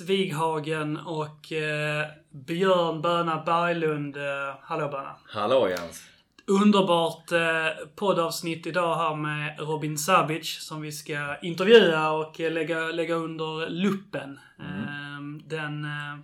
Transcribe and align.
Wighagen 0.00 0.96
och 0.96 1.52
eh, 1.52 2.06
Björn 2.30 3.02
Böna 3.02 3.42
Berglund. 3.46 4.16
Eh, 4.16 4.54
hallå 4.62 4.88
Böna. 4.88 5.16
Hallå 5.28 5.68
Jens. 5.68 6.02
Underbart 6.46 7.32
eh, 7.32 7.86
poddavsnitt 7.96 8.66
idag 8.66 8.96
här 8.96 9.14
med 9.14 9.60
Robin 9.60 9.98
Sabic 9.98 10.60
som 10.60 10.80
vi 10.80 10.92
ska 10.92 11.36
intervjua 11.42 12.10
och 12.10 12.38
lägga, 12.40 12.78
lägga 12.80 13.14
under 13.14 13.70
luppen. 13.70 14.38
Eh, 14.58 15.46
den 15.46 15.84
eh, 15.84 16.18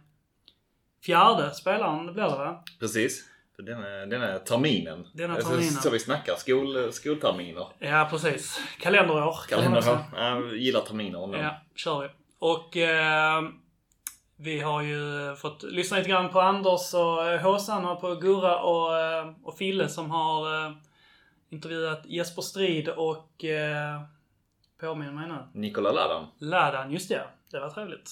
fjärde 1.04 1.50
spelaren 1.54 2.12
blir 2.12 2.24
det 2.24 2.28
va? 2.30 2.64
Precis. 2.80 3.28
Denna, 3.58 4.06
denna 4.06 4.38
terminen. 4.38 5.06
Denna 5.12 5.34
terminen. 5.36 5.70
Så 5.72 5.90
vi 5.90 5.98
snackar. 5.98 6.34
Skol, 6.36 6.92
skolterminer. 6.92 7.66
Ja, 7.78 8.08
precis. 8.10 8.60
Kalenderår. 8.80 9.36
kan 9.48 9.58
man 9.58 9.64
Kalender. 9.64 9.80
säga. 9.80 10.04
Ja, 10.16 10.28
jag 10.40 10.56
gillar 10.56 10.80
terminer. 10.80 11.24
ändå. 11.24 11.38
Ja, 11.38 11.62
kör 11.74 12.02
vi. 12.02 12.08
Och 12.38 12.76
eh, 12.76 13.42
vi 14.42 14.60
har 14.60 14.82
ju 14.82 15.36
fått 15.36 15.62
lyssna 15.62 15.96
lite 15.96 16.08
grann 16.10 16.28
på 16.28 16.40
Anders 16.40 16.94
och 16.94 17.26
eh, 17.28 17.40
Håsan 17.40 17.84
och 17.84 18.00
på 18.00 18.14
Gurra 18.14 18.56
och, 18.62 18.98
eh, 19.00 19.32
och 19.44 19.58
Fille 19.58 19.88
som 19.88 20.10
har 20.10 20.66
eh, 20.66 20.72
intervjuat 21.50 22.02
Jesper 22.06 22.42
Strid 22.42 22.88
och 22.88 23.44
eh, 23.44 24.00
påminner 24.80 25.12
mig 25.12 25.28
nu. 25.28 25.60
Nikola 25.60 25.92
Ladan. 25.92 26.26
Ladan, 26.38 26.90
just 26.92 27.08
det. 27.08 27.22
Det 27.50 27.60
var 27.60 27.70
trevligt. 27.70 28.10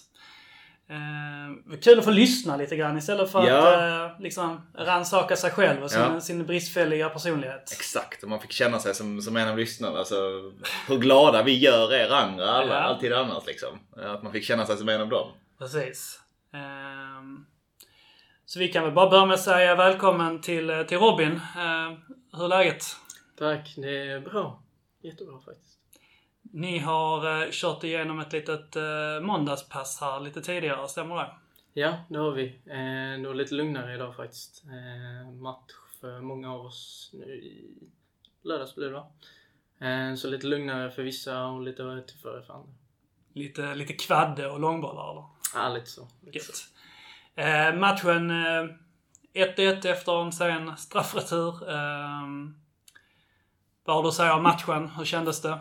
Eh, 0.88 1.78
kul 1.80 1.98
att 1.98 2.04
få 2.04 2.10
lyssna 2.10 2.56
lite 2.56 2.76
grann 2.76 2.98
istället 2.98 3.32
för 3.32 3.46
Ja. 3.48 3.58
att 3.58 4.10
eh, 4.12 4.20
liksom 4.22 4.60
rannsaka 4.74 5.36
sig 5.36 5.50
själv 5.50 5.82
och 5.82 5.90
sin, 5.90 6.00
Ja. 6.00 6.20
sin 6.20 6.46
bristfälliga 6.46 7.08
personlighet. 7.08 7.72
Exakt. 7.72 8.22
Och 8.22 8.28
man 8.28 8.40
fick 8.40 8.52
känna 8.52 8.78
sig 8.78 8.94
som, 8.94 9.22
som 9.22 9.36
en 9.36 9.48
av 9.48 9.58
lyssnarna. 9.58 9.98
Alltså, 9.98 10.14
hur 10.88 10.98
glada 10.98 11.42
vi 11.42 11.58
gör 11.58 11.92
er 11.94 12.10
andra. 12.12 12.50
Alla, 12.50 12.74
Ja. 12.74 12.80
Alltid 12.80 13.12
annars 13.12 13.46
liksom. 13.46 13.78
Att 13.96 14.22
man 14.22 14.32
fick 14.32 14.44
känna 14.44 14.66
sig 14.66 14.76
som 14.76 14.88
en 14.88 15.00
av 15.00 15.08
dem. 15.08 15.28
Precis. 15.60 16.20
Ehm, 16.52 17.46
så 18.44 18.58
vi 18.58 18.68
kan 18.68 18.84
väl 18.84 18.92
bara 18.92 19.10
börja 19.10 19.26
med 19.26 19.34
att 19.34 19.40
säga 19.40 19.74
välkommen 19.74 20.40
till, 20.40 20.70
eh, 20.70 20.82
till 20.82 20.98
Robin. 20.98 21.40
Ehm, 21.58 21.96
hur 22.32 22.44
är 22.44 22.48
läget? 22.48 22.82
Tack, 23.38 23.74
det 23.76 24.10
är 24.10 24.20
bra. 24.20 24.62
Jättebra 25.00 25.40
faktiskt. 25.40 25.78
Ni 26.42 26.78
har 26.78 27.42
eh, 27.42 27.48
kört 27.50 27.84
igenom 27.84 28.20
ett 28.20 28.32
litet 28.32 28.76
eh, 28.76 29.20
måndagspass 29.22 30.00
här 30.00 30.20
lite 30.20 30.42
tidigare, 30.42 30.88
stämmer 30.88 31.16
det? 31.16 31.30
Ja, 31.72 32.04
det 32.08 32.18
har 32.18 32.32
vi. 32.32 32.60
Det 33.22 33.26
var 33.26 33.34
lite 33.34 33.54
lugnare 33.54 33.94
idag 33.94 34.16
faktiskt. 34.16 34.64
Match 35.40 35.72
för 36.00 36.20
många 36.20 36.54
av 36.54 36.66
oss 36.66 37.10
nu 37.12 37.24
i 37.24 37.74
lördags 38.42 38.74
blir 38.74 38.86
det 38.86 38.92
va? 38.92 39.06
Så 40.16 40.28
lite 40.28 40.46
lugnare 40.46 40.90
för 40.90 41.02
vissa 41.02 41.46
och 41.46 41.62
lite 41.62 42.02
tuffare 42.02 42.42
för 42.42 42.54
andra. 42.54 42.72
Lite, 43.32 43.74
lite 43.74 43.92
kvadde 43.92 44.50
och 44.50 44.60
långbollar 44.60 45.10
eller? 45.10 45.39
Ja, 45.54 45.68
lite 45.68 45.90
så. 45.90 46.08
Lite 46.26 46.40
så. 46.40 46.66
Eh, 47.40 47.74
matchen 47.74 48.30
eh, 48.30 48.68
1-1 49.34 49.86
efter 49.86 50.22
en 50.22 50.32
sen 50.32 50.76
straffretur. 50.76 51.70
Ehm, 51.70 52.54
vad 53.84 53.96
har 53.96 54.02
du 54.02 54.08
att 54.08 54.14
säga 54.14 54.34
om 54.34 54.42
matchen? 54.42 54.88
Hur 54.88 55.04
kändes 55.04 55.42
det? 55.42 55.60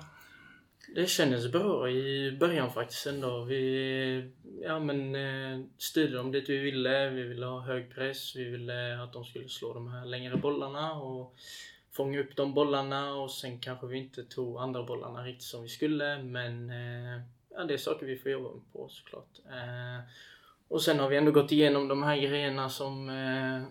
Det 0.96 1.10
kändes 1.10 1.52
bra 1.52 1.90
i 1.90 2.38
början 2.40 2.72
faktiskt 2.72 3.08
ändå. 3.08 3.44
Vi 3.44 4.32
ja, 4.62 4.80
men, 4.80 5.16
eh, 5.16 5.66
styrde 5.78 6.18
dem 6.18 6.32
dit 6.32 6.50
vi 6.50 6.58
ville. 6.58 7.10
Vi 7.10 7.24
ville 7.24 7.46
ha 7.46 7.60
hög 7.60 7.96
press. 7.96 8.36
Vi 8.36 8.44
ville 8.44 9.04
att 9.04 9.14
de 9.14 9.26
skulle 9.26 9.50
slå 9.50 9.74
de 9.74 9.88
här 9.88 10.06
längre 10.06 10.38
bollarna 10.38 10.94
och 10.94 11.36
fånga 11.92 12.20
upp 12.20 12.36
de 12.36 12.54
bollarna 12.54 13.14
och 13.14 13.32
sen 13.32 13.60
kanske 13.60 13.88
vi 13.88 13.98
inte 13.98 14.24
tog 14.24 14.58
andra 14.58 14.84
bollarna 14.84 15.24
riktigt 15.24 15.44
som 15.44 15.64
vi 15.64 15.70
skulle. 15.70 16.24
Men 16.24 16.70
eh, 16.70 17.22
ja, 17.60 17.66
det 17.66 17.74
är 17.74 17.78
saker 17.78 18.06
vi 18.06 18.18
får 18.18 18.32
jobba 18.32 18.50
på 18.74 18.90
såklart. 18.90 19.40
Eh, 19.46 20.10
och 20.68 20.82
sen 20.82 21.00
har 21.00 21.10
vi 21.10 21.18
ändå 21.18 21.32
gått 21.32 21.52
igenom 21.52 21.88
de 21.88 22.04
här 22.04 22.18
grejerna 22.18 22.70
som, 22.70 23.10
eh, 23.10 23.64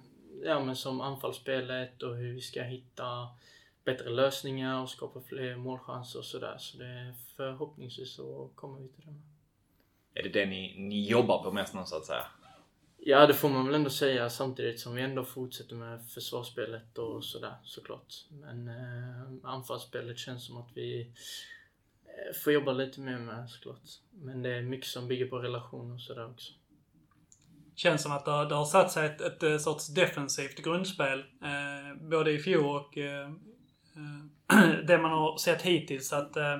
ja, 0.49 0.61
men 0.61 0.77
som 0.77 1.01
anfallsspelet 1.01 2.03
och 2.03 2.17
hur 2.17 2.33
vi 2.35 2.41
ska 2.41 2.63
hitta 2.63 3.29
bättre 3.85 4.11
lösningar 4.11 4.83
och 4.83 4.91
skapa 4.91 5.21
fler 5.21 5.57
målchanser 5.57 6.19
och 6.19 6.25
sådär. 6.25 6.57
Så 6.59 6.79
det 6.79 7.15
förhoppningsvis 7.37 8.13
så 8.13 8.51
kommer 8.55 8.81
vi 8.81 8.89
till 8.89 9.05
det. 9.07 10.21
Är 10.21 10.23
det 10.23 10.29
det 10.29 10.47
ni, 10.47 10.75
ni 10.79 11.09
jobbar 11.09 11.43
på 11.43 11.53
mest 11.53 11.75
nu 11.75 11.81
så 11.85 11.97
att 11.97 12.05
säga? 12.05 12.27
Ja, 12.99 13.27
det 13.27 13.35
får 13.35 13.49
man 13.49 13.67
väl 13.67 13.75
ändå 13.75 13.91
säga 13.91 14.31
samtidigt 14.31 14.81
som 14.81 14.95
vi 14.95 15.03
ändå 15.03 15.25
fortsätter 15.25 15.77
med 15.77 16.11
försvarsspelet 16.11 16.99
och 16.99 17.25
sådär 17.25 17.55
såklart. 17.65 18.15
Men 18.31 18.69
eh, 18.69 19.51
anfallsspelet 19.51 20.19
känns 20.19 20.47
som 20.47 20.57
att 20.57 20.71
vi 20.75 21.13
Eh, 22.19 22.35
får 22.45 22.53
jobba 22.53 22.73
lite 22.73 23.01
mer 23.01 23.19
med 23.19 23.51
såklart. 23.51 23.81
Men 24.13 24.43
det 24.43 24.55
är 24.55 24.63
mycket 24.63 24.87
som 24.87 25.09
bygger 25.09 25.27
på 25.27 25.39
relationer 25.39 25.95
och 25.95 26.01
sådär 26.01 26.31
också. 26.31 26.53
Känns 27.75 28.03
som 28.03 28.13
att 28.13 28.25
det 28.25 28.31
har, 28.31 28.47
det 28.47 28.55
har 28.55 28.65
satt 28.65 28.93
sig 28.93 29.07
ett, 29.07 29.21
ett, 29.21 29.43
eh, 29.43 29.59
sorts 29.59 29.87
defensivt 29.87 30.65
grundspel. 30.65 31.19
Eh, 31.19 32.09
både 32.09 32.31
i 32.31 32.39
fjol 32.39 32.77
och 32.77 32.99
eh, 32.99 33.29
eh 34.51 34.81
det 34.87 34.99
man 34.99 35.11
har 35.11 35.39
sett 35.39 35.63
hittills. 35.63 36.13
Att 36.13 36.37
eh, 36.37 36.59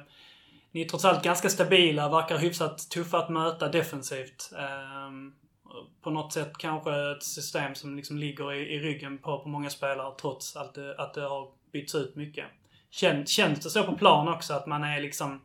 ni 0.71 0.81
är 0.81 0.89
trots 0.89 1.05
allt 1.05 1.25
ganska 1.25 1.49
stabila, 1.49 2.09
verkar 2.09 2.39
hyfsat 2.39 2.91
tuffa 2.91 3.19
att 3.19 3.31
möta 3.31 3.69
defensivt. 3.69 4.53
Eh, 4.59 5.11
på 6.03 6.11
något 6.11 6.33
sätt 6.33 6.59
kanske 6.59 7.11
ett 7.11 7.23
system 7.23 7.75
som 7.75 7.97
liksom 7.97 8.19
ligger 8.19 8.53
i, 8.53 8.75
i 8.75 8.79
ryggen 8.79 9.19
på, 9.19 9.39
på 9.39 9.49
många 9.49 9.71
spelare 9.71 10.15
trots 10.21 10.57
att 10.57 10.75
det, 10.75 10.97
att 10.99 11.15
det 11.15 11.23
har 11.23 11.53
bytts 11.73 11.95
ut 11.95 12.17
mycket. 12.17 12.47
Känns 12.91 13.37
det 13.37 13.71
så 13.71 13.85
på 13.85 13.97
plan 13.97 14.29
också 14.29 14.55
att 14.55 14.67
man 14.67 14.85
är 14.85 15.01
liksom 15.01 15.41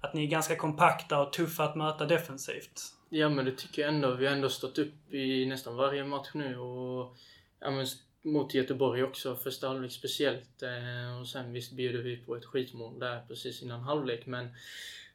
att 0.00 0.14
ni 0.14 0.24
är 0.24 0.28
ganska 0.28 0.56
kompakta 0.56 1.22
och 1.22 1.32
tuffa 1.32 1.64
att 1.64 1.76
möta 1.76 2.06
defensivt? 2.06 2.82
Ja 3.08 3.28
men 3.28 3.44
det 3.44 3.52
tycker 3.52 3.82
jag 3.82 3.94
ändå. 3.94 4.14
Vi 4.14 4.26
har 4.26 4.32
ändå 4.32 4.48
stått 4.48 4.78
upp 4.78 5.14
i 5.14 5.46
nästan 5.46 5.76
varje 5.76 6.04
match 6.04 6.30
nu 6.34 6.58
och 6.58 7.16
ja, 7.60 7.70
men 7.70 7.86
mot 8.22 8.54
Göteborg 8.54 9.02
också, 9.02 9.36
första 9.36 9.68
halvlek 9.68 9.92
speciellt. 9.92 10.62
Eh, 10.62 11.20
och 11.20 11.28
sen 11.28 11.52
visst 11.52 11.72
bjuder 11.72 12.02
vi 12.02 12.16
på 12.16 12.36
ett 12.36 12.44
skitmål 12.44 12.98
där 12.98 13.20
precis 13.28 13.62
innan 13.62 13.80
halvlek 13.80 14.26
men 14.26 14.48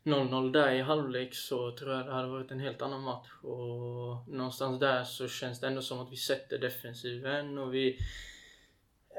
0-0 0.03 0.51
där 0.51 0.71
i 0.71 0.81
halvlek 0.81 1.35
så 1.35 1.71
tror 1.71 1.93
jag 1.93 2.05
det 2.05 2.13
hade 2.13 2.27
varit 2.27 2.51
en 2.51 2.59
helt 2.59 2.81
annan 2.81 3.01
match. 3.01 3.29
Och 3.43 4.27
någonstans 4.27 4.79
där 4.79 5.03
så 5.03 5.27
känns 5.27 5.59
det 5.59 5.67
ändå 5.67 5.81
som 5.81 5.99
att 5.99 6.11
vi 6.11 6.17
sätter 6.17 6.57
defensiven 6.57 7.57
och 7.57 7.73
vi 7.73 7.99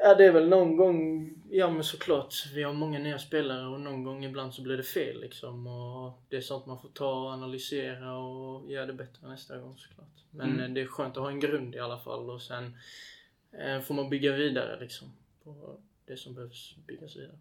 Ja 0.02 0.14
det 0.14 0.24
är 0.24 0.32
väl 0.32 0.48
någon 0.48 0.76
gång, 0.76 1.30
ja 1.50 1.70
men 1.70 1.84
såklart, 1.84 2.34
vi 2.54 2.62
har 2.62 2.72
många 2.72 2.98
nya 2.98 3.18
spelare 3.18 3.66
och 3.66 3.80
någon 3.80 4.04
gång 4.04 4.24
ibland 4.24 4.54
så 4.54 4.62
blir 4.62 4.76
det 4.76 4.82
fel 4.82 5.20
liksom. 5.20 5.66
Och 5.66 6.22
det 6.28 6.36
är 6.36 6.40
sånt 6.40 6.66
man 6.66 6.78
får 6.80 6.88
ta 6.88 7.10
och 7.24 7.30
analysera 7.30 8.16
och 8.18 8.70
göra 8.70 8.86
det 8.86 8.92
bättre 8.92 9.28
nästa 9.28 9.58
gång 9.58 9.76
såklart. 9.78 10.06
Men 10.30 10.50
Mm. 10.50 10.60
eh, 10.60 10.68
det 10.70 10.80
är 10.80 10.86
skönt 10.86 11.16
att 11.16 11.22
ha 11.22 11.30
en 11.30 11.40
grund 11.40 11.74
i 11.74 11.78
alla 11.78 11.98
fall 11.98 12.30
och 12.30 12.42
sen 12.42 12.76
eh, 13.52 13.80
får 13.80 13.94
man 13.94 14.08
bygga 14.10 14.32
vidare 14.32 14.80
liksom. 14.80 15.08
På 15.44 15.76
det 16.06 16.16
som 16.16 16.34
behövs 16.34 16.76
byggas 16.86 17.16
vidare. 17.16 17.38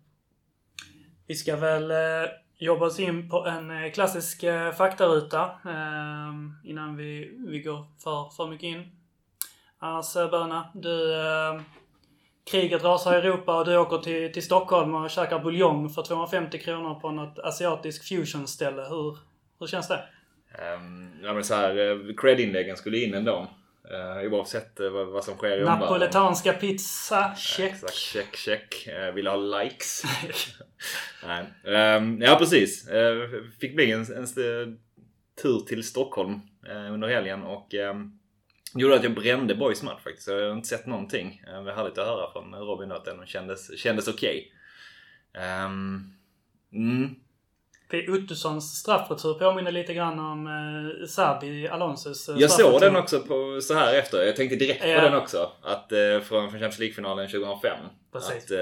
Vi 1.27 1.35
ska 1.35 1.55
väl 1.55 1.91
eh, 1.91 2.29
jobba 2.57 2.85
oss 2.85 2.99
in 2.99 3.29
på 3.29 3.45
en 3.45 3.91
klassisk 3.91 4.43
faktaruta 4.77 5.43
eh, 5.65 6.69
innan 6.69 6.95
vi, 6.97 7.37
vi 7.47 7.59
går 7.59 7.85
för, 8.03 8.29
för 8.29 8.47
mycket 8.47 8.67
in. 8.67 8.91
Annars 9.79 10.13
Böna, 10.13 10.69
du... 10.73 11.13
Kriget 12.51 12.83
rasar 12.83 13.13
i 13.13 13.17
Europa 13.17 13.59
och 13.59 13.65
du 13.65 13.77
åker 13.77 13.97
till, 13.97 14.33
till 14.33 14.43
Stockholm 14.43 14.95
och 14.95 15.09
käkar 15.09 15.39
buljong 15.39 15.89
för 15.89 16.03
250 16.03 16.59
kronor 16.59 16.99
på 16.99 17.11
något 17.11 17.39
asiatisk 17.39 18.07
fusion-ställe. 18.07 18.81
Hur, 18.81 19.17
hur 19.59 19.67
känns 19.67 19.87
det? 19.87 20.03
Um, 20.75 21.11
ja 21.23 21.33
men 21.33 21.43
så 21.43 21.55
här, 21.55 21.77
eh, 21.77 22.15
cred-inläggen 22.17 22.75
skulle 22.77 22.97
in 22.97 23.13
ändå. 23.13 23.47
Uh, 23.91 24.33
oavsett 24.33 24.79
eh, 24.79 24.89
vad, 24.89 25.07
vad 25.07 25.23
som 25.23 25.35
sker 25.37 25.47
i 25.47 25.59
omvärlden. 25.59 25.79
Napoletanska 25.79 26.53
pizza, 26.53 27.35
check. 27.37 27.71
Exakt, 27.73 27.93
check, 27.93 28.35
check. 28.35 28.87
Uh, 28.87 29.13
vill 29.13 29.27
ha 29.27 29.35
likes? 29.35 30.03
Nej. 31.27 31.75
Ehm, 31.75 32.21
ja 32.21 32.35
precis. 32.35 32.89
Uh, 32.89 33.29
fick 33.59 33.75
bli 33.75 33.91
en, 33.91 33.99
en 33.99 34.23
st- 34.23 34.41
tur 35.41 35.59
till 35.59 35.83
Stockholm 35.83 36.39
eh, 36.67 36.93
under 36.93 37.07
helgen 37.07 37.43
och 37.43 37.73
um, 37.73 38.19
gjorde 38.81 38.95
att 38.95 39.03
jag 39.03 39.15
brände 39.15 39.55
Boys 39.55 39.83
match 39.83 40.03
faktiskt. 40.03 40.27
Jag 40.27 40.41
har 40.41 40.53
inte 40.53 40.67
sett 40.67 40.85
någonting. 40.85 41.43
Uh, 41.47 41.53
det 41.53 41.61
var 41.61 41.71
härligt 41.71 41.97
att 41.97 42.07
höra 42.07 42.31
från 42.31 42.55
Robin 42.55 42.91
att 42.91 43.05
den 43.05 43.25
kändes, 43.25 43.77
kändes 43.77 44.07
okej. 44.07 44.51
Ehm, 45.37 46.13
mm. 46.73 47.15
P. 47.91 47.97
Uttussons 47.97 48.79
straffretur 48.79 49.33
påminner 49.33 49.71
lite 49.71 49.93
grann 49.93 50.19
om 50.19 50.47
eh, 50.47 51.07
Sabi 51.07 51.67
Alonsos 51.67 52.29
eh, 52.29 52.35
Jag 52.37 52.51
såg 52.51 52.81
den 52.81 52.95
också 52.95 53.19
på, 53.19 53.59
så 53.61 53.73
här 53.73 53.93
efter. 53.93 54.23
Jag 54.23 54.35
tänkte 54.35 54.55
direkt 54.55 54.81
på 54.81 54.87
den 54.87 55.15
också. 55.15 55.51
Att, 55.61 55.91
eh, 55.91 55.97
från, 55.97 56.49
från 56.49 56.51
Champions 56.51 56.79
League-finalen 56.79 57.27
2005. 57.27 57.77
Precis. 58.13 58.43
Att, 58.43 58.51
eh, 58.51 58.57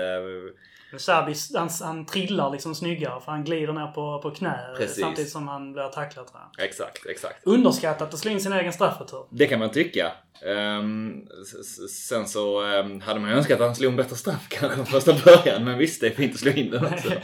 Sabi, 0.98 1.34
han, 1.56 1.70
han 1.82 2.06
trillar 2.06 2.50
liksom 2.52 2.76
snyggare 2.76 3.22
för 3.22 3.32
han 3.32 3.44
glider 3.44 3.74
ner 3.74 3.88
på, 3.88 4.20
på 4.22 4.32
knä 4.32 4.60
Precis. 4.78 5.00
samtidigt 5.00 5.32
som 5.32 5.48
han 5.48 5.74
blir 5.74 5.90
tacklad 5.90 6.28
jag. 6.34 6.66
Exakt, 6.66 7.06
exakt. 7.06 7.48
Underskattat 7.48 8.14
att 8.14 8.20
slå 8.20 8.32
in 8.32 8.42
sin 8.42 8.54
egen 8.54 8.74
straffretur. 8.74 9.26
Det 9.30 9.48
kan 9.48 9.60
man 9.60 9.70
tycka. 9.72 10.12
S- 11.42 12.08
sen 12.08 12.28
så 12.28 12.62
ehm, 12.62 13.02
hade 13.02 13.20
man 13.20 13.30
ju 13.30 13.36
önskat 13.36 13.60
att 13.60 13.66
han 13.68 13.76
slog 13.76 13.92
en 13.92 13.98
bättre 13.98 14.16
straff 14.16 14.48
kanske 14.50 14.76
från 14.76 14.86
första 14.86 15.14
början. 15.26 15.64
Men 15.66 15.78
visst, 15.78 16.02
det 16.02 16.08
är 16.08 16.12
fint 16.12 16.34
att 16.34 16.40
slå 16.40 16.52
in 16.52 16.72
den 16.72 16.86
också. 16.86 17.10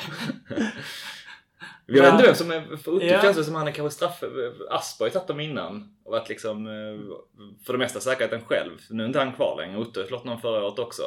Jag 1.86 2.02
vet 2.04 2.12
inte 2.14 2.26
vem 2.26 2.36
som 2.36 2.52
är... 2.52 2.78
För 2.78 3.04
Ja. 3.04 3.22
känns 3.22 3.38
det 3.38 3.44
som 3.44 3.56
han 3.56 3.68
är 3.68 3.72
kanske 3.72 3.96
straff... 3.96 4.24
Asper 4.70 5.06
har 5.06 5.08
ju 5.10 5.14
tagit 5.14 5.28
dem 5.28 5.40
innan. 5.40 5.96
Och 6.06 6.12
varit 6.12 6.30
liksom 6.30 6.68
eh, 6.68 7.18
för 7.66 7.74
det 7.74 7.80
mesta 7.80 8.00
säkrat 8.00 8.30
den 8.30 8.42
själv. 8.46 8.72
Nu 8.90 9.04
är 9.04 9.08
inte 9.08 9.20
han 9.20 9.34
kvar 9.34 9.58
längre. 9.62 9.78
Otto 9.78 10.08
slått 10.08 10.26
någon 10.26 10.42
förra 10.42 10.66
året 10.66 10.80
också. 10.80 11.04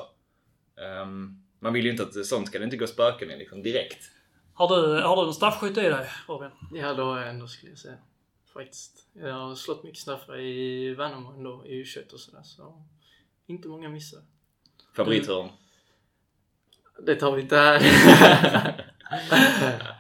Ehm, 0.80 1.41
man 1.62 1.72
vill 1.72 1.84
ju 1.84 1.90
inte 1.90 2.02
att 2.02 2.26
sånt 2.26 2.48
ska 2.48 2.58
det 2.58 2.64
inte 2.64 2.76
gå 2.76 2.86
spöken 2.86 3.30
i 3.30 3.38
liksom 3.38 3.62
direkt. 3.62 4.10
Har 4.54 4.68
du, 4.68 5.02
har 5.02 5.16
du 5.16 5.28
en 5.28 5.34
straffskytt 5.34 5.78
i 5.78 5.80
dig 5.80 6.08
Robin? 6.28 6.50
Ja, 6.72 6.94
det 6.94 7.02
har 7.02 7.20
jag 7.20 7.28
ändå 7.28 7.46
skulle 7.46 7.72
jag 7.72 7.78
säga. 7.78 7.96
Faktiskt. 8.54 9.06
Jag 9.12 9.32
har 9.32 9.54
slått 9.54 9.84
mycket 9.84 9.98
straffar 9.98 10.40
i 10.40 10.94
Värnamo 10.94 11.32
ändå, 11.32 11.66
i 11.66 11.82
U21 11.82 12.12
och 12.12 12.20
sådär. 12.20 12.42
Så 12.42 12.82
inte 13.46 13.68
många 13.68 13.88
missar. 13.88 14.20
Favorithörn. 14.96 15.48
Det 17.06 17.14
tar 17.14 17.32
vi 17.32 17.42
inte 17.42 17.56
här. 17.56 17.82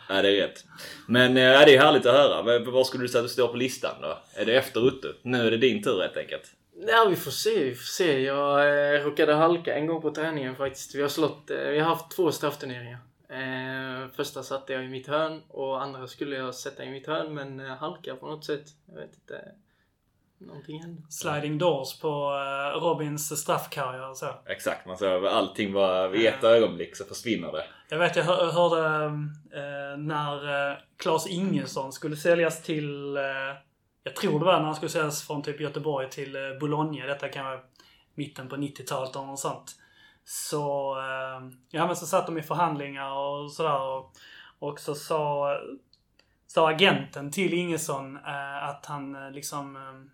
Ja, 0.08 0.22
det 0.22 0.28
är 0.28 0.48
rätt. 0.48 0.64
Men 1.06 1.36
eh, 1.36 1.42
ja, 1.42 1.64
det 1.64 1.76
är 1.76 1.80
härligt 1.80 2.06
att 2.06 2.14
höra. 2.14 2.58
Var 2.70 2.84
skulle 2.84 3.04
du 3.04 3.08
säga 3.08 3.20
att 3.20 3.28
du 3.28 3.32
står 3.32 3.48
på 3.48 3.56
listan 3.56 3.94
då? 4.00 4.18
Är 4.34 4.44
det 4.46 4.56
efter 4.56 4.86
Otto? 4.86 5.08
Nu 5.22 5.46
är 5.46 5.50
det 5.50 5.56
din 5.56 5.82
tur 5.82 6.00
helt 6.00 6.16
enkelt. 6.16 6.52
Ja, 6.86 7.06
vi 7.10 7.16
får 7.16 7.30
se. 7.30 7.64
Vi 7.64 7.74
får 7.74 7.84
se. 7.84 8.20
Jag 8.20 8.68
eh, 8.94 9.04
råkade 9.04 9.34
halka 9.34 9.74
en 9.74 9.86
gång 9.86 10.02
på 10.02 10.10
träningen 10.10 10.56
faktiskt. 10.56 10.94
Vi 10.94 11.02
har 11.02 11.08
slått, 11.08 11.50
eh, 11.50 11.56
vi 11.56 11.78
har 11.78 11.88
haft 11.88 12.10
två 12.10 12.32
straffturneringar. 12.32 12.98
Eh, 13.28 14.08
första 14.16 14.42
satte 14.42 14.72
jag 14.72 14.84
i 14.84 14.88
mitt 14.88 15.06
hörn 15.06 15.42
och 15.48 15.82
andra 15.82 16.06
skulle 16.06 16.36
jag 16.36 16.54
sätta 16.54 16.84
i 16.84 16.90
mitt 16.90 17.06
hörn 17.06 17.34
men 17.34 17.60
eh, 17.60 17.66
halkade 17.66 18.16
på 18.16 18.26
något 18.26 18.44
sätt. 18.44 18.64
Jag 18.86 18.94
vet 18.94 19.14
inte. 19.14 19.52
Någonting 20.38 20.80
hände. 20.80 21.02
Sliding 21.08 21.58
doors 21.58 22.00
på 22.00 22.08
eh, 22.08 22.80
Robins 22.80 23.40
straffkarriär 23.40 24.14
så. 24.14 24.26
Exakt, 24.46 24.86
man 24.86 24.98
ser 24.98 25.06
överallting 25.06 25.72
bara 25.72 26.14
i 26.14 26.26
ett 26.26 26.44
ögonblick 26.44 26.96
så 26.96 27.04
försvinner 27.04 27.52
det. 27.52 27.64
Jag 27.88 27.98
vet, 27.98 28.16
jag 28.16 28.24
hör, 28.24 28.52
hörde 28.52 29.04
eh, 29.52 29.98
när 29.98 30.70
eh, 30.70 30.76
Claes 30.96 31.26
Ingesson 31.26 31.92
skulle 31.92 32.16
säljas 32.16 32.62
till, 32.62 33.16
eh, 33.16 33.22
jag 34.02 34.16
tror 34.16 34.38
det 34.38 34.44
var 34.44 34.58
när 34.58 34.64
han 34.66 34.74
skulle 34.74 34.90
säljas 34.90 35.26
från 35.26 35.42
typ 35.42 35.60
Göteborg 35.60 36.10
till 36.10 36.36
eh, 36.36 36.58
Bologna. 36.60 37.06
Detta 37.06 37.28
kan 37.28 37.44
vara 37.44 37.60
mitten 38.14 38.48
på 38.48 38.56
90-talet 38.56 39.16
eller 39.16 39.26
något 39.26 39.40
sånt. 39.40 39.76
Så, 40.24 40.94
ehm, 41.00 41.52
ja 41.70 41.86
men 41.86 41.96
så 41.96 42.06
satt 42.06 42.26
de 42.26 42.38
i 42.38 42.42
förhandlingar 42.42 43.12
och 43.12 43.52
sådär. 43.52 43.80
Och, 43.80 44.12
och 44.58 44.80
så 44.80 44.94
sa, 44.94 45.56
sa 46.46 46.70
agenten 46.70 47.30
till 47.30 47.52
Ingesson 47.52 48.16
eh, 48.16 48.64
att 48.64 48.86
han 48.86 49.14
eh, 49.14 49.30
liksom 49.30 49.76
ehm, 49.76 50.10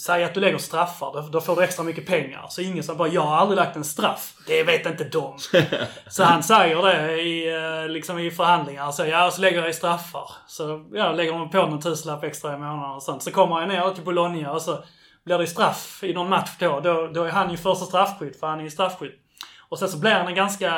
Säg 0.00 0.24
att 0.24 0.34
du 0.34 0.40
lägger 0.40 0.58
straffar, 0.58 1.30
då, 1.30 1.40
får 1.40 1.56
du 1.56 1.62
extra 1.62 1.84
mycket 1.84 2.06
pengar. 2.06 2.46
Så 2.48 2.60
ingen 2.60 2.84
sa 2.84 2.94
bara 2.94 3.08
“Jag 3.08 3.22
har 3.22 3.36
aldrig 3.36 3.56
lagt 3.56 3.76
en 3.76 3.84
straff”. 3.84 4.34
Det 4.46 4.62
vet 4.62 4.86
inte 4.86 5.04
de. 5.04 5.38
Så 6.08 6.24
han 6.24 6.42
säger 6.42 6.82
det 6.82 7.22
i, 7.22 7.54
eh, 7.54 7.88
liksom 7.88 8.18
i 8.18 8.30
förhandlingar. 8.30 8.92
Så 8.92 9.06
ja, 9.06 9.30
så 9.30 9.40
lägger 9.40 9.60
jag 9.60 9.70
i 9.70 9.72
straffar. 9.72 10.30
Så 10.46 10.86
ja, 10.92 11.12
lägger 11.12 11.32
de 11.32 11.50
på 11.50 11.66
någon 11.66 11.80
tusenlapp 11.80 12.24
extra 12.24 12.54
i 12.54 12.58
månaden 12.58 12.90
och 12.90 13.02
sånt. 13.02 13.22
Så 13.22 13.30
kommer 13.30 13.60
jag 13.60 13.68
ner 13.68 13.94
till 13.94 14.04
Bologna 14.04 14.52
och 14.52 14.62
så 14.62 14.84
blir 15.24 15.38
det 15.38 15.46
straff 15.46 16.02
i 16.02 16.12
någon 16.12 16.28
match 16.28 16.50
då. 16.58 16.80
Då, 16.80 17.06
då 17.06 17.24
är 17.24 17.30
han 17.30 17.50
ju 17.50 17.56
första 17.56 17.84
straffskytt, 17.84 18.40
för 18.40 18.46
han 18.46 18.58
är 18.58 18.64
ju 18.64 18.70
straffskytt. 18.70 19.20
Och 19.68 19.78
sen 19.78 19.88
så 19.88 19.98
blir 19.98 20.10
han 20.10 20.26
en 20.26 20.34
ganska, 20.34 20.70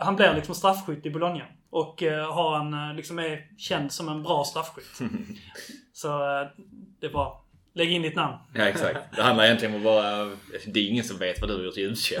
han 0.00 0.16
blir 0.16 0.34
liksom 0.34 0.54
straffskytt 0.54 1.06
i 1.06 1.10
Bologna. 1.10 1.44
Och 1.70 2.02
eh, 2.02 2.32
har 2.32 2.58
en, 2.58 2.74
eh, 2.74 2.94
liksom 2.94 3.18
är 3.18 3.58
känd 3.58 3.92
som 3.92 4.08
en 4.08 4.22
bra 4.22 4.44
straffskytt. 4.44 4.98
så 5.92 6.08
det 7.00 7.06
är 7.06 7.12
bra. 7.12 7.45
Lägg 7.76 7.92
in 7.92 8.02
ditt 8.02 8.14
namn. 8.14 8.34
Ja, 8.54 8.62
exakt. 8.64 9.16
Det 9.16 9.22
handlar 9.22 9.44
egentligen 9.44 9.74
om 9.74 9.80
att 9.80 9.84
bara... 9.84 10.30
Det 10.66 10.80
är 10.80 10.88
ingen 10.88 11.04
som 11.04 11.18
vet 11.18 11.40
vad 11.40 11.50
du 11.50 11.54
har 11.56 11.62
gjort 11.62 11.76
i 11.76 11.82
u 11.82 11.94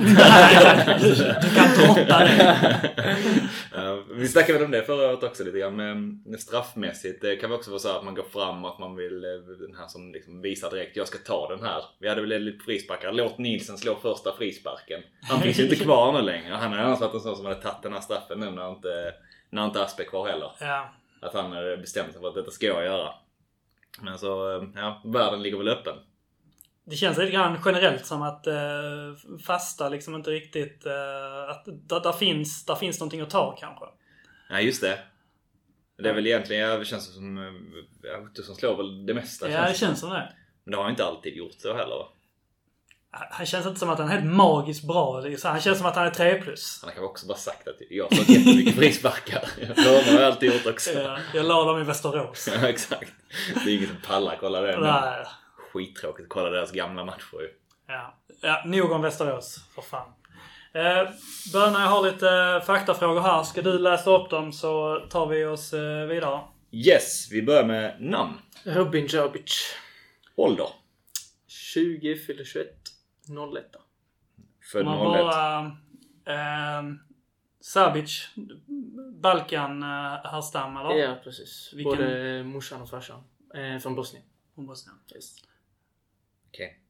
du, 1.00 1.50
kan 1.54 1.68
trotta 1.74 2.18
det. 2.18 2.76
Vi 4.14 4.28
snackade 4.28 4.52
väl 4.52 4.64
om 4.64 4.70
det 4.70 4.82
förra 4.82 5.08
året 5.08 5.22
också 5.22 5.44
lite 5.44 5.58
grann. 5.58 5.76
Men 5.76 6.38
straffmässigt 6.38 7.22
det 7.22 7.36
kan 7.36 7.50
vi 7.50 7.56
också 7.56 7.70
vara 7.70 7.78
så 7.78 7.96
att 7.96 8.04
man 8.04 8.14
går 8.14 8.22
fram 8.22 8.64
och 8.64 8.70
att 8.70 8.78
man 8.78 8.96
vill 8.96 9.24
eh, 9.24 9.30
den 9.66 9.76
här 9.78 9.86
som 9.88 10.12
liksom 10.12 10.40
visar 10.40 10.70
direkt 10.70 10.96
jag 10.96 11.08
ska 11.08 11.18
ta 11.18 11.48
den 11.48 11.66
här. 11.66 11.82
Vi 11.98 12.08
hade 12.08 12.20
väl 12.20 12.42
lite 12.42 12.64
frisparkar. 12.64 13.12
Låt 13.12 13.38
Nielsen 13.38 13.78
slå 13.78 13.94
första 13.94 14.36
frisparken. 14.36 15.02
Han 15.22 15.40
finns 15.40 15.58
ju 15.58 15.62
inte 15.62 15.76
kvar 15.76 16.12
nu 16.12 16.22
längre. 16.22 16.54
Han 16.54 16.72
har 16.72 16.78
annars 16.78 17.00
varit 17.00 17.14
en 17.14 17.20
sån 17.20 17.36
som 17.36 17.46
hade 17.46 17.62
tagit 17.62 17.82
den 17.82 17.92
här 17.92 18.00
straffen 18.00 18.40
nu 18.40 18.50
när 18.50 18.70
inte, 18.70 19.14
när 19.50 19.64
inte 19.64 19.82
Aspe 19.82 20.02
är 20.02 20.06
kvar 20.06 20.28
heller. 20.28 20.50
Ja. 20.60 20.94
Att 21.20 21.34
han 21.34 21.52
hade 21.52 21.76
bestämt 21.76 22.12
sig 22.12 22.20
för 22.20 22.28
att 22.28 22.34
detta 22.34 22.50
ska 22.50 22.66
jag 22.66 22.84
göra. 22.84 23.14
Men 24.00 24.18
så, 24.18 24.56
eh, 24.56 24.68
ja, 24.74 25.02
världen 25.04 25.42
ligger 25.42 25.58
väl 25.58 25.68
öppen. 25.68 25.96
Det 26.84 26.96
känns 26.96 27.18
lite 27.18 27.32
grann 27.32 27.58
generellt 27.64 28.06
som 28.06 28.22
att 28.22 28.46
eh, 28.46 28.54
fasta 29.46 29.88
liksom 29.88 30.14
inte 30.14 30.30
riktigt... 30.30 30.86
Eh, 30.86 31.50
att 31.50 31.64
där, 31.66 32.00
där, 32.00 32.12
finns, 32.12 32.66
där 32.66 32.74
finns 32.74 33.00
någonting 33.00 33.20
att 33.20 33.30
ta 33.30 33.56
kanske. 33.56 33.84
Ja, 34.48 34.60
just 34.60 34.80
det. 34.80 34.98
Det 35.98 36.08
är 36.08 36.14
väl 36.14 36.26
egentligen, 36.26 36.62
ja, 36.62 36.78
det 36.78 36.84
känns 36.84 37.14
som, 37.14 37.38
eh, 37.38 37.52
ja, 38.02 38.18
Ottosson 38.18 38.56
slår 38.56 38.76
väl 38.76 39.06
det 39.06 39.14
mesta. 39.14 39.50
Ja, 39.50 39.62
det 39.62 39.68
det 39.68 39.74
känns 39.74 40.00
som 40.00 40.10
det. 40.10 40.32
Men 40.64 40.72
det 40.72 40.76
har 40.76 40.90
inte 40.90 41.04
alltid 41.04 41.36
gjort 41.36 41.54
så 41.58 41.76
heller. 41.76 42.15
Han 43.30 43.46
känns 43.46 43.66
inte 43.66 43.80
som 43.80 43.90
att 43.90 43.98
han 43.98 44.08
är 44.08 44.12
helt 44.12 44.26
magiskt 44.26 44.84
bra. 44.86 45.20
Det 45.20 45.36
så- 45.36 45.48
Han 45.48 45.60
känns 45.60 45.78
som 45.78 45.86
att 45.86 45.96
han 45.96 46.06
är 46.06 46.10
3 46.10 46.42
plus. 46.42 46.78
Han 46.82 46.88
har 46.88 46.94
kanske 46.94 47.10
också 47.10 47.26
bara 47.26 47.38
sagt 47.38 47.68
att 47.68 47.76
jag 47.90 48.04
har 48.04 48.10
slagit 48.10 48.28
jättemycket 48.28 48.74
frisparkar. 48.76 49.48
Hörna 49.76 50.12
har 50.12 50.20
jag 50.20 50.22
alltid 50.22 50.52
gjort 50.52 50.66
också. 50.66 50.90
Ja, 50.92 51.18
jag 51.34 51.46
la 51.46 51.64
dem 51.64 51.80
i 51.80 51.84
Västerås. 51.84 52.48
Ja, 52.62 52.68
exakt. 52.68 53.12
Det 53.64 53.70
är 53.70 53.76
ingen 53.76 53.88
som 53.88 53.96
pallar 54.06 54.36
kolla 54.40 54.60
det. 54.60 54.80
Nej. 54.80 55.24
skittråkigt 55.72 56.24
att 56.24 56.28
kolla 56.28 56.50
deras 56.50 56.72
gamla 56.72 57.04
matcher 57.04 57.40
ju. 57.40 57.48
Ja. 57.88 58.14
ja, 58.42 58.62
nog 58.66 58.92
om 58.92 59.02
Västerås. 59.02 59.60
För 59.74 59.82
fan. 59.82 60.08
Eh, 60.74 61.08
Böna, 61.52 61.80
jag 61.80 61.88
har 61.88 62.02
lite 62.02 62.30
eh, 62.30 62.60
faktafrågor 62.66 63.20
här. 63.20 63.42
Ska 63.42 63.62
du 63.62 63.78
läsa 63.78 64.10
upp 64.10 64.30
dem 64.30 64.52
så 64.52 65.00
tar 65.10 65.26
vi 65.26 65.44
oss 65.44 65.72
eh, 65.72 66.06
vidare. 66.06 66.40
Yes, 66.72 67.28
vi 67.32 67.42
börjar 67.42 67.64
med 67.64 67.96
namn. 68.00 68.34
Robin 68.64 69.06
Djabic. 69.06 69.74
Ålder. 70.36 70.68
20, 71.48 72.16
fyller 72.16 72.44
21, 72.44 72.66
01. 73.28 73.64
Född 74.72 74.84
Man 74.84 74.98
01. 75.16 75.20
bara... 75.24 75.66
Eh, 76.26 76.82
Sabic, 77.60 78.28
Balkan 79.22 79.82
eh, 79.82 80.30
härstam 80.30 80.76
eller? 80.76 80.90
Ja, 80.94 81.16
precis. 81.24 81.72
Vilken- 81.74 81.96
Både 81.96 82.42
morsan 82.44 82.82
och 82.82 82.90
farsan. 82.90 83.22
Eh, 83.54 83.78
från 83.78 83.94
Bosnien. 83.94 84.24
Från 84.54 84.66
Bosnien. 84.66 84.98
Yes. 85.14 85.34
Okej. 86.48 86.80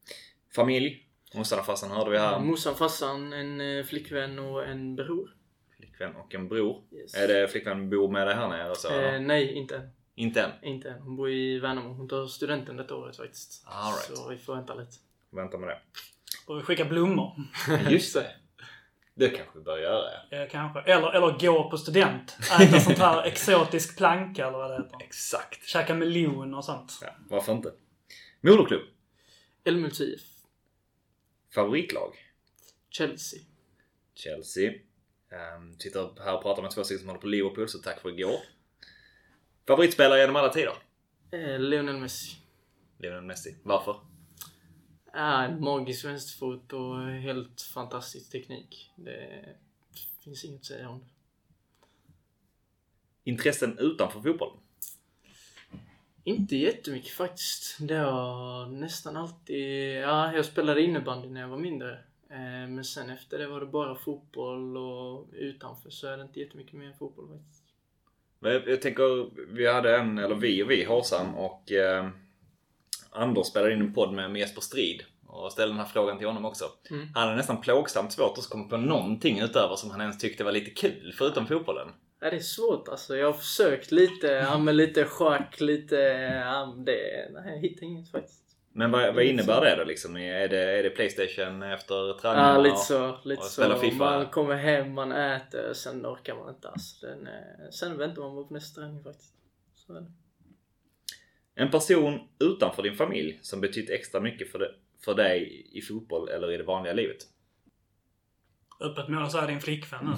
Familj. 0.54 1.02
Morsan 1.34 1.58
och 1.58 1.66
farsan 1.66 1.90
hörde 1.90 2.10
vi 2.10 2.18
här. 2.18 2.38
Morsan, 2.40 2.74
farsan, 2.74 3.32
en 3.32 3.60
eh, 3.60 3.84
flickvän 3.84 4.38
och 4.38 4.64
en 4.66 4.96
bror. 4.96 5.36
Flickvän 5.76 6.16
och 6.16 6.34
en 6.34 6.48
bror. 6.48 6.82
Yes. 6.92 7.14
Är 7.14 7.28
det 7.28 7.48
flickvän 7.48 7.90
bor 7.90 8.08
med 8.10 8.26
dig 8.26 8.34
här 8.36 8.48
nere? 8.48 8.74
Så, 8.74 9.00
Eh, 9.00 9.20
nej, 9.20 9.52
inte 9.52 9.76
än. 9.76 9.90
Inte 10.14 10.42
än. 10.42 10.50
Inte 10.62 10.90
än. 10.90 11.00
Hon 11.00 11.16
bor 11.16 11.30
i 11.30 11.58
Värnamo. 11.58 11.94
Hon 11.94 12.08
tar 12.08 12.26
studenten 12.26 12.76
detta 12.76 12.94
året 12.94 13.16
faktiskt. 13.16 13.62
All 13.66 13.92
right. 13.92 14.16
Så 14.18 14.28
vi 14.28 14.38
får 14.38 14.54
vänta 14.54 14.74
lite. 14.74 14.92
Vänta 15.30 15.58
med 15.58 15.68
det. 15.68 15.78
Och 16.46 16.58
vi 16.58 16.62
skickar 16.62 16.84
blommor. 16.84 17.32
Just 17.90 18.14
det. 18.14 18.32
Det 19.14 19.28
kanske 19.28 19.58
vi 19.58 19.64
bör 19.64 19.78
göra. 19.78 20.10
ja. 20.30 20.36
Eh, 20.38 20.48
kanske. 20.50 20.80
Eller, 20.80 21.12
eller 21.12 21.38
gå 21.38 21.70
på 21.70 21.78
student. 21.78 22.36
Äta 22.60 22.80
sånt 22.80 22.98
här 22.98 23.22
exotisk 23.26 23.96
planka 23.96 24.46
eller 24.46 24.58
vad 24.58 24.70
det 24.70 24.76
heter. 24.76 24.96
Exakt. 25.04 25.66
Käka 25.68 25.94
melon 25.94 26.54
och 26.54 26.64
sånt. 26.64 26.98
Ja, 27.02 27.08
varför 27.28 27.52
inte? 27.52 27.72
Moderklubb. 28.40 28.82
Älmhults 29.64 30.00
IF. 30.00 30.20
Favoritlag. 31.54 32.12
Chelsea. 32.90 33.40
Chelsea. 34.14 34.72
Um, 35.56 35.78
sitter 35.78 36.22
här 36.24 36.34
och 36.36 36.42
pratar 36.42 36.62
med 36.62 36.70
två 36.70 36.84
stycken 36.84 36.98
som 36.98 37.08
håller 37.08 37.20
på 37.20 37.26
Liverpool, 37.26 37.68
så 37.68 37.78
tack 37.78 38.00
för 38.00 38.08
igår. 38.08 38.40
Favoritspelare 39.66 40.20
genom 40.20 40.36
alla 40.36 40.48
tider? 40.48 40.74
Eh, 41.30 41.58
Lionel 41.58 41.96
Messi. 41.96 42.36
Lionel 42.98 43.22
Messi. 43.22 43.56
Varför? 43.62 43.96
Ja, 45.18 45.44
en 45.44 45.60
magisk 45.64 46.04
vänsterfot 46.04 46.72
och 46.72 47.00
helt 47.02 47.60
fantastisk 47.62 48.30
teknik. 48.32 48.90
Det 48.96 49.44
finns 50.24 50.44
inget 50.44 50.60
att 50.60 50.66
säga 50.66 50.88
om 50.88 50.98
det. 50.98 51.06
Intressen 53.30 53.78
utanför 53.78 54.20
fotbollen? 54.20 54.56
Inte 56.24 56.56
jättemycket 56.56 57.10
faktiskt. 57.10 57.76
Det 57.80 57.94
har 57.94 58.66
nästan 58.66 59.16
alltid... 59.16 59.96
Ja, 59.96 60.32
jag 60.32 60.44
spelade 60.44 60.82
innebandy 60.82 61.28
när 61.28 61.40
jag 61.40 61.48
var 61.48 61.58
mindre. 61.58 61.92
Eh, 62.30 62.68
Men 62.68 62.84
sen 62.84 63.10
efter 63.10 63.38
det 63.38 63.46
var 63.46 63.60
det 63.60 63.66
bara 63.66 63.94
fotboll 63.94 64.76
och 64.76 65.28
utanför 65.32 65.90
så 65.90 66.06
är 66.06 66.16
det 66.16 66.22
inte 66.22 66.40
jättemycket 66.40 66.72
mer 66.74 66.92
fotboll 66.98 67.28
faktiskt. 67.28 67.62
Jag, 68.40 68.68
jag 68.68 68.82
tänker, 68.82 69.30
vi 69.54 69.72
hade 69.72 69.96
en, 69.96 70.18
eller 70.18 70.34
vi 70.34 70.62
och 70.62 70.70
vi, 70.70 70.84
Håsan 70.84 71.34
och 71.34 71.72
eh, 71.72 72.08
Anders 73.16 73.46
spelade 73.46 73.72
in 73.72 73.80
en 73.80 73.94
podd 73.94 74.12
med, 74.12 74.30
med 74.30 74.40
Jesper 74.40 74.60
Strid. 74.60 75.02
och 75.26 75.52
ställde 75.52 75.74
den 75.74 75.80
här 75.80 75.86
frågan 75.92 76.18
till 76.18 76.26
honom 76.26 76.44
också. 76.44 76.64
Mm. 76.90 77.08
Han 77.14 77.22
hade 77.22 77.36
nästan 77.36 77.60
plågsamt 77.60 78.12
svårt 78.12 78.38
att 78.38 78.48
komma 78.48 78.68
på 78.68 78.76
någonting 78.76 79.40
utöver 79.40 79.76
som 79.76 79.90
han 79.90 80.00
ens 80.00 80.18
tyckte 80.18 80.44
var 80.44 80.52
lite 80.52 80.70
kul 80.70 81.14
förutom 81.18 81.46
fotbollen. 81.46 81.88
Ja, 82.20 82.30
det 82.30 82.36
är 82.36 82.40
svårt 82.40 82.88
alltså. 82.88 83.16
Jag 83.16 83.26
har 83.26 83.32
försökt 83.32 83.92
lite, 83.92 84.26
ja 84.26 84.58
men 84.58 84.76
lite 84.76 85.04
schack, 85.04 85.60
lite, 85.60 85.96
ja 86.46 86.74
det, 86.86 87.28
nej 87.32 87.54
jag 87.54 87.60
hittar 87.60 87.86
inget 87.86 88.10
faktiskt. 88.10 88.42
Men 88.72 88.90
vad, 88.90 89.14
vad 89.14 89.24
innebär 89.24 89.60
det 89.60 89.76
då 89.76 89.84
liksom? 89.84 90.16
Är 90.16 90.48
det, 90.48 90.78
är 90.78 90.82
det 90.82 90.90
Playstation 90.90 91.62
efter 91.62 92.18
träningen? 92.18 92.48
Ja, 92.48 92.58
lite 92.60 92.76
så. 92.76 93.18
Lite 93.24 93.42
och 93.42 93.46
så. 93.46 93.76
FIFA. 93.78 93.96
Man 93.96 94.26
kommer 94.26 94.54
hem, 94.54 94.92
man 94.92 95.12
äter, 95.12 95.72
sen 95.72 96.06
orkar 96.06 96.34
man 96.34 96.54
inte 96.54 96.68
alltså. 96.68 97.06
Den, 97.06 97.26
eh, 97.26 97.70
sen 97.70 97.98
väntar 97.98 98.22
man 98.22 98.34
bara 98.34 98.44
på 98.44 98.54
nästa 98.54 98.80
träning 98.80 99.04
faktiskt. 99.04 99.34
Så 99.74 99.92
är 99.92 100.00
det. 100.00 100.12
En 101.58 101.70
person 101.70 102.20
utanför 102.40 102.82
din 102.82 102.96
familj 102.96 103.38
som 103.42 103.60
betytt 103.60 103.90
extra 103.90 104.20
mycket 104.20 104.52
för, 104.52 104.58
det, 104.58 104.70
för 105.04 105.14
dig 105.14 105.66
i 105.72 105.82
fotboll 105.82 106.28
eller 106.28 106.52
i 106.52 106.56
det 106.56 106.62
vanliga 106.62 106.92
livet? 106.92 107.16
Öppet 108.80 109.08
mål 109.08 109.30
så 109.30 109.38
är 109.38 109.46
din 109.46 109.60
flickvän 109.60 110.04
nu. 110.04 110.16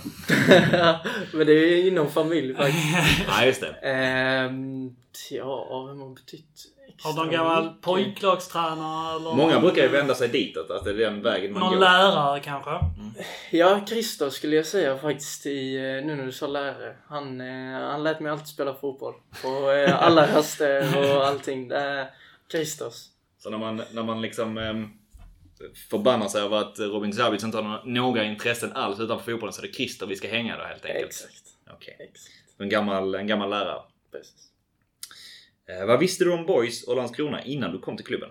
men 1.38 1.46
det 1.46 1.52
är 1.52 1.86
inom 1.86 2.10
familj 2.10 2.54
faktiskt. 2.54 2.84
Ja, 3.28 3.44
just 3.44 3.60
det. 3.60 3.72
Ehm, 3.72 4.96
ja, 5.30 5.86
vem 5.86 6.00
har 6.00 6.14
betytt 6.14 6.64
Har 7.02 7.14
någon 7.14 7.30
gammal 7.30 7.72
pojklagstränare 7.80 9.16
eller 9.16 9.34
Många 9.34 9.52
någon, 9.52 9.62
brukar 9.62 9.82
ju 9.82 9.88
vända 9.88 10.14
sig 10.14 10.28
ditåt, 10.28 10.70
att 10.70 10.84
det 10.84 10.90
är 10.90 10.94
den 10.94 11.22
vägen 11.22 11.52
man 11.52 11.60
någon 11.60 11.72
går. 11.72 11.80
lärare 11.80 12.40
kanske? 12.40 12.70
Ja, 13.50 13.80
Christer 13.86 14.30
skulle 14.30 14.56
jag 14.56 14.66
säga 14.66 14.98
faktiskt 14.98 15.46
i, 15.46 15.76
eh, 15.76 15.82
nu 15.82 16.16
när 16.16 16.24
du 16.26 16.32
sa 16.32 16.46
lärare. 16.46 16.96
Han, 17.08 17.40
eh, 17.40 17.80
han 17.80 18.02
lät 18.02 18.20
mig 18.20 18.32
alltid 18.32 18.46
spela 18.46 18.74
fotboll. 18.74 19.14
På 19.42 19.70
eh, 19.70 20.02
alla 20.02 20.26
raster 20.36 20.98
och 20.98 21.26
allting. 21.26 21.68
Det 21.68 21.76
är 21.76 22.10
Christers. 22.50 22.94
Så 23.38 23.50
när 23.50 23.58
man, 23.58 23.82
när 23.92 24.02
man 24.02 24.20
liksom 24.20 24.58
um, 24.58 24.98
förbannar 25.90 26.28
sig 26.28 26.42
över 26.42 26.56
att 26.56 26.78
Robin 26.78 27.12
Zabic 27.12 27.44
inte 27.44 27.56
har 27.58 27.82
några, 27.84 28.24
intressen 28.24 28.72
alls 28.72 29.00
utanför 29.00 29.32
fotbollen 29.32 29.52
så 29.52 29.62
är 29.62 29.66
det 29.66 29.72
Christer 29.72 30.06
vi 30.06 30.16
ska 30.16 30.28
hänga 30.28 30.56
då 30.56 30.64
helt 30.64 30.84
enkelt. 30.84 31.06
Exakt. 31.06 31.44
Okej. 31.70 31.96
Exakt. 31.98 32.34
En, 32.58 32.68
gammal, 32.68 33.14
en 33.14 33.26
gammal 33.26 33.50
lärare. 33.50 33.82
Precis. 34.12 34.47
Eh, 35.68 35.86
vad 35.86 36.00
visste 36.00 36.24
du 36.24 36.32
om 36.32 36.46
Boys 36.46 36.84
och 36.84 36.96
Landskrona 36.96 37.42
innan 37.42 37.72
du 37.72 37.78
kom 37.78 37.96
till 37.96 38.06
klubben? 38.06 38.30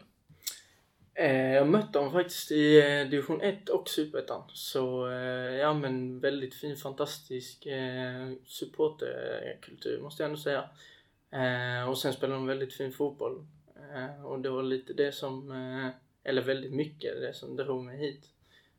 Eh, 1.13 1.53
jag 1.53 1.67
mötte 1.67 1.99
dem 1.99 2.11
faktiskt 2.11 2.51
i 2.51 2.79
eh, 2.79 3.09
division 3.09 3.41
1 3.41 3.69
och 3.69 3.89
superettan. 3.89 4.43
Så 4.53 5.07
ja 5.61 5.73
men 5.73 6.19
väldigt 6.19 6.55
fin, 6.55 6.75
fantastisk 6.75 7.67
supporterkultur 8.45 10.01
måste 10.01 10.23
jag 10.23 10.29
ändå 10.29 10.41
säga. 10.41 10.69
Och 11.87 11.97
sen 11.97 12.13
spelade 12.13 12.39
de 12.39 12.47
väldigt 12.47 12.73
fin 12.73 12.91
fotboll. 12.91 13.47
Och 14.25 14.39
det 14.39 14.49
var 14.49 14.63
lite 14.63 14.93
det 14.93 15.11
som, 15.11 15.51
eller 16.23 16.41
väldigt 16.41 16.73
mycket 16.73 17.21
det 17.21 17.33
som 17.33 17.55
drog 17.55 17.83
mig 17.83 17.97
hit. 17.97 18.25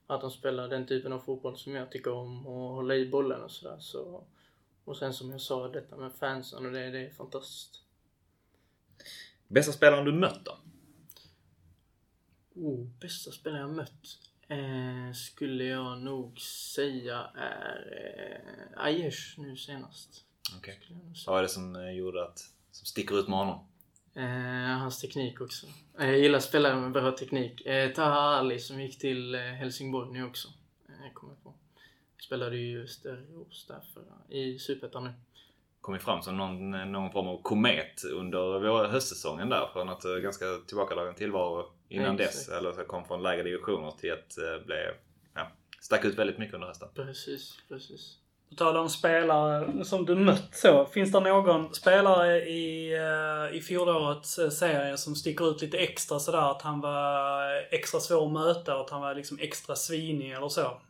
Att 0.07 0.21
de 0.21 0.31
spelar 0.31 0.69
den 0.69 0.87
typen 0.87 1.12
av 1.12 1.19
fotboll 1.19 1.57
som 1.57 1.75
jag 1.75 1.91
tycker 1.91 2.12
om 2.12 2.47
och 2.47 2.75
hålla 2.75 2.95
i 2.95 3.07
bollen 3.07 3.43
och 3.43 3.50
sådär. 3.50 3.77
Så, 3.81 4.25
och 4.85 4.97
sen 4.97 5.12
som 5.12 5.31
jag 5.31 5.41
sa, 5.41 5.69
detta 5.69 5.97
med 5.97 6.12
fansen 6.12 6.67
och 6.67 6.73
det, 6.73 6.91
det 6.91 7.07
är 7.07 7.11
fantastiskt. 7.11 7.88
Bästa 9.49 9.73
spelaren 9.73 10.05
du 10.05 10.12
mött 10.12 10.45
då? 10.45 10.59
Oh, 12.55 12.87
bästa 13.00 13.31
spelare 13.31 13.61
jag 13.61 13.71
mött 13.71 14.19
eh, 14.49 15.12
skulle 15.14 15.64
jag 15.64 15.99
nog 15.99 16.40
säga 16.40 17.31
är 17.35 18.00
eh, 18.76 18.85
Aiesh 18.85 19.38
nu 19.38 19.57
senast. 19.57 20.25
Okej. 20.57 20.81
Säga. 20.83 21.14
Vad 21.26 21.38
är 21.38 21.43
det 21.43 21.49
som 21.49 21.76
eh, 21.76 21.90
gjorde 21.90 22.25
att, 22.25 22.38
som 22.71 22.87
sticker 22.87 23.19
ut 23.21 23.28
med 23.28 23.38
honom? 23.38 23.67
Eh, 24.14 24.78
hans 24.78 25.00
teknik 25.00 25.40
också. 25.40 25.67
Eh, 25.99 26.07
jag 26.07 26.19
gillar 26.19 26.40
spelare 26.40 26.76
med 26.81 26.93
bra 26.93 27.12
teknik. 27.12 27.67
Eh, 27.67 27.93
Taha 27.93 28.37
Ali 28.38 28.59
som 28.59 28.81
gick 28.83 28.99
till 28.99 29.35
eh, 29.35 29.40
Helsingborg 29.40 30.12
nu 30.12 30.25
också. 30.25 30.49
Eh, 30.88 31.12
kommer 31.14 31.35
på. 31.35 31.55
Spelade 32.21 32.57
ju 32.57 32.83
Österås 32.85 33.67
där 33.69 33.81
förra, 33.95 34.37
i 34.37 34.59
Superettan 34.59 35.05
nu. 35.05 35.12
Kommit 35.80 36.02
fram 36.02 36.23
som 36.23 36.37
någon, 36.37 36.70
någon 36.92 37.12
form 37.12 37.28
av 37.28 37.42
komet 37.42 38.04
under 38.14 38.87
höstsäsongen 38.88 39.49
där. 39.49 39.68
Från 39.73 39.88
att 39.88 40.04
eh, 40.04 40.14
ganska 40.14 40.44
tillbakadragen 40.66 41.14
tillvaro 41.14 41.66
innan 41.88 42.20
Exakt. 42.20 42.47
dess. 42.47 42.49
Eller 42.49 42.73
så 42.73 42.85
kom 42.85 43.04
från 43.04 43.23
lägre 43.23 43.42
divisioner 43.42 43.90
till 43.90 44.12
att 44.12 44.38
eh, 44.38 44.66
bli, 44.66 44.76
ja, 45.35 45.50
stack 45.80 46.04
ut 46.04 46.18
väldigt 46.18 46.38
mycket 46.38 46.54
under 46.54 46.68
hösten. 46.68 46.88
Precis, 46.94 47.58
precis. 47.68 48.18
På 48.49 48.54
tal 48.54 48.76
om 48.76 48.88
spelare 48.88 49.85
som 49.85 50.04
du 50.04 50.14
mött 50.14 50.49
så. 50.52 50.85
Finns 50.87 51.12
det 51.12 51.20
någon 51.20 51.75
spelare 51.75 52.37
i, 52.49 52.94
eh, 52.94 53.56
i 53.56 53.61
fjolårets 53.61 54.35
serie 54.58 54.97
som 54.97 55.14
sticker 55.14 55.50
ut 55.50 55.62
lite 55.62 55.78
extra 55.78 56.18
sådär? 56.18 56.50
Att 56.50 56.62
han 56.62 56.80
var 56.80 57.75
extra 57.75 58.00
svår 58.00 58.26
att 58.26 58.32
möta 58.32 58.75
och 58.75 58.80
att 58.80 58.90
han 58.90 59.00
var 59.00 59.14
liksom 59.14 59.38
extra 59.40 59.76
svinig 59.76 60.32
eller 60.32 60.49
så? 60.49 60.80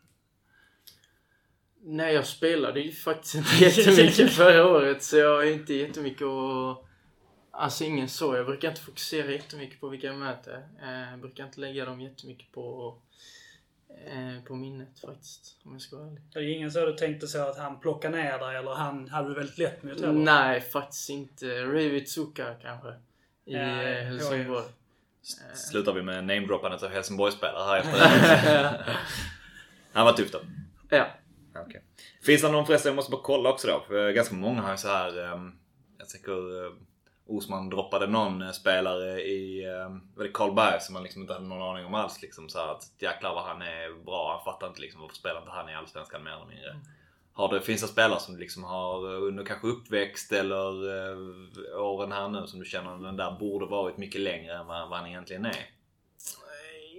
Nej, 1.83 2.15
jag 2.15 2.27
spelade 2.27 2.81
ju 2.81 2.93
faktiskt 2.93 3.35
inte 3.35 3.51
jättemycket 3.65 4.31
förra 4.33 4.67
året 4.67 5.03
så 5.03 5.17
jag 5.17 5.37
har 5.37 5.43
inte 5.45 5.75
jättemycket 5.75 6.27
att... 6.27 6.85
Alltså 7.51 7.85
ingen 7.85 8.09
så. 8.09 8.37
Jag 8.37 8.47
brukar 8.47 8.69
inte 8.69 8.81
fokusera 8.81 9.31
jättemycket 9.31 9.81
på 9.81 9.89
vilka 9.89 10.07
jag 10.07 10.17
möter. 10.17 10.67
Eh, 10.83 11.11
Jag 11.11 11.21
brukar 11.21 11.45
inte 11.45 11.61
lägga 11.61 11.85
dem 11.85 12.01
jättemycket 12.01 12.53
på, 12.53 12.95
eh, 14.07 14.45
på 14.45 14.55
minnet 14.55 15.01
faktiskt. 15.01 15.57
Om 15.65 15.73
jag 15.73 15.83
ska 15.83 15.97
vara 15.97 16.07
ärlig. 16.07 16.23
Det 16.33 16.39
är 16.39 16.43
ingen 16.57 16.71
så 16.71 16.87
du 16.87 16.93
tänkte 16.97 17.27
så 17.29 17.39
att 17.49 17.59
han 17.59 17.81
plockade 17.81 18.17
ner 18.17 18.39
dig 18.39 18.57
eller 18.57 18.75
han 18.75 19.09
hade 19.09 19.29
du 19.29 19.35
väldigt 19.35 19.59
lätt 19.59 19.83
mot 19.83 20.01
heller? 20.01 20.13
Nej, 20.13 20.61
faktiskt 20.61 21.11
inte. 21.11 21.63
Ravit 21.65 22.11
Zuka 22.11 22.55
kanske. 22.63 22.89
I 22.89 22.95
Ja, 23.45 23.59
eh, 23.61 23.99
ja, 23.99 24.05
Helsingborg. 24.05 24.65
S- 25.23 25.69
Slutar 25.71 25.93
vi 25.93 26.03
med 26.03 26.25
namedroppandet 26.25 26.83
av 26.83 26.91
Helsingborgsspelare 26.91 27.65
här 27.65 27.79
efter 27.81 28.97
Han 29.93 30.05
var 30.07 30.13
tufft 30.13 30.33
då. 30.33 30.41
ja. 30.89 31.07
Okay. 31.50 31.81
Finns 32.23 32.43
det 32.43 32.52
någon 32.52 32.67
förresten, 32.67 32.90
jag 32.90 32.97
måste 32.97 33.11
bara 33.11 33.23
kolla 33.23 33.50
också 33.50 33.69
då. 33.69 33.85
För 33.87 34.12
ganska 34.12 34.35
många 34.35 34.62
har 34.62 34.71
ju 34.71 34.76
så 34.76 34.88
här. 34.88 35.33
Um, 35.33 35.59
jag 35.99 36.09
tänker 36.09 36.67
ehm, 36.67 36.73
Osman 37.26 37.69
droppade 37.69 38.07
någon 38.07 38.43
eh, 38.43 38.50
spelare 38.50 39.21
i, 39.23 39.67
um, 39.67 40.11
var 40.17 40.25
det 40.25 40.31
Karlberg 40.31 40.81
som 40.81 40.93
man 40.93 41.02
liksom 41.02 41.23
inte 41.23 41.35
hade 41.35 41.47
någon 41.47 41.71
aning 41.71 41.87
om 41.87 41.95
alls. 41.95 42.23
Liksom 42.23 42.49
så 42.49 42.59
här 42.59 42.69
att 42.69 42.83
jäklar 42.99 43.35
vad 43.35 43.45
han 43.45 43.62
är 43.62 44.05
bra. 44.05 44.35
Han 44.37 44.52
fattar 44.52 44.67
inte 44.67 44.81
liksom 44.81 45.00
varför 45.00 45.17
spelar 45.17 45.38
inte 45.38 45.50
han 45.50 45.69
i 45.69 45.75
Allsvenskan 45.75 46.25
mer 46.25 46.31
eller 46.31 46.47
mindre. 46.47 46.81
Har 47.33 47.55
det, 47.55 47.61
finns 47.61 47.81
det 47.81 47.88
spelare 47.88 48.21
som 48.21 48.35
du 48.35 48.40
liksom 48.40 48.64
har 48.64 49.14
eh, 49.14 49.23
under 49.23 49.45
kanske 49.45 49.67
uppväxt 49.67 50.33
eller 50.33 50.87
uh, 50.87 51.81
åren 51.81 52.12
här 52.12 52.28
nu 52.28 52.47
som 52.47 52.59
du 52.59 52.64
känner 52.64 52.99
den 52.99 53.17
där 53.17 53.38
borde 53.38 53.67
varit 53.67 53.97
mycket 53.97 54.21
längre 54.21 54.55
än 54.55 54.67
vad, 54.67 54.88
vad 54.88 54.99
han 54.99 55.09
egentligen 55.09 55.45
är? 55.45 55.71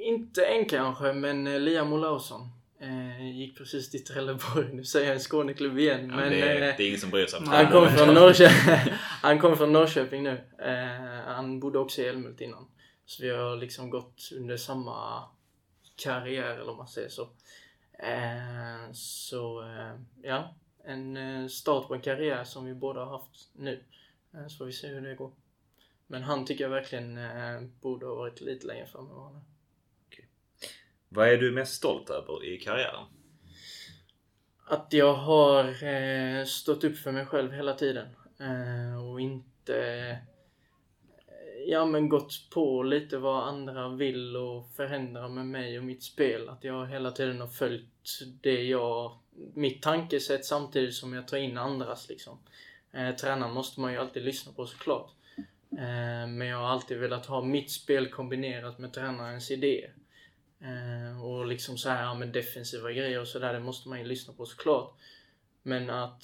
Inte 0.01 0.45
än 0.45 0.65
kanske, 0.65 1.13
men 1.13 1.65
Liam 1.65 1.93
Olausson. 1.93 2.58
Eh, 2.81 3.37
gick 3.37 3.57
precis 3.57 3.89
till 3.89 4.05
Trelleborg. 4.05 4.73
Nu 4.73 4.83
säger 4.83 5.05
jag 5.07 5.15
en 5.15 5.19
Skåneklubb 5.19 5.79
igen. 5.79 6.09
Ja, 6.09 6.15
men, 6.15 6.29
det, 6.29 6.41
är, 6.41 6.55
eh, 6.55 6.75
det 6.77 6.83
är 6.83 6.87
ingen 6.87 6.99
som 6.99 7.09
bryr 7.09 7.25
sig. 7.25 7.39
om 7.39 7.47
Han 7.47 7.71
kommer 7.71 7.89
från 7.89 8.13
Norrköping, 8.13 8.93
han 9.21 9.39
kom 9.39 9.57
från 9.57 9.73
Norrköping 9.73 10.23
nu. 10.23 10.41
Eh, 10.59 11.33
han 11.33 11.59
bodde 11.59 11.79
också 11.79 12.01
i 12.01 12.05
Älmhult 12.05 12.41
innan. 12.41 12.67
Så 13.05 13.23
vi 13.23 13.29
har 13.29 13.57
liksom 13.57 13.89
gått 13.89 14.29
under 14.35 14.57
samma 14.57 15.23
karriär 15.95 16.53
eller 16.53 16.69
om 16.69 16.77
man 16.77 16.87
säger 16.87 17.09
så. 17.09 17.21
Eh, 17.99 18.91
så 18.93 19.61
eh, 19.61 19.95
ja, 20.21 20.55
en 20.83 21.17
eh, 21.17 21.47
start 21.47 21.87
på 21.87 21.95
en 21.95 22.01
karriär 22.01 22.43
som 22.43 22.65
vi 22.65 22.73
båda 22.73 23.05
har 23.05 23.17
haft 23.17 23.49
nu. 23.53 23.83
Så 24.47 24.57
får 24.57 24.65
vi 24.65 24.73
se 24.73 24.87
hur 24.87 25.01
det 25.01 25.15
går. 25.15 25.31
Men 26.07 26.23
han 26.23 26.45
tycker 26.45 26.63
jag 26.63 26.71
verkligen 26.71 27.19
borde 27.81 28.05
ha 28.05 28.15
varit 28.15 28.41
lite 28.41 28.67
längre 28.67 28.85
fram 28.85 29.05
än 29.05 29.15
vad 29.15 29.25
han 29.25 29.35
är. 29.35 29.41
Vad 31.09 31.27
är 31.27 31.37
du 31.37 31.51
mest 31.51 31.73
stolt 31.73 32.09
över 32.09 32.45
i 32.45 32.57
karriären? 32.57 33.05
Att 34.65 34.93
jag 34.93 35.13
har 35.13 35.83
eh, 35.83 36.45
stått 36.45 36.83
upp 36.83 36.97
för 36.97 37.11
mig 37.11 37.25
själv 37.25 37.51
hela 37.51 37.73
tiden. 37.73 38.07
Eh, 38.39 39.09
och 39.09 39.21
inte 39.21 39.77
eh, 40.07 40.17
ja, 41.67 41.85
men 41.85 42.09
gått 42.09 42.49
på 42.49 42.83
lite 42.83 43.17
vad 43.17 43.47
andra 43.47 43.89
vill 43.89 44.35
och 44.35 44.69
förändra 44.75 45.29
med 45.29 45.45
mig 45.45 45.77
och 45.77 45.83
mitt 45.83 46.03
spel. 46.03 46.49
Att 46.49 46.63
jag 46.63 46.87
hela 46.87 47.11
tiden 47.11 47.41
har 47.41 47.47
följt 47.47 48.19
det 48.41 48.63
jag, 48.63 49.19
mitt 49.53 49.81
tankesätt 49.81 50.45
samtidigt 50.45 50.95
som 50.95 51.13
jag 51.13 51.27
tar 51.27 51.37
in 51.37 51.57
andras 51.57 52.09
liksom. 52.09 52.39
Eh, 52.91 53.15
tränaren 53.15 53.53
måste 53.53 53.79
man 53.79 53.91
ju 53.91 53.97
alltid 53.97 54.23
lyssna 54.23 54.53
på 54.53 54.65
såklart. 54.65 55.11
Eh, 55.71 56.27
men 56.27 56.41
jag 56.41 56.57
har 56.57 56.67
alltid 56.67 56.97
velat 56.97 57.25
ha 57.25 57.43
mitt 57.43 57.71
spel 57.71 58.09
kombinerat 58.09 58.77
med 58.77 58.93
tränarens 58.93 59.51
idéer. 59.51 59.93
Eh, 60.61 61.23
och 61.23 61.47
liksom 61.47 61.77
så 61.77 61.89
här, 61.89 62.03
ja, 62.03 62.13
men 62.13 62.31
defensiva 62.31 62.91
grejer 62.91 63.21
och 63.21 63.27
sådär, 63.27 63.53
det 63.53 63.59
måste 63.59 63.89
man 63.89 63.99
ju 63.99 64.05
lyssna 64.05 64.33
på 64.33 64.45
såklart. 64.45 64.93
Men 65.63 65.89
att 65.89 66.23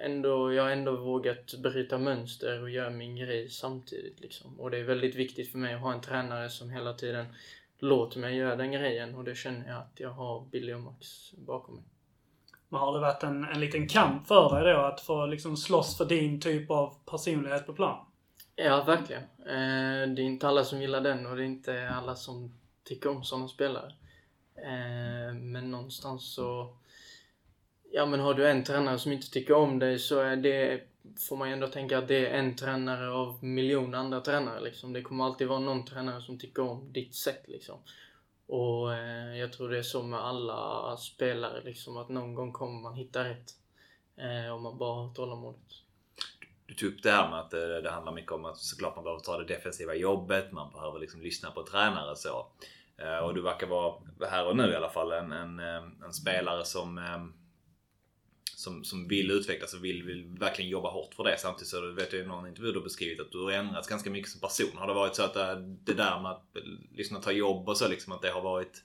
ändå, 0.00 0.52
jag 0.52 0.62
har 0.62 0.70
ändå 0.70 0.96
vågat 0.96 1.54
bryta 1.54 1.98
mönster 1.98 2.62
och 2.62 2.70
göra 2.70 2.90
min 2.90 3.16
grej 3.16 3.48
samtidigt 3.48 4.20
liksom. 4.20 4.60
Och 4.60 4.70
det 4.70 4.78
är 4.78 4.84
väldigt 4.84 5.14
viktigt 5.14 5.52
för 5.52 5.58
mig 5.58 5.74
att 5.74 5.80
ha 5.80 5.92
en 5.92 6.00
tränare 6.00 6.50
som 6.50 6.70
hela 6.70 6.94
tiden 6.94 7.26
låter 7.78 8.18
mig 8.18 8.36
göra 8.36 8.56
den 8.56 8.72
grejen 8.72 9.14
och 9.14 9.24
det 9.24 9.34
känner 9.34 9.68
jag 9.68 9.76
att 9.76 10.00
jag 10.00 10.10
har 10.10 10.44
Billy 10.50 10.72
och 10.72 10.80
Max 10.80 11.32
bakom 11.32 11.74
mig. 11.74 11.84
Men 12.68 12.80
har 12.80 12.92
det 12.92 13.00
varit 13.00 13.22
en, 13.22 13.44
en 13.44 13.60
liten 13.60 13.88
kamp 13.88 14.26
för 14.26 14.64
dig 14.64 14.74
då 14.74 14.80
att 14.80 15.00
få 15.00 15.26
liksom 15.26 15.56
slåss 15.56 15.98
för 15.98 16.04
din 16.04 16.40
typ 16.40 16.70
av 16.70 16.94
personlighet 17.06 17.66
på 17.66 17.72
plan? 17.72 18.06
Ja, 18.56 18.84
verkligen. 18.84 19.22
Eh, 19.22 20.14
det 20.14 20.22
är 20.22 20.26
inte 20.26 20.48
alla 20.48 20.64
som 20.64 20.80
gillar 20.80 21.00
den 21.00 21.26
och 21.26 21.36
det 21.36 21.42
är 21.42 21.46
inte 21.46 21.88
alla 21.88 22.14
som 22.14 22.52
tycka 22.84 23.10
om 23.10 23.24
sådana 23.24 23.48
spelare. 23.48 23.92
Eh, 24.56 25.34
men 25.34 25.70
någonstans 25.70 26.34
så... 26.34 26.76
Ja 27.92 28.06
men 28.06 28.20
har 28.20 28.34
du 28.34 28.48
en 28.48 28.64
tränare 28.64 28.98
som 28.98 29.12
inte 29.12 29.30
tycker 29.30 29.54
om 29.54 29.78
dig 29.78 29.98
så 29.98 30.20
är 30.20 30.36
det... 30.36 30.82
Får 31.28 31.36
man 31.36 31.48
ju 31.48 31.54
ändå 31.54 31.66
tänka 31.66 31.98
att 31.98 32.08
det 32.08 32.26
är 32.26 32.38
en 32.38 32.56
tränare 32.56 33.10
av 33.10 33.44
miljoner 33.44 33.98
andra 33.98 34.20
tränare 34.20 34.60
liksom. 34.60 34.92
Det 34.92 35.02
kommer 35.02 35.24
alltid 35.24 35.48
vara 35.48 35.58
någon 35.58 35.84
tränare 35.84 36.22
som 36.22 36.38
tycker 36.38 36.62
om 36.62 36.92
ditt 36.92 37.14
sätt 37.14 37.44
liksom. 37.46 37.78
Och 38.46 38.94
eh, 38.94 39.36
jag 39.36 39.52
tror 39.52 39.68
det 39.68 39.78
är 39.78 39.82
så 39.82 40.02
med 40.02 40.20
alla 40.20 40.96
spelare 40.96 41.62
liksom 41.64 41.96
att 41.96 42.08
någon 42.08 42.34
gång 42.34 42.52
kommer 42.52 42.80
man 42.80 42.94
hitta 42.94 43.24
rätt. 43.24 43.52
Eh, 44.16 44.54
om 44.54 44.62
man 44.62 44.78
bara 44.78 45.06
har 45.06 45.14
tålamodet. 45.14 45.83
Du 46.66 46.74
tog 46.74 46.92
upp 46.92 47.02
det 47.02 47.10
här 47.10 47.30
med 47.30 47.40
att 47.40 47.50
det, 47.50 47.80
det 47.80 47.90
handlar 47.90 48.12
mycket 48.12 48.32
om 48.32 48.44
att 48.44 48.58
såklart 48.58 48.96
man 48.96 49.04
behöver 49.04 49.22
ta 49.22 49.38
det 49.38 49.54
defensiva 49.54 49.94
jobbet. 49.94 50.52
Man 50.52 50.72
behöver 50.72 50.98
liksom 50.98 51.22
lyssna 51.22 51.50
på 51.50 51.62
tränare 51.62 52.16
så. 52.16 52.46
Eh, 52.96 53.18
och 53.18 53.34
du 53.34 53.42
verkar 53.42 53.66
vara, 53.66 53.94
här 54.30 54.46
och 54.46 54.56
nu 54.56 54.72
i 54.72 54.76
alla 54.76 54.90
fall, 54.90 55.12
en, 55.12 55.32
en, 55.32 55.60
eh, 55.60 55.82
en 56.04 56.12
spelare 56.12 56.64
som, 56.64 56.98
eh, 56.98 57.24
som, 58.56 58.84
som 58.84 59.08
vill 59.08 59.30
utvecklas 59.30 59.74
och 59.74 59.84
vill, 59.84 60.02
vill 60.02 60.24
verkligen 60.24 60.70
jobba 60.70 60.90
hårt 60.90 61.14
för 61.14 61.24
det. 61.24 61.38
Samtidigt 61.38 61.68
så 61.68 61.92
vet 61.92 62.12
jag 62.12 62.22
i 62.22 62.26
någon 62.26 62.48
intervju 62.48 62.72
du 62.72 62.78
har 62.78 62.84
beskrivit 62.84 63.20
att 63.20 63.32
du 63.32 63.44
har 63.44 63.50
ändrats 63.50 63.88
ganska 63.88 64.10
mycket 64.10 64.30
som 64.30 64.40
person. 64.40 64.76
Har 64.76 64.86
det 64.86 64.94
varit 64.94 65.14
så 65.14 65.22
att 65.22 65.36
eh, 65.36 65.56
det 65.84 65.94
där 65.94 66.20
med 66.20 66.30
att 66.30 66.56
liksom, 66.94 67.20
ta 67.20 67.32
jobb 67.32 67.68
och 67.68 67.76
så 67.76 67.88
liksom 67.88 68.12
att 68.12 68.22
det 68.22 68.30
har 68.30 68.42
varit 68.42 68.82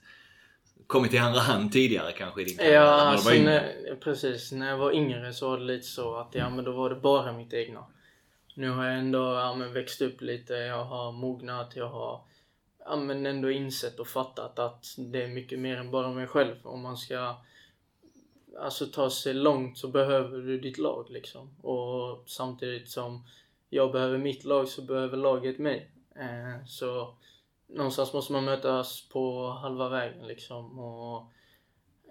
kommit 0.86 1.14
i 1.14 1.18
andra 1.18 1.40
hand 1.40 1.72
tidigare 1.72 2.12
kanske 2.12 2.42
i 2.42 2.44
din 2.44 2.56
karriär? 2.56 2.74
Ja, 2.74 2.82
alltså, 2.82 3.30
när, 3.30 3.96
precis. 4.00 4.52
När 4.52 4.68
jag 4.68 4.78
var 4.78 4.92
yngre 4.92 5.32
så 5.32 5.50
var 5.50 5.58
det 5.58 5.64
lite 5.64 5.86
så 5.86 6.14
att 6.14 6.34
ja, 6.34 6.50
men 6.50 6.64
då 6.64 6.72
var 6.72 6.90
det 6.90 6.96
bara 6.96 7.32
mitt 7.32 7.52
egna. 7.52 7.84
Nu 8.54 8.70
har 8.70 8.84
jag 8.84 8.98
ändå 8.98 9.18
ja, 9.18 9.54
men 9.54 9.72
växt 9.72 10.02
upp 10.02 10.20
lite, 10.20 10.54
jag 10.54 10.84
har 10.84 11.12
mognat, 11.12 11.76
jag 11.76 11.88
har 11.88 12.20
ja, 12.84 12.96
men 12.96 13.26
ändå 13.26 13.50
insett 13.50 14.00
och 14.00 14.08
fattat 14.08 14.58
att 14.58 14.94
det 14.98 15.22
är 15.22 15.28
mycket 15.28 15.58
mer 15.58 15.76
än 15.76 15.90
bara 15.90 16.12
mig 16.12 16.26
själv. 16.26 16.56
Om 16.62 16.80
man 16.80 16.96
ska 16.96 17.36
alltså, 18.58 18.86
ta 18.86 19.10
sig 19.10 19.34
långt 19.34 19.78
så 19.78 19.88
behöver 19.88 20.38
du 20.38 20.60
ditt 20.60 20.78
lag 20.78 21.06
liksom. 21.10 21.56
Och 21.62 22.22
samtidigt 22.26 22.88
som 22.88 23.24
jag 23.70 23.92
behöver 23.92 24.18
mitt 24.18 24.44
lag 24.44 24.68
så 24.68 24.82
behöver 24.82 25.16
laget 25.16 25.58
mig. 25.58 25.90
Eh, 26.16 26.66
så 26.66 27.14
någonstans 27.74 28.12
måste 28.12 28.32
man 28.32 28.44
mötas 28.44 29.08
på 29.08 29.50
halva 29.50 29.88
vägen 29.88 30.26
liksom. 30.26 30.78
Och, 30.78 31.32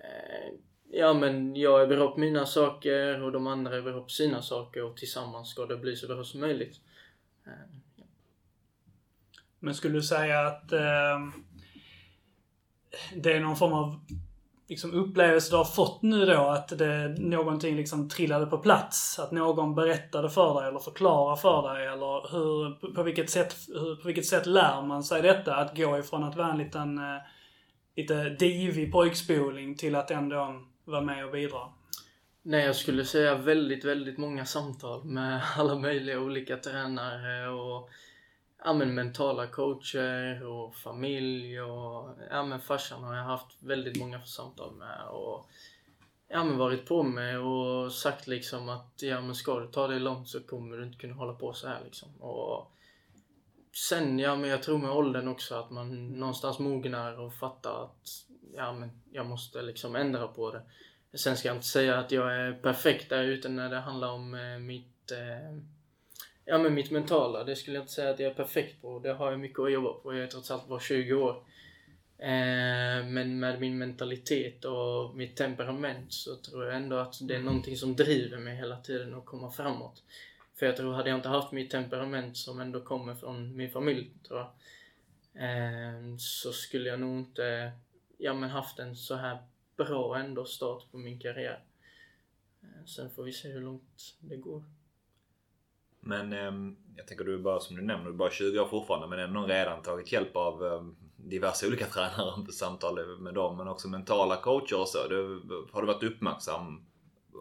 eh, 0.04 0.54
ja 0.92 1.13
men 1.13 1.56
jag 1.56 1.82
är 1.82 1.88
bra 1.88 2.12
på 2.12 2.20
mina 2.20 2.46
saker 2.46 3.22
och 3.22 3.32
de 3.32 3.48
andra 3.48 3.78
är 3.78 3.82
bra 3.82 4.01
på 4.04 4.10
sina 4.10 4.42
saker 4.42 4.84
och 4.84 4.98
tillsammans 4.98 5.50
ska 5.50 5.66
det 5.66 5.78
bli 5.78 5.96
så 5.96 6.08
bra 6.08 6.24
som 6.24 6.39
möjligt. 6.39 6.75
Eh, 7.46 7.51
ja. 7.96 8.06
Men 9.60 9.75
skulle 9.75 9.94
du 9.94 10.04
säga 10.04 10.48
att 10.48 10.72
eh, 10.72 11.20
det 13.16 13.34
är 13.34 13.39
någon 13.39 13.56
form 13.56 13.74
av 13.74 14.00
liksom 14.70 14.94
upplevelse 14.94 15.52
du 15.52 15.58
har 15.58 15.66
fått 15.66 16.02
nu 16.02 16.26
då 16.26 16.42
att 16.42 16.78
det, 16.78 17.16
någonting 17.18 17.76
liksom 17.76 18.10
trillade 18.10 18.46
på 18.46 18.58
plats? 18.58 19.20
Att 19.20 19.32
någon 19.32 19.76
berättade 19.76 20.30
för 20.30 20.60
dig 20.60 20.70
eller 20.70 20.80
förklarade 20.80 21.42
för 21.42 21.74
dig? 21.74 21.88
Eller 21.88 22.32
hur, 22.32 22.94
på, 22.94 23.04
vilket 23.04 23.30
sätt, 23.30 23.56
hur, 23.68 23.96
på 23.96 24.08
vilket 24.08 24.26
sätt 24.26 24.46
lär 24.46 24.82
man 24.82 25.04
sig 25.04 25.22
detta? 25.22 25.56
Att 25.56 25.78
gå 25.78 25.98
ifrån 25.98 26.24
att 26.24 26.36
vara 26.36 26.52
en 26.52 26.58
liten, 26.58 26.98
eh, 26.98 27.22
lite 27.96 28.30
divig 28.30 28.92
pojkspoling 28.92 29.76
till 29.76 29.96
att 29.96 30.12
ändå 30.12 30.62
vara 30.86 31.02
med 31.02 31.26
och 31.26 31.32
bidra? 31.32 31.60
Nej, 32.42 32.66
jag 32.66 32.75
skulle 32.75 33.05
säga 33.05 33.36
väldigt, 33.36 33.86
väldigt 33.86 34.18
många 34.18 34.46
samtal 34.46 35.05
med 35.05 35.42
alla 35.58 35.75
möjliga 35.75 36.20
olika 36.20 36.58
tränare 36.58 37.50
och 37.50 37.90
ja, 38.63 38.74
men 38.74 38.95
mentala 38.95 39.48
coacher 39.48 40.45
och 40.45 40.75
familj 40.75 41.61
och 41.61 42.09
ja, 42.29 42.43
men 42.43 42.61
farsan 42.61 43.03
har 43.03 43.15
jag 43.15 43.24
haft 43.24 43.57
väldigt 43.59 44.00
många 44.00 44.22
samtal 44.22 44.75
med 44.75 45.07
och 45.09 45.50
ja, 46.27 46.43
men 46.43 46.57
varit 46.57 46.85
på 46.85 47.03
med 47.03 47.39
och 47.39 47.91
sagt 47.91 48.27
liksom 48.27 48.69
att 48.69 49.01
ja, 49.01 49.22
men 49.22 49.35
ska 49.35 49.59
du 49.59 49.67
ta 49.67 49.87
det 49.87 50.00
långt 50.00 50.29
så 50.29 50.39
kommer 50.39 50.77
du 50.77 50.83
inte 50.83 50.98
kunna 50.98 51.13
hålla 51.13 51.33
på 51.33 51.53
så 51.53 51.67
här 51.67 51.81
liksom. 51.85 52.22
Och 52.22 52.72
sen, 53.89 54.19
ja 54.19 54.35
men 54.35 54.50
jag 54.50 54.63
tror 54.63 54.77
med 54.77 54.91
åldern 54.91 55.27
också 55.27 55.55
att 55.55 55.69
man 55.69 56.07
någonstans 56.07 56.59
mognar 56.59 57.19
och 57.19 57.33
fattar 57.33 57.83
att 57.83 58.25
ja 58.53 58.74
men 58.74 59.01
jag 59.11 59.25
måste 59.25 59.61
liksom 59.61 59.95
ändra 59.95 60.27
på 60.27 60.51
det. 60.51 60.61
Sen 61.17 61.37
ska 61.37 61.48
jag 61.48 61.57
inte 61.57 61.67
säga 61.67 62.00
att 62.00 62.11
jag 62.11 62.35
är 62.35 62.53
perfekt 62.53 63.09
där 63.09 63.24
ute 63.24 63.50
när 63.50 63.69
det 63.69 63.79
handlar 63.79 64.11
om 64.11 64.33
eh, 64.33 64.59
mitt 64.59 65.11
eh, 65.11 65.57
Ja 66.51 66.57
men 66.57 66.74
mitt 66.74 66.92
mentala, 66.92 67.44
det 67.44 67.55
skulle 67.55 67.77
jag 67.77 67.83
inte 67.83 67.94
säga 67.94 68.09
att 68.09 68.20
jag 68.20 68.31
är 68.31 68.35
perfekt 68.35 68.81
på. 68.81 69.00
Det 69.00 69.14
har 69.14 69.31
jag 69.31 69.40
mycket 69.40 69.59
att 69.59 69.72
jobba 69.72 69.94
på. 69.94 70.14
Jag 70.14 70.24
är 70.24 70.27
trots 70.27 70.51
allt 70.51 70.68
bara 70.68 70.79
20 70.79 71.14
år. 71.14 71.44
Eh, 72.18 73.05
men 73.05 73.40
med 73.40 73.59
min 73.59 73.77
mentalitet 73.77 74.66
och 74.66 75.16
mitt 75.16 75.35
temperament 75.35 76.14
så 76.14 76.35
tror 76.35 76.66
jag 76.66 76.75
ändå 76.75 76.96
att 76.96 77.27
det 77.27 77.35
är 77.35 77.40
någonting 77.40 77.77
som 77.77 77.96
driver 77.96 78.38
mig 78.38 78.55
hela 78.55 78.77
tiden 78.77 79.16
att 79.16 79.25
komma 79.25 79.51
framåt. 79.51 80.03
För 80.55 80.66
jag 80.66 80.77
tror, 80.77 80.94
hade 80.94 81.09
jag 81.09 81.18
inte 81.18 81.29
haft 81.29 81.51
mitt 81.51 81.72
temperament 81.72 82.38
som 82.38 82.59
ändå 82.59 82.81
kommer 82.81 83.16
från 83.16 83.55
min 83.55 83.72
familj, 83.72 84.12
tror 84.27 84.40
jag. 84.40 84.50
Eh, 85.33 86.18
så 86.18 86.53
skulle 86.53 86.90
jag 86.90 87.00
nog 87.00 87.20
inte, 87.20 87.72
ja 88.18 88.33
men 88.33 88.50
haft 88.50 88.79
en 88.79 88.96
så 88.96 89.16
här 89.16 89.38
bra 89.77 90.18
ändå 90.18 90.46
start 90.46 90.92
på 90.92 90.98
min 90.98 91.20
karriär. 91.20 91.64
Eh, 92.62 92.85
sen 92.85 93.09
får 93.09 93.24
vi 93.24 93.31
se 93.31 93.50
hur 93.50 93.62
långt 93.62 94.16
det 94.20 94.38
går. 94.38 94.64
Men 96.00 96.33
eh, 96.33 96.75
jag 96.98 97.07
tänker 97.07 97.25
du 97.25 97.33
är 97.33 97.40
bara 97.40 97.59
som 97.59 97.75
du 97.75 97.81
nämner, 97.81 98.05
du 98.05 98.12
är 98.12 98.18
bara 98.18 98.31
20 98.31 98.59
år 98.59 98.68
fortfarande 98.68 99.07
men 99.07 99.20
ändå 99.20 99.46
redan 99.46 99.81
tagit 99.81 100.12
hjälp 100.12 100.35
av 100.35 100.66
eh, 100.66 100.81
diverse 101.18 101.68
olika 101.68 101.85
tränare 101.94 102.46
på 102.46 102.51
samtal 102.51 103.18
med 103.20 103.33
dem 103.33 103.57
men 103.57 103.68
också 103.68 103.88
mentala 103.88 104.35
coacher 104.35 104.79
och 104.79 104.88
så. 104.88 105.07
Du, 105.07 105.42
har 105.72 105.81
du 105.81 105.88
varit 105.88 106.03
uppmärksam 106.03 106.85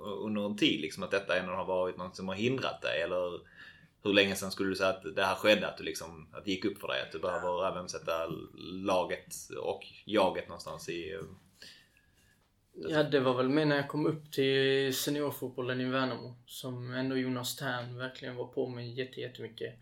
under 0.03 0.47
en 0.47 0.57
tid 0.57 0.81
liksom 0.81 1.03
att 1.03 1.11
detta 1.11 1.39
ändå 1.39 1.53
har 1.53 1.65
varit 1.65 1.97
något 1.97 2.17
som 2.17 2.29
har 2.29 2.35
hindrat 2.35 2.83
dig 2.83 3.03
eller 3.03 3.41
hur 4.03 4.13
länge 4.13 4.35
sedan 4.35 4.51
skulle 4.51 4.69
du 4.69 4.77
säga 4.77 4.91
att 4.91 5.17
det 5.17 5.25
här 5.25 5.35
skedde? 5.35 5.69
Att, 5.69 5.77
du 5.77 5.85
liksom, 5.85 6.29
att 6.33 6.45
det 6.45 6.51
gick 6.51 6.65
upp 6.65 6.79
för 6.79 6.89
dig 6.89 7.03
att 7.03 7.13
du 7.13 7.19
behöver 7.19 7.69
även 7.69 7.89
sätta 7.89 8.27
laget 8.85 9.35
och 9.63 9.87
jaget 10.05 10.49
någonstans 10.49 10.89
i 10.89 11.19
Ja, 12.81 13.03
det 13.03 13.21
var 13.21 13.35
väl 13.35 13.49
mer 13.49 13.65
när 13.65 13.77
jag 13.77 13.89
kom 13.89 14.07
upp 14.07 14.33
till 14.33 14.95
seniorfotbollen 14.95 15.81
i 15.81 15.85
Värnamo 15.85 16.35
som 16.47 16.95
ändå 16.95 17.17
Jonas 17.17 17.57
Tern 17.57 17.99
verkligen 17.99 18.37
var 18.37 18.47
på 18.47 18.69
mig 18.69 19.01
jättemycket. 19.21 19.75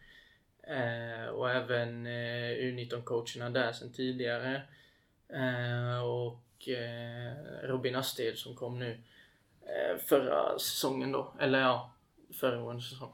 Eh, 0.63 1.27
och 1.27 1.51
även 1.51 2.07
eh, 2.07 2.51
U19-coacherna 2.59 3.51
där 3.51 3.73
sen 3.73 3.93
tidigare. 3.93 4.63
Eh, 5.29 6.01
och 6.05 6.69
eh, 6.69 7.33
Robin 7.63 7.97
Asted 7.97 8.39
som 8.39 8.55
kom 8.55 8.79
nu 8.79 8.99
eh, 9.63 9.99
förra 9.99 10.59
säsongen 10.59 11.13
då. 11.13 11.33
Eller 11.41 11.61
ja, 11.61 11.93
föregående 12.41 12.83
säsong. 12.83 13.13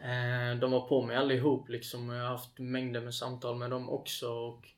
Eh, 0.00 0.58
de 0.58 0.70
var 0.70 0.88
på 0.88 1.02
mig 1.02 1.16
allihop 1.16 1.68
liksom. 1.68 2.08
och 2.08 2.14
Jag 2.14 2.22
har 2.22 2.28
haft 2.28 2.58
mängder 2.58 3.00
med 3.00 3.14
samtal 3.14 3.56
med 3.56 3.70
dem 3.70 3.90
också. 3.90 4.30
Och 4.30 4.68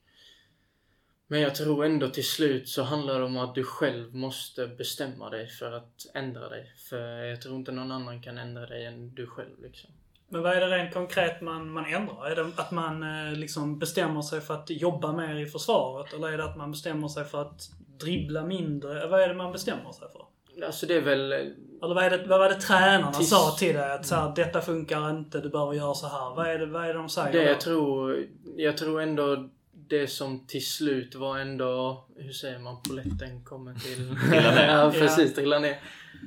men 1.33 1.40
jag 1.40 1.55
tror 1.55 1.85
ändå 1.85 2.09
till 2.09 2.27
slut 2.27 2.68
så 2.68 2.83
handlar 2.83 3.18
det 3.18 3.25
om 3.25 3.37
att 3.37 3.55
du 3.55 3.64
själv 3.64 4.14
måste 4.14 4.66
bestämma 4.66 5.31
dig 5.31 5.49
för 5.49 5.73
att 5.73 6.07
ändra 6.14 6.49
dig. 6.49 6.73
För 6.88 7.25
jag 7.25 7.42
tror 7.42 7.57
inte 7.57 7.73
någon 7.73 7.92
annan 7.92 8.23
kan 8.23 8.38
ändra 8.38 8.66
dig 8.66 8.87
än 8.87 9.14
du 9.14 9.27
själv 9.27 9.62
liksom. 9.62 9.90
Men 10.29 10.42
vad 10.42 10.53
är 10.53 10.61
det 10.61 10.77
rent 10.77 10.95
konkret 10.95 11.40
man, 11.40 11.71
man 11.71 11.85
ändrar? 11.87 12.31
Är 12.31 12.37
det 12.37 12.51
att 12.57 12.71
man 12.71 13.03
eh, 13.03 13.33
liksom 13.33 13.79
bestämmer 13.79 14.23
sig 14.23 14.40
för 14.40 14.55
att 14.55 14.71
jobba 14.71 15.12
mer 15.12 15.37
i 15.37 15.47
försvaret? 15.47 16.12
Eller 16.12 16.33
är 16.33 16.38
det 16.38 16.45
att 16.45 16.57
man 16.57 16.71
bestämmer 16.71 17.09
sig 17.09 17.25
för 17.25 17.42
att 17.42 17.71
dribbla 18.01 18.45
mindre? 18.45 19.07
Vad 19.07 19.21
är 19.21 19.29
det 19.29 19.35
man 19.35 19.53
bestämmer 19.53 19.92
sig 19.92 20.09
för? 20.12 20.27
Alltså 20.66 20.87
det 20.87 20.95
är 20.95 21.01
väl... 21.01 21.33
Eller 21.33 21.95
vad, 21.95 22.05
är 22.05 22.11
det, 22.11 22.27
vad 22.27 22.38
var 22.38 22.49
det 22.49 22.61
tränarna 22.61 23.12
Tis... 23.12 23.31
sa 23.31 23.57
till 23.59 23.75
dig? 23.75 23.92
Att 23.92 24.07
så 24.07 24.14
här, 24.14 24.33
detta 24.37 24.61
funkar 24.61 25.11
inte, 25.11 25.40
du 25.40 25.49
behöver 25.49 25.73
göra 25.73 25.95
så 25.95 26.07
här. 26.07 26.35
Vad 26.35 26.47
är 26.47 26.59
det, 26.59 26.66
vad 26.66 26.85
är 26.85 26.88
det 26.88 26.95
de 26.95 27.09
säger? 27.09 27.33
Det 27.33 27.49
jag 27.49 27.61
tror, 27.61 28.27
jag 28.57 28.77
tror 28.77 29.01
ändå 29.01 29.49
det 29.92 30.09
som 30.09 30.46
till 30.46 30.66
slut 30.66 31.14
var 31.14 31.38
ändå, 31.38 32.05
hur 32.16 32.33
säger 32.33 32.59
man, 32.59 32.83
poletten 32.83 33.44
kommer 33.44 33.74
till... 33.74 34.16
Trilla 34.31 34.55
ner. 34.55 34.68
ja, 34.68 34.90
precis. 34.90 35.35
Trilla 35.35 35.59
ner. 35.59 35.81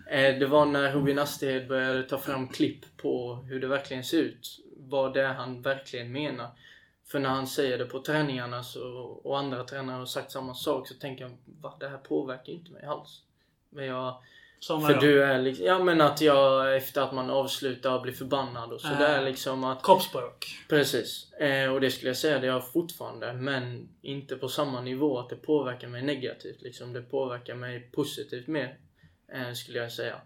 Eh, 0.10 0.40
det 0.40 0.48
var 0.48 0.66
när 0.66 0.92
Robin 0.92 1.20
Astighed 1.20 1.68
började 1.68 2.04
ta 2.04 2.18
fram 2.18 2.48
klipp 2.48 2.98
på 2.98 3.36
hur 3.36 3.62
det 3.62 3.68
verkligen 3.68 4.04
ser 4.04 4.18
ut. 4.18 4.60
Vad 4.78 5.14
det 5.14 5.22
är 5.22 5.34
han 5.34 5.62
verkligen 5.62 6.12
menar. 6.12 6.50
För 7.06 7.20
när 7.20 7.30
han 7.30 7.48
säger 7.48 7.78
det 7.78 7.86
på 7.86 8.00
träningarna 8.00 8.64
så, 8.64 8.82
och 9.24 9.40
andra 9.40 9.64
tränare 9.64 9.98
har 9.98 10.06
sagt 10.06 10.32
samma 10.32 10.54
sak 10.54 10.88
så 10.88 10.94
tänker 10.94 11.24
jag, 11.24 11.38
va? 11.46 11.78
Det 11.80 11.88
här 11.88 11.98
påverkar 11.98 12.54
inte 12.54 12.72
mig 12.72 12.86
alls. 12.86 13.22
Men 13.70 13.86
jag 13.86 14.24
som 14.60 14.82
för 14.82 14.94
du 14.94 15.24
är 15.24 15.42
liksom, 15.42 15.66
ja 15.66 15.84
men 15.84 16.02
att 16.02 16.22
jag 16.22 16.76
efter 16.76 17.02
att 17.02 17.14
man 17.14 17.30
avslutar 17.30 18.00
blir 18.00 18.14
förbannad 18.14 18.72
och 18.72 18.82
sådär 18.82 19.18
äh, 19.18 19.24
liksom 19.24 19.64
att... 19.64 19.84
Kroppsspråk. 19.84 20.46
Precis. 20.70 21.34
Eh, 21.34 21.74
och 21.74 21.82
det 21.82 21.92
skulle 21.92 22.10
jag 22.10 22.18
säga, 22.18 22.40
det 22.40 22.48
jag 22.48 22.72
fortfarande. 22.72 23.34
Men 23.34 23.90
inte 24.02 24.36
på 24.36 24.48
samma 24.48 24.82
nivå 24.82 25.20
att 25.20 25.30
det 25.30 25.36
påverkar 25.36 25.88
mig 25.88 26.02
negativt 26.02 26.62
liksom. 26.62 26.94
Det 26.94 27.02
påverkar 27.02 27.56
mig 27.56 27.90
positivt 27.92 28.48
mer. 28.48 28.78
Eh, 29.34 29.54
skulle 29.54 29.80
jag 29.80 29.92
säga. 29.92 30.22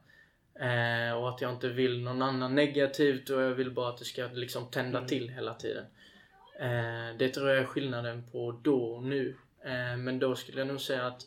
Eh, 0.59 1.13
och 1.13 1.29
att 1.29 1.41
jag 1.41 1.51
inte 1.51 1.69
vill 1.69 2.03
någon 2.03 2.21
annan 2.21 2.55
negativt 2.55 3.29
och 3.29 3.41
jag 3.41 3.49
vill 3.49 3.71
bara 3.71 3.89
att 3.89 3.97
det 3.97 4.05
ska 4.05 4.27
liksom 4.33 4.71
tända 4.71 4.97
mm. 4.97 5.07
till 5.07 5.29
hela 5.29 5.53
tiden. 5.53 5.85
Eh, 6.59 7.17
det 7.17 7.29
tror 7.29 7.49
jag 7.49 7.57
är 7.57 7.65
skillnaden 7.65 8.23
på 8.31 8.59
då 8.63 8.83
och 8.83 9.03
nu. 9.03 9.35
Eh, 9.65 9.97
men 9.97 10.19
då 10.19 10.35
skulle 10.35 10.59
jag 10.59 10.67
nog 10.67 10.81
säga 10.81 11.05
att 11.05 11.21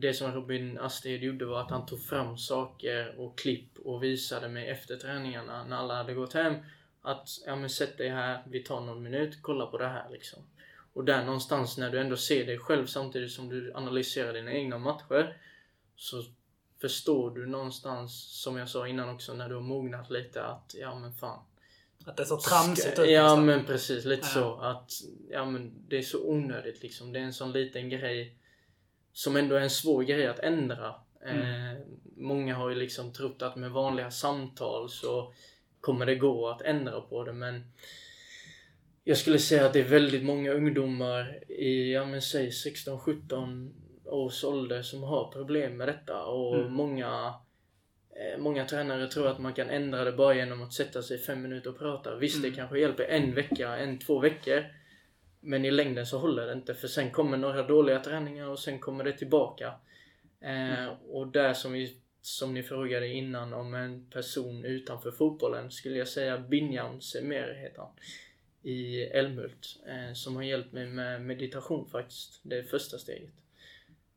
det 0.00 0.14
som 0.14 0.32
Robin 0.32 0.78
Asted 0.78 1.22
gjorde 1.22 1.44
var 1.44 1.60
att 1.60 1.70
han 1.70 1.86
tog 1.86 2.02
fram 2.02 2.38
saker 2.38 3.14
och 3.20 3.38
klipp 3.38 3.78
och 3.78 4.02
visade 4.02 4.48
mig 4.48 4.68
efter 4.68 4.96
träningarna 4.96 5.64
när 5.64 5.76
alla 5.76 5.94
hade 5.94 6.14
gått 6.14 6.32
hem 6.32 6.54
att 7.02 7.28
ja 7.46 7.56
men 7.56 7.70
sätt 7.70 7.98
dig 7.98 8.08
här, 8.08 8.42
vi 8.46 8.62
tar 8.62 8.80
någon 8.80 9.02
minut, 9.02 9.38
kolla 9.42 9.66
på 9.66 9.78
det 9.78 9.88
här 9.88 10.10
liksom. 10.10 10.42
Och 10.92 11.04
där 11.04 11.24
någonstans 11.24 11.78
när 11.78 11.90
du 11.90 12.00
ändå 12.00 12.16
ser 12.16 12.46
dig 12.46 12.58
själv 12.58 12.86
samtidigt 12.86 13.32
som 13.32 13.48
du 13.48 13.72
analyserar 13.74 14.32
dina 14.32 14.52
egna 14.52 14.78
matcher 14.78 15.36
så 15.96 16.22
förstår 16.80 17.30
du 17.30 17.46
någonstans, 17.46 18.42
som 18.42 18.56
jag 18.56 18.68
sa 18.68 18.88
innan 18.88 19.08
också, 19.08 19.34
när 19.34 19.48
du 19.48 19.54
har 19.54 19.62
mognat 19.62 20.10
lite 20.10 20.44
att 20.44 20.74
ja 20.78 20.98
men 20.98 21.12
fan. 21.12 21.44
Att 22.04 22.16
det 22.16 22.22
är 22.22 22.26
så 22.26 22.36
tramsigt 22.36 22.98
ut. 22.98 23.10
Ja 23.10 23.22
liksom. 23.22 23.46
men 23.46 23.64
precis, 23.64 24.04
lite 24.04 24.26
Ja. 24.26 24.34
så. 24.34 24.54
Att 24.54 24.92
ja 25.30 25.44
men 25.44 25.88
det 25.88 25.98
är 25.98 26.02
så 26.02 26.28
onödigt 26.30 26.82
liksom. 26.82 27.12
Det 27.12 27.18
är 27.18 27.22
en 27.22 27.32
sån 27.32 27.52
liten 27.52 27.90
grej 27.90 28.36
som 29.12 29.36
ändå 29.36 29.54
är 29.56 29.60
en 29.60 29.70
svår 29.70 30.02
grej 30.02 30.26
att 30.26 30.38
ändra. 30.38 30.94
Mm. 31.26 31.40
Eh, 31.72 31.78
många 32.16 32.54
har 32.54 32.68
ju 32.68 32.74
liksom 32.74 33.12
trott 33.12 33.42
att 33.42 33.56
med 33.56 33.70
vanliga 33.70 34.10
samtal 34.10 34.88
så 34.90 35.32
kommer 35.80 36.06
det 36.06 36.14
gå 36.14 36.48
att 36.48 36.62
ändra 36.62 37.00
på 37.00 37.24
det 37.24 37.32
men 37.32 37.64
jag 39.04 39.16
skulle 39.16 39.38
säga 39.38 39.66
att 39.66 39.72
det 39.72 39.80
är 39.80 39.88
väldigt 39.88 40.22
många 40.24 40.50
ungdomar 40.52 41.44
i, 41.48 41.92
ja 41.92 42.04
men 42.04 42.22
säg 42.22 42.48
16-17 42.50 43.70
års 44.04 44.44
ålder 44.44 44.82
som 44.82 45.02
har 45.02 45.32
problem 45.32 45.76
med 45.76 45.88
detta 45.88 46.24
och 46.24 46.56
Mm. 46.56 46.72
många 46.72 47.34
eh, 48.16 48.38
Många 48.38 48.64
tränare 48.64 49.06
tror 49.08 49.28
att 49.28 49.38
man 49.38 49.52
kan 49.54 49.70
ändra 49.70 50.04
det 50.04 50.12
bara 50.12 50.34
genom 50.34 50.62
att 50.62 50.72
sätta 50.72 51.02
sig 51.02 51.18
fem 51.18 51.42
minuter 51.42 51.70
och 51.70 51.78
prata. 51.78 52.16
Visst, 52.16 52.36
Mm. 52.38 52.50
det 52.50 52.56
kanske 52.56 52.80
hjälper 52.80 53.04
en 53.04 53.34
vecka, 53.34 53.76
en, 53.76 53.98
två 53.98 54.18
veckor. 54.18 54.64
Men 55.40 55.64
i 55.64 55.70
längden 55.70 56.06
så 56.06 56.18
håller 56.18 56.46
det 56.46 56.52
inte 56.52 56.74
för 56.74 56.88
sen 56.88 57.10
kommer 57.10 57.36
några 57.36 57.62
dåliga 57.62 58.00
träningar 58.00 58.46
och 58.48 58.58
sen 58.58 58.78
kommer 58.78 59.04
det 59.04 59.12
tillbaka. 59.12 59.74
Eh, 60.40 60.86
och 61.08 61.26
där 61.26 61.54
som, 61.54 61.72
vi, 61.72 61.96
som 62.20 62.54
ni 62.54 62.62
frågade 62.62 63.08
innan 63.08 63.52
om 63.52 63.74
en 63.74 64.06
person 64.10 64.64
utanför 64.64 65.10
fotbollen 65.10 65.70
skulle 65.70 65.96
jag 65.98 66.08
säga 66.08 66.38
Binjam 66.38 67.00
Semer 67.00 67.54
heter 67.54 67.78
han. 67.82 67.92
I 68.62 69.02
Älmhult. 69.02 69.76
Eh, 69.86 70.14
som 70.14 70.36
har 70.36 70.42
hjälpt 70.42 70.72
mig 70.72 70.86
med 70.86 71.22
meditation 71.22 71.88
faktiskt. 71.90 72.40
Det 72.42 72.58
är 72.58 72.62
första 72.62 72.98
steget. 72.98 73.34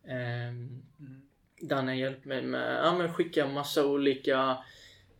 Ehm, 0.07 0.81
Mm. 0.99 1.21
där 1.61 1.75
han 1.75 1.87
har 1.87 1.95
hjälpt 1.95 2.25
mig 2.25 2.41
med, 2.41 2.75
ja 2.83 2.97
men 2.97 3.13
skicka 3.13 3.47
massa 3.47 3.85
olika 3.85 4.57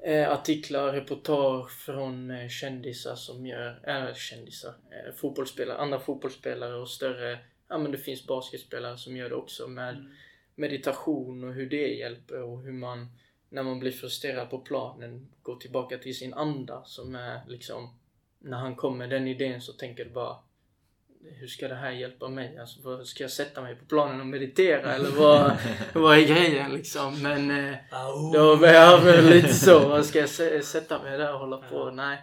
eh, 0.04 0.32
artiklar, 0.32 0.94
reportage 0.94 1.72
från 1.72 2.32
eh, 2.32 2.48
kändisar 2.50 3.16
som 3.16 3.46
gör, 3.46 3.80
äh, 3.84 4.14
kändisar, 4.14 4.74
eh, 4.92 5.14
fotbollsspelare, 5.16 5.78
andra 5.78 6.00
fotbollsspelare 6.00 6.76
och 6.76 6.90
större, 6.90 7.40
ja 7.68 7.78
men 7.78 7.92
det 7.92 7.98
finns 7.98 8.28
basketspelare 8.28 8.98
som 8.98 9.18
gör 9.18 9.30
det 9.30 9.36
också 9.36 9.68
med 9.68 9.96
Mm. 9.96 10.12
meditation 10.56 11.44
och 11.44 11.54
hur 11.54 11.70
det 11.70 11.88
hjälper 11.88 12.42
och 12.42 12.64
hur 12.64 12.72
man, 12.72 13.08
när 13.50 13.64
man 13.64 13.80
blir 13.80 13.92
frustrerad 13.92 14.50
på 14.50 14.60
planen, 14.60 15.28
går 15.42 15.56
tillbaka 15.56 15.98
till 15.98 16.18
sin 16.18 16.34
anda 16.34 16.84
som 16.86 17.16
är 17.16 17.42
liksom, 17.48 18.00
när 18.40 18.58
han 18.58 18.76
kommer 18.76 18.98
med 18.98 19.10
den 19.10 19.28
idén 19.28 19.62
så 19.62 19.74
tänker 19.74 20.06
du 20.06 20.12
bara 20.12 20.36
hur 21.32 21.48
ska 21.48 21.68
det 21.68 21.76
här 21.76 21.92
hjälpa 21.92 22.28
mig? 22.30 22.58
Alltså, 22.58 23.06
ska 23.06 23.24
jag 23.24 23.32
sätta 23.32 23.62
mig 23.62 23.76
på 23.76 23.86
planen 23.86 24.20
och 24.20 24.28
meditera 24.28 24.94
eller 24.94 25.10
vad, 25.10 25.52
vad 25.94 26.18
är 26.18 26.22
grejen 26.22 26.72
liksom? 26.72 27.22
Men 27.22 27.68
eh, 27.68 27.76
då 28.34 28.56
var 28.56 28.68
jag 28.68 29.02
väl 29.02 29.26
lite 29.26 29.54
så. 29.54 29.80
Vad 29.88 30.06
ska 30.06 30.20
jag 30.20 30.30
sä- 30.30 30.62
sätta 30.62 31.04
mig 31.04 31.18
där 31.18 31.34
och 31.34 31.40
hålla 31.40 31.58
på? 31.58 31.76
Ja. 31.76 31.92
Nej. 31.92 32.18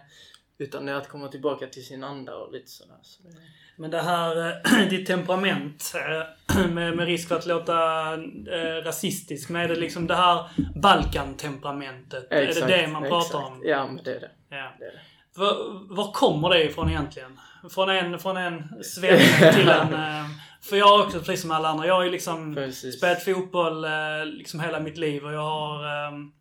Utan 0.57 0.85
det 0.85 0.91
är 0.91 0.95
att 0.95 1.09
komma 1.09 1.27
tillbaka 1.27 1.67
till 1.67 1.85
sin 1.85 2.03
anda 2.03 2.35
och 2.35 2.51
lite 2.51 2.71
sådär. 2.71 2.97
Så 3.01 3.23
det, 3.23 3.29
Men 3.75 3.91
det 3.91 4.01
här, 4.01 4.49
eh, 4.49 4.87
ditt 4.89 5.07
temperament, 5.07 5.93
eh, 5.95 6.67
med, 6.67 6.95
med 6.95 7.05
risk 7.05 7.27
för 7.27 7.35
att 7.35 7.45
låta 7.45 8.13
eh, 8.13 8.83
rasistisk, 8.83 9.49
men 9.49 9.61
är 9.61 9.67
det 9.67 9.75
liksom 9.75 10.07
det 10.07 10.15
här 10.15 10.49
Balkan-temperamentet? 10.75 12.27
är 12.29 12.47
det 12.47 12.67
det 12.67 12.87
man 12.87 13.01
pratar 13.03 13.17
exakt. 13.39 13.45
om? 13.45 13.61
Ja, 13.65 13.87
men 13.87 14.03
det 14.03 14.15
är 14.15 14.19
det. 14.19 14.31
Ja. 14.49 14.71
det, 14.79 14.85
är 14.85 14.91
det. 14.91 15.01
Var, 15.35 15.55
var 15.95 16.11
kommer 16.11 16.49
det 16.49 16.63
ifrån 16.63 16.89
egentligen? 16.89 17.39
Från 17.69 17.89
en, 17.89 18.19
från 18.19 18.37
en 18.37 18.83
svenne 18.83 19.53
till 19.53 19.69
en... 19.69 19.93
eh, 20.19 20.25
För 20.61 20.75
jag 20.75 20.87
har 20.87 21.05
också, 21.05 21.19
precis 21.19 21.41
som 21.41 21.51
alla 21.51 21.69
andra, 21.69 21.87
jag 21.87 21.93
har 21.93 22.03
ju 22.03 22.11
liksom 22.11 22.55
Precis. 22.55 22.97
spelat 22.97 23.23
fotboll 23.23 23.83
eh, 23.83 23.91
liksom 24.25 24.59
hela 24.59 24.79
mitt 24.79 24.97
liv 24.97 25.25
och 25.25 25.33
jag 25.33 25.41
har... 25.43 26.07
ehm, 26.07 26.31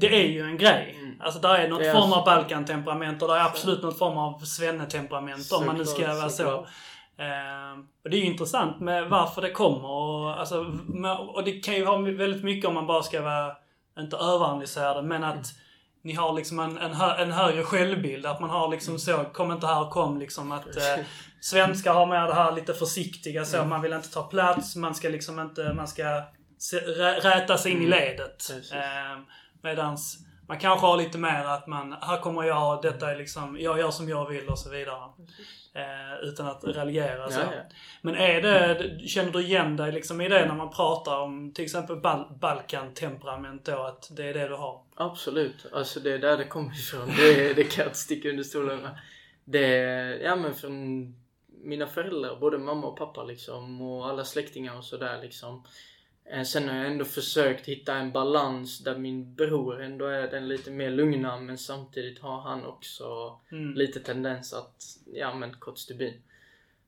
det 0.00 0.06
är 0.24 0.28
ju 0.28 0.42
en 0.42 0.58
grej. 0.58 0.96
Mm. 0.98 1.20
Alltså 1.20 1.40
där 1.40 1.54
är 1.54 1.68
något 1.68 1.80
är 1.80 1.92
form 1.92 2.02
alltså- 2.02 2.18
av 2.18 2.24
Balkan-temperament 2.24 3.22
och 3.22 3.28
det 3.28 3.34
är 3.34 3.44
absolut 3.44 3.82
något 3.82 3.98
form 3.98 4.18
av 4.18 4.38
svennetemperament 4.38 5.52
om 5.52 5.66
man 5.66 5.76
nu 5.76 5.84
ska 5.84 6.06
vara 6.06 6.28
så. 6.28 6.36
såklart. 6.36 6.68
Ehm, 7.18 7.86
och 8.04 8.10
det 8.10 8.16
är 8.16 8.20
ju 8.20 8.26
intressant 8.26 8.80
med 8.80 9.08
varför 9.08 9.42
det 9.42 9.50
kommer 9.50 9.88
och, 9.88 10.40
alltså, 10.40 10.66
och 11.34 11.44
det 11.44 11.52
kan 11.52 11.74
ju 11.74 11.84
ha 11.84 11.96
väldigt 11.96 12.44
mycket 12.44 12.68
om 12.68 12.74
man 12.74 12.86
bara 12.86 13.02
ska 13.02 13.22
vara, 13.22 13.56
inte 13.98 14.16
överanalyserade, 14.16 15.02
men 15.02 15.24
att 15.24 15.46
ni 16.04 16.14
har 16.14 16.32
liksom 16.32 16.58
en, 16.58 16.78
en, 16.78 16.92
hö, 16.92 17.22
en 17.22 17.32
högre 17.32 17.62
självbild. 17.62 18.26
Att 18.26 18.40
man 18.40 18.50
har 18.50 18.68
liksom 18.68 18.98
så, 18.98 19.24
kom 19.24 19.52
inte 19.52 19.66
här 19.66 19.90
kom 19.90 20.18
liksom 20.18 20.52
att 20.52 20.76
eh, 20.76 21.04
svenskar 21.40 21.94
har 21.94 22.06
med 22.06 22.28
det 22.28 22.34
här 22.34 22.52
lite 22.52 22.74
försiktiga 22.74 23.44
så. 23.44 23.64
Man 23.64 23.82
vill 23.82 23.92
inte 23.92 24.12
ta 24.12 24.22
plats, 24.22 24.76
man 24.76 24.94
ska 24.94 25.08
liksom 25.08 25.40
inte, 25.40 25.72
man 25.72 25.88
ska 25.88 26.22
se, 26.58 26.76
rä, 26.76 27.20
räta 27.20 27.58
sig 27.58 27.72
in 27.72 27.82
i 27.82 27.86
ledet. 27.86 28.36
Precis. 28.36 28.72
Eh, 28.72 29.18
medans 29.62 30.18
man 30.48 30.58
kanske 30.58 30.86
har 30.86 30.96
lite 30.96 31.18
mer 31.18 31.44
att 31.44 31.66
man, 31.66 31.92
här 32.00 32.20
kommer 32.20 32.42
jag, 32.42 32.82
detta 32.82 33.10
är 33.10 33.16
liksom, 33.16 33.56
jag 33.60 33.78
gör 33.78 33.90
som 33.90 34.08
jag 34.08 34.28
vill 34.28 34.48
och 34.48 34.58
så 34.58 34.70
vidare. 34.70 35.10
Eh, 35.76 36.28
utan 36.28 36.46
att 36.46 36.64
raljera 36.64 37.30
så. 37.30 37.40
Ja, 37.40 37.54
ja. 37.56 37.62
Men 38.02 38.14
är 38.14 38.42
det, 38.42 39.08
känner 39.08 39.32
du 39.32 39.42
igen 39.42 39.76
dig 39.76 39.92
liksom 39.92 40.20
i 40.20 40.28
det 40.28 40.46
när 40.46 40.54
man 40.54 40.70
pratar 40.70 41.20
om 41.20 41.52
till 41.52 41.64
exempel 41.64 41.96
Bal 41.96 42.24
Balkan-temperament 42.40 43.64
då? 43.64 43.82
Att 43.82 44.16
det 44.16 44.24
är 44.24 44.34
det 44.34 44.48
du 44.48 44.54
har? 44.54 44.82
Absolut. 44.94 45.66
Alltså 45.72 46.00
det 46.00 46.12
är 46.12 46.18
där 46.18 46.36
det 46.36 46.44
kommer 46.44 46.74
ifrån. 46.74 47.08
Det, 47.16 47.54
det 47.54 47.64
kan 47.64 47.82
jag 47.82 47.86
inte 47.88 47.98
sticka 47.98 48.28
under 48.28 48.42
stolen 48.42 48.80
med. 48.80 48.98
Det 49.44 49.76
är, 49.76 50.18
ja 50.18 50.36
men 50.36 50.54
från 50.54 51.04
mina 51.46 51.86
föräldrar, 51.86 52.36
både 52.40 52.58
mamma 52.58 52.86
och 52.86 52.96
pappa 52.96 53.24
liksom 53.24 53.82
och 53.82 54.06
alla 54.06 54.24
släktingar 54.24 54.76
och 54.76 54.84
sådär 54.84 55.18
liksom. 55.22 55.64
Eh, 56.30 56.42
Sen 56.42 56.68
har 56.68 56.76
jag 56.76 56.86
ändå 56.86 57.04
försökt 57.04 57.66
hitta 57.66 57.94
en 57.94 58.12
balans 58.12 58.78
där 58.78 58.98
min 58.98 59.34
bror 59.34 59.82
ändå 59.82 60.06
är 60.06 60.30
den 60.30 60.48
lite 60.48 60.70
mer 60.70 60.90
lugna 60.90 61.40
men 61.40 61.58
samtidigt 61.58 62.18
har 62.18 62.40
han 62.40 62.64
också 62.64 63.38
Mm. 63.52 63.74
lite 63.74 64.00
tendens 64.00 64.52
att, 64.52 64.82
ja 65.14 65.34
men 65.34 65.52
kort 65.54 65.78
stubin. 65.78 66.14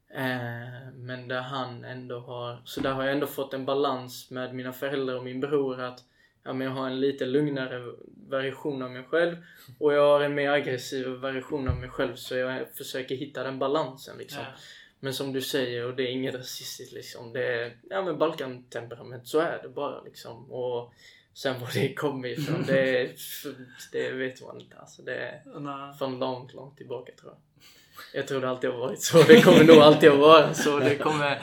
Eh, 0.09 0.93
men 0.95 1.29
där 1.29 1.41
han 1.41 1.85
ändå 1.85 2.19
har, 2.19 2.63
så 2.65 2.81
där 2.81 2.93
har 2.93 3.03
jag 3.05 3.13
ändå 3.13 3.27
fått 3.27 3.55
en 3.55 3.65
balans 3.65 4.31
med 4.31 4.55
mina 4.55 4.73
föräldrar 4.73 5.17
och 5.17 5.25
min 5.25 5.41
bror 5.41 5.81
att 5.81 6.05
ja, 6.43 6.53
men 6.53 6.67
jag 6.67 6.75
har 6.75 6.87
en 6.87 7.01
lite 7.01 7.27
lugnare 7.27 7.93
version 8.29 8.83
av 8.83 8.91
mig 8.91 9.03
själv 9.05 9.37
och 9.79 9.93
jag 9.93 10.03
har 10.03 10.21
en 10.21 10.35
mer 10.35 10.51
aggressiv 10.51 11.07
version 11.09 11.69
av 11.69 11.77
mig 11.77 11.89
själv 11.89 12.15
så 12.15 12.37
jag 12.37 12.69
försöker 12.75 13.17
hitta 13.17 13.43
den 13.45 13.59
balansen 13.59 14.19
liksom. 14.19 14.43
Ja. 14.43 14.59
Men 15.01 15.15
som 15.15 15.33
du 15.33 15.43
säger, 15.43 15.87
och 15.87 15.97
det 15.97 16.03
är 16.03 16.13
inget 16.13 16.35
rasistiskt 16.35 16.93
liksom. 16.93 17.33
Det 17.33 17.47
är, 17.47 17.77
ja 17.91 18.03
men 18.03 18.19
Balkan-temperament, 18.19 19.29
så 19.29 19.39
är 19.39 19.63
det 19.63 19.69
bara 19.69 20.01
liksom. 20.01 20.53
Och 20.53 20.93
sen 21.35 21.61
var 21.61 21.71
det 21.75 21.95
kommer 21.95 22.29
ifrån, 22.29 22.65
det, 22.67 23.11
det 23.93 24.11
vet 24.11 24.43
man 24.43 24.61
inte. 24.61 24.77
Alltså 24.77 25.03
det 25.03 25.17
är 25.17 25.43
Nej. 25.61 25.99
från 25.99 26.19
långt, 26.19 26.55
långt 26.55 26.77
tillbaka 26.77 27.13
tror 27.21 27.33
jag. 27.33 27.41
Jag 28.13 28.29
tror 28.29 28.41
det 28.41 28.49
alltid 28.49 28.71
har 28.71 28.79
varit 28.79 29.03
så. 29.03 29.23
Det 29.23 29.43
kommer 29.43 29.65
nog 29.65 29.77
alltid 29.77 30.11
att 30.11 30.19
vara 30.19 30.55
så. 30.55 30.79
Det 30.79 30.97
kommer 30.97 31.43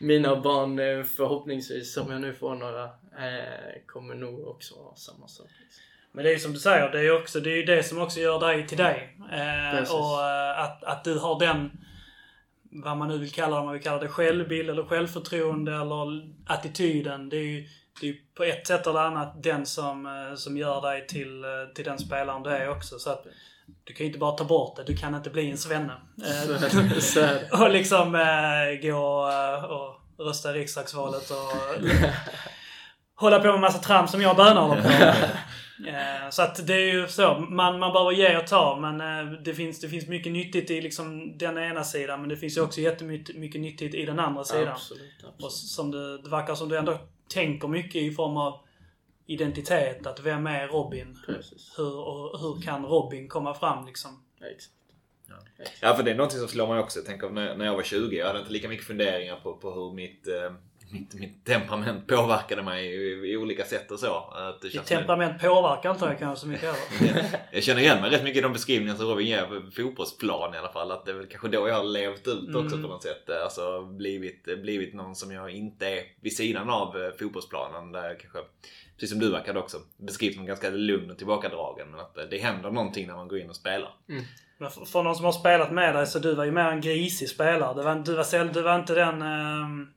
mina 0.00 0.40
barn 0.40 0.78
eh, 0.78 1.04
förhoppningsvis, 1.04 1.96
om 1.96 2.12
jag 2.12 2.20
nu 2.20 2.34
får 2.34 2.54
några, 2.54 2.84
eh, 2.84 3.82
kommer 3.86 4.14
nog 4.14 4.48
också 4.48 4.74
ha 4.74 4.94
samma 4.96 5.28
sak. 5.28 5.46
Liksom. 5.60 5.82
Men 6.12 6.24
det 6.24 6.30
är 6.30 6.34
ju 6.34 6.38
som 6.38 6.52
du 6.52 6.58
säger, 6.58 6.88
det 6.88 6.98
är 6.98 7.02
ju 7.02 7.12
också, 7.12 7.40
det 7.40 7.50
är 7.50 7.56
ju 7.56 7.62
det 7.62 7.82
som 7.82 8.00
också 8.00 8.20
gör 8.20 8.40
dig 8.40 8.66
till 8.66 8.78
dig. 8.78 9.16
Eh, 9.32 9.94
och 9.94 10.22
eh, 10.22 10.60
att, 10.60 10.84
att 10.84 11.04
du 11.04 11.18
har 11.18 11.38
den, 11.38 11.70
vad 12.72 12.96
man 12.96 13.08
nu 13.08 13.18
vill 13.18 13.30
kalla 13.30 13.56
det, 13.56 13.60
om 13.60 13.64
man 13.64 13.74
vill 13.74 13.82
kalla 13.82 13.98
det 13.98 14.08
självbild 14.08 14.70
eller 14.70 14.84
självförtroende 14.84 15.74
eller 15.74 16.32
attityden. 16.46 17.28
Det 17.28 17.36
är 17.36 17.44
ju 17.44 17.68
det 18.00 18.08
är 18.08 18.14
på 18.34 18.44
ett 18.44 18.66
sätt 18.66 18.86
eller 18.86 19.00
annat 19.00 19.42
den 19.42 19.66
som, 19.66 20.06
eh, 20.06 20.36
som 20.36 20.56
gör 20.56 20.82
dig 20.82 21.06
till, 21.06 21.44
eh, 21.44 21.50
till 21.74 21.84
den 21.84 21.98
spelaren 21.98 22.42
du 22.42 22.50
är 22.50 22.70
också. 22.70 22.98
Så 22.98 23.10
att 23.10 23.26
du 23.84 23.94
kan 23.94 24.04
ju 24.04 24.06
inte 24.06 24.18
bara 24.18 24.32
ta 24.32 24.44
bort 24.44 24.76
det. 24.76 24.84
Du 24.84 24.96
kan 24.96 25.14
inte 25.14 25.30
bli 25.30 25.50
en 25.50 25.58
svenne. 25.58 25.92
Eh, 27.52 27.60
och 27.60 27.70
liksom 27.70 28.14
eh, 28.14 28.90
gå 28.90 29.30
eh, 29.30 29.64
och 29.64 30.26
rösta 30.26 30.50
i 30.50 30.58
riksdagsvalet 30.58 31.30
och 31.30 31.52
hålla 33.14 33.40
på 33.40 33.46
med 33.46 33.60
massa 33.60 33.78
tramp 33.78 34.10
som 34.10 34.22
jag 34.22 34.30
och 34.30 34.36
Böna 34.36 34.60
håller 34.60 34.82
på 34.82 34.88
med. 34.88 35.14
Eh, 35.86 36.30
Så 36.30 36.42
att 36.42 36.66
det 36.66 36.74
är 36.74 36.92
ju 36.92 37.08
så. 37.08 37.38
Man, 37.38 37.78
man 37.78 37.92
behöver 37.92 38.12
ge 38.12 38.36
och 38.38 38.46
ta 38.46 38.78
men 38.80 39.00
eh, 39.00 39.32
det 39.32 39.54
finns, 39.54 39.80
det 39.80 39.88
finns 39.88 40.06
mycket 40.06 40.32
nyttigt 40.32 40.70
i 40.70 40.80
liksom 40.80 41.38
den 41.38 41.58
ena 41.58 41.84
sidan 41.84 42.20
men 42.20 42.28
det 42.28 42.36
finns 42.36 42.56
ju 42.56 42.60
också 42.60 42.80
jättemycket 42.80 43.36
mycket 43.36 43.60
nyttigt 43.60 43.94
i 43.94 44.04
den 44.04 44.18
andra 44.18 44.44
sidan. 44.44 44.68
Absolut, 44.68 45.22
Och 45.22 45.28
absolut. 45.28 45.52
som 45.52 45.90
det, 45.90 46.22
det 46.22 46.28
verkar 46.28 46.54
som 46.54 46.68
du 46.68 46.78
ändå 46.78 46.98
tänker 47.28 47.68
mycket 47.68 48.02
i 48.02 48.10
form 48.12 48.36
av 48.36 48.60
identitet. 49.26 50.06
Att 50.06 50.20
vem 50.20 50.46
är 50.46 50.68
Robin? 50.68 51.18
Precis. 51.26 51.74
Hur, 51.76 51.96
och 51.98 52.40
hur 52.40 52.62
kan 52.62 52.86
Robin 52.86 53.28
komma 53.28 53.54
fram 53.54 53.86
liksom? 53.86 54.24
Ja, 54.40 54.46
exakt. 54.46 54.74
Ja, 55.80 55.94
för 55.96 56.02
det 56.02 56.10
är 56.10 56.14
någonting 56.14 56.38
som 56.38 56.48
slår 56.48 56.66
mig 56.68 56.78
också. 56.78 56.98
Jag 56.98 57.06
tänker 57.06 57.30
när, 57.30 57.56
när 57.56 57.64
jag 57.64 57.74
var 57.74 57.82
20, 57.82 58.16
jag 58.16 58.26
hade 58.26 58.38
inte 58.38 58.52
lika 58.52 58.68
mycket 58.68 58.86
funderingar 58.86 59.36
på, 59.36 59.54
på 59.56 59.70
hur 59.70 59.92
mitt, 59.92 60.28
eh, 60.28 60.52
mitt, 60.92 61.14
mitt 61.14 61.44
temperament 61.44 62.06
påverkade 62.06 62.62
mig 62.62 62.86
i, 62.86 63.32
i 63.32 63.36
olika 63.36 63.64
sätt 63.64 63.90
och 63.90 63.98
så. 63.98 64.14
Att 64.16 64.60
det 64.60 64.68
Ditt 64.68 64.84
temperament 64.86 65.42
påverkar 65.42 65.90
inte 65.90 66.08
det 66.08 66.14
kanske 66.14 66.40
så 66.40 66.48
mycket 66.48 66.64
heller. 67.00 67.24
Jag 67.52 67.62
känner 67.62 67.80
igen 67.80 68.00
mig 68.00 68.10
rätt 68.10 68.22
mycket 68.24 68.38
i 68.38 68.40
de 68.40 68.52
beskrivningar 68.52 68.94
som 68.94 69.06
Robin 69.06 69.26
ger 69.26 69.46
på 69.46 69.70
fotbollsplan 69.76 70.54
i 70.54 70.58
alla 70.58 70.72
fall. 70.72 70.92
Att 70.92 71.04
det 71.04 71.10
är 71.10 71.14
väl 71.16 71.26
kanske 71.26 71.48
då 71.48 71.68
jag 71.68 71.74
har 71.74 71.84
levt 71.84 72.28
ut 72.28 72.54
också 72.56 72.76
Mm. 72.76 72.82
på 72.82 72.88
något 72.88 73.02
sätt. 73.02 73.30
Alltså 73.44 73.82
blivit, 73.84 74.44
blivit 74.62 74.94
någon 74.94 75.14
som 75.16 75.32
jag 75.32 75.50
inte 75.50 75.86
är 75.88 76.02
vid 76.20 76.36
sidan 76.36 76.70
av 76.70 76.96
eh, 77.02 77.10
fotbollsplanen. 77.18 77.92
Där 77.92 78.04
jag 78.08 78.20
kanske, 78.20 78.38
precis 78.94 79.10
som 79.10 79.18
du 79.18 79.30
verkade 79.30 79.58
också, 79.58 79.76
beskrivs 79.96 80.34
som 80.34 80.46
ganska 80.46 80.70
lugn 80.70 81.10
och 81.10 81.18
tillbakadragen. 81.18 81.90
Men 81.90 82.00
att 82.00 82.18
eh, 82.18 82.24
det 82.30 82.38
händer 82.38 82.70
någonting 82.70 83.06
när 83.06 83.14
man 83.14 83.28
går 83.28 83.38
in 83.38 83.48
och 83.50 83.56
spelar. 83.56 83.90
Men 84.58 84.70
för, 84.70 84.84
för 84.84 85.02
någon 85.02 85.14
som 85.16 85.24
har 85.24 85.32
spelat 85.32 85.72
med 85.72 85.94
dig 85.94 86.06
så 86.06 86.18
du 86.18 86.34
var 86.34 86.44
ju 86.44 86.52
mer 86.52 86.64
en 86.64 86.80
grisig 86.80 87.28
spelare. 87.28 87.74
Du 87.74 87.82
var, 87.82 87.94
du 87.94 88.14
var, 88.14 88.52
du 88.54 88.62
var 88.62 88.76
inte 88.76 88.94
den... 88.94 89.22
ehm, 89.22 89.88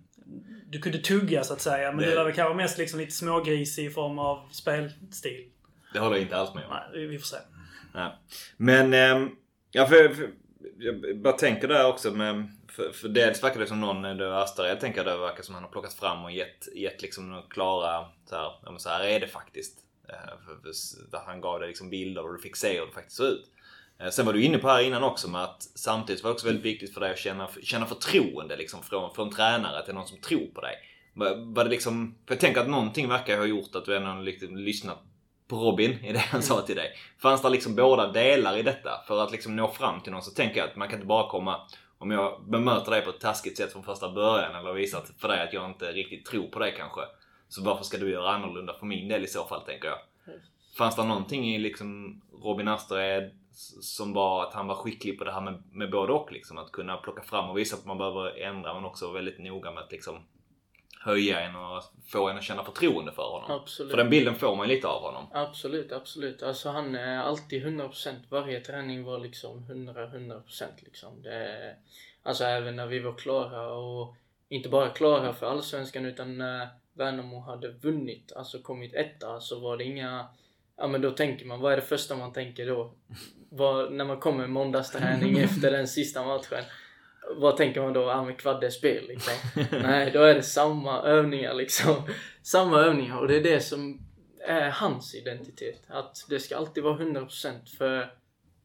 du 0.76 0.82
kunde 0.82 0.98
tugga 0.98 1.44
så 1.44 1.54
att 1.54 1.62
säga. 1.62 1.92
Men 1.92 1.98
Det- 2.04 2.10
du 2.10 2.16
var 2.16 2.24
väl 2.26 2.34
kanske 2.34 2.56
mest 2.56 2.78
liksom 2.78 3.00
lite 3.00 3.12
smågrisig 3.12 3.86
i 3.86 3.90
form 3.90 4.20
av 4.20 4.50
spelstil. 4.52 5.50
Det 5.94 6.00
håller 6.00 6.16
jag 6.16 6.24
inte 6.24 6.38
alls 6.38 6.56
med 6.56 6.64
om. 6.66 6.70
Nej, 6.94 7.08
vi- 7.08 7.20
får 7.20 7.26
se. 7.26 7.38
Ja. 7.94 8.20
Men, 8.58 8.94
ehm, 8.94 9.30
ja 9.72 9.88
för, 9.88 10.10
för 10.10 10.30
jag 10.78 11.18
bara 11.22 11.34
tänker 11.34 11.68
där 11.68 11.88
också 11.88 12.12
med, 12.12 12.52
för, 12.68 12.92
för 12.92 13.10
dels 13.10 13.44
verkar 13.44 13.60
det 13.60 13.68
som 13.68 13.82
någon, 13.82 14.06
eh, 14.06 14.16
det 14.16 14.68
jag 14.68 14.80
tänker 14.80 15.04
det 15.04 15.18
verkar 15.18 15.44
som 15.44 15.56
han 15.56 15.64
har 15.64 15.72
plockat 15.72 15.94
fram 15.94 16.24
och 16.26 16.32
gett, 16.32 16.76
gett 16.76 17.02
liksom 17.02 17.44
klara, 17.50 18.06
så 18.30 18.36
här, 18.36 18.44
ja, 18.64 18.72
men 18.72 18.80
så 18.80 18.90
här 18.90 19.04
är 19.04 19.20
det 19.20 19.28
faktiskt. 19.28 19.80
Eh, 20.10 20.16
För, 20.46 20.56
för, 20.62 21.12
där 21.12 21.20
han 21.26 21.42
gav 21.42 21.60
dig 21.60 21.68
liksom 21.68 21.90
bilder 21.90 22.26
och 22.26 22.34
du 22.34 22.40
fick 22.40 22.56
se 22.56 22.80
hur 22.80 22.86
det 22.86 22.92
faktiskt 22.94 23.18
såg 23.18 23.28
ut. 23.28 23.52
Eh, 24.00 24.10
Sen 24.10 24.26
var 24.26 24.34
du 24.34 24.44
inne 24.44 24.58
på 24.58 24.68
här 24.70 24.82
innan 24.82 25.04
också 25.04 25.30
med 25.30 25.44
att 25.44 25.62
samtidigt 25.62 26.24
var 26.24 26.30
det 26.30 26.34
också 26.34 26.46
väldigt 26.46 26.66
viktigt 26.66 26.94
för 26.94 27.02
dig 27.02 27.12
att 27.12 27.20
känna, 27.20 27.48
känna 27.64 27.86
förtroende 27.86 28.56
liksom 28.58 28.84
från, 28.84 29.14
från 29.16 29.30
tränare 29.32 29.86
till 29.86 29.94
någon 29.94 30.08
som 30.08 30.18
tror 30.18 30.48
på 30.54 30.62
dig. 30.62 30.76
Var, 31.14 31.64
det 31.64 31.70
liksom, 31.70 32.16
för 32.28 32.34
jag 32.36 32.40
tänker 32.42 32.62
att 32.62 32.70
någonting 32.70 33.10
verkar 33.10 33.38
ha 33.38 33.46
gjort 33.46 33.76
att 33.76 33.86
du 33.86 33.96
ändå 33.96 34.22
liksom 34.22 34.58
lyssnat 34.58 34.98
på 35.48 35.56
Robin 35.56 35.92
i 36.06 36.14
det 36.14 36.20
han 36.20 36.42
sa 36.42 36.62
till 36.62 36.76
dig. 36.76 36.92
Fanns 37.20 37.42
det 37.42 37.50
liksom 37.50 37.76
båda 37.76 38.12
delar 38.12 38.58
i 38.58 38.62
detta? 38.64 38.90
För 39.08 39.24
att 39.24 39.32
liksom 39.32 39.56
nå 39.56 39.68
fram 39.68 40.02
till 40.02 40.12
någon 40.12 40.22
så 40.22 40.32
tänker 40.32 40.58
jag 40.60 40.70
att 40.70 40.76
man 40.76 40.88
kan 40.88 40.96
inte 40.98 41.08
bara 41.08 41.30
komma 41.30 41.62
om 41.98 42.12
jag 42.12 42.42
bemöter 42.50 42.92
dig 42.92 43.02
på 43.02 43.10
ett 43.10 43.20
taskigt 43.20 43.58
sätt 43.58 43.72
från 43.72 43.84
första 43.84 44.12
början 44.12 44.56
eller 44.56 44.74
visar 44.74 45.02
för 45.20 45.28
dig 45.28 45.42
att 45.48 45.54
jag 45.54 45.70
inte 45.70 45.92
riktigt 45.92 46.26
tror 46.26 46.48
på 46.48 46.60
dig 46.60 46.74
kanske. 46.78 47.02
Så 47.50 47.64
varför 47.64 47.84
ska 47.84 47.98
du 47.98 48.12
göra 48.12 48.30
annorlunda 48.32 48.74
för 48.80 48.86
min 48.86 49.08
del 49.08 49.24
i 49.24 49.28
så 49.28 49.44
fall 49.46 49.62
tänker 49.62 49.88
jag. 49.88 49.98
Fanns 50.78 50.96
det 50.96 51.04
någonting 51.04 51.56
i 51.56 51.60
liksom 51.60 52.22
Robin 52.44 52.68
Astered 52.68 53.24
s- 53.24 53.36
som 53.82 54.14
var 54.14 54.44
att 54.44 54.54
han 54.54 54.68
var 54.68 54.76
skicklig 54.76 55.18
på 55.18 55.24
det 55.24 55.32
här 55.32 55.42
med, 55.42 55.64
med 55.72 55.92
både 55.92 56.14
och 56.14 56.32
liksom? 56.32 56.58
Att 56.58 56.72
kunna 56.72 56.98
plocka 56.98 57.24
fram 57.24 57.50
och 57.50 57.58
visa 57.58 57.76
att 57.76 57.86
man 57.86 57.98
behöver 57.98 58.40
ändra 58.40 58.74
men 58.74 58.86
också 58.86 59.12
väldigt 59.12 59.40
noga 59.40 59.72
med 59.72 59.84
att 59.84 59.92
liksom 59.92 60.20
höja 61.06 61.40
en 61.40 61.56
och 61.56 61.84
få 62.08 62.30
en 62.30 62.38
att 62.38 62.44
känna 62.44 62.64
förtroende 62.64 63.12
för 63.12 63.24
honom. 63.24 63.62
Absolut. 63.62 63.92
För 63.92 63.98
den 63.98 64.10
bilden 64.10 64.36
får 64.36 64.56
man 64.56 64.70
ju 64.70 64.76
lite 64.76 64.88
av 64.88 65.02
honom. 65.02 65.28
Absolut, 65.34 65.92
absolut. 65.92 66.44
Alltså 66.44 66.70
han 66.70 66.96
är 66.96 67.18
alltid 67.18 67.66
100%. 67.66 68.16
Varje 68.30 68.60
träning 68.60 69.04
var 69.04 69.20
liksom 69.20 69.66
100-100% 69.66 70.64
liksom. 70.78 71.22
Det, 71.22 71.76
alltså 72.24 72.44
även 72.44 72.76
när 72.76 72.88
vi 72.88 73.00
var 73.00 73.14
klara 73.14 73.74
och 73.74 74.16
inte 74.50 74.70
bara 74.70 74.90
klara 74.90 75.34
för 75.34 75.46
Allsvenskan 75.46 76.06
utan 76.06 76.38
när 76.38 76.68
Värnamo 76.94 77.40
hade 77.40 77.72
vunnit, 77.72 78.34
alltså 78.36 78.62
kommit 78.62 78.94
etta, 78.94 79.40
så 79.40 79.60
var 79.60 79.78
det 79.78 79.84
inga... 79.84 80.28
Ja 80.78 80.88
men 80.88 81.02
då 81.02 81.12
tänker 81.12 81.46
man, 81.46 81.60
vad 81.60 81.74
är 81.74 81.76
det 81.76 81.82
första 81.82 82.16
man 82.16 82.34
tänker 82.34 82.68
då? 82.68 82.94
Vad, 83.56 83.94
när 83.94 84.06
man 84.06 84.20
kommer 84.20 84.48
måndagsträning 84.48 85.38
efter 85.40 85.72
den 85.72 85.88
sista 85.88 86.26
matchen. 86.26 86.64
Vad 87.38 87.58
tänker 87.58 87.82
man 87.82 87.94
då? 87.94 88.02
Ja 88.02 88.24
men 88.24 88.36
kvaddespel 88.36 89.08
liksom. 89.08 89.34
Nej, 89.82 90.12
då 90.12 90.24
är 90.24 90.36
det 90.36 90.44
samma 90.44 91.02
övningar 91.02 91.54
liksom. 91.54 91.96
Samma 92.44 92.80
övningar 92.80 93.18
och 93.20 93.28
det 93.28 93.38
är 93.38 93.44
det 93.44 93.60
som 93.60 94.02
är 94.48 94.70
hans 94.70 95.16
identitet. 95.16 95.82
Att 95.88 96.26
det 96.30 96.40
ska 96.40 96.58
alltid 96.58 96.84
vara 96.84 96.98
100% 96.98 97.78
för 97.78 98.14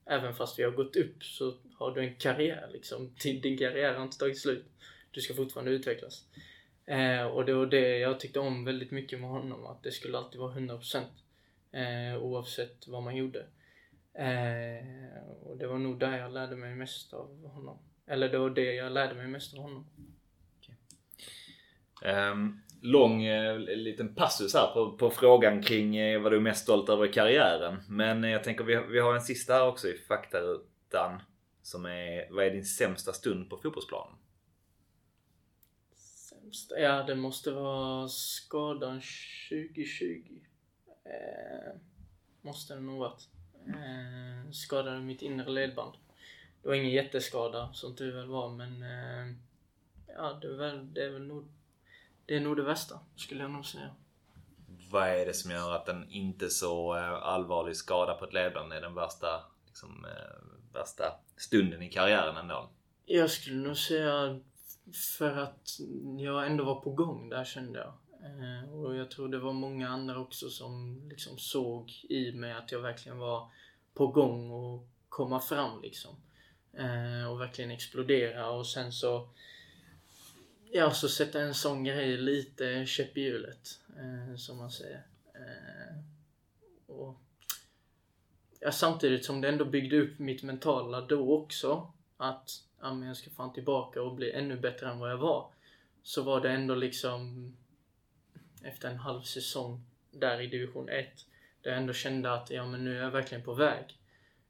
även 0.07 0.35
fast 0.35 0.59
vi 0.59 0.62
har 0.62 0.70
gått 0.70 0.96
upp 0.96 1.24
så 1.24 1.55
har 1.79 1.94
du 1.94 2.00
en 2.00 2.14
karriär 2.14 2.68
liksom. 2.72 3.14
Din 3.22 3.40
din 3.40 3.59
karriär 3.59 3.94
har 3.94 4.03
inte 4.03 4.18
tagit 4.18 4.38
slut. 4.38 4.66
Du 5.11 5.20
ska 5.20 5.35
fortfarande 5.35 5.70
utvecklas. 5.72 6.24
Eh, 6.87 7.26
och 7.26 7.44
det 7.44 7.55
var 7.55 7.66
det 7.66 7.98
jag 7.98 8.20
tyckte 8.20 8.40
om 8.40 8.64
väldigt 8.64 8.90
mycket 8.90 9.20
med 9.20 9.31
honom. 9.31 9.66
Att 9.66 9.83
det 9.83 9.92
skulle 9.92 10.18
alltid 10.18 10.40
vara 10.40 10.55
100% 10.55 11.03
eh, 11.72 12.22
oavsett 12.22 12.88
vad 12.88 13.03
man 13.03 13.16
gjorde. 13.16 13.46
Eh, 14.14 15.23
och 15.42 15.57
det 15.59 15.66
var 15.66 15.79
nog 15.79 15.99
där 15.99 16.18
jag 16.18 16.33
lärde 16.33 16.57
mig 16.57 16.75
mest 16.75 17.12
av 17.12 17.46
honom. 17.46 17.79
Eller 18.07 18.29
det 18.29 18.38
var 18.38 18.51
det 18.51 18.75
jag 18.75 18.92
lärde 18.92 19.14
mig 19.14 19.27
mest 19.27 19.55
av 19.55 19.61
honom. 19.61 19.87
Um, 22.05 22.61
lång 22.81 23.25
eh, 23.25 23.59
liten 23.59 24.14
passus 24.14 24.55
här 24.55 24.75
på, 24.75 24.96
på 24.96 25.11
frågan 25.11 25.62
kring 25.62 25.96
eh, 25.96 26.20
vad 26.20 26.33
du 26.33 26.37
är 26.37 26.40
mest 26.40 26.62
stolt 26.62 26.88
över 26.88 27.07
i 27.07 27.12
karriären. 27.12 27.83
Men 27.88 28.25
eh, 28.25 28.31
jag 28.31 28.44
tänker 28.44 28.64
vi, 28.64 28.77
vi 28.77 29.01
har 29.01 29.14
en 29.14 29.20
sista 29.20 29.53
här 29.53 29.66
också 29.66 29.88
i 29.88 29.99
faktarutan. 29.99 31.23
Som 31.62 31.87
är, 31.87 32.31
vad 32.31 32.46
är 32.46 32.51
din 32.51 32.64
sämsta 32.64 33.12
stund 33.12 33.51
på 33.51 33.57
fotbollsplanen? 33.57 34.16
Sämsta? 35.94 36.81
Ja, 36.81 37.03
det 37.03 37.14
måste 37.14 37.51
vara 37.51 38.09
skadan 38.09 39.01
2020. 39.51 40.23
Eh, 41.05 41.81
måste 42.42 42.75
det 42.75 42.81
nog 42.81 42.99
varit. 42.99 43.29
Eh, 43.66 44.51
skadade 44.53 45.01
mitt 45.01 45.23
inre 45.23 45.51
ledband. 45.51 45.92
Det 46.62 46.68
var 46.68 46.75
ingen 46.75 46.90
jätteskada, 46.90 47.73
som 47.73 47.96
tur 47.96 48.12
väl 48.12 48.27
var, 48.27 48.49
men 48.51 48.83
eh, 48.83 49.35
ja, 50.07 50.38
det 50.42 50.46
är 50.46 50.57
väl, 50.57 50.94
det 50.94 51.05
är 51.05 51.11
väl 51.11 51.27
nog, 51.27 51.49
det 52.27 52.37
är 52.37 52.40
nog 52.40 52.57
det 52.57 52.62
värsta, 52.62 53.01
skulle 53.16 53.42
jag 53.42 53.51
nog 53.51 53.66
säga. 53.66 53.90
Vad 54.90 55.09
är 55.09 55.27
det 55.27 55.35
som 55.35 55.51
gör 55.51 55.77
att 55.77 55.88
en 55.88 56.11
inte 56.11 56.51
så 56.51 56.96
eh, 56.96 57.12
allvarlig 57.12 57.77
skada 57.77 58.14
på 58.14 58.25
ett 58.25 58.33
ledband 58.33 58.73
är 58.73 58.81
den 58.81 58.94
värsta, 58.94 59.44
liksom, 59.66 60.05
eh, 60.05 60.73
värsta 60.73 61.05
stunden 61.37 61.83
i 61.83 61.88
karriären 61.88 62.37
ändå? 62.37 62.68
Jag 63.05 63.31
skulle 63.31 63.57
nog 63.57 63.77
säga 63.77 64.40
för 65.18 65.37
att 65.37 65.68
jag 66.18 66.46
ändå 66.46 66.64
var 66.64 66.81
på 66.81 66.90
gång 66.90 67.29
där 67.29 67.44
kände 67.44 67.79
jag. 67.79 67.92
Eh, 68.24 68.72
och 68.72 68.96
jag 68.96 69.11
tror 69.11 69.28
det 69.28 69.38
var 69.38 69.52
många 69.52 69.88
andra 69.88 70.18
också 70.18 70.50
som 70.50 71.02
liksom 71.09 71.38
såg 71.38 71.92
i 72.09 72.33
mig 72.33 72.52
att 72.52 72.72
jag 72.72 72.80
verkligen 72.80 73.18
var 73.18 73.50
på 73.94 74.06
gång 74.06 74.50
och 74.50 74.88
komma 75.09 75.40
fram 75.40 75.83
liksom. 75.83 76.16
Eh, 76.72 77.30
och 77.30 77.40
verkligen 77.40 77.70
explodera 77.70 78.50
och 78.50 78.66
sen 78.66 78.92
så 78.92 79.28
Ja, 80.72 80.90
så 80.90 81.09
sätta 81.09 81.40
en 81.40 81.54
sån 81.54 81.85
grej 81.85 82.16
lite 82.16 82.87
käpp 82.87 83.16
i 83.16 83.20
hjulet. 83.20 83.80
Eh, 83.96 84.37
som 84.37 84.56
man 84.56 84.70
säger. 84.70 85.02
Och 86.87 87.20
ja, 88.61 88.72
samtidigt 88.72 89.24
som 89.24 89.40
det 89.40 89.48
ändå 89.48 89.64
byggde 89.64 90.00
upp 90.00 90.18
mitt 90.18 90.42
mentala 90.42 91.00
då 91.00 91.35
också. 91.35 91.92
Att 92.16 92.50
ja, 92.80 92.94
men 92.94 93.09
jag 93.09 93.16
ska 93.16 93.30
fan 93.30 93.52
tillbaka 93.52 94.02
och 94.02 94.14
bli 94.14 94.33
ännu 94.33 94.56
bättre 94.56 94.90
än 94.90 94.98
vad 94.98 95.11
jag 95.11 95.18
var. 95.18 95.50
Så 96.02 96.22
var 96.22 96.40
det 96.40 96.50
ändå 96.50 96.74
liksom 96.74 97.52
efter 98.62 98.88
en 98.88 98.99
halv 98.99 99.23
säsong 99.23 99.85
där 100.11 100.40
i 100.40 100.46
division 100.46 100.88
1. 100.88 101.07
Där 101.62 101.70
jag 101.70 101.81
ändå 101.81 101.92
kände 101.92 102.33
att 102.33 102.51
ja, 102.51 102.66
men 102.66 102.85
nu 102.85 102.99
är 102.99 103.03
jag 103.03 103.11
verkligen 103.11 103.44
på 103.44 103.55
väg. 103.55 103.99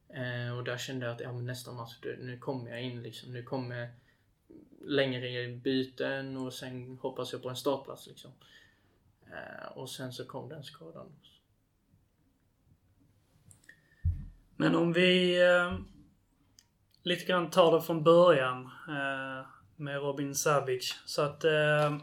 Eh, 0.08 0.56
och 0.56 0.64
där 0.64 0.78
kände 0.78 1.06
jag 1.06 1.14
att 1.14 1.20
ja, 1.20 1.32
men 1.32 1.46
nästa 1.46 1.72
match, 1.72 1.96
nu 2.02 2.38
kommer 2.38 2.70
jag 2.70 2.82
in 2.82 3.02
liksom. 3.02 3.32
Nu 3.32 3.42
kommer 3.42 3.76
jag 3.76 3.88
längre 4.80 5.28
i 5.28 5.56
byten 5.56 6.36
och 6.36 6.54
sen 6.54 6.98
hoppas 7.02 7.32
jag 7.32 7.42
på 7.42 7.48
en 7.48 7.56
startplats 7.56 8.06
liksom. 8.06 8.30
Eh, 9.26 9.68
och 9.72 9.90
sen 9.90 10.12
så 10.12 10.24
kom 10.24 10.48
den 10.48 10.64
skadan. 10.64 11.12
Men 14.56 14.76
om 14.76 14.92
vi 14.92 15.42
eh, 15.42 15.78
lite 17.02 17.24
grann 17.24 17.50
tar 17.50 17.74
det 17.74 17.82
från 17.82 18.02
början 18.02 18.70
eh, 18.88 19.46
med 19.76 19.96
Robin 19.96 20.34
Savic. 20.34 21.00
Så 21.06 21.22
att 21.22 21.44
eh, 21.44 21.98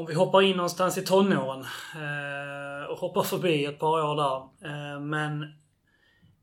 om 0.00 0.06
vi 0.06 0.14
hoppar 0.14 0.42
in 0.42 0.56
någonstans 0.56 0.98
i 0.98 1.04
tonåren 1.04 1.60
eh, 1.94 2.90
och 2.90 2.98
hoppar 2.98 3.22
förbi 3.22 3.64
ett 3.64 3.78
par 3.78 4.04
år 4.04 4.16
där. 4.16 4.68
Eh, 4.70 5.00
men 5.00 5.54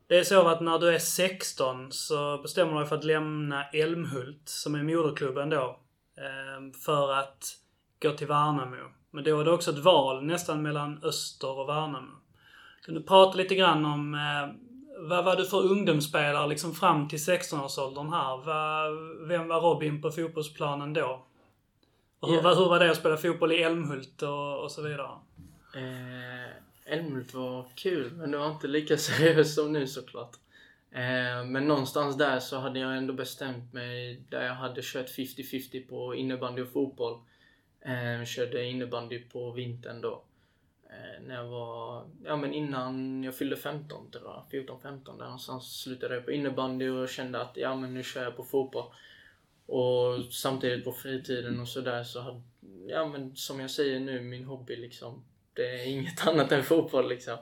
det 0.08 0.18
är 0.18 0.24
så 0.24 0.48
att 0.48 0.62
när 0.62 0.80
du 0.80 0.96
är 0.96 1.00
16 1.00 1.92
så 1.92 2.38
bestämmer 2.38 2.74
du 2.74 2.80
dig 2.80 2.88
för 2.88 2.96
att 2.96 3.04
lämna 3.04 3.64
Älmhult, 3.64 4.42
som 4.50 4.76
är 4.76 4.84
moderklubben 4.84 5.50
då, 5.50 5.80
eh, 6.18 6.80
för 6.86 7.14
att 7.14 7.46
gå 8.02 8.12
till 8.12 8.28
Värnamo. 8.28 8.92
Men 9.12 9.24
då 9.24 9.40
är 9.40 9.46
det 9.46 9.52
också 9.52 9.72
ett 9.72 9.84
val 9.84 10.26
nästan 10.26 10.62
mellan 10.62 11.04
Öster 11.04 11.60
och 11.60 11.70
Värnamo. 11.70 12.16
Kan 12.86 12.96
du 12.96 13.04
prata 13.04 13.38
lite 13.38 13.56
grann 13.56 13.86
om 13.86 14.14
eh, 14.14 14.56
vad 15.10 15.26
var 15.26 15.36
du 15.36 15.46
för 15.46 15.72
ungdomsspelare 15.72 16.48
liksom 16.48 16.74
fram 16.74 17.08
till 17.08 17.20
16-årsåldern 17.20 18.10
här? 18.10 18.38
Vem 19.28 19.48
var 19.48 19.62
Robin 19.62 20.02
på 20.02 20.12
fotbollsplanen 20.12 20.94
då? 20.94 21.27
Och 22.20 22.30
hur, 22.30 22.42
hur 22.42 22.70
var 22.70 22.80
det 22.80 22.92
att 22.92 22.98
spela 22.98 23.18
fotboll 23.18 23.52
i 23.52 23.64
Älmhult 23.64 24.22
och, 24.22 24.64
och 24.64 24.72
så 24.72 24.82
vidare? 24.82 25.10
Eh, 25.76 26.94
Älmhult 26.94 27.34
var 27.34 27.66
kul, 27.76 28.12
men 28.12 28.32
det 28.32 28.38
var 28.38 28.52
inte 28.52 28.68
lika 28.68 28.98
seriöst 28.98 29.56
som 29.56 29.74
nu 29.74 29.88
såklart. 29.88 30.36
Eh, 30.92 31.46
men 31.46 31.68
någonstans 31.68 32.18
där 32.18 32.40
så 32.40 32.58
hade 32.58 32.80
jag 32.80 32.98
ändå 32.98 33.14
bestämt 33.14 33.74
mig 33.74 34.22
där 34.30 34.46
jag 34.46 34.54
hade 34.54 34.82
kört 34.84 35.08
50-50 35.08 35.88
på 35.88 36.16
innebandy 36.16 36.62
och 36.62 36.72
fotboll. 36.72 37.20
Eh, 37.82 38.26
körde 38.26 38.66
innebandy 38.66 39.20
på 39.20 39.52
vintern 39.52 40.02
då. 40.02 40.24
Eh, 40.90 41.24
när 41.28 41.36
jag 41.36 41.48
var, 41.48 42.06
ja 42.24 42.38
men 42.38 42.54
innan 42.54 43.24
jag 43.24 43.36
fyllde 43.36 43.56
15 43.56 44.12
tror 44.12 44.24
jag, 44.24 44.66
14-15 44.68 45.18
där 45.18 45.24
någonstans 45.26 45.82
slutade 45.82 46.16
jag 46.16 46.26
på 46.26 46.32
innebandy 46.32 46.90
och 46.90 47.10
kände 47.10 47.42
att 47.42 47.58
ja 47.58 47.76
men 47.76 47.94
nu 47.94 48.04
kör 48.04 48.24
jag 48.24 48.36
på 48.36 48.44
fotboll. 48.44 48.86
Och 49.68 50.26
samtidigt 50.32 50.86
på 50.86 50.92
fritiden 50.92 51.60
och 51.60 51.68
sådär 51.68 52.04
så 52.04 52.22
hade, 52.22 52.42
ja 52.88 53.08
men 53.08 53.36
som 53.36 53.60
jag 53.60 53.72
säger 53.72 54.00
nu, 54.00 54.22
min 54.22 54.44
hobby 54.44 54.76
liksom. 54.76 55.24
Det 55.54 55.82
är 55.82 55.88
inget 55.88 56.28
annat 56.28 56.52
än 56.52 56.64
fotboll 56.64 57.10
liksom. 57.10 57.38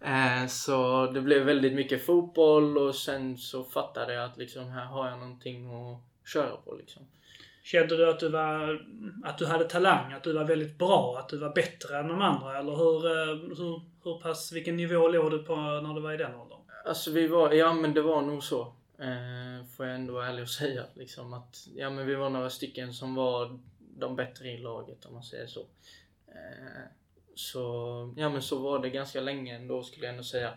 Eh, 0.00 0.46
så 0.46 1.06
det 1.06 1.20
blev 1.20 1.42
väldigt 1.42 1.72
mycket 1.72 2.06
fotboll 2.06 2.78
och 2.78 2.94
sen 2.94 3.38
så 3.38 3.64
fattade 3.64 4.14
jag 4.14 4.24
att 4.24 4.38
liksom 4.38 4.70
här 4.70 4.84
har 4.84 5.08
jag 5.08 5.18
någonting 5.18 5.66
att 5.66 6.28
köra 6.32 6.56
på 6.56 6.74
liksom. 6.74 7.02
Kände 7.62 7.96
du 7.96 8.10
att 8.10 8.20
du 8.20 8.28
var, 8.28 8.86
att 9.24 9.38
du 9.38 9.46
hade 9.46 9.64
talang? 9.64 10.12
Att 10.12 10.24
du 10.24 10.32
var 10.32 10.44
väldigt 10.44 10.78
bra? 10.78 11.16
Att 11.18 11.28
du 11.28 11.38
var 11.38 11.54
bättre 11.54 11.98
än 11.98 12.08
de 12.08 12.22
andra? 12.22 12.58
Eller 12.58 12.76
hur, 12.76 13.06
eh, 13.06 13.56
hur, 13.58 13.80
hur 14.04 14.20
pass, 14.20 14.52
vilken 14.52 14.76
nivå 14.76 15.08
låg 15.08 15.30
du 15.30 15.38
på 15.38 15.56
när 15.56 15.94
du 15.94 16.00
var 16.00 16.12
i 16.12 16.16
den 16.16 16.34
åldern? 16.34 16.58
Alltså 16.86 17.10
vi 17.10 17.28
var, 17.28 17.52
ja 17.52 17.72
men 17.72 17.94
det 17.94 18.02
var 18.02 18.22
nog 18.22 18.44
så. 18.44 18.72
Eh, 18.98 19.66
får 19.66 19.86
jag 19.86 19.94
ändå 19.94 20.14
vara 20.14 20.26
ärlig 20.26 20.42
och 20.42 20.50
säga. 20.62 20.84
Liksom 20.94 21.32
att, 21.32 21.68
ja 21.74 21.90
men 21.90 22.06
vi 22.06 22.14
var 22.14 22.30
några 22.30 22.50
stycken 22.50 22.94
som 22.94 23.14
var 23.14 23.58
de 23.78 24.16
bättre 24.16 24.48
i 24.48 24.58
laget 24.58 25.04
om 25.04 25.14
man 25.14 25.22
säger 25.22 25.46
så. 25.46 25.60
Eh, 26.28 26.82
så, 27.34 28.14
ja 28.16 28.28
men 28.28 28.42
så 28.42 28.58
var 28.58 28.78
det 28.78 28.90
ganska 28.90 29.20
länge 29.20 29.56
ändå 29.56 29.82
skulle 29.82 30.06
jag 30.06 30.12
ändå 30.12 30.24
säga. 30.24 30.54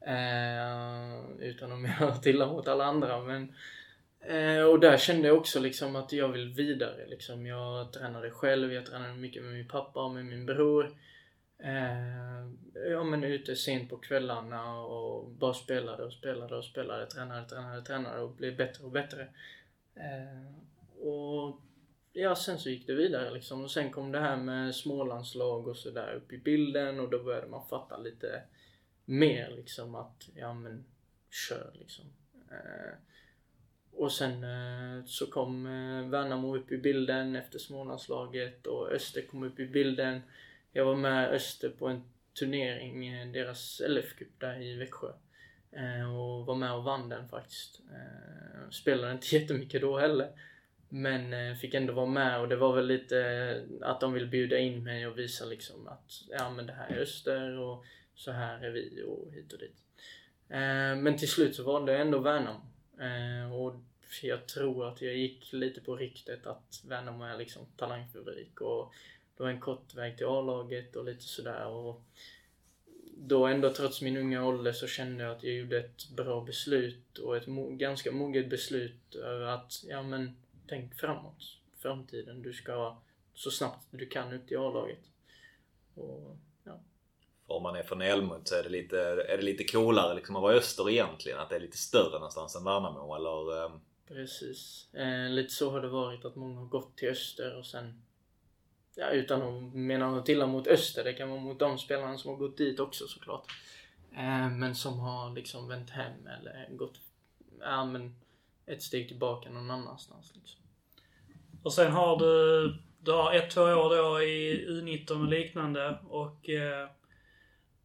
Eh, 0.00 1.20
utan 1.38 1.72
att 1.72 1.78
mena 2.00 2.20
illa 2.24 2.46
mot 2.46 2.68
alla 2.68 2.84
andra 2.84 3.20
men 3.20 3.52
Eh, 4.28 4.62
och 4.62 4.80
där 4.80 4.96
kände 4.96 5.28
jag 5.28 5.36
också 5.36 5.60
liksom 5.60 5.96
att 5.96 6.12
jag 6.12 6.28
vill 6.28 6.52
vidare. 6.52 7.06
Liksom. 7.06 7.46
Jag 7.46 7.92
tränade 7.92 8.30
själv, 8.30 8.72
jag 8.72 8.86
tränade 8.86 9.14
mycket 9.14 9.42
med 9.42 9.52
min 9.52 9.68
pappa 9.68 10.04
och 10.04 10.10
med 10.10 10.24
min 10.24 10.46
bror. 10.46 10.96
Eh, 11.58 12.46
ja 12.90 13.04
men 13.04 13.24
ute 13.24 13.56
sent 13.56 13.90
på 13.90 13.96
kvällarna 13.96 14.80
och 14.80 15.30
bara 15.30 15.54
spelade 15.54 16.04
och 16.04 16.12
spelade 16.12 16.56
och 16.56 16.64
spelade, 16.64 17.06
tränade, 17.06 17.48
tränade, 17.48 17.82
tränade 17.82 18.20
och 18.20 18.30
blev 18.30 18.56
bättre 18.56 18.84
och 18.84 18.90
bättre. 18.90 19.28
Eh, 19.94 21.06
och 21.06 21.60
ja, 22.12 22.36
sen 22.36 22.58
så 22.58 22.70
gick 22.70 22.86
det 22.86 22.94
vidare 22.94 23.30
liksom. 23.30 23.64
Och 23.64 23.70
sen 23.70 23.90
kom 23.90 24.12
det 24.12 24.20
här 24.20 24.36
med 24.36 24.74
smålandslag 24.74 25.68
och 25.68 25.76
sådär 25.76 26.14
upp 26.14 26.32
i 26.32 26.38
bilden 26.38 27.00
och 27.00 27.10
då 27.10 27.22
började 27.22 27.46
man 27.46 27.68
fatta 27.68 27.96
lite 27.98 28.42
mer 29.04 29.50
liksom 29.56 29.94
att, 29.94 30.28
ja 30.34 30.54
men, 30.54 30.84
kör 31.30 31.70
liksom. 31.74 32.04
Eh, 32.50 32.94
och 33.92 34.12
sen 34.12 34.44
eh, 34.44 35.04
så 35.04 35.26
kom 35.26 35.66
eh, 35.66 36.08
Värnamo 36.08 36.56
upp 36.56 36.72
i 36.72 36.78
bilden 36.78 37.36
efter 37.36 37.58
Smålandslaget 37.58 38.66
och 38.66 38.92
Öster 38.92 39.22
kom 39.22 39.42
upp 39.42 39.60
i 39.60 39.66
bilden. 39.66 40.20
Jag 40.76 40.84
var 40.84 40.96
med 40.96 41.30
Öster 41.30 41.68
på 41.68 41.86
en 41.88 42.02
turnering, 42.38 43.06
eh, 43.06 43.26
deras 43.26 43.80
LF-cup 43.80 44.28
där 44.38 44.62
i 44.62 44.76
Växjö. 44.76 45.12
Eh, 45.72 46.16
och 46.16 46.46
var 46.46 46.54
med 46.54 46.72
och 46.72 46.84
vann 46.84 47.08
den 47.08 47.28
faktiskt. 47.28 47.80
Eh, 47.92 48.70
spelade 48.70 49.12
inte 49.12 49.26
jättemycket 49.36 49.80
då 49.80 49.98
heller. 49.98 50.30
Men 50.88 51.56
fick 51.56 51.74
ändå 51.74 51.92
vara 51.92 52.06
med 52.06 52.40
och 52.40 52.48
det 52.48 52.56
var 52.56 52.76
väl 52.76 52.86
lite 52.86 53.66
att 53.82 54.00
de 54.00 54.12
ville 54.12 54.26
bjuda 54.26 54.58
in 54.58 54.84
mig 54.84 55.06
och 55.06 55.18
visa 55.18 55.44
liksom 55.44 55.88
att 55.88 56.22
ja 56.28 56.50
men 56.50 56.66
det 56.66 56.72
här 56.72 56.88
är 56.88 57.00
Öster 57.00 57.58
och 57.58 57.84
så 58.14 58.32
här 58.32 58.64
är 58.64 58.70
vi 58.70 59.02
och 59.06 59.32
hit 59.32 59.52
och 59.52 59.58
dit. 59.58 59.76
Men 61.02 61.16
till 61.16 61.28
slut 61.28 61.54
så 61.54 61.62
valde 61.62 61.92
jag 61.92 62.00
ändå 62.00 62.18
Värnamo. 62.18 62.60
Och 63.54 63.74
jag 64.22 64.46
tror 64.46 64.88
att 64.88 65.02
jag 65.02 65.16
gick 65.16 65.52
lite 65.52 65.80
på 65.80 65.96
ryktet 65.96 66.46
att 66.46 66.82
Värnamo 66.88 67.24
är 67.24 67.38
liksom 67.38 67.66
talangfabrik 67.76 68.60
och 68.60 68.94
det 69.36 69.42
var 69.42 69.50
en 69.50 69.60
kort 69.60 69.94
väg 69.94 70.16
till 70.16 70.26
A-laget 70.26 70.96
och 70.96 71.04
lite 71.04 71.22
sådär. 71.22 71.66
Och 71.66 72.02
då 73.16 73.46
ändå 73.46 73.72
trots 73.72 74.02
min 74.02 74.16
unga 74.16 74.46
ålder 74.46 74.72
så 74.72 74.86
kände 74.86 75.24
jag 75.24 75.36
att 75.36 75.42
jag 75.42 75.54
gjorde 75.54 75.78
ett 75.78 76.08
bra 76.08 76.40
beslut 76.40 77.18
och 77.18 77.36
ett 77.36 77.46
mo 77.46 77.70
ganska 77.70 78.12
moget 78.12 78.50
beslut 78.50 79.14
över 79.14 79.46
att, 79.46 79.84
ja 79.88 80.02
men 80.02 80.36
tänk 80.68 80.94
framåt. 80.94 81.58
Framtiden. 81.78 82.42
Du 82.42 82.52
ska 82.52 82.96
så 83.34 83.50
snabbt 83.50 83.86
du 83.90 84.06
kan 84.06 84.32
ut 84.32 84.52
i 84.52 84.56
A-laget. 84.56 85.04
Och 85.94 86.36
om 87.46 87.62
man 87.62 87.76
är 87.76 87.82
från 87.82 88.02
Älmhult 88.02 88.48
så 88.48 88.54
är 88.54 88.62
det 88.62 88.68
lite, 88.68 89.00
är 89.00 89.36
det 89.36 89.42
lite 89.42 89.64
coolare 89.64 90.14
liksom 90.14 90.36
att 90.36 90.42
vara 90.42 90.54
öster 90.54 90.90
egentligen. 90.90 91.38
Att 91.38 91.48
det 91.48 91.56
är 91.56 91.60
lite 91.60 91.76
större 91.76 92.12
någonstans 92.12 92.56
än 92.56 92.64
Värnamo 92.64 93.14
eller? 93.14 93.64
Um... 93.64 93.80
Precis. 94.08 94.88
Eh, 94.94 95.30
lite 95.30 95.52
så 95.52 95.70
har 95.70 95.80
det 95.80 95.88
varit 95.88 96.24
att 96.24 96.36
många 96.36 96.60
har 96.60 96.66
gått 96.66 96.96
till 96.96 97.08
öster 97.08 97.58
och 97.58 97.66
sen 97.66 98.02
Ja, 98.98 99.10
utan 99.10 99.42
att 99.42 99.74
mena 99.74 100.10
något 100.10 100.28
illa 100.28 100.46
mot 100.46 100.66
öster. 100.66 101.04
Det 101.04 101.12
kan 101.12 101.30
vara 101.30 101.40
mot 101.40 101.58
de 101.58 101.78
spelarna 101.78 102.18
som 102.18 102.30
har 102.30 102.38
gått 102.38 102.56
dit 102.56 102.80
också 102.80 103.06
såklart. 103.06 103.52
Eh, 104.12 104.50
men 104.50 104.74
som 104.74 104.98
har 104.98 105.34
liksom 105.34 105.68
vänt 105.68 105.90
hem 105.90 106.26
eller 106.26 106.68
gått 106.70 107.00
ja, 107.60 107.84
men 107.84 108.16
ett 108.66 108.82
steg 108.82 109.08
tillbaka 109.08 109.50
någon 109.50 109.70
annanstans. 109.70 110.32
Liksom. 110.34 110.60
Och 111.62 111.72
sen 111.72 111.92
har 111.92 112.18
du, 112.18 112.74
du 113.00 113.12
har 113.12 113.34
ett, 113.34 113.50
två 113.50 113.62
år 113.62 113.96
då 113.96 114.22
i 114.22 114.66
U19 114.68 115.10
och 115.10 115.28
liknande 115.28 115.98
och 116.08 116.48
eh, 116.48 116.88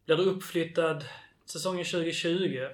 blir 0.05 0.17
du 0.17 0.23
uppflyttad 0.23 1.05
säsongen 1.45 1.85
2020? 1.85 2.67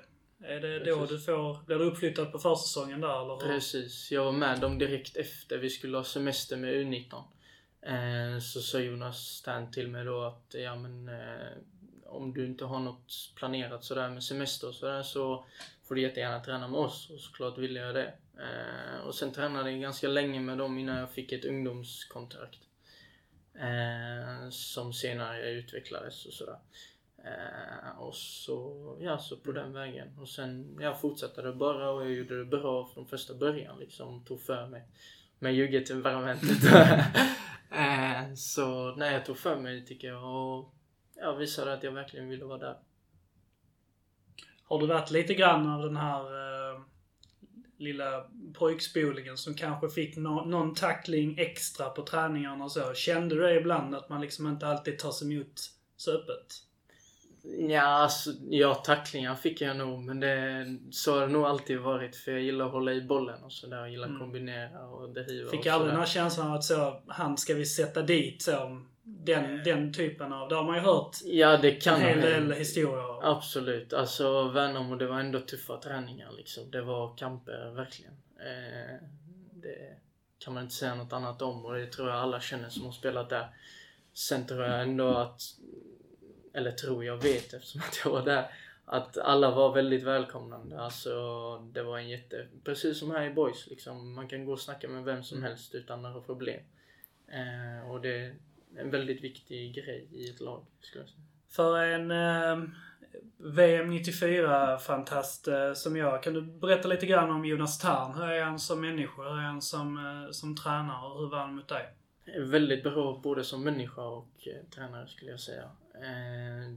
Är 0.44 0.60
det 0.60 0.80
då 0.80 1.06
du 1.06 1.20
får... 1.20 1.66
Blir 1.66 1.78
du 1.80 1.86
uppflyttad 1.86 2.32
på 2.32 2.40
försäsongen 2.40 3.02
där 3.02 3.22
eller? 3.22 3.38
Precis. 3.38 4.12
Jag 4.12 4.26
var 4.26 4.32
med 4.32 4.60
dem 4.60 4.78
direkt 4.78 5.18
efter 5.18 5.58
vi 5.58 5.70
skulle 5.70 5.98
ha 5.98 6.04
semester 6.04 6.58
med 6.58 6.74
U19. 6.74 7.24
Eh, 7.82 8.40
så 8.40 8.62
sa 8.62 8.80
Jonas 8.80 9.18
Stern 9.18 9.72
till 9.72 9.88
mig 9.88 10.06
då 10.06 10.22
att 10.22 10.56
ja 10.58 10.76
men 10.76 11.10
eh, 11.10 11.52
om 12.06 12.34
du 12.34 12.46
inte 12.46 12.66
har 12.66 12.80
något 12.80 13.14
planerat 13.36 13.84
sådär 13.84 14.10
med 14.10 14.24
semester 14.24 14.68
och 14.68 14.76
sådär 14.76 15.04
så 15.04 15.46
får 15.84 15.96
du 15.96 16.02
jättegärna 16.02 16.40
träna 16.40 16.68
med 16.68 16.80
oss. 16.80 17.10
Och 17.10 17.20
såklart 17.20 17.58
ville 17.58 17.80
jag 17.80 17.96
det. 17.96 18.14
Eh, 18.38 19.00
och 19.06 19.16
sen 19.16 19.32
tränade 19.32 19.72
jag 19.72 19.82
ganska 19.82 20.08
länge 20.08 20.40
med 20.40 20.58
dem 20.58 20.78
innan 20.78 20.98
jag 20.98 21.12
fick 21.12 21.32
ett 21.32 21.46
ungdomskontrakt. 21.46 22.60
som 24.52 24.94
senare 24.94 25.52
utvecklades 25.52 26.26
och 26.26 26.34
sådär. 26.34 26.60
Och 27.98 28.16
så, 28.16 28.98
ja, 29.02 29.18
så 29.18 29.38
på 29.38 29.52
den 29.52 29.74
vägen. 29.74 30.18
Och 30.20 30.30
sen, 30.30 30.78
jag 30.82 31.02
fortsatte 31.02 31.42
det 31.42 31.54
bara 31.54 31.90
och 31.90 32.02
jag 32.02 32.12
gjorde 32.12 32.38
det 32.38 32.46
bra 32.46 32.90
från 32.94 33.08
första 33.08 33.34
början 33.34 33.80
liksom. 33.80 34.26
Tog 34.26 34.42
för 34.42 34.68
mig. 34.68 34.84
Med 35.40 35.56
juggetemperamentet. 35.56 36.58
eh, 37.72 38.34
så 38.36 38.96
nej, 38.96 39.14
jag 39.14 39.26
tog 39.26 39.38
för 39.38 39.60
mig 39.60 39.86
tycker 39.86 40.08
jag 40.08 40.24
och 40.24 40.74
jag 41.16 41.36
visade 41.36 41.74
att 41.74 41.84
jag 41.84 41.92
verkligen 41.92 42.30
ville 42.30 42.46
vara 42.46 42.58
där. 42.58 42.78
Har 44.64 44.80
du 44.80 44.88
varit 44.88 45.12
lite 45.12 45.34
grann 45.34 45.70
av 45.70 45.82
den 45.82 45.98
här 45.98 46.22
eh, 46.22 46.82
lilla 47.78 48.26
pojkspolingen 48.54 49.38
som 49.38 49.54
kanske 49.54 49.90
fick 49.90 50.18
no 50.18 50.46
någon 50.46 50.76
tackling 50.76 51.38
extra 51.38 51.90
på 51.90 52.04
träningarna 52.04 52.64
och 52.64 52.72
så? 52.72 52.94
Kände 52.94 53.36
du 53.36 53.42
det 53.42 53.60
ibland 53.60 53.96
att 53.96 54.10
man 54.10 54.22
liksom 54.22 54.48
inte 54.48 54.68
alltid 54.68 55.00
tas 55.00 55.22
emot 55.22 55.62
så 55.96 56.12
öppet? 56.12 56.67
Ja, 57.70 57.82
alltså, 57.82 58.32
ja, 58.50 58.76
tacklingar 58.76 59.36
fick 59.36 59.62
jag 59.62 59.78
nog. 59.78 60.00
Men 60.00 60.20
det, 60.20 60.66
så 60.92 61.14
har 61.14 61.22
det 61.22 61.34
nog 61.34 61.46
alltid 61.46 61.80
varit. 61.80 62.16
För 62.16 62.32
jag 62.32 62.42
gillar 62.42 62.66
att 62.66 62.72
hålla 62.72 62.94
i 62.94 63.02
bollen 63.02 63.44
och 63.44 63.52
sådär. 63.52 63.78
Jag 63.78 63.90
gillar 63.90 64.04
att 64.04 64.10
mm. 64.10 64.22
kombinera 64.22 64.88
och 64.88 65.10
driva. 65.10 65.50
Fick 65.52 65.66
aldrig 65.66 65.92
den 65.92 66.00
här 66.00 66.08
känslan 66.08 66.48
av 66.48 66.54
att 66.54 66.64
så, 66.64 67.02
han 67.08 67.38
ska 67.38 67.54
vi 67.54 67.66
sätta 67.66 68.02
dit 68.02 68.42
så. 68.42 68.82
Den, 69.04 69.64
den 69.64 69.94
typen 69.94 70.34
av, 70.34 70.50
det 70.50 70.56
har 70.56 70.64
man 70.64 70.76
ju 70.76 70.82
hört 70.82 71.18
ja, 71.26 71.58
det 71.58 71.72
kan 71.72 72.02
en 72.02 72.02
hel 72.02 72.22
del 72.22 72.52
historier 72.52 73.32
Absolut. 73.32 73.94
Alltså 73.94 74.44
Värnamo, 74.48 74.96
det 74.96 75.08
var 75.08 75.20
ändå 75.20 75.40
tuffa 75.40 75.78
träningar 75.78 76.32
liksom. 76.38 76.72
Det 76.72 76.82
var 76.82 77.18
kamper, 77.18 77.72
verkligen. 77.76 78.14
Eh, 78.40 79.08
det 79.54 79.98
kan 80.40 80.54
man 80.54 80.64
inte 80.64 80.76
säga 80.76 80.96
något 80.96 81.14
annat 81.14 81.42
om 81.42 81.66
och 81.66 81.74
det 81.74 81.86
tror 81.86 82.10
jag 82.10 82.18
alla 82.18 82.40
känner 82.40 82.70
som 82.70 82.86
har 82.86 82.92
spelat 82.92 83.30
där. 83.30 83.48
Sen 84.14 84.48
tror 84.48 84.64
jag 84.64 84.82
ändå 84.82 85.08
att 85.08 85.42
eller 86.58 86.72
tror 86.72 87.06
jag 87.06 87.18
vet 87.18 87.54
eftersom 87.54 87.82
att 87.82 88.02
jag 88.04 88.12
var 88.12 88.26
där, 88.26 88.52
att 88.86 89.18
alla 89.18 89.52
var 89.52 89.74
väldigt 89.74 90.04
välkomnande. 90.04 90.82
Alltså, 90.82 91.12
det 91.58 91.84
var 91.84 91.98
en 91.98 92.10
jätte... 92.10 92.48
Precis 92.64 93.00
som 93.00 93.12
här 93.12 93.26
i 93.26 93.34
Boys 93.34 93.68
liksom. 93.68 94.14
Man 94.14 94.28
kan 94.28 94.46
gå 94.46 94.52
och 94.52 94.60
snacka 94.60 94.88
med 94.88 95.04
vem 95.04 95.24
som 95.24 95.44
helst 95.44 95.76
utan 95.76 96.02
några 96.02 96.22
problem. 96.22 96.60
Eh, 97.28 97.92
och 97.92 98.02
det 98.02 98.10
är 98.10 98.36
en 98.78 98.90
väldigt 98.90 99.24
viktig 99.24 99.76
grej 99.76 100.08
i 100.12 100.30
ett 100.30 100.40
lag, 100.40 100.66
skulle 100.82 101.04
jag 101.04 101.10
säga. 101.10 101.22
För 101.50 101.78
en 101.78 102.12
eh, 102.12 102.70
VM 103.38 103.92
94-fantast 103.92 105.48
eh, 105.48 105.74
som 105.74 105.96
jag, 105.96 106.24
kan 106.24 106.34
du 106.34 106.42
berätta 106.42 106.88
lite 106.88 107.06
grann 107.06 107.32
om 107.32 107.46
Jonas 107.46 107.80
Tarn? 107.80 108.14
Hur 108.14 108.30
är 108.30 108.44
han 108.44 108.60
som 108.60 108.82
människa? 108.82 109.22
Hur 109.22 109.38
är 109.38 109.44
han 109.44 109.62
som, 109.62 109.98
eh, 109.98 110.32
som 110.32 110.56
tränare? 110.56 111.12
Och 111.12 111.20
hur 111.20 111.30
var 111.30 111.40
han 111.40 111.56
mot 111.56 111.68
dig? 111.68 111.94
Väldigt 112.40 112.84
bra 112.84 113.20
både 113.24 113.44
som 113.44 113.64
människa 113.64 114.02
och 114.02 114.48
eh, 114.48 114.70
tränare 114.76 115.08
skulle 115.08 115.32
jag 115.32 115.40
säga. 115.40 115.70
Eh, 116.04 116.74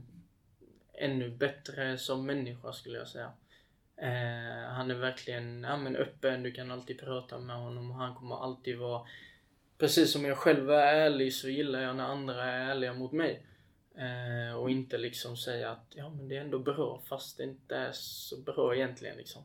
ännu 0.93 1.29
bättre 1.29 1.97
som 1.97 2.25
människa 2.25 2.73
skulle 2.73 2.97
jag 2.97 3.07
säga. 3.07 3.31
Eh, 3.97 4.69
han 4.69 4.91
är 4.91 4.95
verkligen 4.95 5.63
ja, 5.63 5.77
men 5.77 5.95
öppen, 5.95 6.43
du 6.43 6.51
kan 6.51 6.71
alltid 6.71 6.99
prata 6.99 7.39
med 7.39 7.55
honom 7.55 7.91
och 7.91 7.97
han 7.97 8.15
kommer 8.15 8.43
alltid 8.43 8.77
vara 8.77 9.07
Precis 9.81 10.11
som 10.11 10.25
jag 10.25 10.37
själv 10.37 10.71
är 10.71 10.93
ärlig 10.95 11.33
så 11.33 11.49
gillar 11.49 11.81
jag 11.81 11.95
när 11.95 12.03
andra 12.03 12.43
är 12.43 12.69
ärliga 12.69 12.93
mot 12.93 13.11
mig. 13.11 13.43
Eh, 13.95 14.55
och 14.55 14.69
inte 14.69 14.97
liksom 14.97 15.37
säga 15.37 15.71
att 15.71 15.93
ja 15.95 16.09
men 16.09 16.27
det 16.27 16.37
är 16.37 16.41
ändå 16.41 16.59
bra 16.59 17.01
fast 17.05 17.37
det 17.37 17.43
inte 17.43 17.75
är 17.75 17.91
så 17.93 18.37
bra 18.41 18.75
egentligen 18.75 19.17
liksom. 19.17 19.43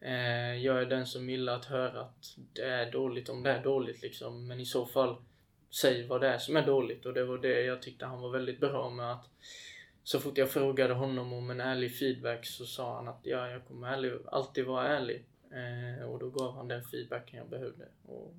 Eh, 0.00 0.54
jag 0.54 0.80
är 0.80 0.86
den 0.86 1.06
som 1.06 1.30
gillar 1.30 1.56
att 1.56 1.64
höra 1.64 2.00
att 2.00 2.36
det 2.52 2.62
är 2.62 2.92
dåligt 2.92 3.28
om 3.28 3.42
det 3.42 3.50
är 3.50 3.62
dåligt 3.62 4.02
liksom. 4.02 4.46
Men 4.46 4.60
i 4.60 4.66
så 4.66 4.86
fall 4.86 5.16
säg 5.80 6.06
vad 6.06 6.20
det 6.20 6.28
är 6.28 6.38
som 6.38 6.56
är 6.56 6.66
dåligt 6.66 7.06
och 7.06 7.14
det 7.14 7.24
var 7.24 7.38
det 7.38 7.60
jag 7.60 7.82
tyckte 7.82 8.06
han 8.06 8.20
var 8.20 8.30
väldigt 8.30 8.60
bra 8.60 8.90
med 8.90 9.12
att 9.12 9.28
så 10.06 10.20
fort 10.20 10.38
jag 10.38 10.50
frågade 10.50 10.94
honom 10.94 11.32
om 11.32 11.50
en 11.50 11.60
ärlig 11.60 11.98
feedback 11.98 12.46
så 12.46 12.66
sa 12.66 12.96
han 12.96 13.08
att 13.08 13.20
ja, 13.22 13.48
jag 13.48 13.66
kommer 13.66 13.92
ärlig, 13.92 14.12
alltid 14.26 14.64
vara 14.64 14.88
ärlig. 14.88 15.24
Eh, 15.52 16.10
och 16.10 16.18
då 16.18 16.30
gav 16.30 16.56
han 16.56 16.68
den 16.68 16.84
feedbacken 16.84 17.38
jag 17.38 17.48
behövde. 17.48 17.84
Och, 18.06 18.34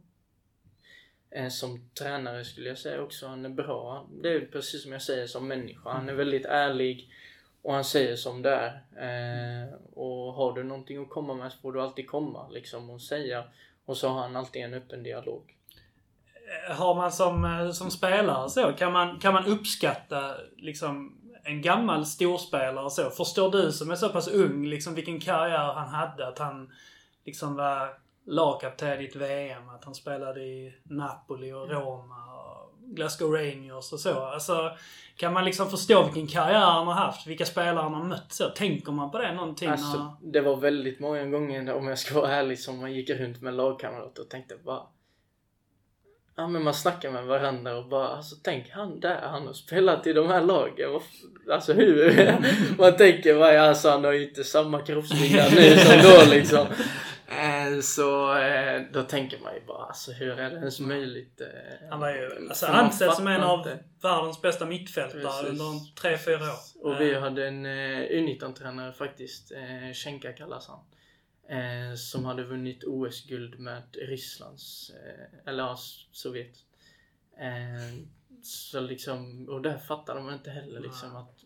eh, 1.30 1.50
som 1.50 1.90
tränare 2.00 2.46
skulle 2.46 2.70
jag 2.70 2.78
säga 2.78 3.02
också, 3.02 3.28
han 3.28 3.46
är 3.46 3.50
bra. 3.50 4.08
Det 4.24 4.34
är 4.34 4.42
precis 4.46 4.84
som 4.84 4.92
jag 4.92 5.02
säger 5.02 5.28
som 5.28 5.48
människa. 5.48 5.90
Han 5.90 6.10
är 6.10 6.14
väldigt 6.14 6.46
ärlig 6.46 7.12
och 7.62 7.74
han 7.74 7.84
säger 7.84 8.16
som 8.16 8.42
det 8.42 8.50
är. 8.50 8.74
Eh, 8.96 9.74
och 9.94 10.34
har 10.34 10.54
du 10.54 10.64
någonting 10.64 11.02
att 11.02 11.10
komma 11.10 11.34
med 11.34 11.52
så 11.52 11.58
får 11.58 11.74
du 11.74 11.82
alltid 11.82 12.08
komma 12.08 12.50
liksom 12.50 12.90
och 12.90 13.02
säga. 13.02 13.44
Och 13.86 13.98
så 13.98 14.08
har 14.08 14.22
han 14.22 14.36
alltid 14.36 14.62
en 14.62 14.74
öppen 14.74 15.04
dialog. 15.04 15.57
Har 16.70 16.96
man 16.96 17.12
som, 17.12 17.46
eh, 17.46 17.72
som 17.72 17.92
spelare 17.92 18.50
så, 18.50 18.74
kan 18.74 18.92
man, 18.92 19.20
kan 19.20 19.34
man 19.34 19.46
uppskatta 19.46 20.36
liksom 20.58 21.18
en 21.44 21.62
gammal 21.62 22.06
storspelare 22.06 22.90
så? 22.90 23.10
Förstår 23.10 23.52
du 23.52 23.72
som 23.72 23.92
är 23.92 23.96
så 23.96 24.10
pass 24.10 24.28
ung 24.28 24.66
liksom 24.66 24.96
vilken 24.96 25.20
karriär 25.20 25.74
han 25.74 25.90
hade? 25.90 26.28
Att 26.28 26.40
han 26.40 26.72
liksom 27.26 27.56
var 27.56 27.90
lagkapten 28.26 29.02
i 29.02 29.06
ett 29.06 29.16
VM, 29.16 29.70
att 29.70 29.86
han 29.86 29.96
spelade 29.96 30.42
i 30.42 30.74
Napoli 30.84 31.52
och 31.52 31.70
Roma 31.70 32.16
och 32.16 32.74
Glasgow 32.96 33.32
Rangers 33.32 33.94
och 33.94 34.00
så. 34.00 34.20
Alltså, 34.20 34.72
kan 35.16 35.34
man 35.34 35.46
liksom 35.46 35.70
förstå 35.70 36.04
vilken 36.04 36.28
karriär 36.28 36.60
han 36.60 36.88
har 36.88 36.94
haft? 36.94 37.28
Vilka 37.28 37.46
spelare 37.46 37.84
han 37.84 37.94
har 37.94 38.04
mött 38.04 38.34
så? 38.34 38.50
Tänker 38.50 38.92
man 38.92 39.12
på 39.12 39.18
det 39.18 39.34
någonting? 39.34 39.70
Alltså, 39.70 39.98
när... 39.98 40.32
det 40.32 40.42
var 40.42 40.56
väldigt 40.56 41.00
många 41.00 41.26
gånger, 41.26 41.74
om 41.74 41.88
jag 41.88 42.00
ska 42.00 42.22
vara 42.22 42.32
ärlig, 42.32 42.60
som 42.60 42.80
man 42.80 42.94
gick 42.94 43.10
runt 43.10 43.42
med 43.42 43.54
lagkamrater 43.54 44.22
och 44.22 44.30
tänkte 44.30 44.56
bara 44.64 44.82
Ja 46.40 46.48
men 46.48 46.64
man 46.64 46.74
snackar 46.74 47.12
med 47.12 47.26
varandra 47.26 47.78
och 47.78 47.86
bara 47.90 48.08
alltså 48.08 48.36
tänk 48.44 48.70
han 48.70 49.00
där, 49.00 49.22
han 49.22 49.48
har 49.48 49.54
spelat 49.54 50.08
i 50.08 50.14
de 50.14 50.28
här 50.28 50.42
lagen. 50.42 51.00
Alltså 51.52 51.74
hur? 51.74 52.32
man 52.78 52.98
tänker 52.98 53.36
bara 53.40 53.62
alltså 53.62 53.90
han 53.90 54.04
har 54.04 54.12
ju 54.12 54.28
inte 54.28 54.44
samma 54.44 54.82
kroppsbyggnad 54.82 55.52
nu 55.56 55.78
som 55.78 56.02
då 56.04 56.32
liksom. 56.32 56.68
Eh, 57.30 57.80
så 57.82 58.38
eh, 58.38 58.82
då 58.94 59.04
tänker 59.04 59.40
man 59.40 59.54
ju 59.54 59.62
bara 59.68 59.86
alltså 59.86 60.12
hur 60.12 60.40
är 60.40 60.50
det 60.50 60.56
ens 60.56 60.80
möjligt? 60.80 61.42
Eh, 61.42 61.90
Han 61.90 62.00
var 62.00 62.10
ju 62.10 62.48
alltså, 62.50 62.66
ansedd 62.66 63.14
som 63.14 63.28
en 63.28 63.44
av 63.44 63.58
inte. 63.60 63.80
världens 64.02 64.42
bästa 64.42 64.66
mittfältare 64.66 65.48
under 65.50 65.96
tre 66.02 66.18
fyra 66.18 66.38
år. 66.44 66.88
Och 66.92 67.02
vi 67.02 67.16
hade 67.16 67.48
en 67.48 67.66
eh, 67.66 68.00
U19-tränare 68.10 68.94
faktiskt, 68.94 69.52
Schenka 69.94 70.34
kallas 70.34 70.68
han. 70.68 70.80
Eh, 71.50 71.96
som 71.96 72.26
hade 72.26 72.44
vunnit 72.44 72.84
OS-guld 72.84 73.60
med 73.60 73.84
Rysslands, 73.92 74.90
eh, 74.90 75.50
eller 75.50 75.64
ja, 75.64 75.78
Sovjet. 76.12 76.58
Eh, 77.38 78.06
så 78.42 78.80
liksom, 78.80 79.50
och 79.50 79.62
där 79.62 79.78
fattade 79.78 80.22
man 80.22 80.34
inte 80.34 80.50
heller 80.50 80.80
liksom 80.80 81.16
att 81.16 81.44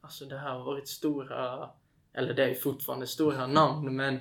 alltså 0.00 0.24
det 0.24 0.38
här 0.38 0.50
har 0.50 0.64
varit 0.64 0.88
stora, 0.88 1.70
eller 2.12 2.34
det 2.34 2.44
är 2.44 2.54
fortfarande 2.54 3.06
stora 3.06 3.46
namn 3.46 3.96
men 3.96 4.20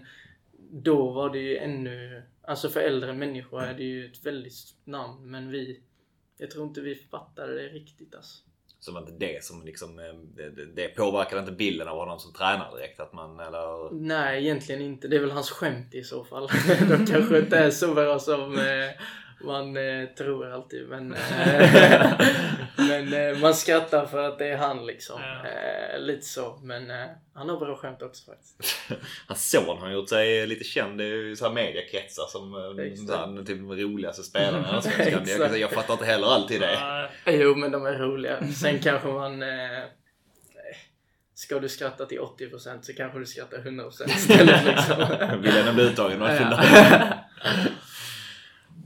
då 0.71 1.11
var 1.11 1.29
det 1.29 1.39
ju 1.39 1.57
ännu, 1.57 2.23
alltså 2.41 2.69
för 2.69 2.79
äldre 2.79 3.13
människor 3.13 3.63
är 3.63 3.73
det 3.73 3.83
ju 3.83 4.11
ett 4.11 4.25
väldigt 4.25 4.53
stort 4.53 4.85
namn 4.85 5.31
men 5.31 5.49
vi, 5.49 5.83
jag 6.37 6.51
tror 6.51 6.67
inte 6.67 6.81
vi 6.81 6.95
fattade 6.95 7.55
det 7.55 7.67
riktigt 7.67 8.15
alltså. 8.15 8.43
Som 8.83 8.97
inte 8.97 9.11
det 9.11 9.43
som 9.43 9.63
liksom, 9.65 9.99
eh, 9.99 10.05
det, 10.35 10.65
det- 10.75 10.87
påverkade 10.87 11.39
inte 11.39 11.51
bilden 11.51 11.87
av 11.87 11.97
honom 11.97 12.19
som 12.19 12.33
tränare 12.33 12.77
direkt. 12.77 12.99
Att 12.99 13.13
man, 13.13 13.39
eller... 13.39 13.93
Nej, 13.93 14.43
egentligen 14.43 14.81
inte. 14.81 15.07
Det 15.07 15.15
är 15.15 15.19
väl 15.19 15.31
hans 15.31 15.51
skämt 15.51 15.93
i 15.93 16.03
så 16.03 16.23
fall. 16.23 16.47
De 16.89 17.05
kanske 17.05 17.39
inte 17.39 17.57
är 17.57 17.71
så 17.71 17.93
bra 17.93 18.19
som 18.19 18.57
eh, 18.57 18.89
man 19.43 19.77
eh, 19.77 20.05
tror 20.17 20.51
alltid. 20.51 20.87
Men, 20.89 21.13
eh, 21.13 22.11
men 22.75 23.13
eh, 23.13 23.37
man 23.37 23.53
skrattar 23.53 24.05
för 24.05 24.23
att 24.23 24.39
det 24.39 24.47
är 24.47 24.57
han 24.57 24.85
liksom. 24.85 25.21
Ja. 25.21 25.49
Eh, 25.49 25.99
lite 25.99 26.25
så. 26.25 26.59
Men 26.63 26.91
eh, 26.91 27.07
han 27.33 27.49
har 27.49 27.57
bra 27.57 27.75
skämt 27.75 28.01
också 28.01 28.31
faktiskt. 28.31 28.79
Hans 29.27 29.49
son 29.49 29.77
har 29.77 29.91
gjort 29.91 30.09
sig 30.09 30.47
lite 30.47 30.63
känd. 30.63 31.01
Så 31.37 31.45
här 31.45 31.53
mediekretsar 31.53 32.25
som 32.27 32.53
eh, 32.53 32.59
här, 32.59 33.37
typ 33.37 33.57
de 33.57 33.75
roligaste 33.75 34.23
spelarna 34.23 34.67
i 34.67 34.71
Allsvenskan. 34.75 35.23
Jag, 35.27 35.59
jag 35.59 35.71
fattar 35.71 35.93
inte 35.93 36.05
heller 36.05 36.27
alltid 36.27 36.61
det. 36.61 37.09
Jo, 37.25 37.55
men 37.55 37.71
de 37.71 37.85
är 37.85 37.93
roliga. 37.93 38.47
Sen 38.47 38.79
kanske 38.79 39.07
man... 39.07 39.43
Eh, 39.43 39.83
ska 41.41 41.59
du 41.59 41.69
skratta 41.69 42.05
till 42.05 42.19
80% 42.19 42.81
så 42.81 42.93
kanske 42.93 43.19
du 43.19 43.25
skrattar 43.25 43.57
100% 43.57 44.07
istället 44.07 44.65
liksom. 44.65 45.41
Vill 45.41 45.57
ändå 45.57 45.73
bli 45.73 45.83
uttagen 45.83 46.19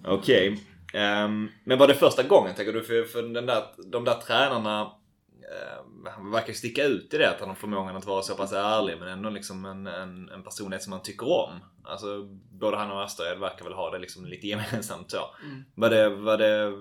några 0.06 0.18
Ja. 0.18 0.20
Okej. 0.22 0.58
Ehm, 0.94 1.50
men 1.64 1.78
var 1.78 1.88
det 1.88 1.94
första 1.94 2.24
gången 2.24 2.56
tänker 2.56 2.74
du? 2.74 2.84
För, 2.84 3.04
för 3.04 3.22
den 3.22 3.46
där, 3.46 3.64
de 3.86 4.06
där 4.06 4.14
tränarna 4.14 4.84
uh, 4.84 6.32
verkar 6.32 6.54
sticka 6.54 6.84
ut 6.84 7.14
i 7.14 7.18
det 7.18 7.30
att 7.30 7.40
han 7.40 7.50
har 7.50 7.56
förmågan 7.56 7.96
att 7.96 8.06
vara 8.06 8.22
så 8.22 8.36
pass 8.36 8.54
ärlig 8.54 9.00
men 9.00 9.08
ändå 9.08 9.30
liksom 9.30 9.66
en, 9.66 9.88
en, 9.88 10.30
en 10.30 10.44
personlighet 10.44 10.84
som 10.84 10.92
man 10.92 11.02
tycker 11.02 11.28
om. 11.28 11.60
Alltså 11.84 12.24
både 12.52 12.78
han 12.78 12.92
och 12.92 13.04
Asterhed 13.04 13.40
verkar 13.40 13.66
väl 13.66 13.74
ha 13.74 13.92
det 13.92 14.00
liksom 14.00 14.26
lite 14.26 14.48
gemensamt 14.48 15.12
så. 15.12 15.36
Mm. 15.44 15.64
Var, 15.76 15.90
det, 15.90 16.10
var 16.10 16.38
det 16.38 16.74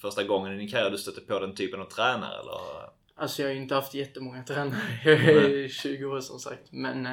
första 0.00 0.24
gången 0.24 0.54
i 0.54 0.58
din 0.58 0.70
karriär 0.70 0.90
du 0.90 0.98
stötte 0.98 1.20
på 1.20 1.38
den 1.38 1.54
typen 1.54 1.80
av 1.80 1.84
tränare 1.84 2.40
eller? 2.40 2.88
Alltså 3.16 3.42
jag 3.42 3.48
har 3.48 3.54
ju 3.54 3.62
inte 3.62 3.74
haft 3.74 3.94
jättemånga 3.94 4.42
tränare. 4.42 5.00
Jag 5.04 5.14
är 5.14 5.68
20 5.68 6.04
år 6.04 6.20
som 6.20 6.38
sagt. 6.38 6.72
Men... 6.72 7.08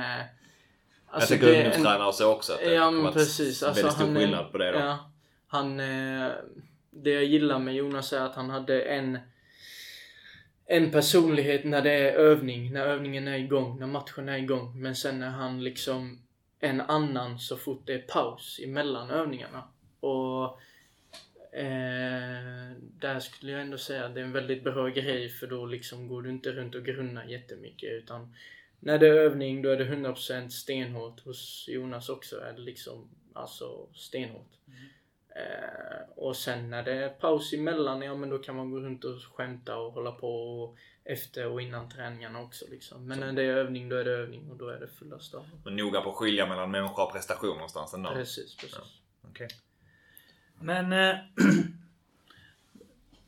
Jag 1.16 1.22
alltså 1.22 1.48
är 1.48 1.54
en- 1.54 1.66
ungdomstränare 1.66 2.08
och 2.08 2.16
så 2.16 2.32
också. 2.32 2.54
Att 2.54 2.60
det 2.60 2.74
Ja 2.74 2.92
men 2.92 3.14
precis. 3.14 3.64
Alltså, 3.64 3.82
väldigt 3.82 3.94
stor 3.98 4.06
han, 4.06 4.16
skillnad 4.16 4.52
på 4.52 4.58
det 4.58 4.72
då. 4.72 4.80
Ja, 4.80 5.12
han, 5.48 5.80
eh, 5.80 6.32
det 6.90 7.10
jag 7.10 7.24
gillar 7.24 7.60
med 7.60 7.76
Jonas 7.76 8.14
är 8.14 8.22
att 8.22 8.36
han 8.36 8.50
hade 8.50 8.82
en 8.82 9.20
en 10.68 10.92
personlighet 10.92 11.64
när 11.64 11.82
det 11.82 11.92
är 11.92 12.14
övning, 12.14 12.74
när 12.74 12.86
övningen 12.86 13.28
är 13.28 13.38
igång, 13.38 13.80
när 13.80 13.88
matchen 13.88 14.30
är 14.30 14.38
igång. 14.38 14.82
Men 14.82 14.96
sen 14.96 15.24
är 15.24 15.30
han 15.30 15.64
liksom 15.64 16.22
en 16.60 16.82
annan 16.82 17.40
så 17.40 17.58
fort 17.58 17.82
det 17.86 17.94
är 17.94 18.00
paus 18.00 18.60
emellan 18.64 19.10
övningarna. 19.12 19.64
Och 20.00 20.44
eh, 21.58 22.72
där 22.80 23.20
skulle 23.20 23.52
jag 23.52 23.62
ändå 23.62 23.78
säga 23.78 24.06
att 24.06 24.16
det 24.16 24.22
är 24.22 24.26
en 24.26 24.32
väldigt 24.32 24.64
bra 24.64 24.88
grej 24.88 25.30
för 25.30 25.48
då 25.48 25.66
liksom 25.66 26.08
går 26.08 26.22
du 26.22 26.30
inte 26.30 26.52
runt 26.52 26.76
och 26.76 26.86
grunnar 26.86 27.26
jättemycket 27.26 27.92
utan 27.92 28.36
när 28.86 29.00
det 29.00 29.08
är 29.08 29.14
övning 29.14 29.62
då 29.62 29.70
är 29.70 29.78
det 29.78 29.86
100% 29.86 30.50
stenhårt. 30.50 31.20
Hos 31.20 31.66
Jonas 31.68 32.10
också 32.10 32.40
är 32.40 32.54
det 32.54 32.62
liksom 32.62 33.10
alltså 33.34 33.88
stenhårt. 33.94 34.52
Eh, 35.36 36.10
och 36.16 36.36
sen 36.36 36.70
när 36.70 36.84
det 36.84 36.94
är 36.94 37.10
paus 37.10 37.54
emellan, 37.54 38.02
ja 38.02 38.16
men 38.16 38.30
då 38.30 38.38
kan 38.38 38.56
man 38.56 38.72
gå 38.72 38.80
runt 38.80 39.04
och 39.04 39.22
skämta 39.34 39.78
och 39.78 39.94
hålla 39.94 40.12
på 40.12 40.28
och 40.28 40.78
efter 41.04 41.48
och 41.48 41.62
innan 41.62 41.90
träningarna 41.90 42.42
också 42.42 42.66
liksom. 42.70 43.08
Men 43.08 43.20
när 43.20 43.34
det 43.34 43.44
är 43.44 43.56
övning, 43.56 43.90
då 43.90 43.96
är 43.96 44.04
det 44.04 44.12
övning 44.12 44.52
och 44.52 44.58
då 44.58 44.68
är 44.70 44.80
det 44.80 44.88
fulla 44.88 45.20
stav. 45.20 45.46
Men 45.64 45.76
noga 45.76 46.02
på 46.02 46.10
att 46.10 46.16
skilja 46.16 46.48
mellan 46.48 46.72
människa 46.72 47.04
och 47.04 47.14
prestation 47.14 47.54
någonstans 47.54 47.94
ändå. 47.94 48.10
Precis, 48.10 48.56
precis. 48.56 49.02
Okej. 49.30 49.48
Men... 50.60 50.94
Eh, 50.94 51.16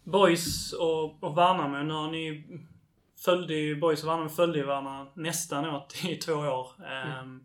Boys 0.03 0.73
och, 0.73 1.23
och 1.23 1.37
Värnamo, 1.37 1.83
nu 1.83 1.93
har 1.93 2.11
ni 2.11 2.43
följde 3.25 3.53
ju, 3.53 3.75
Boys 3.79 4.03
och 4.03 4.09
Värnamo 4.09 4.29
följde 4.29 4.59
ju 4.59 4.65
varandra 4.65 5.07
nästan 5.13 5.65
åt 5.65 6.05
i 6.05 6.15
två 6.15 6.33
år. 6.33 6.67
Ehm, 6.85 7.43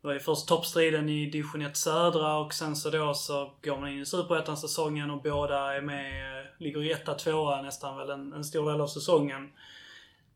Det 0.00 0.06
var 0.08 0.14
ju 0.14 0.20
först 0.20 0.48
toppstriden 0.48 1.08
i 1.08 1.30
division 1.30 1.62
1 1.62 1.76
södra 1.76 2.36
och 2.36 2.54
sen 2.54 2.76
så 2.76 2.90
då 2.90 3.14
så 3.14 3.52
går 3.62 3.76
man 3.80 3.88
in 3.88 4.00
i 4.00 4.06
superettan 4.06 4.56
säsongen 4.56 5.10
och 5.10 5.22
båda 5.22 5.76
är 5.76 5.80
med, 5.80 6.46
ligger 6.58 6.82
i 6.82 6.92
etta, 6.92 7.14
tvåa 7.14 7.62
nästan 7.62 7.96
väl 7.96 8.10
en, 8.10 8.32
en 8.32 8.44
stor 8.44 8.70
del 8.70 8.80
av 8.80 8.86
säsongen. 8.86 9.52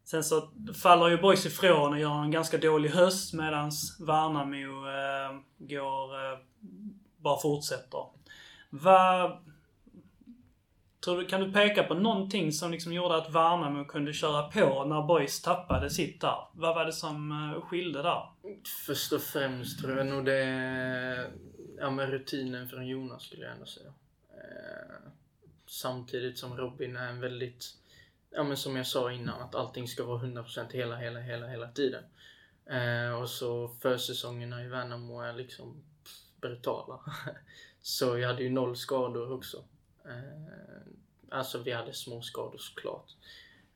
Sen 0.05 0.25
så 0.25 0.49
faller 0.83 1.09
ju 1.09 1.17
Boys 1.21 1.47
ifrån 1.47 1.93
och 1.93 1.99
gör 1.99 2.23
en 2.23 2.31
ganska 2.31 2.59
dålig 2.59 2.91
höst 2.91 3.35
medans 3.35 4.01
Värnamo 4.01 4.89
eh, 4.89 5.39
går, 5.59 6.15
eh, 6.33 6.39
bara 7.17 7.41
fortsätter. 7.41 8.05
Vad... 8.71 9.48
Tror 11.09 11.19
du, 11.19 11.27
kan 11.27 11.41
du 11.41 11.53
peka 11.53 11.83
på 11.83 11.95
någonting 11.95 12.53
som 12.53 12.71
liksom 12.71 12.93
gjorde 12.93 13.17
att 13.17 13.35
Värnamo 13.35 13.85
kunde 13.85 14.13
köra 14.13 14.43
på 14.43 14.85
när 14.85 15.03
Boys 15.03 15.43
tappade 15.43 15.91
sitt 15.91 16.21
där? 16.21 16.49
Vad 16.53 16.75
var 16.75 16.85
det 16.85 16.93
som 16.93 17.33
eh, 17.33 17.61
skilde 17.63 18.03
där? 18.03 18.23
Först 18.87 19.13
och 19.13 19.21
främst 19.21 19.81
tror 19.81 19.97
jag 19.99 20.07
nog 20.07 20.25
det 20.25 20.45
är 20.45 21.31
ja, 21.79 21.91
men 21.91 22.11
rutinen 22.11 22.69
från 22.69 22.87
Jonas 22.87 23.23
skulle 23.23 23.45
jag 23.45 23.53
ändå 23.53 23.67
säga. 23.67 23.93
Eh, 24.31 25.11
samtidigt 25.67 26.39
som 26.39 26.57
Robin 26.57 26.97
är 26.97 27.09
en 27.09 27.21
väldigt, 27.21 27.65
ja 28.31 28.43
men 28.43 28.57
som 28.57 28.77
jag 28.77 28.87
sa 28.87 29.13
innan, 29.13 29.43
att 29.43 29.55
allting 29.55 29.89
ska 29.89 30.05
vara 30.05 30.23
100% 30.23 30.73
hela, 30.73 30.97
hela, 30.97 31.21
hela, 31.21 31.47
hela 31.47 31.69
tiden. 31.69 32.05
Eh, 32.71 33.21
och 33.21 33.31
så 33.31 33.69
försäsongerna 33.69 34.65
i 34.65 34.69
Värnamo 34.69 35.21
är 35.21 35.33
liksom 35.33 35.83
brutala. 36.41 37.01
så 37.83 38.19
jag 38.19 38.29
hade 38.29 38.43
ju 38.43 38.51
noll 38.51 38.77
skador 38.77 39.33
också. 39.33 39.65
Eh, 40.05 40.93
alltså 41.29 41.59
vi 41.59 41.73
hade 41.73 41.93
små 41.93 42.23
skador 42.23 42.59
såklart. 42.59 43.15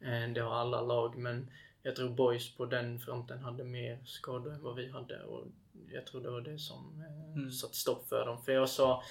Eh, 0.00 0.32
det 0.34 0.40
har 0.40 0.54
alla 0.54 0.80
lag 0.80 1.16
men 1.16 1.50
jag 1.82 1.96
tror 1.96 2.08
Boys 2.10 2.54
på 2.56 2.66
den 2.66 3.00
fronten 3.00 3.38
hade 3.38 3.64
mer 3.64 3.98
skador 4.04 4.52
än 4.52 4.62
vad 4.62 4.76
vi 4.76 4.88
hade 4.90 5.22
och 5.24 5.46
jag 5.92 6.06
tror 6.06 6.20
det 6.20 6.30
var 6.30 6.40
det 6.40 6.58
som 6.58 7.02
eh, 7.08 7.22
Mm. 7.36 7.50
satte 7.52 7.76
stopp 7.76 8.08
för 8.08 8.26
dem. 8.26 8.42
För 8.42 8.52
jag 8.52 8.68
sa 8.68 9.02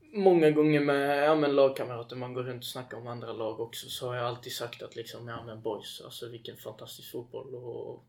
många 0.00 0.50
gånger 0.50 0.80
med 0.80 1.24
ja, 1.24 1.34
men 1.34 1.56
lagkamrater, 1.56 2.16
man 2.16 2.34
går 2.34 2.42
runt 2.42 2.62
och 2.62 2.64
snackar 2.68 2.96
om 2.96 3.06
andra 3.06 3.32
lag 3.32 3.60
också, 3.60 3.88
så 3.90 4.08
har 4.08 4.14
jag 4.14 4.24
alltid 4.26 4.52
sagt 4.52 4.82
att 4.82 4.96
liksom, 4.96 5.28
ja 5.28 5.44
men 5.44 5.62
boys, 5.62 6.00
alltså 6.04 6.28
vilken 6.28 6.56
fantastisk 6.56 7.10
fotboll 7.10 7.54
och 7.54 8.04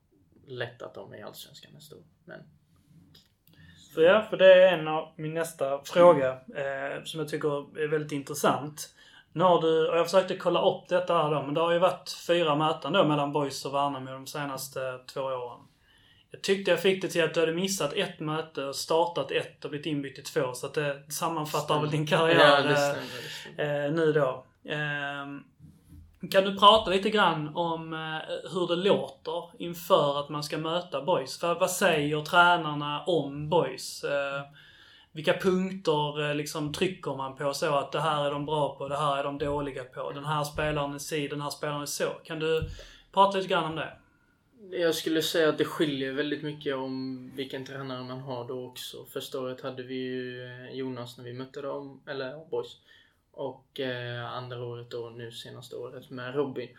lätt 0.48 0.82
att 0.82 0.94
de 0.94 1.14
är 1.14 1.18
i 1.18 1.22
Allsvenskan 1.22 1.72
nästa 1.74 1.96
år. 1.96 2.04
Men 2.26 2.40
För 3.96 4.02
ja, 4.02 4.26
för 4.30 4.38
det 4.38 4.54
är 4.54 4.74
en 4.78 4.88
av 4.88 5.08
min 5.16 5.34
nästa 5.34 5.82
fråga 5.84 6.30
eh, 6.32 7.04
som 7.04 7.20
jag 7.20 7.30
tycker 7.30 7.80
är 7.80 7.88
väldigt 7.88 8.12
intressant. 8.12 8.90
Nu 9.34 9.44
har 9.44 9.62
du, 9.62 9.88
och 9.90 9.98
jag 9.98 10.06
försökte 10.06 10.36
kolla 10.38 10.62
upp 10.62 10.88
detta 10.90 11.14
här 11.18 11.32
då, 11.32 11.44
men 11.44 11.54
det 11.54 11.62
har 11.62 11.72
ju 11.72 11.80
varit 11.80 12.16
fyra 12.28 12.56
möten 12.56 12.94
då 12.94 13.04
mellan 13.04 13.32
Boys 13.34 13.66
och 13.66 13.74
Värnamo 13.74 14.12
de 14.12 14.28
senaste 14.28 14.80
två 15.14 15.22
åren. 15.22 15.60
Jag 16.32 16.42
tyckte 16.42 16.72
jag 16.72 16.82
fick 16.82 17.02
det 17.02 17.08
till 17.08 17.24
att 17.24 17.34
du 17.34 17.40
hade 17.40 17.54
missat 17.54 17.94
ett 17.94 18.20
möte, 18.20 18.74
startat 18.74 19.32
ett 19.32 19.64
och 19.66 19.70
blivit 19.70 19.86
inbytt 19.86 20.20
i 20.20 20.22
två. 20.22 20.54
Så 20.54 20.66
att 20.66 20.74
det 20.74 21.12
sammanfattar 21.12 21.82
väl 21.82 21.92
din 21.92 22.08
karriär 22.08 22.40
ja, 22.40 22.62
det 22.62 22.70
eh, 22.70 22.76
stämmer. 22.76 22.96
Det 23.24 23.54
stämmer. 23.56 23.86
eh, 23.86 23.92
nu 23.92 24.12
då. 24.14 24.46
Ehm, 24.70 25.44
kan 26.32 26.44
du 26.44 26.58
prata 26.60 26.92
lite 26.92 27.10
grann 27.10 27.56
om 27.56 27.94
eh, 27.94 28.52
hur 28.52 28.68
det 28.68 28.76
låter 28.76 29.62
inför 29.62 30.20
att 30.20 30.30
man 30.30 30.44
ska 30.44 30.58
möta 30.58 31.02
boys? 31.02 31.40
För, 31.40 31.60
vad 31.60 31.72
säger 31.72 32.22
tränarna 32.22 33.04
om 33.04 33.50
boys? 33.50 34.04
Eh, 34.04 34.42
vilka 35.12 35.34
punkter 35.34 36.30
eh, 36.30 36.36
liksom 36.36 36.74
trycker 36.74 37.16
man 37.16 37.36
på 37.36 37.54
så 37.54 37.76
att 37.76 37.92
det 37.92 38.02
här 38.02 38.26
är 38.26 38.32
de 38.32 38.46
bra 38.46 38.76
på, 38.78 38.88
det 38.88 38.98
här 38.98 39.18
är 39.18 39.24
de 39.24 39.38
dåliga 39.38 39.84
på. 39.84 40.12
Den 40.12 40.26
här 40.26 40.44
spelaren 40.44 40.94
är 40.94 41.00
si, 41.00 41.28
den 41.28 41.42
här 41.42 41.50
spelaren 41.50 41.82
är 41.82 41.86
så. 41.86 42.10
Kan 42.24 42.40
du 42.40 42.70
prata 43.12 43.38
lite 43.38 43.50
grann 43.50 43.64
om 43.64 43.76
det? 43.76 43.98
Jag 44.72 44.96
skulle 44.96 45.22
säga 45.22 45.50
att 45.50 45.58
det 45.58 45.66
skiljer 45.66 46.12
väldigt 46.12 46.44
mycket 46.44 46.76
om 46.76 47.32
vilken 47.36 47.66
tränare 47.66 48.04
man 48.04 48.20
har 48.20 48.48
då 48.48 48.66
också. 48.66 49.06
Första 49.14 49.40
året 49.40 49.62
hade 49.62 49.84
vi 49.84 49.96
ju 49.96 50.70
Jonas 50.74 51.18
när 51.18 51.26
vi 51.26 51.34
mötte 51.34 51.62
dem, 51.62 52.02
eller 52.08 52.50
Boys. 52.50 52.78
Och 53.36 53.80
eh, 53.80 54.32
andra 54.32 54.64
året 54.64 54.90
då, 54.90 55.10
nu 55.10 55.32
senaste 55.32 55.76
året, 55.76 56.10
med 56.10 56.36
Robin. 56.36 56.70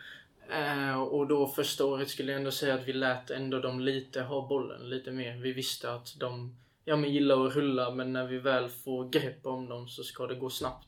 Eh, 0.49 1.01
och 1.01 1.27
då 1.27 1.47
första 1.47 1.85
året 1.85 2.09
skulle 2.09 2.31
jag 2.31 2.39
ändå 2.39 2.51
säga 2.51 2.75
att 2.75 2.87
vi 2.87 2.93
lät 2.93 3.31
ändå 3.31 3.59
dem 3.59 3.79
lite 3.79 4.21
ha 4.21 4.47
bollen 4.47 4.89
lite 4.89 5.11
mer. 5.11 5.37
Vi 5.37 5.51
visste 5.51 5.93
att 5.93 6.19
de 6.19 6.55
ja, 6.85 6.95
men 6.95 7.13
gillar 7.13 7.47
att 7.47 7.55
rulla 7.55 7.91
men 7.91 8.13
när 8.13 8.27
vi 8.27 8.37
väl 8.37 8.69
får 8.69 9.09
grepp 9.09 9.45
om 9.45 9.69
dem 9.69 9.87
så 9.87 10.03
ska 10.03 10.27
det 10.27 10.35
gå 10.35 10.49
snabbt. 10.49 10.87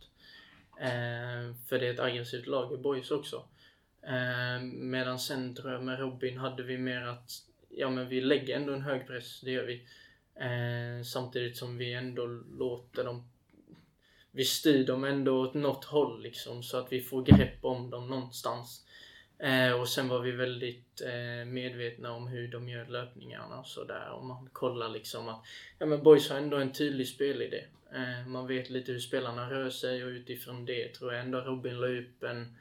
Eh, 0.80 1.56
för 1.68 1.80
det 1.80 1.88
är 1.88 1.94
ett 1.94 2.00
aggressivt 2.00 2.48
lag 2.48 2.74
i 2.74 2.78
Boys 2.78 3.12
också. 3.12 3.44
Eh, 4.02 4.62
medan 4.64 5.20
sen 5.20 5.56
tror 5.56 5.72
jag 5.72 5.84
med 5.84 6.00
Robin 6.00 6.38
hade 6.38 6.64
vi 6.64 6.78
mer 6.78 7.02
att 7.02 7.32
ja 7.70 7.90
men 7.90 8.08
vi 8.08 8.22
lägger 8.22 8.56
ändå 8.56 8.74
en 8.74 8.82
hög 8.82 9.08
press, 9.08 9.42
det 9.42 9.52
gör 9.52 9.66
vi. 9.66 9.88
Eh, 10.36 11.04
samtidigt 11.04 11.58
som 11.58 11.78
vi 11.78 11.94
ändå 11.94 12.26
låter 12.58 13.04
dem 13.04 13.30
vi 14.32 14.46
styr 14.46 14.86
dem 14.86 15.04
ändå 15.04 15.42
åt 15.42 15.54
något 15.54 15.86
håll 15.86 16.22
liksom 16.22 16.64
så 16.64 16.78
att 16.78 16.92
vi 16.92 17.02
får 17.02 17.24
grepp 17.24 17.66
om 17.66 17.90
dem 17.90 18.08
någonstans. 18.08 18.86
Eh, 19.38 19.72
och 19.72 19.90
sen 19.90 20.08
var 20.08 20.20
vi 20.20 20.32
väldigt 20.32 21.02
eh, 21.02 21.46
medvetna 21.46 22.12
om 22.12 22.28
hur 22.28 22.48
de 22.48 22.70
gör 22.70 22.86
löpningarna 22.86 23.60
och 23.60 23.68
sådär. 23.68 24.10
Och 24.12 24.26
man 24.26 24.50
kollar 24.54 24.90
liksom 24.90 25.30
att 25.30 25.46
ja, 25.80 25.86
men 25.86 26.04
Boys 26.04 26.30
har 26.30 26.38
ändå 26.38 26.58
en 26.58 26.74
tydlig 26.74 27.08
spelidé. 27.08 27.66
Eh, 27.94 28.28
man 28.28 28.48
vet 28.48 28.70
lite 28.70 28.92
hur 28.92 29.00
spelarna 29.00 29.52
rör 29.52 29.70
sig 29.70 30.04
och 30.04 30.10
utifrån 30.10 30.66
det 30.66 30.94
tror 30.94 31.14
jag 31.14 31.22
ändå 31.22 31.42
Robin 31.42 31.80
la 31.80 31.88
upp 31.88 32.24
en 32.24 32.58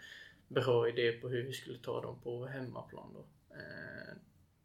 bra 0.48 0.88
idé 0.88 1.12
på 1.12 1.28
hur 1.28 1.42
vi 1.42 1.52
skulle 1.52 1.78
ta 1.78 2.00
dem 2.00 2.20
på 2.22 2.46
hemmaplan 2.46 3.14
då. 3.14 3.26
Eh, 3.56 4.14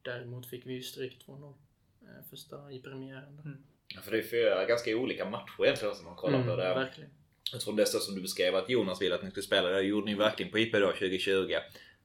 däremot 0.01 0.45
fick 0.45 0.65
vi 0.65 0.73
ju 0.73 0.81
stryk 0.81 1.25
2-0 1.27 1.53
eh, 2.01 2.07
första 2.29 2.71
i 2.71 2.81
premiären. 2.81 3.35
Då. 3.35 3.49
Mm. 3.49 3.63
Ja, 3.87 4.01
För 4.01 4.11
det 4.11 4.17
är 4.17 4.21
fyra 4.23 4.65
ganska 4.65 4.95
olika 4.97 5.25
matcher 5.25 5.63
egentligen 5.65 5.95
som 5.95 6.05
man 6.05 6.15
kollar 6.15 6.43
på. 6.43 6.55
Det. 6.55 6.65
Mm, 6.65 6.79
verkligen. 6.79 7.09
Jag 7.51 7.61
tror 7.61 7.75
det 7.75 7.85
som 7.85 8.15
du 8.15 8.21
beskrev 8.21 8.55
att 8.55 8.69
Jonas 8.69 9.01
ville 9.01 9.15
att 9.15 9.23
ni 9.23 9.31
skulle 9.31 9.43
spela. 9.43 9.69
Det 9.69 9.81
gjorde 9.81 10.05
ni 10.05 10.15
verkligen 10.15 10.51
på 10.51 10.59
IP 10.59 10.73
då 10.73 10.87
2020. 10.91 11.55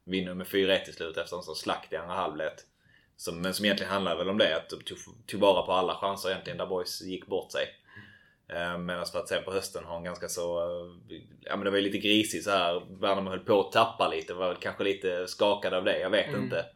Vinner 0.05 0.35
med 0.35 0.47
4-1 0.47 0.85
till 0.85 0.95
slut 0.95 1.17
efter 1.17 1.37
en 1.37 1.43
sån 1.43 1.55
slakt 1.57 1.93
i 1.93 1.97
andra 1.97 2.15
halvlek. 2.15 2.53
Som, 3.17 3.41
men 3.43 3.55
som 3.55 3.65
egentligen 3.65 3.93
handlar 3.93 4.17
väl 4.17 4.29
om 4.29 4.39
det. 4.39 4.57
Att 4.57 4.69
de 4.71 4.77
tog, 4.83 4.99
tog 5.27 5.41
vara 5.41 5.63
på 5.63 5.73
alla 5.73 5.95
chanser 5.95 6.31
egentligen 6.31 6.59
där 6.59 6.67
boys 6.67 7.03
gick 7.03 7.27
bort 7.27 7.53
sig. 7.53 7.67
Eh, 8.49 8.79
Medan 8.79 9.07
för 9.07 9.19
att 9.19 9.29
sen 9.29 9.45
på 9.45 9.53
hösten 9.53 9.85
ha 9.85 9.97
en 9.97 10.05
ganska 10.05 10.29
så... 10.29 10.61
eh, 10.63 11.19
Ja 11.41 11.57
men 11.57 11.65
det 11.65 11.71
var 11.71 11.79
ju 11.79 11.85
lite 11.85 11.99
grisigt 11.99 12.45
så 12.45 12.51
här. 12.51 12.83
Värnamo 13.01 13.31
höll 13.31 13.39
på 13.41 13.61
att 13.61 13.73
tappa 13.73 14.09
lite. 14.09 14.35
Var 14.35 14.49
väl 14.49 14.57
kanske 14.61 14.85
lite 14.85 15.27
skakad 15.27 15.75
av 15.75 15.85
det. 15.85 15.99
Jag 16.01 16.11
vet 16.11 16.29
Mm. 16.29 16.43
inte. 16.45 16.67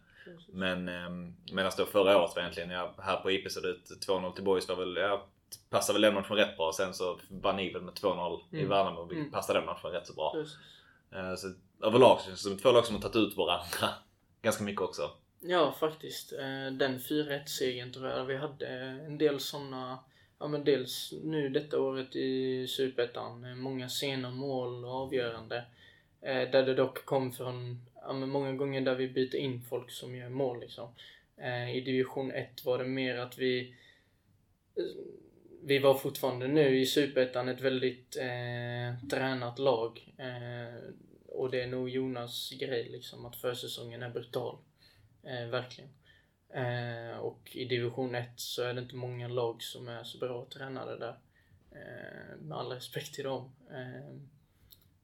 Men 0.52 0.88
eh, 0.88 1.10
medan 1.52 1.72
då 1.78 1.86
förra 1.86 2.18
året 2.22 2.32
var 2.36 2.42
egentligen, 2.42 2.70
ja, 2.70 2.94
här 2.98 3.16
på 3.16 3.30
IP 3.30 3.50
såg 3.50 3.62
det 3.62 3.68
ut 3.68 3.90
2-0 4.08 4.32
till 4.34 4.44
Boys 4.44 4.68
var 4.68 4.76
väl, 4.76 4.96
ja, 4.96 5.26
passade 5.70 5.94
väl 5.94 6.02
den 6.02 6.14
matchen 6.14 6.36
rätt 6.36 6.56
bra. 6.56 6.72
Sen 6.76 6.94
så 6.94 7.20
vann 7.30 7.56
ni 7.56 7.72
väl 7.72 7.82
med 7.82 7.94
2-0 7.94 8.40
i 8.50 8.56
Mm. 8.56 8.68
Värnamo. 8.68 9.04
Vi 9.10 9.16
Mm. 9.16 9.30
passade 9.30 9.58
den 9.58 9.66
matchen 9.66 9.90
rätt 9.90 10.06
så 10.06 10.14
bra. 10.14 10.36
Eh, 11.14 11.34
Så 11.34 11.52
överlag 11.86 12.20
så 12.20 12.26
känns 12.26 12.42
det 12.42 12.48
som 12.50 12.58
två 12.58 12.72
lag 12.72 12.86
som 12.86 12.94
har 12.94 13.02
tagit 13.02 13.16
ut 13.16 13.36
varandra 13.36 13.88
ganska 14.42 14.64
mycket 14.64 14.80
också. 14.82 15.10
Ja, 15.40 15.72
faktiskt. 15.80 16.32
Eh, 16.32 16.72
Den 16.72 16.98
4-1-segern 16.98 17.92
tror 17.92 18.08
jag 18.08 18.24
vi 18.24 18.36
hade 18.36 18.66
en 19.06 19.18
del 19.18 19.40
såna 19.40 19.98
Ja 20.38 20.48
men 20.48 20.64
dels 20.64 21.12
nu 21.24 21.48
detta 21.48 21.80
året 21.80 22.16
i 22.16 22.66
Superettan, 22.68 23.44
eh, 23.44 23.54
många 23.54 23.88
sena 23.88 24.30
mål 24.30 24.84
och 24.84 24.90
avgörande. 24.94 25.56
Eh, 26.22 26.50
Där 26.50 26.62
det 26.62 26.74
dock 26.74 27.04
kom 27.04 27.32
från, 27.32 27.86
ja 28.06 28.12
men 28.12 28.28
många 28.28 28.52
gånger 28.52 28.80
där 28.80 28.94
vi 28.94 29.08
byter 29.08 29.36
in 29.36 29.62
folk 29.62 29.90
som 29.90 30.16
gör 30.16 30.28
mål 30.28 30.60
liksom. 30.60 30.94
Eh, 31.36 31.76
I 31.76 31.80
division 31.80 32.30
1 32.30 32.64
var 32.64 32.78
det 32.78 32.84
mer 32.84 33.16
att 33.16 33.38
vi 33.38 33.74
eh, 34.76 34.84
vi 35.64 35.78
var 35.78 35.94
fortfarande 35.94 36.48
nu 36.48 36.80
i 36.80 36.86
Superettan 36.86 37.48
ett 37.48 37.60
väldigt 37.60 38.16
eh, 38.16 39.08
tränat 39.10 39.58
lag. 39.58 40.14
Eh, 40.18 40.94
och 41.26 41.50
det 41.50 41.62
är 41.62 41.66
nog 41.66 41.90
Jonas 41.90 42.50
grej 42.50 42.88
liksom, 42.88 43.26
att 43.26 43.36
försäsongen 43.36 44.02
är 44.02 44.10
brutal. 44.10 44.58
Eh, 45.22 45.46
verkligen. 45.46 45.90
Eh, 46.54 47.16
och 47.16 47.56
i 47.56 47.64
division 47.64 48.14
1 48.14 48.28
så 48.36 48.62
är 48.62 48.74
det 48.74 48.80
inte 48.80 48.96
många 48.96 49.28
lag 49.28 49.62
som 49.62 49.88
är 49.88 50.04
så 50.04 50.18
bra 50.18 50.46
tränade 50.52 50.98
där. 50.98 51.18
Eh, 51.70 52.36
med 52.40 52.58
all 52.58 52.72
respekt 52.72 53.14
till 53.14 53.24
dem. 53.24 53.52
Eh, 53.70 54.16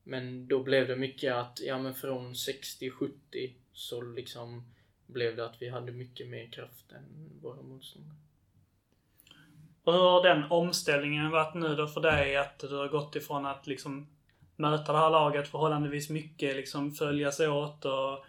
men 0.09 0.48
då 0.48 0.62
blev 0.62 0.88
det 0.88 0.96
mycket 0.96 1.34
att, 1.34 1.61
ja 1.61 1.78
men 1.78 1.94
från 1.94 2.32
60-70 2.32 3.11
så 3.72 4.02
liksom 4.02 4.64
blev 5.06 5.36
det 5.36 5.46
att 5.46 5.62
vi 5.62 5.68
hade 5.68 5.92
mycket 5.92 6.28
mer 6.28 6.46
kraft 6.46 6.92
än 6.92 7.30
våra 7.42 7.62
motståndare. 7.62 8.16
Och 9.84 9.92
hur 9.92 10.00
har 10.00 10.22
den 10.22 10.44
omställningen 10.50 11.30
varit 11.30 11.54
nu 11.54 11.74
då 11.74 11.86
för 11.86 12.00
dig? 12.00 12.36
Att 12.36 12.59
du 12.59 12.76
har 12.76 12.88
gått 12.88 13.16
ifrån 13.16 13.46
att 13.46 13.66
liksom 13.66 14.06
möta 14.56 14.92
det 14.92 14.98
här 14.98 15.11
laget 15.11 15.48
förhållandevis 15.48 16.11
mycket, 16.11 16.56
liksom 16.56 16.92
följas 16.92 17.40
åt 17.40 17.84
och 17.84 18.24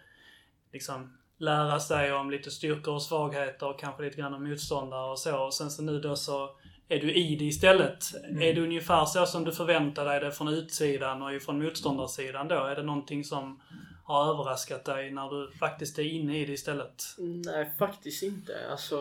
liksom 0.72 1.16
lära 1.36 1.80
sig 1.80 2.12
om 2.12 2.30
lite 2.30 2.50
styrkor 2.50 2.94
och 2.94 3.02
svagheter 3.02 3.68
och 3.68 3.80
kanske 3.80 4.02
lite 4.02 4.16
grann 4.16 4.34
om 4.34 4.48
motståndare 4.48 5.10
och 5.10 5.18
så. 5.18 5.44
Och 5.44 5.54
sen 5.54 5.70
så 5.70 5.82
nu 5.82 6.00
då 6.00 6.16
så 6.16 6.56
är 6.90 7.00
du 7.00 7.14
i 7.14 7.36
det 7.36 7.44
istället. 7.44 8.04
Är 8.40 8.54
det 8.54 8.60
ungefär 8.60 9.04
så 9.04 9.26
som 9.26 9.44
du 9.44 9.52
förväntar 9.52 10.04
dig 10.04 10.20
det 10.20 10.32
från 10.32 10.48
utsidan 10.48 11.22
och 11.22 11.34
ifrån 11.34 11.62
motståndarsidan 11.62 12.48
då? 12.48 12.54
Är 12.54 12.76
det 12.76 12.82
någonting 12.82 13.24
som 13.24 13.60
har 14.04 14.34
överraskat 14.34 14.84
dig 14.84 15.10
när 15.10 15.30
du 15.30 15.52
faktiskt 15.52 15.98
är 15.98 16.02
inne 16.02 16.38
i 16.38 16.44
det 16.44 16.52
istället? 16.52 17.02
Nej, 17.18 17.72
faktiskt 17.78 18.22
inte. 18.22 18.70
Alltså, 18.70 18.96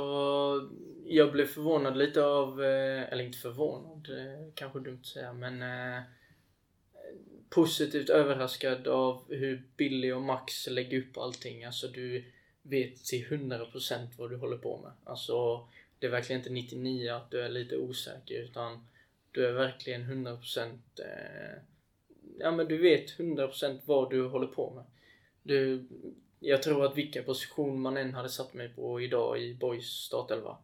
jag 1.05 1.31
blev 1.31 1.45
förvånad 1.45 1.97
lite 1.97 2.23
av, 2.23 2.63
eh, 2.63 3.13
eller 3.13 3.23
inte 3.23 3.37
förvånad, 3.37 4.09
eh, 4.09 4.53
kanske 4.55 4.79
dumt 4.79 4.99
att 5.01 5.07
säga, 5.07 5.33
men 5.33 5.61
eh, 5.61 6.03
positivt 7.49 8.09
överraskad 8.09 8.87
av 8.87 9.23
hur 9.29 9.63
Billy 9.77 10.11
och 10.11 10.21
Max 10.21 10.67
lägger 10.67 10.99
upp 10.99 11.17
allting. 11.17 11.65
Alltså 11.65 11.87
du 11.87 12.25
vet 12.61 13.05
till 13.05 13.25
100% 13.25 14.07
vad 14.17 14.29
du 14.29 14.37
håller 14.37 14.57
på 14.57 14.77
med. 14.77 14.91
Alltså, 15.03 15.67
det 15.99 16.07
är 16.07 16.11
verkligen 16.11 16.39
inte 16.39 16.53
99 16.53 17.09
att 17.09 17.31
du 17.31 17.41
är 17.41 17.49
lite 17.49 17.77
osäker, 17.77 18.35
utan 18.35 18.87
du 19.31 19.45
är 19.45 19.51
verkligen 19.51 20.25
100% 20.25 20.79
eh, 20.99 21.61
Ja 22.39 22.51
men 22.51 22.67
du 22.67 22.77
vet 22.77 23.17
100% 23.17 23.79
vad 23.85 24.09
du 24.09 24.27
håller 24.27 24.47
på 24.47 24.73
med. 24.73 24.83
Du, 25.43 25.85
jag 26.39 26.63
tror 26.63 26.85
att 26.85 26.97
vilken 26.97 27.23
position 27.23 27.81
man 27.81 27.97
än 27.97 28.13
hade 28.13 28.29
satt 28.29 28.53
mig 28.53 28.69
på 28.69 29.01
idag 29.01 29.41
i 29.41 29.53
Boys 29.53 29.85
startelva 29.85 30.57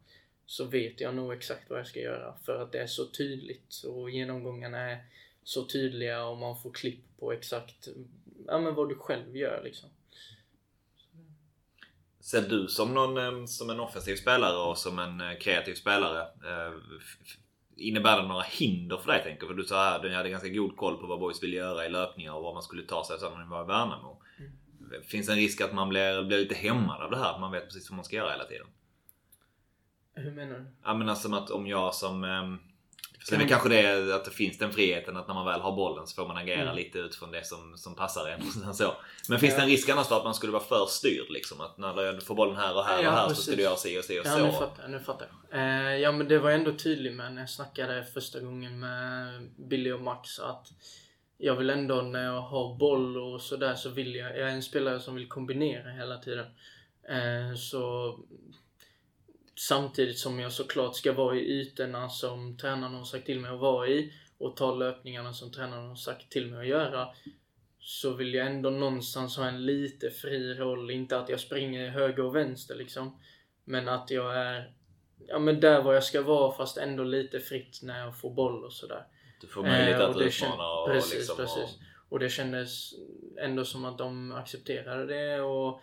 så 0.45 0.65
vet 0.65 1.01
jag 1.01 1.15
nog 1.15 1.33
exakt 1.33 1.69
vad 1.69 1.79
jag 1.79 1.87
ska 1.87 1.99
göra 1.99 2.35
för 2.45 2.61
att 2.61 2.71
det 2.71 2.79
är 2.79 2.87
så 2.87 3.05
tydligt 3.05 3.83
och 3.87 4.09
genomgångarna 4.09 4.79
är 4.79 5.05
så 5.43 5.65
tydliga 5.65 6.25
och 6.25 6.37
man 6.37 6.61
får 6.61 6.71
klipp 6.71 7.17
på 7.19 7.31
exakt 7.31 7.87
ja, 8.47 8.59
men 8.59 8.75
vad 8.75 8.89
du 8.89 8.95
själv 8.95 9.37
gör 9.37 9.61
liksom. 9.63 9.89
Ser 12.25 12.41
du 12.41 12.67
som, 12.67 12.93
någon, 12.93 13.47
som 13.47 13.69
en 13.69 13.79
offensiv 13.79 14.15
spelare 14.15 14.57
och 14.57 14.77
som 14.77 14.99
en 14.99 15.21
eh, 15.21 15.37
kreativ 15.37 15.73
spelare? 15.73 16.21
eh, 16.21 16.73
Innebär 17.77 18.21
det 18.21 18.27
några 18.27 18.41
hinder 18.41 18.97
för 18.97 19.11
dig 19.11 19.23
tänker 19.23 19.47
För 19.47 19.53
du 19.53 19.63
sa 19.63 19.83
här, 19.83 19.99
du 19.99 20.15
hade 20.15 20.29
ganska 20.29 20.49
god 20.49 20.77
koll 20.77 20.97
på 20.97 21.07
vad 21.07 21.19
boys 21.19 21.43
ville 21.43 21.55
göra 21.55 21.85
i 21.85 21.89
löpningar 21.89 22.33
och 22.33 22.43
vad 22.43 22.53
man 22.53 22.63
skulle 22.63 22.83
ta 22.83 23.05
sig 23.05 23.17
när 23.21 23.43
ni 23.43 23.49
var 23.49 23.63
i 23.63 23.67
Värnamo. 23.67 24.21
Finns 25.03 25.27
det 25.27 25.33
en 25.33 25.39
risk 25.39 25.61
att 25.61 25.73
man 25.73 25.89
blir, 25.89 26.23
blir 26.23 26.37
lite 26.37 26.55
hämmad 26.55 27.01
av 27.01 27.11
det 27.11 27.17
här? 27.17 27.33
Att 27.33 27.39
man 27.41 27.51
vet 27.51 27.65
precis 27.65 27.89
vad 27.89 27.95
man 27.95 28.05
ska 28.05 28.15
göra 28.15 28.31
hela 28.31 28.45
tiden? 28.45 28.67
Hur 30.13 30.31
menar 30.31 30.59
du? 30.59 30.65
Ja 30.83 30.93
men 30.93 31.09
alltså 31.09 31.23
som 31.23 31.33
att 31.33 31.49
om 31.49 31.67
jag 31.67 31.95
som... 31.95 32.23
Sen 33.29 33.41
är 33.41 33.47
kanske 33.47 33.69
det 33.69 34.15
att 34.15 34.25
det 34.25 34.31
finns 34.31 34.57
den 34.57 34.71
friheten 34.71 35.17
att 35.17 35.27
när 35.27 35.35
man 35.35 35.45
väl 35.45 35.61
har 35.61 35.75
bollen 35.75 36.07
så 36.07 36.15
får 36.15 36.27
man 36.27 36.37
agera 36.37 36.61
Mm. 36.61 36.75
lite 36.75 36.99
utifrån 36.99 37.31
det 37.31 37.45
som, 37.45 37.77
som 37.77 37.95
passar 37.95 38.27
en. 38.29 38.73
så. 38.73 38.93
Men 39.29 39.39
finns 39.39 39.55
det 39.55 39.61
en 39.61 39.67
risk 39.67 39.89
annars 39.89 40.07
för 40.07 40.17
att 40.17 40.23
man 40.23 40.33
skulle 40.33 40.51
vara 40.51 40.63
för 40.63 40.85
styrd 40.85 41.25
liksom? 41.29 41.61
Att 41.61 41.77
när 41.77 42.13
du 42.13 42.21
får 42.21 42.35
bollen 42.35 42.55
här 42.55 42.75
och 42.77 42.83
här 42.85 43.03
Ja, 43.03 43.09
och 43.09 43.15
här 43.15 43.23
så 43.23 43.29
precis. 43.29 43.45
ska 43.45 43.55
du 43.55 43.61
göra 43.61 43.75
si 43.75 43.99
och 43.99 44.03
si 44.03 44.19
och 44.19 44.25
Ja, 44.25 44.37
nu 44.37 44.51
så. 44.51 44.57
fattar 44.57 44.83
jag. 44.83 44.91
Nu 44.91 44.99
fattar 44.99 45.27
jag. 45.51 45.59
Eh, 45.59 45.95
ja, 45.97 46.11
men 46.11 46.27
det 46.27 46.39
var 46.39 46.49
jag 46.49 46.59
ändå 46.59 46.73
tydlig 46.73 47.13
med 47.13 47.33
när 47.33 47.41
jag 47.41 47.49
snackade 47.49 48.03
första 48.13 48.39
gången 48.39 48.79
med 48.79 49.41
Billy 49.69 49.91
och 49.91 50.01
Max 50.01 50.39
att 50.39 50.67
jag 51.37 51.55
vill 51.55 51.69
ändå 51.69 52.01
när 52.01 52.25
jag 52.25 52.41
har 52.41 52.75
boll 52.77 53.17
och 53.17 53.41
sådär 53.41 53.75
så 53.75 53.89
vill 53.89 54.15
jag, 54.15 54.31
jag 54.31 54.49
är 54.49 54.53
en 54.53 54.63
spelare 54.63 54.99
som 54.99 55.15
vill 55.15 55.27
kombinera 55.29 55.89
hela 55.91 56.17
tiden. 56.17 56.45
Eh, 57.09 57.55
så 57.57 58.15
samtidigt 59.55 60.19
som 60.19 60.39
jag 60.39 60.51
såklart 60.51 60.95
ska 60.95 61.13
vara 61.13 61.35
i 61.35 61.61
ytorna 61.61 62.09
som 62.09 62.57
tränaren 62.57 62.93
har 62.93 63.05
sagt 63.05 63.25
till 63.25 63.39
mig 63.39 63.51
att 63.51 63.59
vara 63.59 63.87
i 63.87 64.13
och 64.37 64.57
ta 64.57 64.75
löpningarna 64.75 65.33
som 65.33 65.51
tränaren 65.51 65.87
har 65.87 65.95
sagt 65.95 66.31
till 66.31 66.51
mig 66.51 66.59
att 66.59 66.67
göra 66.67 67.07
så 67.79 68.13
vill 68.13 68.33
jag 68.33 68.47
ändå 68.47 68.69
någonstans 68.69 69.37
ha 69.37 69.47
en 69.47 69.65
lite 69.65 70.09
fri 70.09 70.53
roll. 70.53 70.91
Inte 70.91 71.19
att 71.19 71.29
jag 71.29 71.39
springer 71.39 71.89
höger 71.89 72.23
och 72.23 72.35
vänster 72.35 72.75
liksom. 72.75 73.19
Men 73.63 73.87
att 73.87 74.11
jag 74.11 74.37
är 74.37 74.73
ja, 75.27 75.39
men 75.39 75.59
där 75.59 75.81
var 75.81 75.93
jag 75.93 76.03
ska 76.03 76.21
vara 76.21 76.57
fast 76.57 76.77
ändå 76.77 77.03
lite 77.03 77.39
fritt 77.39 77.79
när 77.83 77.99
jag 77.99 78.19
får 78.19 78.33
boll 78.33 78.63
och 78.63 78.73
sådär. 78.73 79.07
Du 79.41 79.47
får 79.47 79.61
möjlighet 79.61 79.99
Eh, 79.99 80.09
att 80.09 80.21
utmana 80.21 80.69
och 80.69 80.87
precis, 80.87 81.13
liksom... 81.13 81.37
precis. 81.37 81.79
Och 82.09 82.19
det 82.19 82.29
kändes 82.29 82.93
ändå 83.41 83.65
som 83.65 83.85
att 83.85 83.97
de 83.97 84.31
accepterade 84.31 85.05
det 85.05 85.41
och 85.41 85.81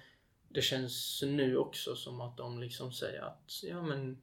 det 0.55 0.63
känns 0.63 1.23
nu 1.27 1.57
också 1.57 1.97
som 1.97 2.21
att 2.21 2.37
de 2.37 2.61
liksom 2.61 2.93
säger 2.93 3.23
att 3.23 3.61
ja 3.63 3.83
men 3.83 4.19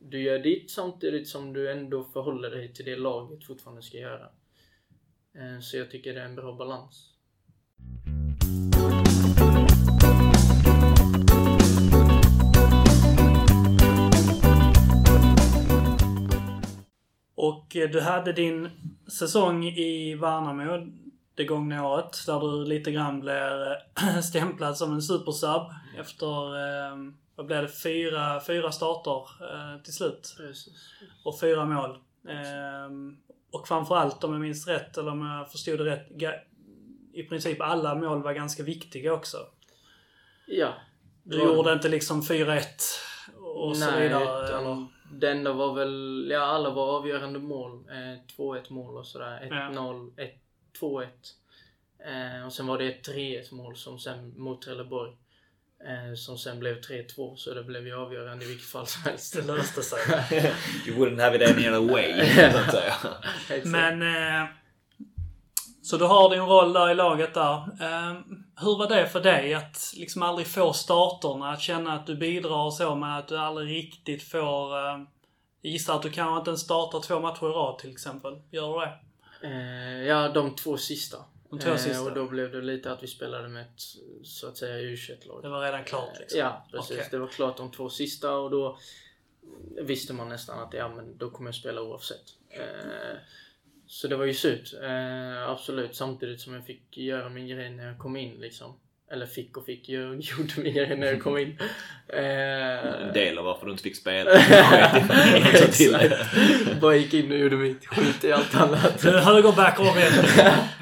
du 0.00 0.22
gör 0.22 0.38
ditt 0.38 0.70
samtidigt 0.70 1.28
som 1.28 1.52
du 1.52 1.72
ändå 1.72 2.04
förhåller 2.04 2.50
dig 2.50 2.74
till 2.74 2.84
det 2.84 2.96
laget 2.96 3.44
fortfarande 3.44 3.82
ska 3.82 3.98
göra. 3.98 4.28
Eh, 5.34 5.60
så 5.60 5.76
jag 5.76 5.90
tycker 5.90 6.14
det 6.14 6.20
är 6.20 6.24
en 6.24 6.36
bra 6.36 6.56
balans. 6.56 7.10
Och 17.34 17.76
eh, 17.76 17.90
du 17.90 18.00
hade 18.00 18.32
din 18.32 18.70
säsong 19.18 19.64
i 19.64 20.14
Värnamo 20.14 21.03
det 21.34 21.44
gångna 21.44 21.88
året 21.88 22.26
där 22.26 22.40
du 22.40 22.64
lite 22.64 22.92
grann 22.92 23.20
blev 23.20 23.62
eh, 23.62 24.20
stämplad 24.22 24.76
som 24.76 24.92
en 24.92 25.02
supersub 25.02 25.62
efter, 25.98 26.56
eh, 26.56 26.96
vad 27.36 27.46
blev 27.46 27.62
det, 27.62 27.68
fyra, 27.68 28.40
fyra 28.46 28.72
starter 28.72 29.20
eh, 29.40 29.82
till 29.82 29.94
slut. 29.94 30.34
Precis. 30.36 30.74
Och 31.24 31.40
fyra 31.40 31.64
mål. 31.64 31.90
Eh, 32.28 32.90
och 33.52 33.68
framförallt 33.68 34.24
om 34.24 34.32
jag 34.32 34.40
minns 34.40 34.66
rätt, 34.66 34.98
eller 34.98 35.10
om 35.10 35.26
jag 35.26 35.52
förstod 35.52 35.78
det 35.78 35.84
rätt, 35.84 36.08
i 37.12 37.22
princip 37.22 37.60
alla 37.60 37.94
mål 37.94 38.22
var 38.22 38.32
ganska 38.32 38.62
viktiga 38.62 39.12
också. 39.12 39.36
Ja. 40.46 40.74
Du 41.22 41.38
Ja. 41.38 41.44
gjorde 41.44 41.72
inte 41.72 41.88
liksom 41.88 42.22
4-1 42.22 42.62
och 43.40 43.76
så 43.76 43.90
Nej, 43.90 44.02
vidare. 44.02 44.44
utan 44.48 44.66
Eller? 44.66 44.86
det 45.12 45.30
enda 45.30 45.52
var 45.52 45.74
väl, 45.74 46.28
ja 46.30 46.40
alla 46.40 46.70
var 46.70 46.96
avgörande 46.98 47.38
mål. 47.38 47.72
Eh, 47.72 48.36
2-1 48.36 48.72
mål 48.72 48.96
och 48.96 49.06
sådär. 49.06 49.48
1-0, 49.50 50.12
1 50.20 50.40
2-1. 50.80 51.06
Eh, 52.06 52.46
och 52.46 52.52
sen 52.52 52.66
var 52.66 52.78
det 52.78 52.88
ett 52.88 53.08
3-1 53.08 53.54
mål 53.54 53.76
som 53.76 53.98
sen, 53.98 54.32
mot 54.36 54.62
Trelleborg. 54.62 55.12
Eh, 55.84 56.14
som 56.14 56.38
sen 56.38 56.60
blev 56.60 56.80
3-2 56.80 57.36
så 57.36 57.54
det 57.54 57.64
blev 57.64 57.86
ju 57.86 57.94
avgörande 57.94 58.44
i 58.44 58.48
vilket 58.48 58.68
fall 58.68 58.86
som 58.86 59.02
helst. 59.02 59.36
Det 59.36 59.42
löste 59.42 59.82
sig. 59.82 59.98
You 60.86 60.96
wouldn't 60.96 61.22
have 61.22 61.36
it 61.36 61.50
any 61.50 61.68
other 61.68 61.92
way. 61.92 62.12
Men... 63.64 64.02
Eh, 64.02 64.48
så 65.82 65.96
du 65.96 66.04
har 66.04 66.30
din 66.30 66.40
roll 66.40 66.72
där 66.72 66.90
i 66.90 66.94
laget 66.94 67.34
där. 67.34 67.54
Eh, 67.56 68.14
hur 68.60 68.78
var 68.78 68.88
det 68.88 69.06
för 69.06 69.20
dig 69.20 69.54
att 69.54 69.92
liksom 69.96 70.22
aldrig 70.22 70.46
få 70.46 70.72
starterna? 70.72 71.52
Att 71.52 71.60
känna 71.60 71.92
att 71.92 72.06
du 72.06 72.16
bidrar 72.16 72.70
så 72.70 72.94
men 72.94 73.10
att 73.10 73.28
du 73.28 73.38
aldrig 73.38 73.76
riktigt 73.76 74.22
får... 74.22 74.78
Eh, 74.78 74.98
gissar 75.62 75.94
att 75.96 76.02
du 76.02 76.10
kanske 76.10 76.38
inte 76.38 76.50
ens 76.50 76.60
startar 76.60 77.00
två 77.00 77.20
matcher 77.20 77.46
i 77.46 77.52
rad 77.52 77.78
till 77.78 77.90
exempel. 77.90 78.40
Gör 78.50 78.80
du 78.80 78.86
det? 78.86 78.92
Eh, 79.44 80.02
ja, 80.06 80.28
de 80.28 80.54
två 80.56 80.76
sista. 80.76 81.24
De 81.50 81.58
två 81.58 81.76
sista. 81.76 82.02
och 82.02 82.14
då 82.14 82.28
blev 82.28 82.52
det 82.52 82.60
lite 82.60 82.92
att 82.92 83.02
vi 83.02 83.06
spelade 83.06 83.48
med 83.48 83.62
ett, 83.62 83.80
så 84.22 84.48
att 84.48 84.56
säga, 84.56 84.90
U21-lag. 84.90 85.42
Det 85.42 85.48
var 85.48 85.62
redan 85.62 85.84
klart 85.84 86.18
liksom? 86.20 86.40
Ja, 86.40 86.66
precis. 86.70 86.96
Okej. 86.96 87.08
Det 87.10 87.18
var 87.18 87.28
klart 87.28 87.56
de 87.56 87.70
två 87.70 87.90
sista 87.90 88.36
och 88.36 88.50
då 88.50 88.78
visste 89.82 90.12
man 90.12 90.28
nästan 90.28 90.58
att 90.58 90.74
ja, 90.74 90.88
men 90.88 91.18
då 91.18 91.30
kommer 91.30 91.48
jag 91.48 91.54
spela 91.54 91.82
oavsett. 91.82 92.24
Eh, 92.50 93.16
så 93.86 94.08
det 94.08 94.16
var 94.16 94.24
ju 94.24 94.34
surt. 94.34 94.74
Eh, 94.82 95.48
absolut. 95.48 95.96
Samtidigt 95.96 96.40
som 96.40 96.54
jag 96.54 96.66
fick 96.66 96.96
göra 96.96 97.28
min 97.28 97.48
grej 97.48 97.70
när 97.70 97.86
jag 97.86 97.98
kom 97.98 98.16
in 98.16 98.40
liksom. 98.40 98.80
Eller 99.10 99.26
fick 99.26 99.56
och 99.56 99.64
fick, 99.64 99.88
jag 99.88 100.14
gjorde 100.20 100.52
min 100.56 100.74
grej 100.74 100.96
när 100.96 101.06
jag 101.06 101.22
kom 101.22 101.38
in. 101.38 101.58
Eh, 102.08 103.02
En 103.02 103.12
del 103.12 103.38
av 103.38 103.44
varför 103.44 103.66
du 103.66 103.72
inte 103.72 103.82
fick 103.82 103.96
spela. 103.96 104.30
Bara 106.80 106.96
gick 106.96 107.14
in 107.14 107.32
och 107.32 107.38
gjorde 107.38 107.56
mitt 107.56 107.86
skit 107.86 108.24
i 108.24 108.32
allt 108.32 108.54
annat. 108.54 109.02
Du 109.02 109.10
högerback 109.10 109.78
Robin! 109.78 110.24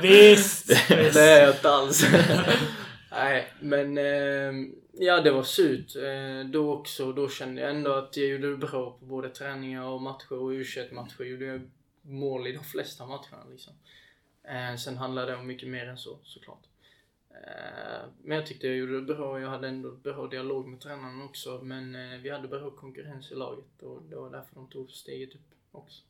Visst! 0.00 0.70
visst. 0.70 1.14
Det 1.14 1.22
är 1.22 1.40
jag 1.46 1.54
inte 1.54 1.70
alls. 1.70 2.06
Nej, 3.10 3.52
men 3.60 3.98
eh, 3.98 4.52
ja, 4.92 5.20
det 5.20 5.30
var 5.30 5.42
surt. 5.42 5.96
Eh, 5.96 6.50
då 6.50 6.72
också. 6.72 7.12
Då 7.12 7.28
kände 7.28 7.60
jag 7.60 7.70
ändå 7.70 7.92
att 7.92 8.16
jag 8.16 8.26
gjorde 8.26 8.50
det 8.50 8.56
bra 8.56 8.96
på 9.00 9.04
både 9.06 9.28
träningar 9.28 9.84
och 9.84 10.02
matcher 10.02 10.32
och 10.32 10.52
U21-matcher. 10.52 11.24
Gjorde 11.24 11.44
jag 11.44 11.70
mål 12.02 12.46
i 12.46 12.52
de 12.52 12.64
flesta 12.64 13.06
matcherna 13.06 13.44
liksom. 13.50 13.72
Eh, 14.48 14.76
sen 14.76 14.96
handlade 14.96 15.32
det 15.32 15.36
om 15.38 15.46
mycket 15.46 15.68
mer 15.68 15.86
än 15.86 15.98
så, 15.98 16.18
såklart. 16.24 16.62
Eh, 17.34 18.08
men 18.22 18.36
jag 18.36 18.46
tyckte 18.46 18.66
jag 18.66 18.76
gjorde 18.76 19.00
det 19.00 19.14
bra. 19.14 19.40
Jag 19.40 19.50
hade 19.50 19.68
ändå 19.68 19.90
bra 19.90 20.26
dialog 20.26 20.68
med 20.68 20.80
tränaren 20.80 21.22
också. 21.22 21.60
Men 21.62 21.94
eh, 21.94 22.18
vi 22.18 22.30
hade 22.30 22.48
bra 22.48 22.70
konkurrens 22.70 23.32
i 23.32 23.34
laget 23.34 23.82
och 23.82 24.02
det 24.02 24.16
var 24.16 24.30
därför 24.30 24.54
de 24.54 24.68
tog 24.68 24.90
steget 24.90 25.34
upp 25.34 25.50
också. 25.72 26.02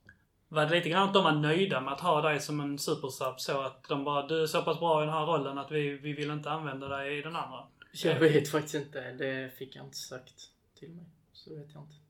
Var 0.48 0.66
det 0.66 0.76
lite 0.76 0.88
grann 0.88 1.08
att 1.08 1.14
de 1.14 1.24
var 1.24 1.32
nöjda 1.32 1.80
med 1.80 1.92
att 1.92 2.00
ha 2.00 2.22
dig 2.22 2.40
som 2.40 2.60
en 2.60 2.78
supersub 2.78 3.40
så 3.40 3.60
att 3.60 3.88
de 3.88 4.04
bara 4.04 4.26
du 4.26 4.42
är 4.42 4.46
så 4.46 4.62
pass 4.62 4.78
bra 4.78 5.02
i 5.02 5.06
den 5.06 5.14
här 5.14 5.26
rollen 5.26 5.58
att 5.58 5.70
vi, 5.70 5.90
vi 5.90 6.12
vill 6.12 6.30
inte 6.30 6.50
använda 6.50 6.88
dig 6.88 7.18
i 7.18 7.22
den 7.22 7.36
andra? 7.36 7.66
Jag 7.92 8.20
vet 8.20 8.48
faktiskt 8.48 8.74
inte. 8.74 9.12
Det 9.12 9.50
fick 9.58 9.76
jag 9.76 9.84
inte 9.84 9.96
sagt 9.96 10.50
till 10.78 10.90
mig. 10.90 11.04
Så 11.32 11.54
vet 11.54 11.74
jag 11.74 11.82
inte. 11.82 12.01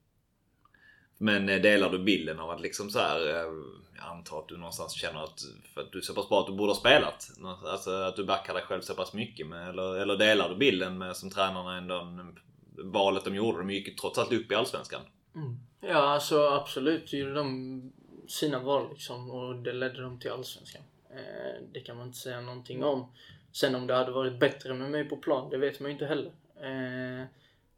Men 1.23 1.49
eh, 1.49 1.61
delar 1.61 1.89
du 1.89 1.99
bilden 1.99 2.39
av 2.39 2.49
att 2.49 2.61
liksom 2.61 2.89
så 2.89 2.99
här, 2.99 3.27
eh, 3.27 3.53
jag 3.97 4.05
antar 4.05 4.39
att 4.39 4.47
du 4.47 4.57
någonstans 4.57 4.93
känner 4.93 5.23
att, 5.23 5.41
för 5.73 5.81
att 5.81 5.91
du 5.91 5.97
är 5.97 6.01
så 6.01 6.13
pass 6.13 6.29
bra 6.29 6.39
att 6.39 6.47
du 6.47 6.53
borde 6.53 6.71
ha 6.71 6.79
spelat. 6.79 7.31
Alltså 7.65 7.91
att 7.91 8.15
du 8.15 8.23
backar 8.25 8.53
dig 8.53 8.63
själv 8.63 8.81
så 8.81 8.93
pass 8.93 9.13
mycket 9.13 9.47
med, 9.47 9.69
eller, 9.69 9.95
eller 9.95 10.17
delar 10.17 10.49
du 10.49 10.55
bilden 10.55 10.97
med 10.97 11.15
som 11.17 11.29
tränarna 11.29 11.77
ändå, 11.77 11.95
en- 11.95 12.39
valet 12.77 13.25
de 13.25 13.35
gjorde, 13.35 13.57
de 13.57 13.69
gick 13.69 13.87
ju 13.87 13.93
trots 13.93 14.17
allt 14.19 14.31
upp 14.33 14.51
i 14.51 14.55
Allsvenskan. 14.55 15.01
Mm. 15.35 15.57
Ja, 15.81 15.95
alltså 16.13 16.47
absolut 16.47 17.13
gjorde 17.13 17.33
de 17.33 17.91
sina 18.27 18.59
val 18.59 18.89
liksom 18.89 19.31
och 19.31 19.55
det 19.55 19.73
ledde 19.73 20.01
dem 20.01 20.19
till 20.19 20.31
Allsvenskan. 20.31 20.81
Eh, 21.09 21.61
det 21.73 21.79
kan 21.79 21.97
man 21.97 22.07
inte 22.07 22.19
säga 22.19 22.41
någonting 22.41 22.83
om. 22.83 23.11
Sen 23.51 23.75
om 23.75 23.87
det 23.87 23.93
hade 23.95 24.11
varit 24.11 24.39
bättre 24.39 24.73
med 24.73 24.91
mig 24.91 25.03
på 25.09 25.17
plan, 25.17 25.49
det 25.49 25.57
vet 25.57 25.79
man 25.79 25.89
ju 25.89 25.93
inte 25.93 26.05
heller. 26.05 26.31
Eh, 26.61 27.25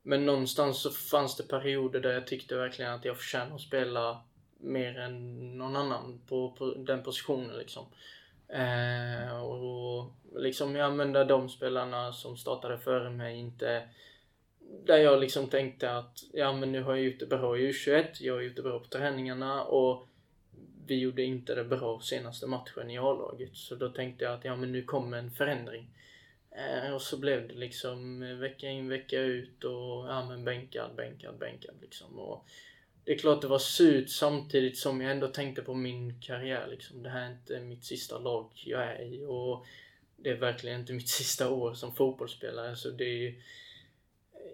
men 0.07 0.25
någonstans 0.25 0.81
så 0.81 0.91
fanns 0.91 1.37
det 1.37 1.47
perioder 1.47 1.99
där 1.99 2.13
jag 2.13 2.27
tyckte 2.27 2.55
verkligen 2.55 2.91
att 2.91 3.05
jag 3.05 3.17
förtjänade 3.17 3.55
att 3.55 3.61
spela 3.61 4.21
mer 4.57 4.99
än 4.99 5.57
någon 5.57 5.75
annan 5.75 6.21
på, 6.27 6.51
på 6.51 6.73
den 6.73 7.03
positionen 7.03 7.57
liksom. 7.57 7.85
Eh, 8.47 9.43
och 9.43 10.11
liksom, 10.35 10.75
jag 10.75 10.85
använde 10.85 11.19
där 11.19 11.25
de 11.25 11.49
spelarna 11.49 12.13
som 12.13 12.37
startade 12.37 12.77
före 12.77 13.09
mig 13.09 13.39
inte 13.39 13.89
där 14.85 14.97
jag 14.97 15.19
liksom 15.19 15.47
tänkte 15.47 15.91
att 15.91 16.23
ja 16.33 16.53
men 16.53 16.71
nu 16.71 16.83
har 16.83 16.95
jag 16.95 17.05
gjort 17.05 17.19
det 17.19 17.25
bra 17.25 17.57
i 17.57 17.71
U21, 17.71 18.05
jag 18.19 18.33
har 18.33 18.41
gjort 18.41 18.55
det 18.55 18.61
bra 18.61 18.79
på 18.79 18.87
träningarna 18.87 19.63
och 19.63 20.07
vi 20.87 20.99
gjorde 20.99 21.23
inte 21.23 21.55
det 21.55 21.63
bra 21.63 21.99
senaste 22.01 22.47
matchen 22.47 22.91
i 22.91 22.97
A-laget. 22.97 23.55
Så 23.57 23.75
då 23.75 23.89
tänkte 23.89 24.23
jag 24.23 24.33
att 24.33 24.45
ja 24.45 24.55
men 24.55 24.71
nu 24.71 24.83
kommer 24.83 25.17
en 25.17 25.31
förändring. 25.31 25.89
Eh, 26.57 26.93
och 26.93 27.01
så 27.01 27.17
blev 27.17 27.47
det 27.47 27.53
liksom 27.53 28.23
eh, 28.23 28.35
vecka 28.35 28.69
in 28.69 28.89
vecka 28.89 29.19
ut 29.19 29.63
och 29.63 30.07
ja 30.07 30.25
men 30.29 30.45
bänkad, 30.45 30.95
bänkad, 30.95 31.37
bänkad 31.37 31.75
liksom. 31.81 32.19
Och 32.19 32.47
det 33.03 33.11
är 33.11 33.17
klart 33.17 33.41
det 33.41 33.47
var 33.47 33.59
surt 33.59 34.09
samtidigt 34.09 34.77
som 34.77 35.01
jag 35.01 35.11
ändå 35.11 35.27
tänkte 35.27 35.61
på 35.61 35.73
min 35.73 36.21
karriär 36.21 36.67
liksom. 36.67 37.03
Det 37.03 37.09
här 37.09 37.25
är 37.25 37.31
inte 37.31 37.59
mitt 37.59 37.83
sista 37.83 38.19
lag 38.19 38.51
jag 38.65 38.83
är 38.83 39.01
i 39.01 39.25
och 39.25 39.65
det 40.17 40.29
är 40.29 40.35
verkligen 40.35 40.79
inte 40.79 40.93
mitt 40.93 41.09
sista 41.19 41.49
år 41.49 41.73
som 41.73 41.95
fotbollsspelare 41.95 42.75
så 42.75 42.89
det 42.89 43.05
är 43.05 43.17
ju 43.17 43.41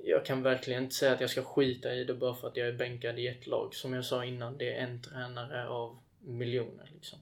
jag 0.03 0.25
kan 0.25 0.43
verkligen 0.43 0.83
inte 0.83 0.95
säga 0.95 1.13
att 1.13 1.21
jag 1.21 1.29
ska 1.29 1.43
skita 1.43 1.93
i 1.95 2.03
det 2.03 2.13
bara 2.13 2.35
för 2.35 2.47
att 2.47 2.57
jag 2.57 2.67
är 2.67 2.73
bänkad 2.73 3.19
i 3.19 3.27
ett 3.27 3.47
lag. 3.47 3.75
Som 3.75 3.93
jag 3.93 4.05
sa 4.05 4.25
innan, 4.25 4.57
det 4.57 4.73
är 4.73 4.83
en 4.83 5.01
tränare 5.01 5.67
av 5.67 5.99
miljoner 6.19 6.89
liksom. 6.93 7.19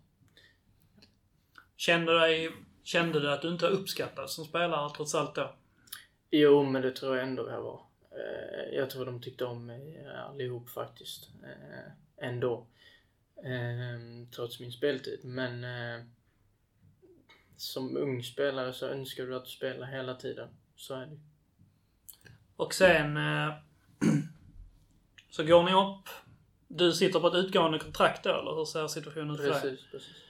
Kände, 1.78 2.20
dig, 2.20 2.50
kände 2.90 3.20
du 3.20 3.32
att 3.32 3.42
du 3.42 3.50
inte 3.50 3.68
uppskattades 3.68 4.34
som 4.34 4.46
spelare 4.46 4.90
trots 4.96 5.16
allt 5.16 5.36
då? 5.36 5.56
Jo, 6.32 6.64
men 6.64 6.82
det 6.82 6.92
tror 6.92 7.18
jag 7.18 7.28
ändå 7.28 7.50
jag 7.50 7.62
var. 7.62 7.82
Eh, 8.12 8.76
jag 8.76 8.90
tror 8.90 9.06
de 9.06 9.22
tyckte 9.22 9.46
om 9.46 9.66
mig 9.66 10.08
allihop 10.30 10.70
faktiskt. 10.70 11.30
Eh, 11.44 12.28
ändå. 12.28 12.68
Eh, 13.44 14.28
trots 14.36 14.60
min 14.60 14.72
speltid. 14.72 15.20
Men 15.24 15.66
som 17.58 17.98
ung 17.98 18.24
spelare 18.24 18.74
så 18.74 18.88
önskar 18.88 19.24
du 19.24 19.36
att 19.36 19.46
du 19.46 19.52
spelar 19.52 19.88
hela 19.88 20.16
tiden. 20.16 20.50
Så 20.76 20.94
är 20.94 21.06
det 21.06 21.20
Och 22.56 22.74
sen 22.74 23.20
så 25.30 25.44
går 25.44 25.64
ni 25.64 25.74
upp. 25.74 26.10
Du 26.68 26.94
sitter 26.94 27.20
på 27.20 27.28
ett 27.28 27.46
utgående 27.46 27.80
kontrakt 27.80 28.24
då, 28.24 28.30
eller 28.30 28.56
hur 28.56 28.66
ser 28.66 28.88
situationen 28.88 29.32
ut 29.32 29.38
för 29.42 29.50
dig? 29.50 29.62
Precis, 29.62 29.92
precis. 29.92 30.29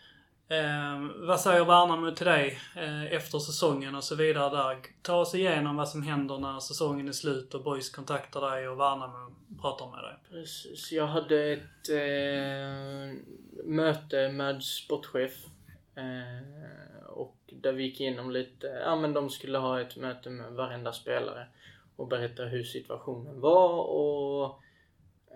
Eh, 0.52 1.00
vad 1.16 1.40
säger 1.40 1.66
Värnamo 1.66 2.12
till 2.12 2.26
dig 2.26 2.60
eh, 2.76 3.14
efter 3.14 3.40
säsongen 3.40 3.96
och 3.96 4.04
så 4.04 4.16
vidare 4.16 4.58
där? 4.58 4.78
Ta 5.02 5.16
oss 5.16 5.36
igenom 5.36 5.76
vad 5.76 5.90
som 5.90 6.04
händer 6.04 6.38
när 6.38 6.60
säsongen 6.60 7.08
är 7.08 7.12
slut 7.12 7.54
och 7.54 7.64
Boys 7.64 7.90
kontaktar 7.90 8.52
dig 8.52 8.68
och 8.68 8.80
Värnamo 8.80 9.36
pratar 9.62 9.92
med 9.92 10.04
dig. 10.04 10.16
Precis. 10.30 10.92
Jag 10.92 11.08
hade 11.08 11.54
ett 11.54 11.90
eh, 11.90 13.18
möte 13.66 14.32
med 14.32 14.64
sportchef. 14.64 15.46
Eh, 15.96 17.04
och 17.08 17.36
där 17.52 17.74
vi 17.74 17.84
gick 17.84 18.02
igenom 18.02 18.32
lite, 18.32 18.68
ja 18.68 18.96
men 18.96 19.14
de 19.14 19.30
skulle 19.30 19.58
ha 19.58 19.82
ett 19.82 19.98
möte 19.98 20.30
med 20.30 20.52
varenda 20.52 20.94
spelare 20.94 21.48
och 21.96 22.08
berätta 22.08 22.44
hur 22.44 22.64
situationen 22.64 23.42
var 23.42 23.80
och 23.80 24.62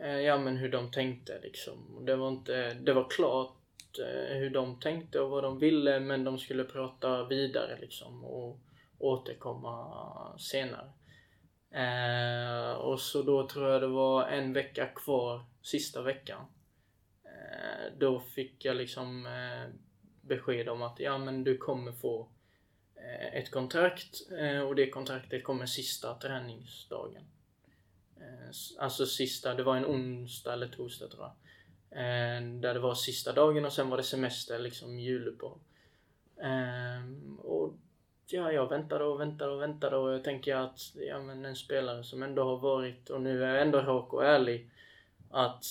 eh, 0.01 0.19
ja 0.19 0.37
men 0.37 0.57
hur 0.57 0.69
de 0.69 0.91
tänkte 0.91 1.39
liksom. 1.43 2.05
Det 2.05 2.15
var 2.15 2.29
inte, 2.29 2.73
det 2.73 2.93
var 2.93 3.09
klart 3.09 3.55
Eh, 3.99 4.37
hur 4.37 4.49
de 4.49 4.79
tänkte 4.79 5.19
och 5.19 5.29
vad 5.29 5.43
de 5.43 5.59
ville 5.59 5.99
men 5.99 6.23
de 6.23 6.39
skulle 6.39 6.63
prata 6.63 7.25
vidare 7.25 7.77
liksom 7.81 8.25
och 8.25 8.59
återkomma 8.97 10.37
senare. 10.37 10.89
Eh, 11.71 12.71
och 12.71 12.99
så 12.99 13.21
då 13.21 13.47
tror 13.47 13.69
jag 13.69 13.81
det 13.81 13.87
var 13.87 14.27
en 14.27 14.53
vecka 14.53 14.85
kvar, 14.85 15.45
sista 15.61 16.01
veckan. 16.01 16.45
Eh, 17.23 17.97
då 17.97 18.19
fick 18.19 18.65
jag 18.65 18.75
liksom 18.75 19.25
eh, 19.25 19.75
besked 20.21 20.69
om 20.69 20.81
att 20.81 20.99
ja 20.99 21.17
men 21.17 21.43
du 21.43 21.57
kommer 21.57 21.91
få 21.91 22.29
eh, 22.95 23.35
ett 23.35 23.51
kontrakt 23.51 24.31
eh, 24.39 24.59
och 24.59 24.75
det 24.75 24.89
kontraktet 24.89 25.43
kommer 25.43 25.65
sista 25.65 26.13
träningsdagen. 26.13 27.23
Eh, 28.17 28.49
alltså 28.79 29.05
sista, 29.05 29.53
det 29.53 29.63
var 29.63 29.77
en 29.77 29.85
onsdag 29.85 30.53
eller 30.53 30.67
torsdag 30.67 31.07
tror 31.07 31.23
jag. 31.23 31.35
Ehm, 31.95 32.61
där 32.61 32.73
det 32.73 32.79
var 32.79 32.95
sista 32.95 33.31
dagen 33.31 33.65
och 33.65 33.73
sen 33.73 33.89
var 33.89 33.97
det 33.97 34.03
semester, 34.03 34.59
liksom 34.59 34.99
juluppehåll. 34.99 35.59
Ehm, 36.41 37.39
och 37.39 37.73
ja, 38.27 38.51
jag 38.51 38.69
väntade 38.69 39.03
och 39.03 39.21
väntade 39.21 39.51
och 39.51 39.61
väntade 39.61 39.97
och 39.97 40.13
jag 40.13 40.23
tänker 40.23 40.55
att 40.55 40.79
ja, 40.95 41.21
men 41.21 41.45
en 41.45 41.55
spelare 41.55 42.03
som 42.03 42.23
ändå 42.23 42.43
har 42.43 42.57
varit, 42.57 43.09
och 43.09 43.21
nu 43.21 43.43
är 43.43 43.53
jag 43.53 43.61
ändå 43.61 43.81
rak 43.81 44.13
och 44.13 44.25
ärlig, 44.25 44.69
att 45.29 45.65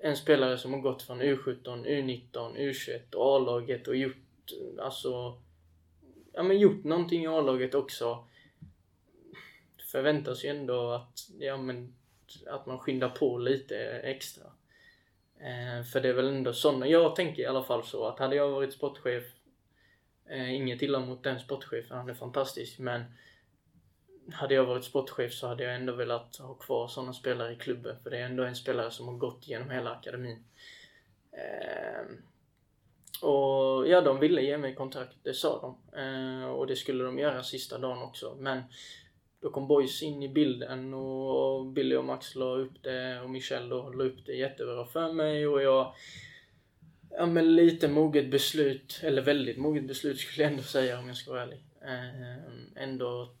en 0.00 0.16
spelare 0.16 0.58
som 0.58 0.72
har 0.72 0.80
gått 0.80 1.02
från 1.02 1.22
U17, 1.22 1.86
U19, 1.86 2.56
U21 2.56 3.14
och 3.14 3.36
A-laget 3.36 3.88
och 3.88 3.96
gjort, 3.96 4.52
alltså, 4.78 5.42
ja 6.32 6.42
men 6.42 6.58
gjort 6.58 6.84
någonting 6.84 7.24
i 7.24 7.26
A-laget 7.26 7.74
också 7.74 8.24
förväntas 9.92 10.44
ju 10.44 10.48
ändå 10.48 10.90
att, 10.90 11.30
ja 11.38 11.56
men, 11.56 11.94
att 12.46 12.66
man 12.66 12.78
skyndar 12.78 13.08
på 13.08 13.38
lite 13.38 13.76
extra. 13.88 14.44
Eh, 15.40 15.84
för 15.84 16.00
det 16.00 16.08
är 16.08 16.12
väl 16.12 16.28
ändå 16.28 16.52
sådana, 16.52 16.86
jag 16.86 17.16
tänker 17.16 17.42
i 17.42 17.46
alla 17.46 17.62
fall 17.62 17.84
så 17.84 18.06
att 18.06 18.18
hade 18.18 18.36
jag 18.36 18.48
varit 18.48 18.72
sportchef, 18.72 19.24
eh, 20.28 20.54
inget 20.54 20.82
illa 20.82 21.00
mot 21.00 21.24
den 21.24 21.40
sportchefen, 21.40 21.96
han 21.96 22.10
är 22.10 22.14
fantastisk, 22.14 22.78
men 22.78 23.04
hade 24.32 24.54
jag 24.54 24.64
varit 24.64 24.84
sportchef 24.84 25.32
så 25.32 25.46
hade 25.46 25.64
jag 25.64 25.74
ändå 25.74 25.92
velat 25.92 26.36
ha 26.36 26.54
kvar 26.54 26.88
sådana 26.88 27.12
spelare 27.12 27.52
i 27.52 27.56
klubben, 27.56 27.96
för 28.02 28.10
det 28.10 28.18
är 28.18 28.24
ändå 28.24 28.44
en 28.44 28.56
spelare 28.56 28.90
som 28.90 29.08
har 29.08 29.14
gått 29.14 29.48
genom 29.48 29.70
hela 29.70 29.90
akademin. 29.90 30.44
Eh, 31.32 32.04
och 33.22 33.88
ja, 33.88 34.00
de 34.00 34.20
ville 34.20 34.42
ge 34.42 34.58
mig 34.58 34.74
kontrakt, 34.74 35.16
det 35.22 35.34
sa 35.34 35.60
de. 35.60 35.98
Eh, 36.00 36.48
och 36.48 36.66
det 36.66 36.76
skulle 36.76 37.04
de 37.04 37.18
göra 37.18 37.42
sista 37.42 37.78
dagen 37.78 38.02
också, 38.02 38.36
men 38.38 38.62
då 39.40 39.50
kom 39.50 39.68
Boys 39.68 40.02
in 40.02 40.22
i 40.22 40.28
bilden 40.28 40.94
och 40.94 41.66
Billy 41.66 41.96
och 41.96 42.04
Max 42.04 42.34
la 42.34 42.44
upp 42.44 42.82
det 42.82 43.20
och 43.20 43.30
Michel 43.30 43.68
då 43.68 43.90
la 43.90 44.04
upp 44.04 44.26
det 44.26 44.32
jättebra 44.32 44.84
för 44.84 45.12
mig 45.12 45.46
och 45.46 45.62
jag 45.62 45.94
Ja 47.10 47.26
men 47.26 47.56
lite 47.56 47.88
moget 47.88 48.30
beslut, 48.30 49.00
eller 49.02 49.22
väldigt 49.22 49.58
moget 49.58 49.86
beslut 49.86 50.18
skulle 50.18 50.42
jag 50.42 50.52
ändå 50.52 50.62
säga 50.62 50.98
om 50.98 51.08
jag 51.08 51.16
ska 51.16 51.30
vara 51.30 51.42
ärlig. 51.42 51.64
Eh, 51.82 52.82
ändå 52.82 53.34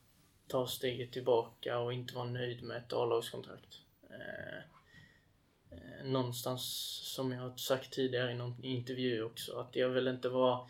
ta 0.48 0.66
steget 0.66 1.12
tillbaka 1.12 1.78
och 1.78 1.92
inte 1.92 2.14
vara 2.14 2.24
nöjd 2.24 2.62
med 2.62 2.76
ett 2.76 2.92
A-lagskontrakt. 2.92 3.78
Eh, 4.10 4.58
eh, 5.70 6.04
någonstans, 6.04 6.62
som 7.14 7.32
jag 7.32 7.40
har 7.40 7.56
sagt 7.56 7.92
tidigare 7.92 8.32
i 8.32 8.34
någon 8.34 8.64
intervju 8.64 9.22
också, 9.22 9.58
att 9.58 9.76
jag 9.76 9.88
vill 9.88 10.08
inte 10.08 10.28
vara 10.28 10.60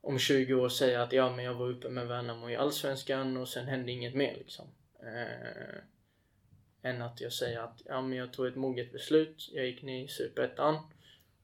om 0.00 0.18
20 0.18 0.54
år 0.54 0.68
säga 0.68 1.02
att 1.02 1.12
ja, 1.12 1.36
men 1.36 1.44
jag 1.44 1.54
var 1.54 1.68
uppe 1.68 1.88
med 1.88 2.08
Värnamo 2.08 2.50
i 2.50 2.56
Allsvenskan 2.56 3.36
och 3.36 3.48
sen 3.48 3.68
hände 3.68 3.92
inget 3.92 4.14
mer 4.14 4.34
liksom. 4.34 4.66
Eh, 5.02 5.80
än 6.82 7.02
att 7.02 7.20
jag 7.20 7.32
säger 7.32 7.60
att 7.60 7.82
ja, 7.84 8.00
men 8.00 8.18
jag 8.18 8.32
tog 8.32 8.46
ett 8.46 8.56
moget 8.56 8.92
beslut, 8.92 9.48
jag 9.52 9.66
gick 9.66 9.82
ner 9.82 10.04
i 10.04 10.08
Superettan 10.08 10.76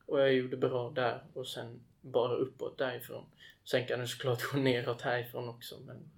och 0.06 0.20
jag 0.20 0.32
gjorde 0.32 0.56
bra 0.56 0.90
där 0.90 1.24
och 1.32 1.48
sen 1.48 1.80
bara 2.00 2.34
uppåt 2.34 2.78
därifrån. 2.78 3.24
Sen 3.64 3.86
kan 3.86 4.00
det 4.00 4.06
såklart 4.06 4.42
gå 4.42 4.58
neråt 4.58 5.02
härifrån 5.02 5.48
också 5.48 5.78
men 5.86 6.10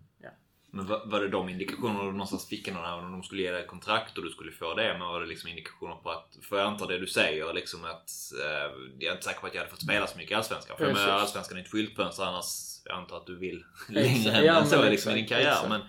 men 0.71 0.87
var, 0.87 1.03
var 1.07 1.21
det 1.21 1.29
de 1.29 1.49
indikationerna 1.49 2.05
du 2.05 2.13
någonstans 2.13 2.49
fick 2.49 2.73
när 2.73 3.13
de 3.13 3.23
skulle 3.23 3.43
ge 3.43 3.51
dig 3.51 3.67
kontrakt 3.67 4.19
och 4.19 4.25
du 4.25 4.31
skulle 4.31 4.53
få 4.53 4.75
det? 4.75 4.97
Men 4.99 5.09
var 5.09 5.21
det 5.21 5.27
liksom 5.27 5.51
indikationer 5.51 5.95
på 5.95 6.11
att, 6.11 6.39
för 6.43 6.59
jag 6.59 6.67
antar 6.67 6.89
det 6.89 6.99
du 6.99 7.07
säger 7.07 7.53
liksom 7.53 7.85
att 7.85 8.11
eh, 8.45 8.73
jag 8.99 9.11
är 9.11 9.13
inte 9.13 9.25
säker 9.25 9.41
på 9.41 9.47
att 9.47 9.55
jag 9.55 9.61
hade 9.61 9.71
fått 9.71 9.83
spela 9.83 10.07
så 10.07 10.19
mycket 10.19 10.33
i 10.33 10.35
Allsvenskan. 10.35 10.77
För 10.79 10.93
med 10.93 11.09
Allsvenskan 11.09 11.59
är 11.59 11.63
ett 11.63 11.69
skyltfönster 11.69 12.23
annars, 12.23 12.45
jag 12.85 12.97
antar 12.97 13.17
att 13.17 13.27
du 13.27 13.37
vill 13.37 13.65
längre 13.89 14.45
ja, 14.45 14.61
än 14.61 14.67
så 14.67 14.77
liksom 14.77 14.93
exakt, 14.93 15.17
i 15.17 15.21
din 15.21 15.29
karriär. 15.29 15.69
Men, 15.69 15.81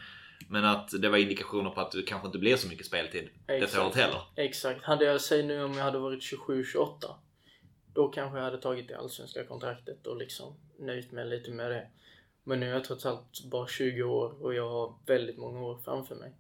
men 0.48 0.66
att 0.66 1.02
det 1.02 1.10
var 1.10 1.18
indikationer 1.18 1.70
på 1.70 1.82
att 1.82 1.92
du 1.92 2.04
kanske 2.04 2.26
inte 2.26 2.40
blir 2.40 2.56
så 2.56 2.68
mycket 2.68 2.86
speltid 2.86 3.30
detta 3.48 3.86
året 3.86 3.96
heller. 3.96 4.22
Exakt. 4.36 4.84
Hade 4.84 5.06
jag, 5.06 5.22
säg 5.22 5.44
nu 5.44 5.64
om 5.64 5.74
jag 5.74 5.84
hade 5.84 6.00
varit 6.00 6.34
27-28. 6.48 7.16
Då 7.94 8.08
kanske 8.08 8.38
jag 8.38 8.46
hade 8.46 8.62
tagit 8.62 8.88
det 8.88 8.98
allsvenska 8.98 9.46
kontraktet 9.46 10.08
och 10.08 10.18
liksom 10.18 10.60
nöjt 10.80 11.12
mig 11.12 11.26
lite 11.26 11.52
med 11.52 11.72
det. 11.72 11.88
Men 12.44 12.60
nu 12.60 12.70
är 12.70 12.74
jag 12.74 12.84
trots 12.84 13.06
allt 13.06 13.44
bara 13.44 13.68
20 13.68 14.04
år 14.04 14.44
och 14.44 14.54
jag 14.54 14.70
har 14.70 14.96
väldigt 15.06 15.38
många 15.38 15.62
år 15.62 15.78
framför 15.86 16.16
mig. 16.16 16.34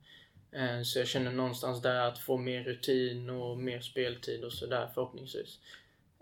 Eh, 0.51 0.81
så 0.83 0.99
jag 0.99 1.07
känner 1.07 1.31
någonstans 1.31 1.81
där 1.81 1.95
att 1.95 2.19
få 2.19 2.37
mer 2.37 2.63
rutin 2.63 3.29
och 3.29 3.57
mer 3.57 3.81
speltid 3.81 4.43
och 4.43 4.53
sådär 4.53 4.89
förhoppningsvis. 4.93 5.59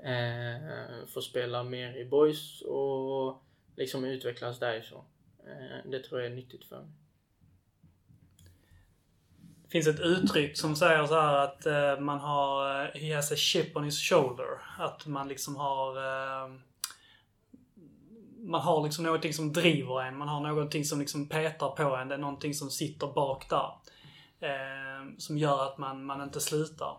Eh, 0.04 1.08
få 1.08 1.22
spela 1.22 1.64
mer 1.64 1.98
i 1.98 2.06
boys 2.06 2.62
och 2.62 3.44
liksom 3.76 4.06
utvecklas 4.06 4.60
därifrån. 4.60 5.04
Eh, 5.48 5.90
det 5.92 6.00
tror 6.00 6.22
jag 6.22 6.32
är 6.32 6.36
nyttigt 6.36 6.66
för 6.66 6.80
mig. 6.80 6.92
Det 9.64 9.72
finns 9.72 9.88
ett 9.88 10.00
uttryck 10.00 10.58
som 10.58 10.76
säger 10.76 11.06
så 11.06 11.22
här 11.22 11.34
att 11.34 11.66
man 12.02 12.20
har 12.20 12.86
He 12.98 13.16
has 13.16 13.32
a 13.32 13.36
chip 13.36 13.76
on 13.76 13.84
his 13.84 14.00
shoulder. 14.00 14.62
Att 14.78 15.06
man 15.06 15.28
liksom 15.28 15.56
har 15.56 15.96
man 18.48 18.62
har 18.62 18.84
liksom 18.84 19.04
någonting 19.04 19.34
som 19.34 19.54
driver 19.54 20.02
en. 20.02 20.18
Man 20.18 20.28
har 20.28 20.42
någonting 20.42 20.86
som 20.86 21.00
liksom 21.00 21.30
petar 21.30 21.70
på 21.70 21.96
en. 21.96 22.08
Det 22.08 22.16
är 22.16 22.20
någonting 22.20 22.54
som 22.54 22.70
sitter 22.70 23.08
bak 23.08 23.50
där. 23.50 23.72
Eh, 24.40 25.18
som 25.18 25.38
gör 25.38 25.64
att 25.64 25.78
man, 25.78 26.06
man 26.06 26.22
inte 26.22 26.40
slutar. 26.40 26.98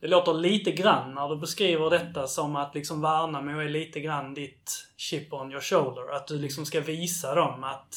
Det 0.00 0.08
låter 0.08 0.34
lite 0.34 0.72
grann 0.72 1.14
när 1.14 1.28
du 1.28 1.36
beskriver 1.36 1.90
detta 1.90 2.26
som 2.26 2.56
att 2.56 2.74
liksom 2.74 3.00
Värnamo 3.00 3.60
är 3.60 3.68
lite 3.68 4.00
grann 4.00 4.34
ditt 4.34 4.86
chip 4.96 5.32
on 5.32 5.50
your 5.50 5.60
shoulder. 5.60 6.16
Att 6.16 6.26
du 6.26 6.38
liksom 6.38 6.66
ska 6.66 6.80
visa 6.80 7.34
dem 7.34 7.64
att 7.64 7.94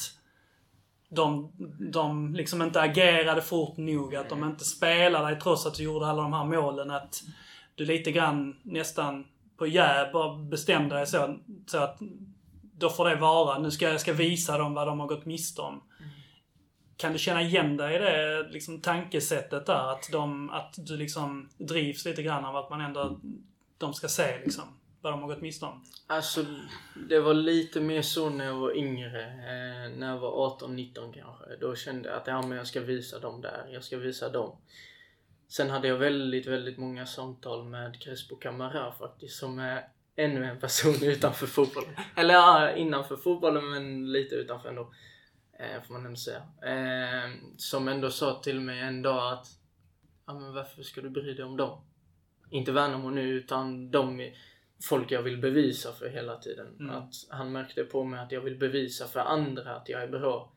de, 1.09 1.51
de 1.91 2.35
liksom 2.35 2.61
inte 2.61 2.81
agerade 2.81 3.41
fort 3.41 3.77
nog. 3.77 4.15
Att 4.15 4.29
de 4.29 4.43
inte 4.43 4.63
spelade 4.63 5.27
dig 5.27 5.39
trots 5.41 5.65
att 5.65 5.75
du 5.75 5.83
gjorde 5.83 6.07
alla 6.07 6.21
de 6.21 6.33
här 6.33 6.45
målen. 6.45 6.91
Att 6.91 7.23
du 7.75 7.85
lite 7.85 8.11
grann 8.11 8.59
nästan 8.63 9.25
på 9.57 9.67
jäv 9.67 10.11
bara 10.11 10.37
bestämde 10.37 10.95
dig 10.95 11.07
så, 11.07 11.37
så 11.67 11.77
att 11.77 11.99
då 12.77 12.89
får 12.89 13.09
det 13.09 13.15
vara. 13.15 13.59
Nu 13.59 13.71
ska 13.71 13.89
jag 13.89 14.01
ska 14.01 14.13
visa 14.13 14.57
dem 14.57 14.73
vad 14.73 14.87
de 14.87 14.99
har 14.99 15.07
gått 15.07 15.25
miste 15.25 15.61
om. 15.61 15.73
Mm. 15.73 16.11
Kan 16.97 17.13
du 17.13 17.19
känna 17.19 17.41
igen 17.41 17.77
dig 17.77 17.95
i 17.95 17.99
det 17.99 18.47
liksom, 18.49 18.81
tankesättet 18.81 19.65
där? 19.65 19.91
Att, 19.91 20.09
de, 20.11 20.49
att 20.49 20.73
du 20.77 20.97
liksom 20.97 21.49
drivs 21.57 22.05
lite 22.05 22.23
grann 22.23 22.45
av 22.45 22.55
att 22.55 22.69
man 22.69 22.81
ändå, 22.81 23.19
de 23.77 23.93
ska 23.93 24.07
se 24.07 24.39
liksom 24.43 24.63
vad 25.05 25.13
de 25.13 25.21
har 25.21 25.29
gått 25.29 25.41
miste 25.41 25.65
om? 25.65 25.83
Alltså, 26.07 26.45
det 27.09 27.19
var 27.19 27.33
lite 27.33 27.81
mer 27.81 28.01
så 28.01 28.29
när 28.29 28.45
jag 28.45 28.55
var 28.55 28.77
yngre. 28.77 29.23
Eh, 29.23 29.97
när 29.97 30.07
jag 30.07 30.17
var 30.17 30.57
18-19 30.59 30.93
kanske. 30.93 31.55
Då 31.61 31.75
kände 31.75 32.09
jag 32.09 32.17
att 32.17 32.27
ja, 32.27 32.41
men 32.41 32.57
jag 32.57 32.67
ska 32.67 32.81
visa 32.81 33.19
dem 33.19 33.41
där. 33.41 33.67
Jag 33.71 33.83
ska 33.83 33.97
visa 33.97 34.29
dem. 34.29 34.57
Sen 35.47 35.69
hade 35.69 35.87
jag 35.87 35.97
väldigt, 35.97 36.47
väldigt 36.47 36.77
många 36.77 37.05
samtal 37.05 37.65
med 37.65 38.01
Crespo 38.01 38.35
Camara 38.35 38.91
faktiskt. 38.91 39.39
Som 39.39 39.59
är 39.59 39.87
ännu 40.15 40.45
en 40.45 40.59
person 40.59 40.95
utanför 41.03 41.47
fotbollen. 41.47 41.95
Eller 42.15 42.33
ja, 42.33 42.71
innanför 42.71 43.15
fotbollen 43.15 43.69
men 43.69 44.11
lite 44.11 44.35
utanför 44.35 44.69
ändå. 44.69 44.93
Eh, 45.59 45.81
får 45.83 45.93
man 45.93 46.05
ändå 46.05 46.17
säga. 46.17 46.43
Eh, 46.61 47.31
som 47.57 47.87
ändå 47.87 48.11
sa 48.11 48.41
till 48.43 48.59
mig 48.59 48.79
en 48.79 49.01
dag 49.01 49.33
att 49.33 49.47
ja, 50.27 50.33
men 50.33 50.53
varför 50.53 50.83
ska 50.83 51.01
du 51.01 51.09
bry 51.09 51.33
dig 51.33 51.45
om 51.45 51.57
dem? 51.57 51.81
Inte 52.49 52.71
Värnamo 52.71 53.09
nu 53.09 53.29
utan 53.29 53.91
de 53.91 54.31
folk 54.81 55.11
jag 55.11 55.21
vill 55.21 55.37
bevisa 55.37 55.91
för 55.91 56.09
hela 56.09 56.37
tiden. 56.37 56.75
Mm. 56.79 56.95
Att 56.95 57.13
han 57.29 57.51
märkte 57.51 57.83
på 57.83 58.03
mig 58.03 58.19
att 58.19 58.31
jag 58.31 58.41
vill 58.41 58.57
bevisa 58.57 59.07
för 59.07 59.19
andra 59.19 59.75
att 59.75 59.89
jag 59.89 60.03
är 60.03 60.07
bra. 60.07 60.51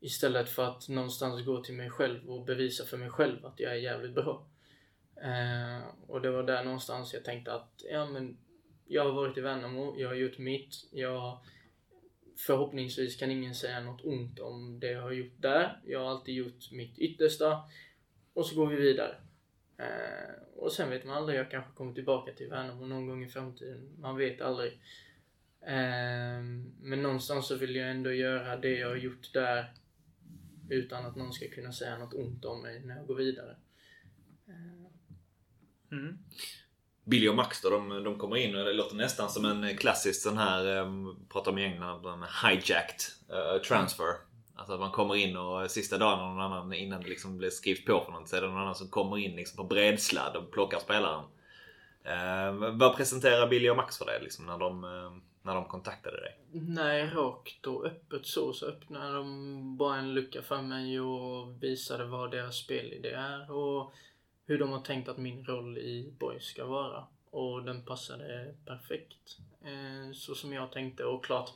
Istället 0.00 0.48
för 0.48 0.64
att 0.64 0.88
någonstans 0.88 1.44
gå 1.44 1.62
till 1.62 1.74
mig 1.74 1.90
själv 1.90 2.30
och 2.30 2.44
bevisa 2.44 2.84
för 2.84 2.96
mig 2.96 3.10
själv 3.10 3.46
att 3.46 3.60
jag 3.60 3.72
är 3.72 3.76
jävligt 3.76 4.14
bra. 4.14 4.46
Eh, 5.16 5.82
och 6.06 6.20
det 6.20 6.30
var 6.30 6.42
där 6.42 6.64
någonstans 6.64 7.14
jag 7.14 7.24
tänkte 7.24 7.54
att 7.54 7.82
ja, 7.90 8.06
men 8.06 8.38
jag 8.92 9.04
har 9.04 9.12
varit 9.12 9.38
i 9.38 9.40
Värnamo, 9.40 9.94
jag 9.98 10.08
har 10.08 10.14
gjort 10.14 10.38
mitt. 10.38 10.88
Jag, 10.90 11.38
förhoppningsvis 12.36 13.16
kan 13.16 13.30
ingen 13.30 13.54
säga 13.54 13.80
något 13.80 14.04
ont 14.04 14.38
om 14.38 14.80
det 14.80 14.90
jag 14.90 15.02
har 15.02 15.12
gjort 15.12 15.36
där. 15.36 15.80
Jag 15.86 16.00
har 16.00 16.10
alltid 16.10 16.34
gjort 16.34 16.70
mitt 16.72 16.98
yttersta. 16.98 17.62
Och 18.34 18.46
så 18.46 18.56
går 18.56 18.66
vi 18.66 18.76
vidare. 18.76 19.16
Eh, 19.76 20.42
och 20.56 20.72
sen 20.72 20.90
vet 20.90 21.04
man 21.04 21.16
aldrig, 21.16 21.38
jag 21.38 21.50
kanske 21.50 21.72
kommer 21.72 21.94
tillbaka 21.94 22.32
till 22.32 22.48
Värnamo 22.48 22.86
någon 22.86 23.06
gång 23.06 23.24
i 23.24 23.28
framtiden. 23.28 23.96
Man 23.98 24.16
vet 24.16 24.40
aldrig. 24.40 24.72
Eh, 25.60 26.42
men 26.80 27.02
någonstans 27.02 27.46
så 27.46 27.56
vill 27.56 27.76
jag 27.76 27.90
ändå 27.90 28.12
göra 28.12 28.56
det 28.56 28.78
jag 28.78 28.88
har 28.88 28.96
gjort 28.96 29.32
där 29.32 29.72
utan 30.68 31.06
att 31.06 31.16
någon 31.16 31.32
ska 31.32 31.48
kunna 31.48 31.72
säga 31.72 31.98
något 31.98 32.14
ont 32.14 32.44
om 32.44 32.62
mig 32.62 32.80
när 32.80 32.96
jag 32.96 33.06
går 33.06 33.14
vidare. 33.14 33.56
Eh. 34.48 34.86
Mm. 35.92 36.18
Billy 37.04 37.28
och 37.28 37.34
Max 37.34 37.60
då, 37.60 37.70
de, 37.70 38.04
de 38.04 38.18
kommer 38.18 38.36
in 38.36 38.56
och 38.56 38.64
det 38.64 38.72
låter 38.72 38.96
nästan 38.96 39.30
som 39.30 39.44
en 39.44 39.76
klassisk 39.76 40.22
sån 40.22 40.38
här, 40.38 40.66
ehm, 40.66 41.06
um, 41.06 41.16
pratar 41.28 41.50
om 41.52 41.58
i 41.58 41.64
England, 41.64 42.24
hijacked 42.42 43.00
uh, 43.30 43.62
transfer. 43.62 44.14
Alltså 44.56 44.74
att 44.74 44.80
man 44.80 44.90
kommer 44.90 45.16
in 45.16 45.36
och 45.36 45.70
sista 45.70 45.98
dagen 45.98 46.18
någon 46.18 46.40
annan 46.40 46.72
innan 46.72 47.02
det 47.02 47.08
liksom 47.08 47.38
blir 47.38 47.50
skrivs 47.50 47.84
på 47.84 48.04
för 48.04 48.12
något 48.12 48.28
så 48.28 48.36
är 48.36 48.40
det 48.40 48.46
någon 48.46 48.60
annan 48.60 48.74
som 48.74 48.88
kommer 48.88 49.18
in 49.18 49.36
liksom 49.36 49.56
på 49.56 49.64
bredsladd 49.64 50.36
och 50.36 50.50
plockar 50.50 50.78
spelaren. 50.78 51.24
Uh, 52.06 52.76
vad 52.78 52.96
presenterar 52.96 53.48
Billy 53.48 53.70
och 53.70 53.76
Max 53.76 53.98
för 53.98 54.04
dig 54.04 54.20
liksom 54.22 54.46
när 54.46 54.58
de, 54.58 54.84
uh, 54.84 55.12
när 55.42 55.54
de 55.54 55.64
kontaktade 55.64 56.20
dig? 56.20 56.38
Nej, 56.52 57.06
rakt 57.06 57.66
och 57.66 57.86
öppet 57.86 58.26
så, 58.26 58.52
så 58.52 58.66
öppnade 58.66 59.14
de 59.14 59.76
bara 59.76 59.96
en 59.96 60.14
lucka 60.14 60.42
för 60.42 60.62
mig 60.62 61.00
och 61.00 61.62
visade 61.62 62.04
vad 62.04 62.30
deras 62.30 62.56
spelidé 62.56 63.08
är 63.08 63.50
och 63.50 63.94
hur 64.52 64.58
de 64.58 64.72
har 64.72 64.80
tänkt 64.80 65.08
att 65.08 65.18
min 65.18 65.44
roll 65.44 65.78
i 65.78 66.12
Boys 66.18 66.44
ska 66.44 66.66
vara. 66.66 67.06
Och 67.30 67.64
den 67.64 67.82
passade 67.82 68.54
perfekt. 68.64 69.38
Eh, 69.64 70.12
så 70.14 70.34
som 70.34 70.52
jag 70.52 70.72
tänkte. 70.72 71.04
Och 71.04 71.24
klart, 71.24 71.50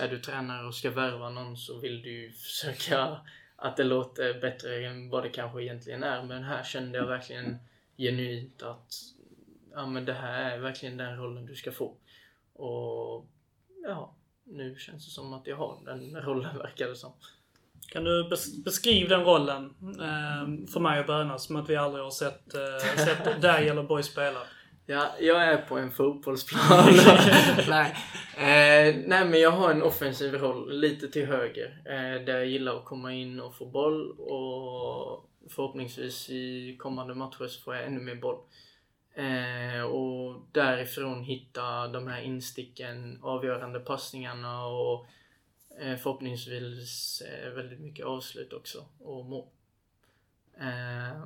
är 0.00 0.08
du 0.08 0.18
tränare 0.18 0.66
och 0.66 0.74
ska 0.74 0.90
värva 0.90 1.30
någon 1.30 1.56
så 1.56 1.78
vill 1.78 2.02
du 2.02 2.10
ju 2.10 2.32
försöka 2.32 3.20
att 3.56 3.76
det 3.76 3.84
låter 3.84 4.40
bättre 4.40 4.86
än 4.86 5.10
vad 5.10 5.22
det 5.22 5.28
kanske 5.28 5.62
egentligen 5.62 6.02
är. 6.02 6.22
Men 6.22 6.42
här 6.42 6.62
kände 6.64 6.98
jag 6.98 7.06
verkligen 7.06 7.58
genuint 7.96 8.62
att 8.62 8.94
ja, 9.72 9.86
men 9.86 10.04
det 10.04 10.12
här 10.12 10.50
är 10.50 10.58
verkligen 10.58 10.96
den 10.96 11.16
rollen 11.16 11.46
du 11.46 11.54
ska 11.54 11.72
få. 11.72 11.96
Och 12.52 13.26
ja, 13.84 14.14
nu 14.44 14.76
känns 14.78 15.04
det 15.04 15.10
som 15.10 15.32
att 15.32 15.46
jag 15.46 15.56
har 15.56 15.78
den 15.84 16.16
rollen 16.22 16.58
verkar 16.58 16.88
det 16.88 16.96
som. 16.96 17.12
Kan 17.92 18.04
du 18.04 18.28
bes 18.28 18.64
beskriva 18.64 19.16
den 19.16 19.24
rollen 19.24 19.64
eh, 19.82 20.72
för 20.72 20.80
mig 20.80 21.00
och 21.00 21.06
Böna 21.06 21.38
som 21.38 21.56
att 21.56 21.70
vi 21.70 21.76
aldrig 21.76 22.04
har 22.04 22.10
sett, 22.10 22.54
eh, 22.54 23.04
sett 23.04 23.42
dig 23.42 23.68
eller 23.68 23.82
Boy 23.82 24.02
spela? 24.02 24.38
Ja, 24.86 25.06
jag 25.20 25.42
är 25.42 25.56
på 25.56 25.78
en 25.78 25.90
fotbollsplan. 25.90 26.84
nej. 27.68 27.94
Eh, 28.36 28.96
nej, 29.06 29.24
men 29.24 29.40
jag 29.40 29.50
har 29.50 29.70
en 29.70 29.82
offensiv 29.82 30.34
roll 30.34 30.80
lite 30.80 31.08
till 31.08 31.26
höger. 31.26 31.82
Eh, 31.84 32.24
där 32.24 32.34
jag 32.34 32.46
gillar 32.46 32.76
att 32.76 32.84
komma 32.84 33.14
in 33.14 33.40
och 33.40 33.56
få 33.56 33.66
boll 33.66 34.10
och 34.10 35.28
förhoppningsvis 35.50 36.30
i 36.30 36.76
kommande 36.78 37.14
matcher 37.14 37.46
så 37.46 37.60
får 37.60 37.74
jag 37.74 37.84
ännu 37.84 38.00
mer 38.00 38.14
boll. 38.14 38.38
Eh, 39.14 39.82
och 39.82 40.42
därifrån 40.52 41.22
hitta 41.22 41.88
de 41.88 42.08
här 42.08 42.20
insticken, 42.20 43.18
avgörande 43.22 43.80
passningarna 43.80 44.66
och 44.66 45.06
Eh, 45.80 45.96
förhoppningsvis 45.96 47.22
eh, 47.22 47.50
väldigt 47.50 47.80
mycket 47.80 48.06
avslut 48.06 48.52
också 48.52 48.86
och 48.98 49.24
mål. 49.24 49.46
Eh, 50.60 51.22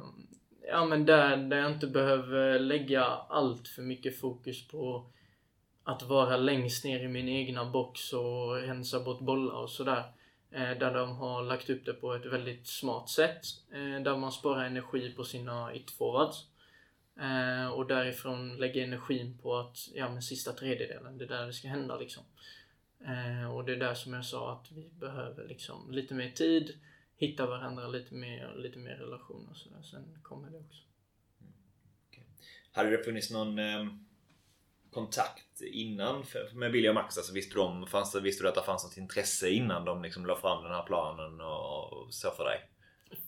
ja 0.69 0.85
men 0.85 1.07
där, 1.07 1.37
där 1.37 1.57
jag 1.57 1.73
inte 1.73 1.87
behöver 1.87 2.59
lägga 2.59 3.05
allt 3.05 3.69
för 3.69 3.83
mycket 3.83 4.21
fokus 4.21 4.69
på 4.69 5.11
att 5.85 6.03
vara 6.03 6.37
längst 6.37 6.85
ner 6.85 7.01
i 7.01 7.09
min 7.09 7.29
egna 7.29 7.71
box 7.71 8.13
och 8.13 8.55
rensa 8.57 9.01
bort 9.01 9.21
bollar 9.21 9.55
och 9.55 9.71
sådär. 9.71 10.05
Eh, 10.51 10.79
där 10.79 10.95
de 10.95 11.17
har 11.17 11.43
lagt 11.43 11.71
upp 11.71 11.85
det 11.85 11.93
på 11.93 12.15
ett 12.15 12.27
väldigt 12.27 12.67
smart 12.67 13.09
sätt. 13.09 13.43
Eh, 13.73 14.03
där 14.03 14.17
man 14.17 14.33
sparar 14.33 14.65
energi 14.65 15.11
på 15.11 15.25
sina 15.25 15.75
it-forwards. 15.75 16.37
Eh, 17.21 17.69
och 17.69 17.87
därifrån 17.87 18.57
lägga 18.57 18.85
energin 18.85 19.39
på 19.43 19.57
att, 19.57 19.77
ja 19.95 20.09
men 20.09 20.23
sista 20.23 20.53
tredjedelen, 20.53 21.19
det 21.19 21.25
är 21.25 21.29
där 21.29 21.47
det 21.47 21.53
ska 21.53 21.69
hända 21.69 21.97
liksom. 21.97 22.25
Eh, 23.05 23.55
och 23.55 23.65
det 23.65 23.73
är 23.73 23.77
där 23.77 23.95
som 23.95 24.13
jag 24.13 24.25
sa 24.25 24.53
att 24.53 24.73
vi 24.73 24.89
behöver 24.89 25.49
liksom 25.49 25.91
lite 25.91 26.15
mer 26.15 26.31
tid, 26.31 26.79
hitta 27.17 27.47
varandra 27.47 27.89
lite 27.89 28.15
mer, 28.15 28.55
lite 28.57 28.79
mer 28.79 28.97
relation 28.97 29.49
och 29.51 29.57
sådär. 29.57 29.83
Sen 29.83 30.19
kommer 30.23 30.51
det 30.51 30.59
också. 30.59 30.83
Hade 32.73 32.91
det 32.91 33.05
funnits 33.05 33.31
någon 33.31 33.59
eh, 33.59 33.87
kontakt 34.91 35.61
innan 35.61 36.25
för, 36.25 36.51
med 36.55 36.73
Billy 36.73 36.89
och 36.89 36.95
Max? 36.95 37.17
Alltså 37.17 37.33
visste, 37.33 37.59
de, 37.59 37.87
fanns 37.87 38.13
det, 38.13 38.21
visste 38.21 38.45
du 38.45 38.49
att 38.49 38.55
det 38.55 38.63
fanns 38.63 38.85
något 38.85 38.97
intresse 38.97 39.51
innan 39.51 39.85
de 39.85 40.03
liksom 40.03 40.27
la 40.27 40.37
fram 40.37 40.63
den 40.63 40.73
här 40.73 40.83
planen 40.83 41.41
och, 41.41 41.93
och 41.93 42.15
så 42.15 42.31
för 42.31 42.45
dig? 42.45 42.71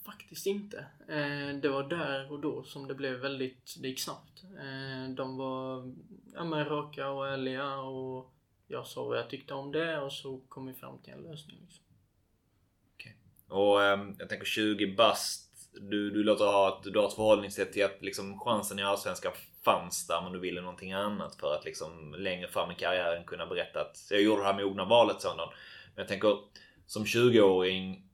Faktiskt 0.04 0.46
inte. 0.46 0.78
Eh, 1.08 1.60
det 1.62 1.68
var 1.68 1.88
där 1.88 2.32
och 2.32 2.40
då 2.40 2.62
som 2.62 2.88
det 2.88 2.94
blev 2.94 3.18
väldigt, 3.18 3.76
det 3.82 3.88
gick 3.88 4.00
snabbt. 4.00 4.44
Eh, 4.44 5.14
de 5.14 5.36
var 5.36 5.94
ja, 6.34 6.44
men 6.44 6.64
raka 6.64 7.08
och 7.08 7.28
ärliga 7.28 7.76
och 7.76 8.34
jag 8.68 8.86
sa 8.86 9.04
vad 9.04 9.18
jag 9.18 9.30
tyckte 9.30 9.54
om 9.54 9.72
det 9.72 10.00
och 10.00 10.12
så 10.12 10.40
kom 10.48 10.66
vi 10.66 10.74
fram 10.74 10.98
till 10.98 11.12
en 11.12 11.22
lösning. 11.22 11.58
Liksom. 11.60 11.84
Och 13.48 13.82
eh, 13.82 13.98
jag 14.18 14.28
tänker 14.28 14.46
20 14.46 14.94
bast. 14.96 15.44
Du, 15.72 16.10
du 16.10 16.24
låter 16.24 16.44
ha 16.44 16.68
ett, 16.68 16.92
du 16.92 16.98
har 16.98 17.06
ett 17.06 17.14
förhållningssätt 17.14 17.72
till 17.72 17.84
att 17.84 18.02
liksom, 18.02 18.40
chansen 18.40 18.78
i 18.78 18.82
Allsvenskan 18.82 19.32
fanns 19.64 20.06
där 20.06 20.22
men 20.22 20.32
du 20.32 20.38
ville 20.38 20.60
någonting 20.60 20.92
annat 20.92 21.36
för 21.40 21.54
att 21.54 21.64
liksom, 21.64 22.14
längre 22.18 22.48
fram 22.48 22.70
i 22.70 22.74
karriären 22.74 23.24
kunna 23.24 23.46
berätta 23.46 23.80
att 23.80 24.06
jag 24.10 24.22
gjorde 24.22 24.42
det 24.42 24.46
här 24.46 24.64
mogna 24.64 24.84
valet 24.84 25.20
sådant. 25.20 25.52
Men 25.94 26.02
jag 26.02 26.08
tänker 26.08 26.38
som 26.86 27.04
20-åring 27.04 28.04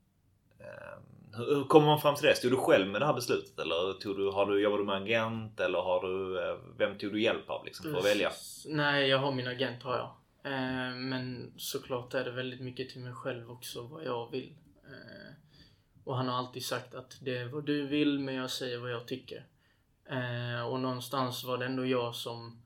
eh, 0.60 0.98
hur, 1.36 1.54
hur 1.54 1.64
kommer 1.64 1.86
man 1.86 2.00
fram 2.00 2.14
till 2.14 2.26
det? 2.26 2.34
Stod 2.34 2.52
du 2.52 2.56
själv 2.56 2.88
med 2.88 3.00
det 3.00 3.06
här 3.06 3.14
beslutet? 3.14 3.58
Eller 3.58 3.92
tog 3.92 4.16
du, 4.16 4.30
har 4.30 4.46
du, 4.46 4.62
jobbar 4.62 4.78
du 4.78 4.84
med 4.84 5.02
agent? 5.02 5.60
Eller 5.60 5.78
har 5.78 6.02
du, 6.08 6.42
eh, 6.42 6.56
vem 6.78 6.98
tog 6.98 7.12
du 7.12 7.22
hjälp 7.22 7.50
av 7.50 7.64
liksom, 7.64 7.90
för 7.90 7.98
att 7.98 8.04
välja? 8.04 8.30
Nej, 8.66 9.08
jag 9.08 9.18
har 9.18 9.32
min 9.32 9.46
agent 9.48 9.82
har 9.82 9.96
jag. 9.96 10.10
Eh, 10.44 10.94
men 10.96 11.52
såklart 11.56 12.14
är 12.14 12.24
det 12.24 12.30
väldigt 12.30 12.60
mycket 12.60 12.90
till 12.90 13.00
mig 13.00 13.12
själv 13.12 13.50
också 13.50 13.82
vad 13.82 14.04
jag 14.04 14.30
vill. 14.30 14.54
Eh, 14.84 15.34
och 16.04 16.16
han 16.16 16.28
har 16.28 16.34
alltid 16.34 16.64
sagt 16.64 16.94
att 16.94 17.18
det 17.20 17.38
är 17.38 17.48
vad 17.48 17.64
du 17.64 17.86
vill 17.86 18.18
men 18.18 18.34
jag 18.34 18.50
säger 18.50 18.78
vad 18.78 18.90
jag 18.90 19.06
tycker. 19.06 19.46
Eh, 20.04 20.62
och 20.66 20.80
någonstans 20.80 21.44
var 21.44 21.58
det 21.58 21.64
ändå 21.64 21.86
jag 21.86 22.14
som 22.14 22.62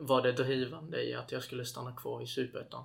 var 0.00 0.22
det 0.22 0.32
drivande 0.32 1.02
i 1.02 1.14
att 1.14 1.32
jag 1.32 1.42
skulle 1.42 1.64
stanna 1.64 1.96
kvar 1.96 2.22
i 2.22 2.26
Superettan. 2.26 2.84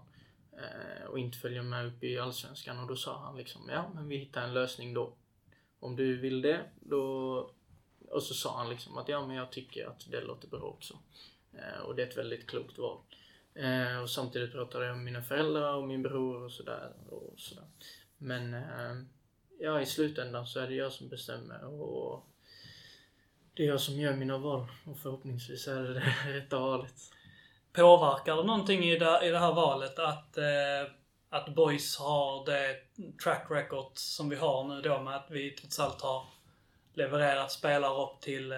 Eh, 0.51 1.05
och 1.05 1.19
inte 1.19 1.37
följa 1.37 1.63
med 1.63 1.85
upp 1.87 2.03
i 2.03 2.19
Allsvenskan. 2.19 2.79
Och 2.79 2.87
då 2.87 2.95
sa 2.95 3.19
han 3.19 3.37
liksom, 3.37 3.69
ja 3.69 3.91
men 3.95 4.07
vi 4.07 4.17
hittar 4.17 4.43
en 4.43 4.53
lösning 4.53 4.93
då. 4.93 5.13
Om 5.79 5.95
du 5.95 6.17
vill 6.17 6.41
det, 6.41 6.69
då... 6.79 7.35
Och 8.11 8.23
så 8.23 8.33
sa 8.33 8.57
han 8.57 8.69
liksom 8.69 8.97
att 8.97 9.09
ja 9.09 9.27
men 9.27 9.35
jag 9.35 9.51
tycker 9.51 9.87
att 9.87 10.11
det 10.11 10.21
låter 10.21 10.47
bra 10.47 10.61
också. 10.61 10.97
Eh, 11.53 11.79
och 11.79 11.95
det 11.95 12.03
är 12.03 12.07
ett 12.07 12.17
väldigt 12.17 12.47
klokt 12.47 12.77
val. 12.77 12.97
Eh, 13.59 14.01
och 14.01 14.09
samtidigt 14.09 14.51
pratade 14.51 14.85
jag 14.85 14.95
med 14.95 15.05
mina 15.05 15.21
föräldrar 15.21 15.73
och 15.73 15.87
min 15.87 16.03
bror 16.03 16.43
och 16.43 16.51
sådär. 16.51 16.93
Och 17.09 17.33
sådär. 17.37 17.65
Men 18.17 18.53
eh, 18.53 18.95
ja, 19.59 19.81
i 19.81 19.85
slutändan 19.85 20.47
så 20.47 20.59
är 20.59 20.67
det 20.67 20.75
jag 20.75 20.91
som 20.91 21.09
bestämmer 21.09 21.65
och 21.65 22.25
det 23.53 23.63
är 23.63 23.67
jag 23.67 23.81
som 23.81 23.99
gör 23.99 24.15
mina 24.15 24.37
val 24.37 24.67
och 24.85 24.97
förhoppningsvis 24.97 25.67
är 25.67 25.81
det 25.81 25.93
det 25.93 26.13
rätta 26.27 26.59
valet. 26.59 26.93
Påverkar 27.73 28.35
det 28.35 28.43
någonting 28.43 28.83
i 28.83 28.99
det, 28.99 29.25
i 29.25 29.29
det 29.29 29.39
här 29.39 29.53
valet 29.53 29.99
att, 29.99 30.37
eh, 30.37 30.91
att 31.29 31.55
Boys 31.55 31.97
har 31.97 32.45
det 32.45 32.75
track 33.23 33.47
record 33.49 33.91
som 33.93 34.29
vi 34.29 34.35
har 34.35 34.63
nu 34.63 34.81
då 34.81 35.01
med 35.01 35.15
att 35.15 35.31
vi 35.31 35.51
trots 35.51 35.79
allt 35.79 36.01
har 36.01 36.23
levererat 36.99 37.51
spelare 37.51 38.03
upp 38.03 38.21
till, 38.21 38.51
eh, 38.51 38.57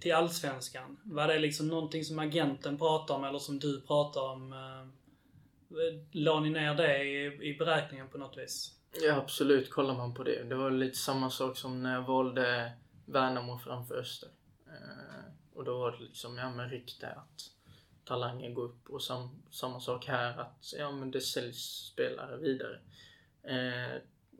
till 0.00 0.14
Allsvenskan. 0.14 1.00
Var 1.04 1.28
det 1.28 1.38
liksom 1.38 1.68
någonting 1.68 2.04
som 2.04 2.18
agenten 2.18 2.78
pratar 2.78 3.14
om 3.14 3.24
eller 3.24 3.38
som 3.38 3.58
du 3.58 3.80
pratar 3.80 4.20
om? 4.20 4.52
Eh, 4.52 4.86
la 6.12 6.40
ni 6.40 6.50
ner 6.50 6.74
det 6.74 7.04
i, 7.04 7.48
i 7.50 7.56
beräkningen 7.58 8.08
på 8.08 8.18
något 8.18 8.38
vis? 8.38 8.74
Ja, 9.02 9.14
absolut 9.14 9.70
kollar 9.70 9.94
man 9.94 10.14
på 10.14 10.22
det. 10.22 10.42
Det 10.42 10.54
var 10.54 10.70
lite 10.70 10.98
samma 10.98 11.30
sak 11.30 11.56
som 11.56 11.82
när 11.82 11.94
jag 11.94 12.02
valde 12.02 12.72
Värnamo 13.06 13.58
framför 13.58 13.94
Öster. 13.94 14.28
Eh, 14.66 15.32
och 15.54 15.64
då 15.64 15.78
var 15.78 15.92
det 15.92 16.04
liksom, 16.04 16.38
ja 16.38 16.50
men 16.50 16.70
rykte 16.70 17.08
att 17.08 17.50
talanger 18.04 18.50
går 18.50 18.64
upp 18.64 18.90
och 18.90 19.02
sam, 19.02 19.42
samma 19.50 19.80
sak 19.80 20.06
här 20.06 20.38
att, 20.38 20.74
ja 20.78 20.90
men 20.90 21.10
det 21.10 21.20
säljs 21.20 21.90
spelare 21.92 22.36
vidare. 22.36 22.80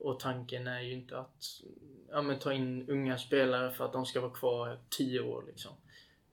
Och 0.00 0.20
tanken 0.20 0.66
är 0.66 0.80
ju 0.80 0.92
inte 0.92 1.18
att, 1.18 1.62
ja 2.08 2.22
men 2.22 2.38
ta 2.38 2.52
in 2.52 2.90
unga 2.90 3.18
spelare 3.18 3.70
för 3.70 3.84
att 3.84 3.92
de 3.92 4.06
ska 4.06 4.20
vara 4.20 4.34
kvar 4.34 4.78
10 4.90 5.20
år 5.20 5.44
liksom. 5.46 5.72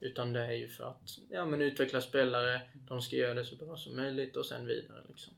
Utan 0.00 0.32
det 0.32 0.40
är 0.40 0.52
ju 0.52 0.68
för 0.68 0.84
att, 0.84 1.18
ja 1.30 1.44
men 1.44 1.62
utveckla 1.62 2.00
spelare, 2.00 2.62
de 2.74 3.02
ska 3.02 3.16
göra 3.16 3.34
det 3.34 3.44
så 3.44 3.56
bra 3.56 3.76
som 3.76 3.96
möjligt 3.96 4.36
och 4.36 4.46
sen 4.46 4.66
vidare 4.66 5.04
liksom. 5.08 5.34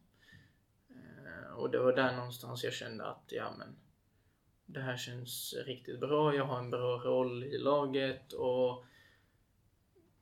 Eh, 0.91 1.53
och 1.53 1.71
det 1.71 1.79
var 1.79 1.93
där 1.93 2.17
någonstans 2.17 2.65
jag 2.65 2.73
kände 2.73 3.05
att, 3.05 3.25
ja 3.29 3.55
men 3.59 3.77
det 4.67 4.81
här 4.81 4.97
känns 4.97 5.55
riktigt 5.67 6.01
bra. 6.01 6.35
Jag 6.35 6.45
har 6.45 6.59
en 6.59 6.71
bra 6.71 6.99
roll 6.99 7.45
i 7.45 7.59
laget 7.59 8.33
och 8.33 8.85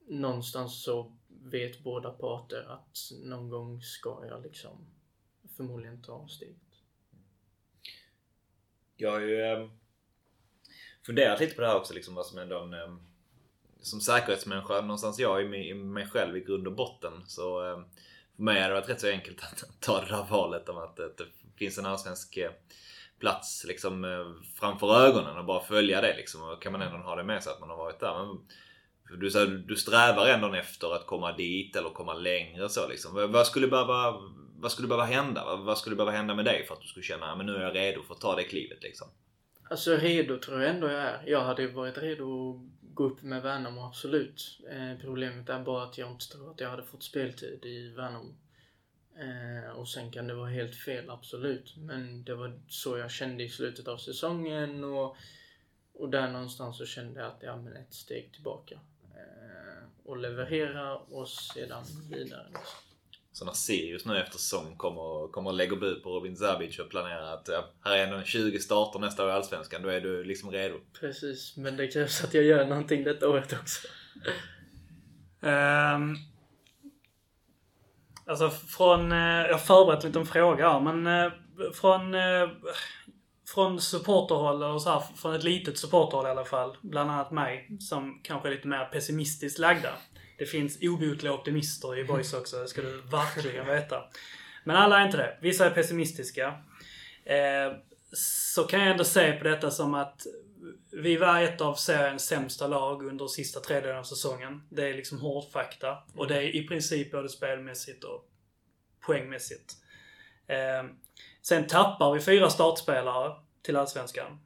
någonstans 0.07 0.83
så 0.83 1.17
vet 1.29 1.81
båda 1.81 2.11
parter 2.11 2.63
att 2.69 2.99
någon 3.25 3.49
gång 3.49 3.83
ska 3.83 4.27
jag 4.27 4.43
liksom 4.43 4.87
förmodligen 5.57 6.03
ta 6.03 6.29
steget. 6.29 6.68
Jag 9.01 9.11
har 9.11 9.21
ju 9.21 9.43
eh, 9.43 9.69
funderat 11.07 11.41
lite 11.41 11.55
på 11.55 11.61
det 11.61 11.67
här 11.67 11.77
också 11.77 11.95
liksom 11.95 12.15
vad 12.15 12.27
som 12.27 12.39
ändå 12.39 12.59
en 12.59 12.73
eh, 12.73 12.97
som 13.81 14.01
säkerhetsmänniska 14.01 14.81
någonstans 14.81 15.19
jag 15.19 15.43
i 15.43 15.75
mig, 15.75 16.07
själv 16.07 16.37
i 16.37 16.41
grund 16.41 16.67
och 16.67 16.75
botten 16.75 17.13
så 17.27 17.71
eh, 17.71 17.79
för 18.37 18.43
mig 18.43 18.63
har 18.63 18.69
det 18.69 18.75
varit 18.75 18.89
rätt 18.89 19.01
så 19.01 19.09
enkelt 19.09 19.43
att 19.43 19.65
ta 19.81 20.01
det 20.01 20.07
där 20.07 20.27
valet 20.31 20.69
om 20.69 20.79
att, 20.79 21.01
att 21.01 21.17
det 21.17 21.25
finns 21.57 21.79
en 21.79 21.87
allsvensk 21.87 22.37
eh, 22.37 22.51
plats 23.21 23.65
liksom 23.69 24.05
eh, 24.05 24.27
framför 24.61 25.01
ögonen 25.01 25.39
och 25.39 25.45
bara 25.45 25.65
följa 25.65 26.01
det 26.01 26.17
liksom. 26.17 26.43
Och 26.43 26.63
kan 26.63 26.73
man 26.73 26.83
ändå 26.83 26.99
ha 26.99 27.17
det 27.17 27.25
med 27.25 27.43
sig 27.43 27.53
att 27.53 27.61
man 27.61 27.71
har 27.71 27.77
varit 27.77 28.01
där. 28.01 28.27
Men, 28.27 28.39
du, 29.21 29.31
så, 29.31 29.45
du 29.45 29.77
strävar 29.77 30.27
ändå 30.27 30.55
efter 30.55 30.95
att 30.95 31.07
komma 31.07 31.33
dit 31.33 31.77
eller 31.77 31.91
komma 31.91 32.15
längre 32.15 32.69
så 32.69 32.89
liksom. 32.89 33.33
Vad 33.33 33.47
skulle 33.47 33.67
behöva 33.67 34.15
vad 34.61 34.73
skulle 34.73 34.89
behöva 34.89 35.05
hända? 35.05 35.45
Vad, 35.45 35.61
vad 35.61 35.79
skulle 35.79 35.97
behöva 35.97 36.17
hända 36.17 36.35
med 36.35 36.45
dig 36.45 36.65
för 36.67 36.75
att 36.75 36.81
du 36.81 36.89
skulle 36.89 37.05
känna 37.05 37.33
att 37.33 37.45
nu 37.45 37.57
är 37.57 37.61
jag 37.61 37.75
redo 37.75 38.03
för 38.03 38.15
att 38.15 38.21
ta 38.21 38.37
det 38.37 38.45
klivet 38.45 38.83
liksom? 38.83 39.09
Alltså 39.71 39.97
redo 39.97 40.39
tror 40.39 40.63
jag 40.63 40.71
ändå 40.71 40.89
jag 40.89 41.03
är. 41.03 41.23
Jag 41.27 41.45
hade 41.45 41.67
varit 41.67 41.99
redo 41.99 42.51
att 42.51 42.95
gå 42.95 43.05
upp 43.05 43.23
med 43.23 43.43
Värnamo, 43.43 43.87
absolut. 43.87 44.61
Eh, 44.71 45.01
problemet 45.01 45.49
är 45.49 45.61
bara 45.61 45.85
att 45.85 45.99
jag 45.99 46.11
inte 46.11 46.29
tror 46.29 46.51
att 46.51 46.61
jag 46.61 46.71
hade 46.71 46.83
fått 46.83 47.03
speltid 47.03 47.65
i 47.65 47.89
Värnamo. 47.89 48.35
Eh, 49.19 49.71
och 49.71 49.89
sen 49.89 50.11
kan 50.11 50.27
det 50.27 50.35
vara 50.35 50.51
helt 50.51 50.77
fel, 50.77 51.11
absolut. 51.11 51.77
Men 51.77 52.25
det 52.25 52.35
var 52.35 52.61
så 52.69 52.99
jag 52.99 53.11
kände 53.11 53.45
i 53.45 53.49
slutet 53.49 53.89
av 53.89 53.97
säsongen 53.97 54.85
och, 54.85 55.17
och 55.93 56.09
där 56.09 56.31
någonstans 56.31 56.79
så 56.79 56.87
kände 56.87 57.21
jag 57.21 57.29
att 57.29 57.43
ja, 57.43 57.57
men 57.57 57.77
ett 57.77 57.95
steg 57.95 58.33
tillbaka. 58.33 58.81
Eh, 59.15 59.85
och 60.05 60.17
leverera 60.17 60.97
och 60.97 61.29
sedan 61.29 61.85
vidare. 62.11 62.47
Liksom. 62.49 62.88
Så 63.39 63.45
när 63.45 63.53
Sirius 63.53 64.05
nu 64.05 64.18
efter 64.18 64.39
säsong 64.39 64.76
kommer, 64.76 65.32
kommer 65.32 65.53
lägger 65.53 65.76
bud 65.76 66.03
på 66.03 66.11
Robin 66.11 66.36
Zabic 66.36 66.78
och 66.78 66.91
planerar 66.91 67.34
att 67.34 67.49
ja, 67.49 67.64
här 67.84 67.97
är 67.97 68.07
ändå 68.07 68.22
20 68.22 68.59
starter 68.59 68.99
nästa 68.99 69.24
år 69.24 69.30
i 69.30 69.32
Allsvenskan. 69.32 69.82
Då 69.82 69.89
är 69.89 70.01
du 70.01 70.24
liksom 70.24 70.51
redo. 70.51 70.74
Precis, 71.01 71.57
men 71.57 71.76
det 71.76 71.89
krävs 71.89 72.24
att 72.24 72.34
jag 72.34 72.45
gör 72.45 72.66
någonting 72.66 73.05
detta 73.05 73.28
året 73.28 73.53
också. 73.53 73.89
Ehm, 75.43 76.16
alltså 78.26 78.51
från, 78.51 79.12
eh, 79.12 79.18
jag 79.18 79.53
har 79.53 79.59
förberett 79.59 80.05
lite 80.05 80.18
en 80.18 80.26
fråga 80.26 80.72
här, 80.72 80.80
men 80.80 81.07
eh, 81.07 81.32
från, 81.74 82.14
eh, 82.14 82.49
från 83.55 83.80
supporterhåll 83.80 84.62
och 84.62 84.82
så 84.82 84.91
här, 84.91 85.03
från 85.16 85.34
ett 85.34 85.45
litet 85.45 85.78
supporterhåll 85.78 86.26
i 86.26 86.30
alla 86.30 86.45
fall, 86.45 86.76
bland 86.82 87.11
annat 87.11 87.30
mig, 87.30 87.76
som 87.80 88.20
kanske 88.22 88.49
är 88.49 88.53
lite 88.53 88.68
mer 88.68 88.84
pessimistiskt 88.84 89.59
lagda. 89.59 89.91
Det 90.39 90.47
finns 90.47 90.78
obotliga 90.82 91.32
optimister 91.32 91.99
i 91.99 92.05
boys 92.05 92.34
också, 92.34 92.59
det 92.59 92.68
ska 92.68 92.82
du 92.82 93.01
verkligen 93.11 93.66
veta. 93.66 94.03
Men 94.64 94.76
alla 94.76 95.01
är 95.01 95.07
inte 95.07 95.16
det. 95.16 95.39
Vissa 95.41 95.66
är 95.66 95.70
pessimistiska. 95.70 96.47
Eh, 97.24 97.72
så 98.12 98.64
kan 98.64 98.80
jag 98.80 98.91
ändå 98.91 99.05
se 99.05 99.32
på 99.32 99.45
detta 99.45 99.70
som 99.70 99.95
att 99.95 100.26
vi 100.93 101.16
var 101.16 101.43
ett 101.43 101.61
av 101.61 101.74
seriens 101.74 102.26
sämsta 102.26 102.66
lag 102.66 103.07
under 103.07 103.26
sista 103.26 103.61
tredjedelen 103.61 103.99
av 103.99 104.05
säsongen. 104.05 104.62
Det 104.70 104.89
är 104.89 104.95
liksom 104.95 105.20
hårdfakta. 105.20 105.99
Och 106.14 106.28
det 106.28 106.36
är 106.36 106.57
i 106.57 106.66
princip 106.66 107.12
både 107.12 107.28
spelmässigt 107.28 108.05
och 108.05 108.28
poängmässigt. 109.01 109.74
Eh, 110.47 110.91
sen 111.43 111.66
tappar 111.66 112.14
vi 112.14 112.20
fyra 112.20 112.51
startspelare 112.51 113.32
till 113.62 113.76
Allsvenskan. 113.76 114.41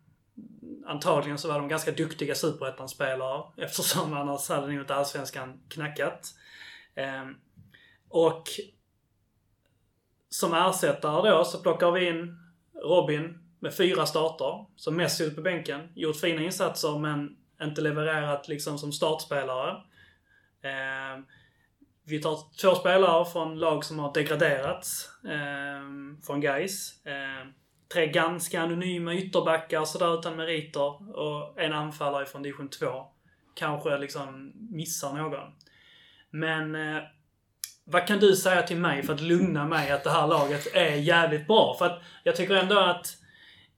Antagligen 0.87 1.39
så 1.39 1.49
var 1.49 1.59
de 1.59 1.69
ganska 1.69 1.91
duktiga 1.91 2.35
superettan-spelare 2.35 3.43
eftersom 3.57 4.13
annars 4.17 4.49
hade 4.49 4.67
nog 4.67 4.81
inte 4.81 4.95
Allsvenskan 4.95 5.61
knackat. 5.69 6.35
Eh, 6.95 7.25
och 8.09 8.45
som 10.29 10.55
ersättare 10.55 11.31
då 11.31 11.45
så 11.45 11.63
plockar 11.63 11.91
vi 11.91 12.09
in 12.09 12.39
Robin 12.83 13.39
med 13.61 13.75
fyra 13.75 14.07
starter. 14.07 14.67
Som 14.77 14.97
mest 14.97 15.17
suttit 15.17 15.37
på 15.37 15.43
bänken. 15.43 15.89
Gjort 15.95 16.17
fina 16.17 16.43
insatser 16.43 16.99
men 16.99 17.37
inte 17.63 17.81
levererat 17.81 18.49
liksom 18.49 18.79
som 18.79 18.93
startspelare. 18.93 19.71
Eh, 20.63 21.23
vi 22.05 22.23
tar 22.23 22.39
två 22.61 22.75
spelare 22.75 23.25
från 23.25 23.59
lag 23.59 23.85
som 23.85 23.99
har 23.99 24.15
degraderats. 24.15 25.09
Eh, 25.25 25.83
från 26.27 26.41
Gais. 26.41 27.07
Eh, 27.07 27.47
tre 27.93 28.07
ganska 28.07 28.61
anonyma 28.61 29.15
ytterbackar 29.15 29.85
sådär 29.85 30.19
utan 30.19 30.37
meriter. 30.37 31.17
Och 31.19 31.61
en 31.61 31.73
anfallare 31.73 32.27
från 32.27 32.43
division 32.43 32.69
2. 32.69 33.07
Kanske 33.55 33.99
liksom 33.99 34.53
missar 34.71 35.13
någon. 35.13 35.53
Men 36.31 36.75
eh, 36.75 37.03
vad 37.85 38.07
kan 38.07 38.19
du 38.19 38.37
säga 38.37 38.63
till 38.63 38.77
mig 38.77 39.03
för 39.03 39.15
att 39.15 39.21
lugna 39.21 39.65
mig 39.65 39.91
att 39.91 40.05
det 40.05 40.11
här 40.11 40.27
laget 40.27 40.67
är 40.75 40.95
jävligt 40.95 41.47
bra? 41.47 41.77
För 41.79 41.87
att 41.87 42.03
jag 42.25 42.37
tycker 42.37 42.55
ändå 42.55 42.79
att 42.79 43.17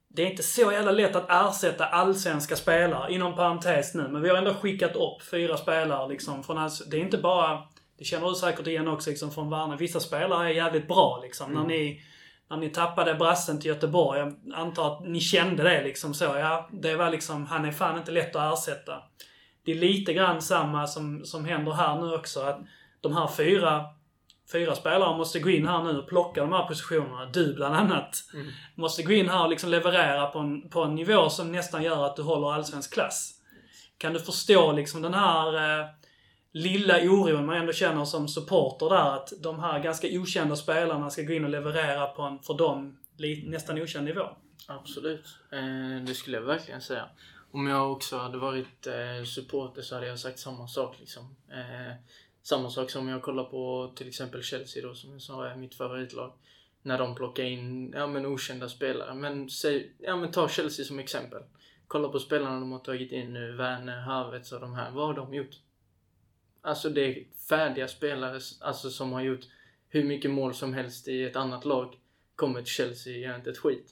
det 0.09 0.23
är 0.23 0.31
inte 0.31 0.43
så 0.43 0.73
jävla 0.73 0.93
lätt 0.93 1.17
att 1.17 1.31
ersätta 1.31 1.87
allsvenska 1.87 2.57
spelare, 2.57 3.13
inom 3.13 3.37
parentes 3.37 3.95
nu. 3.95 4.09
Men 4.09 4.23
vi 4.23 4.29
har 4.29 4.37
ändå 4.37 4.55
skickat 4.55 4.97
upp 4.97 5.23
fyra 5.31 5.57
spelare 5.57 6.09
liksom 6.09 6.45
från 6.45 6.59
alls... 6.59 6.83
Det 6.87 6.97
är 6.97 7.01
inte 7.01 7.19
bara... 7.19 7.63
Det 7.99 8.05
känner 8.05 8.29
du 8.29 8.35
säkert 8.35 8.67
igen 8.67 8.89
också 8.89 9.11
liksom 9.11 9.31
från 9.31 9.51
Värnamo. 9.51 9.77
Vissa 9.77 10.01
spelare 10.01 10.49
är 10.49 10.55
jävligt 10.55 10.89
bra 10.89 11.21
liksom. 11.23 11.51
Mm. 11.51 11.63
När 11.63 11.69
ni... 11.69 12.03
När 12.55 12.61
ni 12.61 12.71
tappade 12.71 13.15
brassen 13.15 13.61
till 13.61 13.69
Göteborg, 13.69 14.19
jag 14.19 14.35
antar 14.55 14.93
att 14.93 15.07
ni 15.07 15.21
kände 15.21 15.63
det 15.63 15.85
liksom 15.85 16.15
så. 16.15 16.25
Ja, 16.25 16.69
det 16.73 16.97
var 16.97 17.11
liksom, 17.11 17.47
han 17.47 17.65
är 17.65 17.73
fan 17.73 17.99
inte 17.99 18.13
lätt 18.13 18.37
att 18.37 18.59
ersätta. 18.59 19.03
Det 19.65 19.73
är 19.73 19.77
lite 19.77 20.13
grann 20.13 20.43
samma 20.43 20.87
som, 20.87 21.25
som 21.25 21.45
händer 21.45 21.73
här 21.73 22.01
nu 22.01 22.15
också. 22.15 22.41
Att 22.41 22.61
de 23.01 23.17
här 23.17 23.29
fyra 23.29 23.85
fyra 24.53 24.75
spelare 24.75 25.17
måste 25.17 25.41
gå 25.41 25.51
in 25.51 25.69
här 25.69 25.83
nu 25.83 25.99
och 25.99 26.09
plocka 26.09 26.41
de 26.41 26.53
här 26.53 26.67
positionerna. 26.67 27.27
Du 27.27 27.55
bland 27.55 27.75
annat. 27.75 28.25
Mm. 28.35 28.47
Måste 28.75 29.03
gå 29.03 29.13
in 29.13 29.29
här 29.29 29.45
och 29.45 29.51
liksom 29.51 29.71
leverera 29.71 30.27
på 30.27 30.39
en, 30.39 30.69
på 30.71 30.83
en 30.83 30.95
nivå 30.95 31.31
som 31.31 31.53
nästan 31.53 31.83
gör 31.83 32.07
att 32.07 32.17
du 32.17 32.23
håller 32.23 32.53
allsvensk 32.53 32.95
klass. 32.95 33.35
Kan 33.99 34.13
du 34.13 34.21
förstå 34.21 34.73
liksom 34.73 35.03
den 35.03 35.15
här 35.15 35.81
eh, 35.81 35.87
lilla 36.55 37.03
oron 37.03 37.47
man 37.47 37.57
ändå 37.57 37.73
känner 37.73 38.05
som 38.05 38.29
supporter 38.29 38.89
där 38.89 39.17
att 39.17 39.33
de 39.41 39.61
här 39.61 39.81
ganska 39.81 40.09
okända 40.11 40.57
spelarna 40.57 41.11
ska 41.11 41.23
gå 41.23 41.33
in 41.33 41.45
och 41.45 41.51
leverera 41.51 42.07
på 42.07 42.23
en, 42.23 42.39
för 42.39 42.55
dem, 42.55 42.99
nästan 43.45 43.83
okänd 43.83 44.05
nivå? 44.05 44.29
Absolut. 44.67 45.27
Eh, 45.53 46.05
det 46.07 46.15
skulle 46.15 46.37
jag 46.37 46.45
verkligen 46.45 46.81
säga. 46.81 47.09
Om 47.51 47.67
jag 47.67 47.93
också 47.93 48.17
hade 48.17 48.39
varit 48.39 48.87
eh, 48.87 49.25
supporter 49.25 49.83
så 49.83 49.95
hade 49.95 50.07
jag 50.07 50.19
sagt 50.19 50.39
samma 50.39 50.69
sak 50.69 50.97
liksom. 51.01 51.37
Eh, 51.51 51.95
samma 52.43 52.71
sak 52.71 52.91
som 52.91 53.09
jag 53.09 53.23
kollar 53.23 53.45
på 53.45 53.93
till 53.97 54.09
exempel 54.09 54.43
Chelsea 54.43 54.83
då 54.89 54.95
som 54.95 55.13
jag 55.13 55.23
sa 55.23 55.47
är 55.47 55.57
mitt 55.57 55.75
favoritlag. 55.75 56.33
När 56.83 56.99
de 56.99 57.15
plockar 57.15 57.45
in, 57.45 57.93
ja 57.93 58.07
men 58.07 58.27
okända 58.27 58.69
spelare. 58.69 59.15
Men 59.15 59.51
säg, 59.51 59.93
ja 59.99 60.17
men 60.17 60.31
ta 60.31 60.49
Chelsea 60.49 60.85
som 60.85 60.99
exempel. 60.99 61.43
Kolla 61.87 62.09
på 62.09 62.19
spelarna 62.19 62.61
de 62.61 62.73
har 62.73 62.79
tagit 62.79 63.13
in 63.13 63.33
nu, 63.33 63.53
Werner, 63.53 64.01
Havertz 64.01 64.53
och 64.53 64.61
de 64.61 64.75
här. 64.75 64.91
Vad 64.91 65.07
har 65.07 65.15
de 65.15 65.35
gjort? 65.35 65.57
Alltså 66.65 66.91
det 66.91 67.01
är 67.01 67.25
färdiga 67.49 67.89
spelare 67.89 68.41
alltså, 68.61 68.91
som 68.91 69.13
har 69.13 69.21
gjort 69.21 69.45
hur 69.89 70.05
mycket 70.05 70.31
mål 70.31 70.55
som 70.55 70.75
helst 70.75 71.09
i 71.09 71.25
ett 71.25 71.37
annat 71.37 71.65
lag. 71.65 71.95
Kommer 72.37 72.63
till 72.63 72.73
Chelsea 72.73 73.13
och 73.13 73.21
gör 73.21 73.37
inte 73.37 73.51
ett 73.51 73.59
skit. 73.59 73.91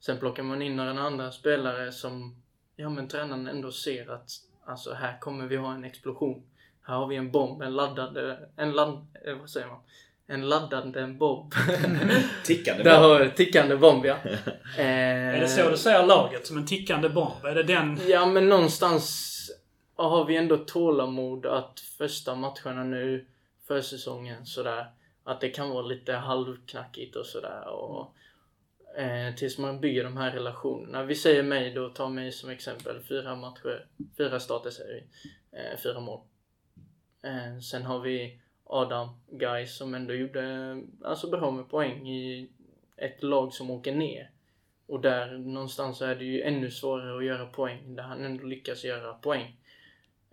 Sen 0.00 0.18
plockar 0.18 0.42
man 0.42 0.62
in 0.62 0.76
några 0.76 1.00
andra 1.00 1.32
spelare 1.32 1.92
som, 1.92 2.42
ja 2.76 2.90
men 2.90 3.08
tränaren 3.08 3.46
ändå 3.46 3.72
ser 3.72 4.10
att 4.10 4.30
alltså 4.64 4.92
här 4.92 5.20
kommer 5.20 5.46
vi 5.46 5.56
ha 5.56 5.74
en 5.74 5.84
explosion. 5.84 6.42
Här 6.82 6.94
har 6.94 7.06
vi 7.06 7.16
en 7.16 7.30
bomb, 7.30 7.62
en 7.62 7.74
laddad, 7.74 8.36
en 8.56 8.72
ladd, 8.72 9.06
eh, 9.26 9.34
vad 9.34 9.50
säger 9.50 9.66
man? 9.66 9.80
en 10.26 10.48
laddande 10.48 11.06
bomb. 11.06 11.54
Tickande 12.44 12.84
bomb. 12.84 12.96
har 12.96 13.28
tickande 13.28 13.76
bomb 13.76 14.06
ja. 14.06 14.16
Eh, 14.78 14.86
Är 14.86 15.40
det 15.40 15.48
så 15.48 15.70
du 15.70 15.76
ser 15.76 16.06
laget? 16.06 16.46
Som 16.46 16.56
en 16.56 16.66
tickande 16.66 17.08
bomb? 17.08 17.44
Är 17.44 17.54
det 17.54 17.62
den... 17.62 18.00
Ja 18.06 18.26
men 18.26 18.48
någonstans 18.48 19.31
har 20.08 20.24
vi 20.24 20.36
ändå 20.36 20.56
tålamod 20.56 21.46
att 21.46 21.80
första 21.80 22.34
matcherna 22.34 22.84
nu 22.84 23.26
för 23.66 23.80
säsongen 23.80 24.46
sådär. 24.46 24.86
Att 25.24 25.40
det 25.40 25.48
kan 25.48 25.70
vara 25.70 25.82
lite 25.82 26.12
halvknackigt 26.12 27.16
och 27.16 27.26
sådär. 27.26 27.68
Och, 27.68 28.14
eh, 29.00 29.34
tills 29.34 29.58
man 29.58 29.80
bygger 29.80 30.04
de 30.04 30.16
här 30.16 30.30
relationerna. 30.30 31.02
Vi 31.02 31.14
säger 31.14 31.42
mig 31.42 31.74
då, 31.74 31.88
ta 31.88 32.08
mig 32.08 32.32
som 32.32 32.50
exempel. 32.50 33.02
Fyra 33.02 33.36
matcher, 33.36 33.86
fyra 34.16 34.40
starter 34.40 34.70
säger 34.70 34.94
vi. 34.94 35.28
Eh, 35.58 35.78
fyra 35.82 36.00
mål. 36.00 36.20
Eh, 37.22 37.58
sen 37.60 37.82
har 37.82 37.98
vi 38.00 38.40
Adam 38.64 39.08
Guy 39.30 39.66
som 39.66 39.94
ändå 39.94 40.14
gjorde 40.14 40.42
eh, 40.42 41.08
alltså 41.08 41.30
bra 41.30 41.50
med 41.50 41.68
poäng 41.68 42.08
i 42.08 42.50
ett 42.96 43.22
lag 43.22 43.52
som 43.52 43.70
åker 43.70 43.94
ner. 43.94 44.30
Och 44.86 45.00
där 45.00 45.38
någonstans 45.38 45.98
så 45.98 46.04
är 46.04 46.14
det 46.14 46.24
ju 46.24 46.42
ännu 46.42 46.70
svårare 46.70 47.18
att 47.18 47.24
göra 47.24 47.46
poäng 47.46 47.96
där 47.96 48.02
han 48.02 48.24
ändå 48.24 48.44
lyckas 48.44 48.84
göra 48.84 49.14
poäng. 49.14 49.56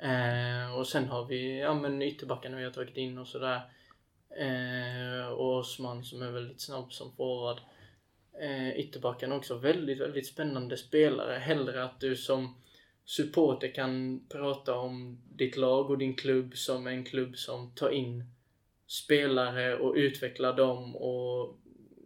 Eh, 0.02 0.76
och 0.78 0.88
sen 0.88 1.08
har 1.08 1.26
vi 1.26 1.60
ja, 1.60 1.74
men 1.74 2.02
ytterbackarna 2.02 2.58
vi 2.58 2.64
har 2.64 2.72
tagit 2.72 2.97
in 2.97 3.18
och 3.18 3.28
sådär. 3.28 3.62
Eh, 4.39 5.28
och 5.28 5.58
Osman 5.58 6.04
som 6.04 6.22
är 6.22 6.32
väldigt 6.32 6.62
snabb 6.62 6.93
som 6.93 7.16
forward. 7.16 7.58
Eh, 8.41 8.80
ytterbackarna 8.80 9.36
också 9.36 9.58
väldigt, 9.58 10.00
väldigt 10.00 10.28
spännande 10.28 10.78
spelare. 10.78 11.39
Hellre 11.39 11.84
att 11.84 12.00
du 12.00 12.16
som 12.16 12.56
supporter 13.06 13.76
kan 13.76 14.26
prata 14.30 14.76
om 14.76 15.22
ditt 15.32 15.58
lag 15.58 15.89
och 15.89 15.97
din 15.97 16.16
klubb 16.16 16.58
som 16.58 16.88
en 16.88 17.06
klubb 17.06 17.38
som 17.38 17.76
tar 17.76 17.89
in 17.89 18.24
spelare 18.88 19.78
och 19.78 19.93
utvecklar 19.95 20.54
dem 20.54 20.95
och 20.95 21.58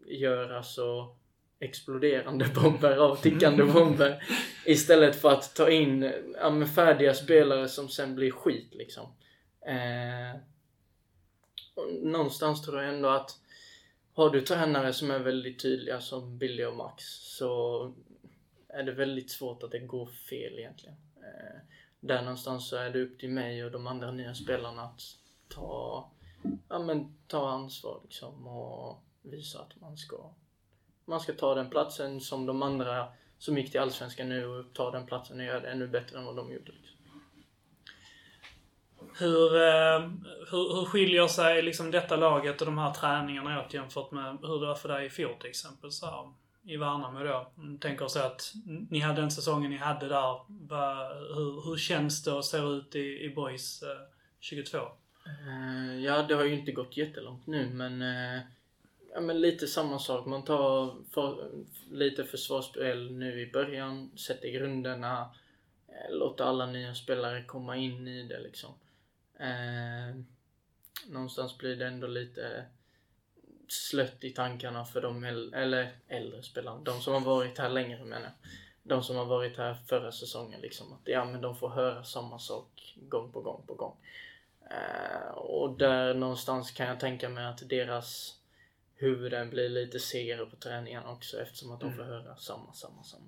gör 0.07 0.49
alltså 0.49 1.15
exploderande 1.63 2.45
bomber 2.55 2.97
av 2.97 3.15
tickande 3.15 3.63
bomber. 3.63 4.23
Istället 4.65 5.15
för 5.15 5.31
att 5.31 5.55
ta 5.55 5.69
in 5.69 6.11
ja, 6.35 6.65
färdiga 6.65 7.13
spelare 7.13 7.67
som 7.67 7.89
sen 7.89 8.15
blir 8.15 8.31
skit 8.31 8.73
liksom. 8.73 9.07
Eh, 9.65 10.39
någonstans 12.01 12.61
tror 12.61 12.81
jag 12.81 12.93
ändå 12.93 13.09
att 13.09 13.39
har 14.13 14.29
du 14.29 14.41
tränare 14.41 14.93
som 14.93 15.11
är 15.11 15.19
väldigt 15.19 15.61
tydliga 15.61 16.01
som 16.01 16.37
Billy 16.37 16.65
och 16.65 16.75
Max 16.75 17.03
så 17.37 17.93
är 18.67 18.83
det 18.83 18.91
väldigt 18.91 19.31
svårt 19.31 19.63
att 19.63 19.71
det 19.71 19.79
går 19.79 20.05
fel 20.05 20.59
egentligen. 20.59 20.95
Eh, 21.17 21.59
där 21.99 22.21
någonstans 22.21 22.69
så 22.69 22.75
är 22.75 22.89
det 22.89 23.01
upp 23.01 23.19
till 23.19 23.29
mig 23.29 23.65
och 23.65 23.71
de 23.71 23.87
andra 23.87 24.11
nya 24.11 24.35
spelarna 24.35 24.81
att 24.81 25.01
ta, 25.47 26.09
ja, 26.69 26.79
men, 26.79 27.17
ta 27.27 27.49
ansvar 27.49 27.99
liksom 28.03 28.47
och 28.47 29.03
visa 29.21 29.61
att 29.61 29.81
man 29.81 29.97
ska 29.97 30.33
man 31.05 31.19
ska 31.19 31.33
ta 31.33 31.55
den 31.55 31.69
platsen 31.69 32.21
som 32.21 32.45
de 32.45 32.63
andra 32.63 33.07
som 33.37 33.57
gick 33.57 33.71
till 33.71 33.79
Allsvenskan 33.79 34.29
nu 34.29 34.45
och 34.45 34.65
ta 34.73 34.91
den 34.91 35.05
platsen 35.05 35.39
och 35.39 35.45
göra 35.45 35.59
det 35.59 35.71
ännu 35.71 35.87
bättre 35.87 36.17
än 36.17 36.25
vad 36.25 36.35
de 36.35 36.51
gjorde. 36.51 36.71
Liksom. 36.71 36.93
Hur, 39.19 39.55
eh, 39.55 39.99
hur, 40.51 40.75
hur 40.75 40.85
skiljer 40.85 41.27
sig 41.27 41.61
liksom 41.61 41.91
detta 41.91 42.15
laget 42.15 42.61
och 42.61 42.65
de 42.65 42.77
här 42.77 42.93
träningarna 42.93 43.65
åt 43.65 43.73
jämfört 43.73 44.11
med 44.11 44.37
hur 44.41 44.59
det 44.59 44.67
var 44.67 44.75
för 44.75 44.89
dig 44.89 45.05
i 45.05 45.09
fjol 45.09 45.33
till 45.39 45.49
exempel? 45.49 45.91
Så 45.91 46.05
här, 46.05 46.31
I 46.63 46.77
Värnamo 46.77 47.23
då. 47.23 47.51
Tänker 47.79 48.07
så 48.07 48.19
att 48.19 48.53
ni 48.89 48.99
hade 48.99 49.21
den 49.21 49.31
säsongen 49.31 49.71
ni 49.71 49.77
hade 49.77 50.07
där. 50.07 50.39
Hur, 51.35 51.69
hur 51.69 51.77
känns 51.77 52.23
det 52.23 52.39
att 52.39 52.45
se 52.45 52.57
ut 52.57 52.95
i, 52.95 53.23
i 53.23 53.33
Boys 53.35 53.83
eh, 53.83 53.89
22? 54.39 54.77
Eh, 54.77 55.99
ja, 56.03 56.23
det 56.23 56.35
har 56.35 56.43
ju 56.43 56.59
inte 56.59 56.71
gått 56.71 56.97
jättelångt 56.97 57.47
nu 57.47 57.69
men 57.73 58.01
eh, 58.01 58.41
Ja 59.13 59.21
men 59.21 59.41
lite 59.41 59.67
samma 59.67 59.99
sak. 59.99 60.25
Man 60.25 60.43
tar 60.43 60.95
för, 61.11 61.49
lite 61.91 62.23
försvarsspel 62.23 63.11
nu 63.11 63.41
i 63.41 63.51
början, 63.51 64.11
sätter 64.17 64.49
grunderna, 64.49 65.29
eh, 65.87 66.15
låter 66.15 66.43
alla 66.43 66.65
nya 66.65 66.95
spelare 66.95 67.43
komma 67.43 67.77
in 67.77 68.07
i 68.07 68.23
det 68.23 68.39
liksom. 68.39 68.73
Eh, 69.39 70.15
någonstans 71.07 71.57
blir 71.57 71.75
det 71.75 71.87
ändå 71.87 72.07
lite 72.07 72.65
slött 73.67 74.23
i 74.23 74.29
tankarna 74.29 74.85
för 74.85 75.01
de 75.01 75.23
eller 75.53 75.91
äldre 76.07 76.43
spelarna. 76.43 76.81
De 76.83 77.01
som 77.01 77.13
har 77.13 77.21
varit 77.21 77.57
här 77.57 77.69
längre 77.69 78.03
menar 78.03 78.21
jag. 78.21 78.31
De 78.83 79.03
som 79.03 79.15
har 79.15 79.25
varit 79.25 79.57
här 79.57 79.73
förra 79.73 80.11
säsongen 80.11 80.61
liksom. 80.61 80.93
Att 80.93 81.01
ja 81.03 81.25
men 81.25 81.41
de 81.41 81.55
får 81.55 81.69
höra 81.69 82.03
samma 82.03 82.39
sak 82.39 82.95
gång 82.95 83.31
på 83.31 83.41
gång 83.41 83.63
på 83.67 83.73
gång. 83.73 83.97
Eh, 84.69 85.31
och 85.31 85.77
där 85.77 86.13
någonstans 86.13 86.71
kan 86.71 86.87
jag 86.87 86.99
tänka 86.99 87.29
mig 87.29 87.45
att 87.45 87.69
deras 87.69 88.39
huvuden 88.95 89.49
blir 89.49 89.69
lite 89.69 89.99
segare 89.99 90.45
på 90.45 90.55
träningarna 90.55 91.11
också 91.11 91.41
eftersom 91.41 91.71
att 91.71 91.79
de 91.79 91.93
får 91.93 92.03
höra 92.03 92.35
samma, 92.35 92.73
samma, 92.73 93.03
samma. 93.03 93.27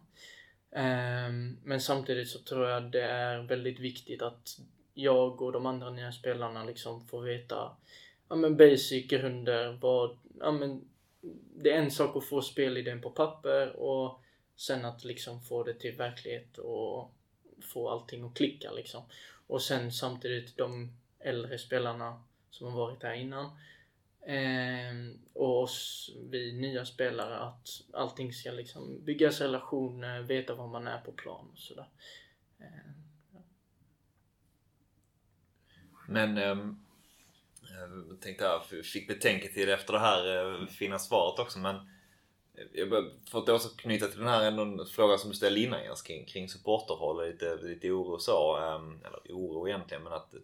Ehm, 0.71 1.57
men 1.63 1.81
samtidigt 1.81 2.29
så 2.29 2.39
tror 2.39 2.69
jag 2.69 2.91
det 2.91 3.01
är 3.01 3.41
väldigt 3.41 3.79
viktigt 3.79 4.21
att 4.21 4.59
jag 4.93 5.41
och 5.41 5.51
de 5.51 5.65
andra 5.65 5.89
nya 5.89 6.11
spelarna 6.11 6.63
liksom 6.63 7.07
får 7.07 7.21
veta 7.21 7.75
ja, 8.29 8.35
men 8.35 8.57
basic 8.57 9.07
grunder. 9.07 9.77
Vad, 9.81 10.17
ja, 10.39 10.51
men 10.51 10.81
det 11.55 11.71
är 11.71 11.81
en 11.81 11.91
sak 11.91 12.15
att 12.15 12.25
få 12.25 12.41
spelidén 12.41 13.01
på 13.01 13.09
papper 13.09 13.75
och 13.75 14.21
sen 14.55 14.85
att 14.85 15.03
liksom 15.03 15.41
få 15.41 15.63
det 15.63 15.73
till 15.73 15.95
verklighet 15.95 16.57
och 16.57 17.11
få 17.61 17.89
allting 17.89 18.23
att 18.23 18.33
klicka 18.33 18.71
liksom. 18.71 19.03
Och 19.47 19.61
sen 19.61 19.91
samtidigt 19.91 20.57
de 20.57 20.91
äldre 21.19 21.57
spelarna 21.57 22.23
som 22.49 22.67
har 22.67 22.77
varit 22.77 23.03
här 23.03 23.13
innan 23.13 23.49
Ehm, 24.27 25.19
och 25.33 25.61
oss, 25.63 26.09
vi 26.29 26.53
nya 26.53 26.85
spelare, 26.85 27.37
att 27.37 27.67
allting 27.93 28.33
ska 28.33 28.51
liksom 28.51 29.03
byggas 29.03 29.41
relationer, 29.41 30.19
eh, 30.19 30.25
veta 30.25 30.55
var 30.55 30.67
man 30.67 30.87
är 30.87 30.99
på 30.99 31.11
plan 31.11 31.49
och 31.51 31.57
sådär. 31.57 31.89
Ehm, 32.59 32.93
ja. 33.33 33.39
Men 36.07 36.37
ehm, 36.37 36.79
jag 38.09 38.21
tänkte 38.21 38.43
jag 38.43 38.85
fick 38.85 39.07
betänketid 39.07 39.69
efter 39.69 39.93
det 39.93 39.99
här 39.99 40.53
eh, 40.61 40.67
fina 40.67 40.99
svaret 40.99 41.39
också 41.39 41.59
men 41.59 41.75
eh, 41.75 42.65
jag 42.73 42.89
får 42.89 43.11
för 43.29 43.39
att 43.39 43.49
också 43.49 43.69
knyta 43.69 44.07
till 44.07 44.19
den 44.19 44.27
här 44.27 44.45
ändå, 44.45 44.85
frågan 44.85 45.19
som 45.19 45.29
du 45.29 45.35
ställde 45.35 45.59
innan 45.59 45.83
Jens 45.83 46.01
kring, 46.01 46.25
kring 46.25 46.49
supporterhåll 46.49 47.19
och 47.19 47.27
lite, 47.27 47.55
lite 47.55 47.91
oro 47.91 48.13
och 48.13 48.21
så. 48.21 48.57
Ehm, 48.57 48.99
eller 49.05 49.19
oro 49.29 49.67
egentligen 49.67 50.03
men 50.03 50.13
att 50.13 50.31
det 50.31 50.39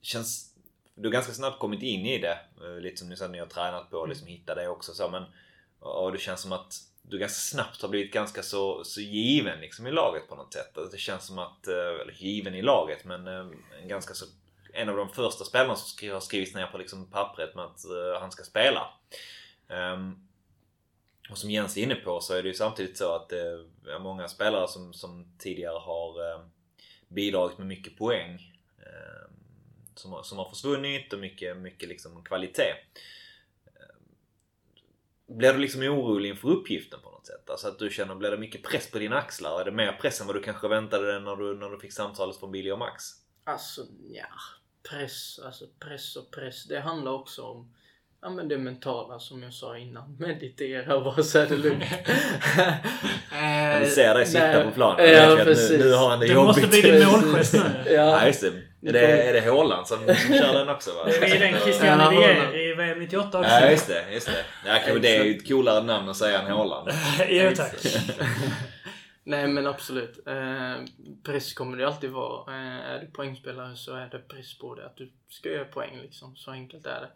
känns 0.00 0.51
du 0.94 1.08
har 1.08 1.12
ganska 1.12 1.32
snabbt 1.32 1.58
kommit 1.58 1.82
in 1.82 2.06
i 2.06 2.18
det. 2.18 2.38
eh, 2.64 2.80
Lite 2.80 2.96
som 2.96 3.08
ni 3.08 3.16
sa, 3.16 3.28
ni 3.28 3.38
har 3.38 3.46
tränat 3.46 3.90
på 3.90 4.02
att 4.02 4.08
liksom 4.08 4.26
hitta 4.28 4.54
det 4.54 4.68
också 4.68 4.92
så 4.94 5.08
men 5.08 5.24
och 5.80 6.12
det 6.12 6.18
känns 6.18 6.40
som 6.40 6.52
att 6.52 6.74
du 7.02 7.18
ganska 7.18 7.38
snabbt 7.56 7.82
har 7.82 7.88
blivit 7.88 8.12
ganska 8.12 8.42
så, 8.42 8.84
så 8.84 9.00
given 9.00 9.60
liksom 9.60 9.86
i 9.86 9.90
laget 9.90 10.28
på 10.28 10.34
något 10.36 10.52
sätt. 10.54 10.78
Alltså, 10.78 10.92
Det 10.92 10.98
känns 10.98 11.26
som 11.26 11.38
att, 11.38 11.68
eh, 11.68 11.74
eller 12.00 12.12
given 12.16 12.54
i 12.54 12.62
laget 12.62 13.04
men 13.04 13.26
eh, 13.26 13.46
en 13.82 13.88
ganska 13.88 14.14
så 14.14 14.26
en 14.74 14.88
av 14.88 14.96
de 14.96 15.08
första 15.08 15.44
spelarna 15.44 15.76
som 15.76 15.88
skri- 15.88 16.08
har 16.12 16.20
skrivits 16.20 16.54
ner 16.54 16.66
på 16.66 16.78
liksom 16.78 17.10
pappret 17.10 17.54
med 17.54 17.64
att 17.64 17.84
eh, 17.84 18.20
han 18.20 18.32
ska 18.32 18.44
spela. 18.44 18.90
Ehm, 19.68 20.28
och 21.30 21.38
som 21.38 21.50
Jens 21.50 21.76
är 21.76 21.82
inne 21.82 21.94
på 21.94 22.20
så 22.20 22.34
är 22.34 22.42
det 22.42 22.48
ju 22.48 22.54
samtidigt 22.54 22.98
så 22.98 23.14
att 23.14 23.28
det 23.28 23.40
är 23.86 23.98
många 23.98 24.28
spelare 24.28 24.68
som, 24.68 24.92
som 24.94 25.26
tidigare 25.38 25.78
har 25.78 26.30
eh, 26.30 26.40
bidragit 27.08 27.58
med 27.58 27.66
mycket 27.66 27.98
poäng. 27.98 28.48
Som, 30.02 30.12
har- 30.12 30.22
som 30.22 30.38
har 30.38 30.48
försvunnit 30.48 31.12
och 31.12 31.18
mycket, 31.18 31.56
mycket 31.56 31.88
liksom 31.88 32.24
kvalitet. 32.24 32.70
Eh, 33.66 33.96
blir 35.26 35.52
du 35.52 35.58
liksom 35.58 35.82
orolig 35.82 36.28
inför 36.28 36.48
uppgiften 36.48 37.00
på 37.00 37.10
något 37.10 37.26
sätt? 37.26 37.50
Alltså 37.50 37.68
att 37.68 37.78
du 37.78 37.90
känner, 37.90 38.14
blir 38.14 38.30
det 38.30 38.38
mycket 38.38 38.62
press 38.62 38.90
på 38.90 38.98
dina 38.98 39.16
axlar? 39.16 39.60
Är 39.60 39.64
det 39.64 39.70
mer 39.72 39.92
press 39.92 40.20
än 40.20 40.26
vad 40.26 40.36
du 40.36 40.42
kanske 40.42 40.68
väntade 40.68 41.12
dig 41.12 41.20
när 41.20 41.36
du, 41.36 41.54
när 41.54 41.70
du 41.70 41.78
fick 41.78 41.92
samtalet 41.92 42.36
från 42.36 42.52
Billy 42.52 42.70
och 42.70 42.78
Max? 42.78 43.04
Alltså, 43.44 43.86
ja. 44.10 44.26
Press, 44.90 45.38
alltså 45.38 45.66
press 45.78 46.16
och 46.16 46.30
press. 46.30 46.64
Det 46.64 46.80
handlar 46.80 47.12
också 47.12 47.42
om 47.42 47.74
Ja 48.24 48.30
men 48.30 48.48
det 48.48 48.58
mentala 48.58 49.18
som 49.18 49.42
jag 49.42 49.52
sa 49.52 49.78
innan. 49.78 50.16
Meditera 50.20 50.96
och 50.96 51.04
bara 51.04 51.22
så 51.22 51.38
är 51.38 51.46
det 51.46 51.56
lugnt. 51.56 51.84
Vi 53.80 53.90
ser 53.90 54.14
dig 54.14 54.26
sitta 54.26 54.64
på 54.64 54.70
planen. 54.70 55.08
Ja. 55.12 55.34
Nu, 55.44 55.78
nu 55.78 55.92
har 55.92 56.10
han 56.10 56.20
det 56.20 56.26
Det 56.26 56.32
jobbigt. 56.32 56.46
måste 56.46 56.66
bli 56.66 56.80
din 56.80 57.08
målgest 57.08 57.54
nu. 57.54 57.60
Ja, 57.86 57.92
Ja. 57.92 58.26
just 58.26 58.40
det. 58.40 58.88
Är 58.88 58.92
det, 58.92 59.00
är 59.28 59.32
det 59.32 59.40
Haaland 59.40 59.86
som, 59.86 59.98
som 59.98 60.34
kör 60.34 60.52
den 60.58 60.68
också 60.68 60.90
va? 60.94 61.04
Det 61.06 61.26
är 61.26 61.40
den 61.52 61.60
Christian 61.60 61.98
Ja, 62.00 62.10
Rivière 62.10 62.54
i 62.56 62.74
VM 62.74 62.98
98 62.98 63.38
också. 63.38 63.50
Ja, 63.50 63.70
just 63.70 63.88
det. 63.88 64.12
Just 64.12 64.26
det. 64.26 64.44
Ja, 64.66 64.72
kanske 64.84 64.98
det 64.98 65.16
är 65.16 65.24
ju 65.24 65.36
ett 65.36 65.48
coolare 65.48 65.82
namn 65.82 66.08
att 66.08 66.16
säga 66.16 66.40
än 66.40 66.46
Haaland. 66.52 66.88
Jo 67.28 67.50
tack. 67.56 67.72
Nej 69.24 69.48
men 69.48 69.66
absolut. 69.66 70.26
Eh, 70.26 70.84
press 71.24 71.54
kommer 71.54 71.76
det 71.76 71.86
alltid 71.86 72.10
vara. 72.10 72.52
Eh, 72.56 72.90
är 72.90 73.00
du 73.00 73.06
poängspelare 73.06 73.76
så 73.76 73.94
är 73.96 74.06
det 74.10 74.18
press 74.18 74.58
på 74.58 74.74
dig 74.74 74.84
att 74.84 74.96
du 74.96 75.12
ska 75.28 75.48
göra 75.48 75.64
poäng 75.64 75.98
liksom. 76.02 76.36
Så 76.36 76.50
enkelt 76.50 76.86
är 76.86 77.00
det. 77.00 77.08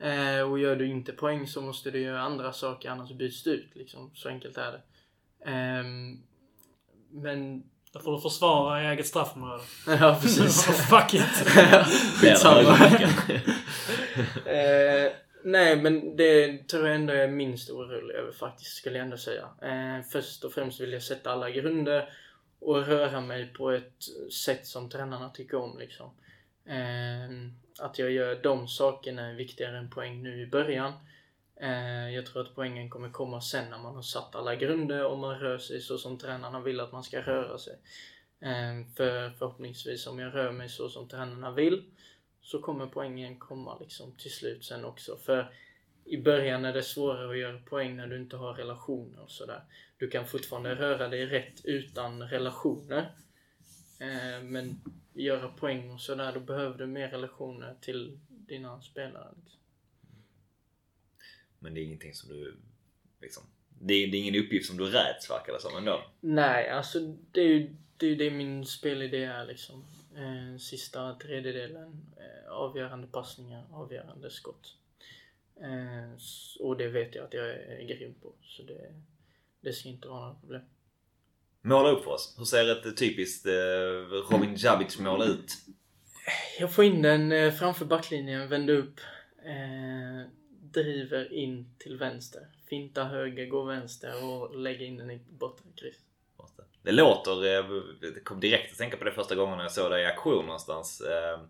Eh, 0.00 0.40
och 0.50 0.58
gör 0.58 0.76
du 0.76 0.86
inte 0.86 1.12
poäng 1.12 1.46
så 1.46 1.60
måste 1.60 1.90
du 1.90 2.00
göra 2.00 2.20
andra 2.20 2.52
saker 2.52 2.90
annars 2.90 3.12
byts 3.12 3.42
du 3.42 3.50
ut 3.50 3.70
liksom. 3.74 4.10
Så 4.14 4.28
enkelt 4.28 4.58
är 4.58 4.72
det. 4.72 4.80
Ehm, 5.50 6.18
men 7.10 7.62
Då 7.92 8.00
får 8.00 8.12
du 8.12 8.20
försvara 8.20 8.82
i 8.82 8.86
eget 8.86 9.06
straffområde. 9.06 9.62
ja 9.86 10.18
precis. 10.22 10.64
Fuck 10.90 11.14
it. 11.14 11.22
Skitsamma. 12.20 12.76
Eh, 14.46 15.12
Nej, 15.44 15.76
men 15.76 16.16
det 16.16 16.68
tror 16.68 16.86
jag 16.86 16.96
ändå 16.96 17.12
är 17.12 17.28
minst 17.28 17.70
orolig 17.70 18.14
över 18.14 18.32
faktiskt, 18.32 18.76
skulle 18.76 18.98
jag 18.98 19.04
ändå 19.04 19.16
säga. 19.16 19.48
Eh, 19.62 20.04
först 20.12 20.44
och 20.44 20.52
främst 20.52 20.80
vill 20.80 20.92
jag 20.92 21.02
sätta 21.02 21.30
alla 21.30 21.50
grunder 21.50 22.08
och 22.60 22.86
röra 22.86 23.20
mig 23.20 23.46
på 23.46 23.70
ett 23.70 24.02
sätt 24.44 24.66
som 24.66 24.90
tränarna 24.90 25.28
tycker 25.28 25.56
om 25.56 25.78
liksom. 25.78 26.10
Eh, 26.70 27.30
att 27.78 27.98
jag 27.98 28.10
gör 28.10 28.42
de 28.42 28.68
sakerna 28.68 29.26
är 29.26 29.34
viktigare 29.34 29.78
än 29.78 29.90
poäng 29.90 30.22
nu 30.22 30.42
i 30.42 30.46
början. 30.46 30.92
Eh, 31.60 32.14
jag 32.14 32.26
tror 32.26 32.42
att 32.42 32.54
poängen 32.54 32.90
kommer 32.90 33.10
komma 33.10 33.40
sen 33.40 33.70
när 33.70 33.78
man 33.78 33.94
har 33.94 34.02
satt 34.02 34.34
alla 34.34 34.54
grunder 34.54 35.06
och 35.06 35.18
man 35.18 35.38
rör 35.38 35.58
sig 35.58 35.80
så 35.80 35.98
som 35.98 36.18
tränarna 36.18 36.60
vill 36.60 36.80
att 36.80 36.92
man 36.92 37.02
ska 37.02 37.20
röra 37.20 37.58
sig. 37.58 37.78
Eh, 38.40 38.94
för 38.96 39.30
förhoppningsvis 39.30 40.06
om 40.06 40.18
jag 40.18 40.34
rör 40.34 40.52
mig 40.52 40.68
så 40.68 40.88
som 40.88 41.08
tränarna 41.08 41.50
vill 41.50 41.84
så 42.42 42.58
kommer 42.62 42.86
poängen 42.86 43.38
komma 43.38 43.78
liksom 43.80 44.16
till 44.16 44.32
slut 44.32 44.64
sen 44.64 44.84
också. 44.84 45.16
För 45.16 45.52
i 46.04 46.16
början 46.16 46.64
är 46.64 46.72
det 46.72 46.82
svårare 46.82 47.30
att 47.30 47.38
göra 47.38 47.58
poäng 47.58 47.96
när 47.96 48.06
du 48.06 48.16
inte 48.16 48.36
har 48.36 48.54
relationer 48.54 49.22
och 49.22 49.30
sådär. 49.30 49.62
Du 49.98 50.10
kan 50.10 50.26
fortfarande 50.26 50.74
röra 50.74 51.08
dig 51.08 51.26
rätt 51.26 51.64
utan 51.64 52.22
relationer. 52.22 53.10
Eh, 54.00 54.42
men 54.42 54.80
göra 55.14 55.48
poäng 55.48 55.90
och 55.90 56.00
sådär, 56.00 56.32
då 56.32 56.40
behöver 56.40 56.78
du 56.78 56.86
mer 56.86 57.08
relationer 57.08 57.76
till 57.80 58.18
dina 58.28 58.80
spelare. 58.82 59.34
Liksom. 59.42 59.60
Men 61.58 61.74
det 61.74 61.80
är 61.80 61.84
ingenting 61.84 62.14
som 62.14 62.28
du 62.28 62.56
liksom... 63.20 63.42
Det 63.82 63.94
är, 63.94 64.08
det 64.08 64.16
är 64.16 64.20
ingen 64.20 64.44
uppgift 64.44 64.66
som 64.66 64.76
du 64.76 64.84
räds 64.84 65.30
verkar 65.30 65.52
det 65.52 65.60
som 65.60 65.76
ändå. 65.76 66.04
Nej, 66.20 66.70
alltså 66.70 67.00
det 67.32 67.40
är 67.40 67.48
ju 67.48 67.76
det, 67.96 68.06
är 68.06 68.16
det 68.16 68.30
min 68.30 68.66
spelidé 68.66 69.24
är 69.24 69.46
liksom. 69.46 69.84
Eh, 70.16 70.58
sista 70.58 71.14
tredjedelen, 71.14 72.06
eh, 72.16 72.50
avgörande 72.52 73.06
passningar, 73.06 73.64
avgörande 73.72 74.30
skott. 74.30 74.76
Eh, 75.60 76.12
och 76.60 76.76
det 76.76 76.88
vet 76.88 77.14
jag 77.14 77.24
att 77.24 77.34
jag 77.34 77.50
är, 77.50 77.54
är 77.54 77.84
grym 77.84 78.14
på. 78.22 78.32
Så 78.42 78.62
det, 78.62 78.94
det 79.60 79.72
ska 79.72 79.88
inte 79.88 80.08
vara 80.08 80.20
några 80.20 80.40
problem. 80.40 80.62
Måla 81.62 81.90
upp 81.90 82.04
för 82.04 82.10
oss. 82.10 82.34
Hur 82.38 82.44
ser 82.44 82.68
ett 82.88 82.96
typiskt 82.96 83.46
eh, 83.46 83.52
Robin 84.30 84.54
Jabic 84.56 84.98
mål 84.98 85.22
ut? 85.22 85.52
Jag 86.60 86.74
får 86.74 86.84
in 86.84 87.02
den 87.02 87.32
eh, 87.32 87.52
framför 87.52 87.84
backlinjen, 87.84 88.48
vänder 88.48 88.74
upp, 88.76 89.00
eh, 89.44 90.30
driver 90.62 91.32
in 91.32 91.74
till 91.78 91.98
vänster. 91.98 92.42
Finta 92.68 93.04
höger, 93.04 93.46
går 93.46 93.66
vänster 93.66 94.24
och 94.24 94.58
lägger 94.60 94.86
in 94.86 94.96
den 94.96 95.10
i 95.10 95.20
bortre 95.30 95.64
kryss. 95.76 95.96
Det 96.82 96.92
låter, 96.92 97.44
eh, 97.44 97.50
jag 98.00 98.24
kom 98.24 98.40
direkt 98.40 98.72
att 98.72 98.78
tänka 98.78 98.96
på 98.96 99.04
det 99.04 99.12
första 99.12 99.34
gången 99.34 99.58
jag 99.58 99.72
såg 99.72 99.90
det 99.90 100.02
i 100.02 100.06
aktion 100.06 100.44
någonstans. 100.46 101.00
Eh, 101.00 101.40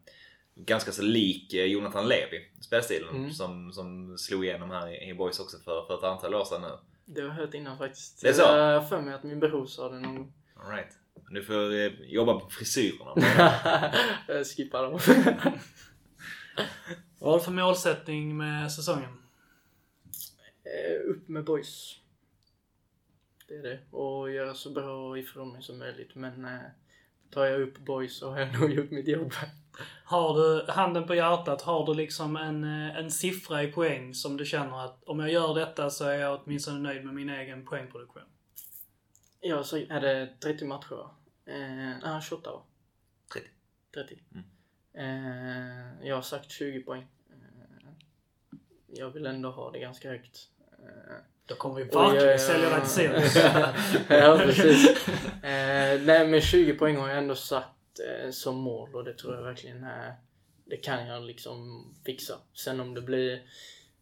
Ganska 0.55 0.93
så 0.93 1.03
lik 1.03 1.55
eh, 1.55 1.65
Jonathan 1.65 2.09
Levi, 2.09 2.51
spelstilen, 2.61 3.09
Mm. 3.17 3.31
som, 3.31 3.73
som 3.73 4.19
slog 4.19 4.45
igenom 4.45 4.71
här 4.71 4.89
i, 4.89 5.11
i 5.11 5.15
Boys 5.15 5.41
också 5.41 5.57
för, 5.65 5.87
för 5.87 5.99
ett 5.99 6.05
antal 6.05 6.35
år 6.35 6.45
sedan 6.45 6.63
nu. 6.63 6.69
Det 7.15 7.21
har 7.21 7.29
jag 7.29 7.35
hört 7.35 7.55
innan 7.55 7.79
faktiskt. 7.79 8.21
Det 8.23 8.29
är 8.29 8.33
så? 8.33 8.43
Jag 8.43 8.81
har 8.81 8.89
för 8.89 9.01
mig 9.01 9.15
att 9.15 9.23
min 9.23 9.41
bror 9.41 9.67
sa 9.67 9.89
det 9.89 10.01
någon 10.01 10.15
gång. 10.15 10.33
All 10.57 10.71
right. 10.71 10.99
Du 11.31 11.45
får 11.45 11.75
eh, 11.75 11.93
jobba 12.01 12.41
på 12.41 12.51
frisyrerna. 12.51 13.15
jag 14.29 14.47
skippar 14.47 14.83
dem. 14.83 14.93
Vad 17.19 17.31
har 17.31 17.39
du 17.39 17.45
för 17.45 17.53
målsättning 17.53 18.37
med 18.37 18.73
säsongen? 18.73 19.11
Eh, 20.65 21.11
upp 21.11 21.29
med 21.29 21.45
boys. 21.45 21.97
Det 23.49 23.55
är 23.55 23.63
det. 23.63 23.79
Och 23.91 24.31
göra 24.31 24.55
så 24.55 24.71
bra 24.71 25.19
ifrån 25.19 25.53
mig 25.53 25.63
som 25.63 25.79
möjligt. 25.79 26.15
Men 26.15 26.45
eh, 26.45 26.61
tar 27.31 27.45
jag 27.45 27.61
upp 27.61 27.79
boys 27.79 28.17
så 28.17 28.31
har 28.31 28.41
jag 28.41 28.61
nog 28.61 28.71
gjort 28.71 28.91
mitt 28.91 29.09
jobb. 29.09 29.33
Har 30.05 30.35
du, 30.35 30.73
handen 30.73 31.07
på 31.07 31.15
hjärtat, 31.15 31.63
har 31.63 31.87
du 31.87 31.95
liksom 31.95 32.37
en, 32.37 32.65
eh, 32.65 32.97
en 32.97 33.11
siffra 33.11 33.63
i 33.63 33.73
poäng 33.73 34.15
som 34.15 34.37
du 34.37 34.45
känner 34.45 34.85
att 34.85 35.05
om 35.05 35.21
jag 35.21 35.31
gör 35.33 35.55
detta 35.55 35.91
så 35.91 36.05
är 36.05 36.15
jag 36.19 36.41
åtminstone 36.45 36.79
nöjd 36.79 37.05
med 37.05 37.15
min 37.15 37.31
egen 37.31 37.67
poängproduktion? 37.67 38.23
Ja, 39.41 39.65
så 39.65 39.77
är 39.77 40.01
det 40.01 40.29
30 40.43 40.65
matcher? 40.65 41.09
Eh, 41.47 42.15
ah, 42.17 42.21
28 42.21 42.51
va? 42.53 42.63
30. 43.33 43.49
30. 43.95 44.19
Mm. 44.35 44.45
Eh, 44.95 46.09
jag 46.09 46.15
har 46.15 46.23
sagt 46.23 46.51
20 46.51 46.81
poäng. 46.81 47.07
Eh, 47.31 47.91
jag 48.87 49.11
vill 49.11 49.27
ändå 49.27 49.51
ha 49.51 49.71
det 49.71 49.79
ganska 49.79 50.09
högt. 50.09 50.39
Eh, 50.79 51.15
Då 51.47 51.55
kommer 51.55 51.75
vi 51.77 51.85
verkligen 51.85 52.39
sälja 52.39 52.71
dig 52.71 52.81
till 52.81 52.91
Sirius. 52.91 53.37
ja, 54.09 54.39
precis. 54.45 55.09
Eh, 55.45 56.01
nej, 56.01 56.29
men 56.29 56.41
20 56.41 56.75
poäng 56.75 56.97
har 56.97 57.09
jag 57.09 57.19
ändå 57.19 57.35
satt 57.35 57.65
eh, 57.65 57.80
Eh, 57.99 58.31
som 58.31 58.57
mål 58.57 58.95
och 58.95 59.05
det 59.05 59.15
tror 59.15 59.35
jag 59.35 59.43
verkligen 59.43 59.85
är... 59.85 60.15
Det 60.65 60.77
kan 60.77 61.07
jag 61.07 61.23
liksom 61.23 61.85
fixa. 62.05 62.39
Sen 62.55 62.81
om 62.81 62.95
det 62.95 63.03
blir 63.03 63.43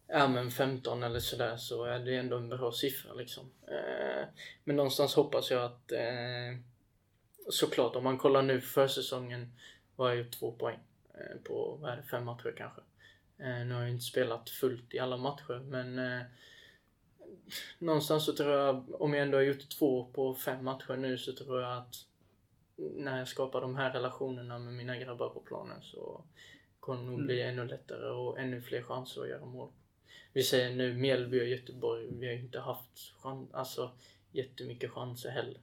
ja, 0.07 0.27
men 0.27 0.51
15 0.51 1.03
eller 1.03 1.19
sådär 1.19 1.57
så 1.57 1.83
är 1.83 1.99
det 1.99 2.15
ändå 2.15 2.37
en 2.37 2.49
bra 2.49 2.71
siffra 2.71 3.13
liksom. 3.13 3.51
Eh, 3.67 4.27
men 4.63 4.75
någonstans 4.75 5.15
hoppas 5.15 5.51
jag 5.51 5.63
att 5.63 5.91
eh, 5.91 6.57
såklart 7.49 7.95
om 7.95 8.03
man 8.03 8.17
kollar 8.17 8.41
nu 8.41 8.61
för 8.61 8.87
säsongen 8.87 9.53
var 9.95 10.09
jag 10.09 10.17
gjort 10.17 10.31
två 10.31 10.51
poäng 10.51 10.79
eh, 11.13 11.37
på, 11.43 11.77
vad 11.81 11.91
är 11.91 11.97
det, 11.97 12.03
fem 12.03 12.25
matcher 12.25 12.53
kanske. 12.57 12.81
Eh, 13.37 13.65
nu 13.65 13.73
har 13.73 13.81
jag 13.81 13.89
inte 13.89 14.03
spelat 14.03 14.49
fullt 14.49 14.93
i 14.93 14.99
alla 14.99 15.17
matcher 15.17 15.59
men 15.59 15.99
eh, 15.99 16.21
någonstans 17.79 18.25
så 18.25 18.33
tror 18.33 18.51
jag, 18.51 19.01
om 19.01 19.13
jag 19.13 19.23
ändå 19.23 19.37
har 19.37 19.43
gjort 19.43 19.69
två 19.69 20.05
på 20.13 20.35
fem 20.35 20.63
matcher 20.63 20.97
nu 20.97 21.17
så 21.17 21.33
tror 21.33 21.61
jag 21.61 21.77
att 21.77 21.95
när 22.79 23.17
jag 23.19 23.27
skapar 23.27 23.61
de 23.61 23.75
här 23.75 23.93
relationerna 23.93 24.59
med 24.59 24.73
mina 24.73 24.97
grabbar 24.97 25.29
på 25.29 25.39
planen 25.39 25.81
så 25.81 26.23
kommer 26.79 27.01
det 27.03 27.09
nog 27.09 27.25
bli 27.25 27.41
ännu 27.41 27.65
lättare 27.65 28.09
och 28.09 28.39
ännu 28.39 28.61
fler 28.61 28.81
chanser 28.81 29.21
att 29.21 29.29
göra 29.29 29.45
mål. 29.45 29.69
Vi 30.33 30.43
säger 30.43 30.75
nu 30.75 30.93
Mjällby 30.93 31.41
och 31.41 31.47
Göteborg, 31.47 32.07
vi 32.11 32.27
har 32.27 32.33
ju 32.33 32.39
inte 32.39 32.59
haft 32.59 33.13
chans, 33.19 33.53
alltså 33.53 33.91
jättemycket 34.31 34.91
chanser 34.91 35.29
heller. 35.29 35.61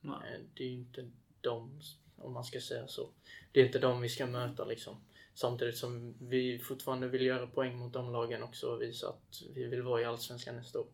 Nej. 0.00 0.34
Eh, 0.34 0.40
Det 0.54 0.64
är 0.64 0.68
ju 0.68 0.74
inte 0.74 1.10
de, 1.40 1.80
om 2.16 2.32
man 2.32 2.44
ska 2.44 2.60
säga 2.60 2.86
så. 2.88 3.10
Det 3.52 3.60
är 3.60 3.66
inte 3.66 3.78
de 3.78 4.00
vi 4.00 4.08
ska 4.08 4.26
möta 4.26 4.64
liksom. 4.64 4.96
Samtidigt 5.34 5.76
som 5.76 6.14
vi 6.20 6.58
fortfarande 6.58 7.08
vill 7.08 7.22
göra 7.26 7.46
poäng 7.46 7.78
mot 7.78 7.92
de 7.92 8.12
lagen 8.12 8.42
också 8.42 8.66
och 8.66 8.82
visa 8.82 9.08
att 9.08 9.42
vi 9.54 9.64
vill 9.64 9.82
vara 9.82 10.00
i 10.00 10.04
Allsvenskan 10.04 10.56
nästa 10.56 10.80
år. 10.80 10.86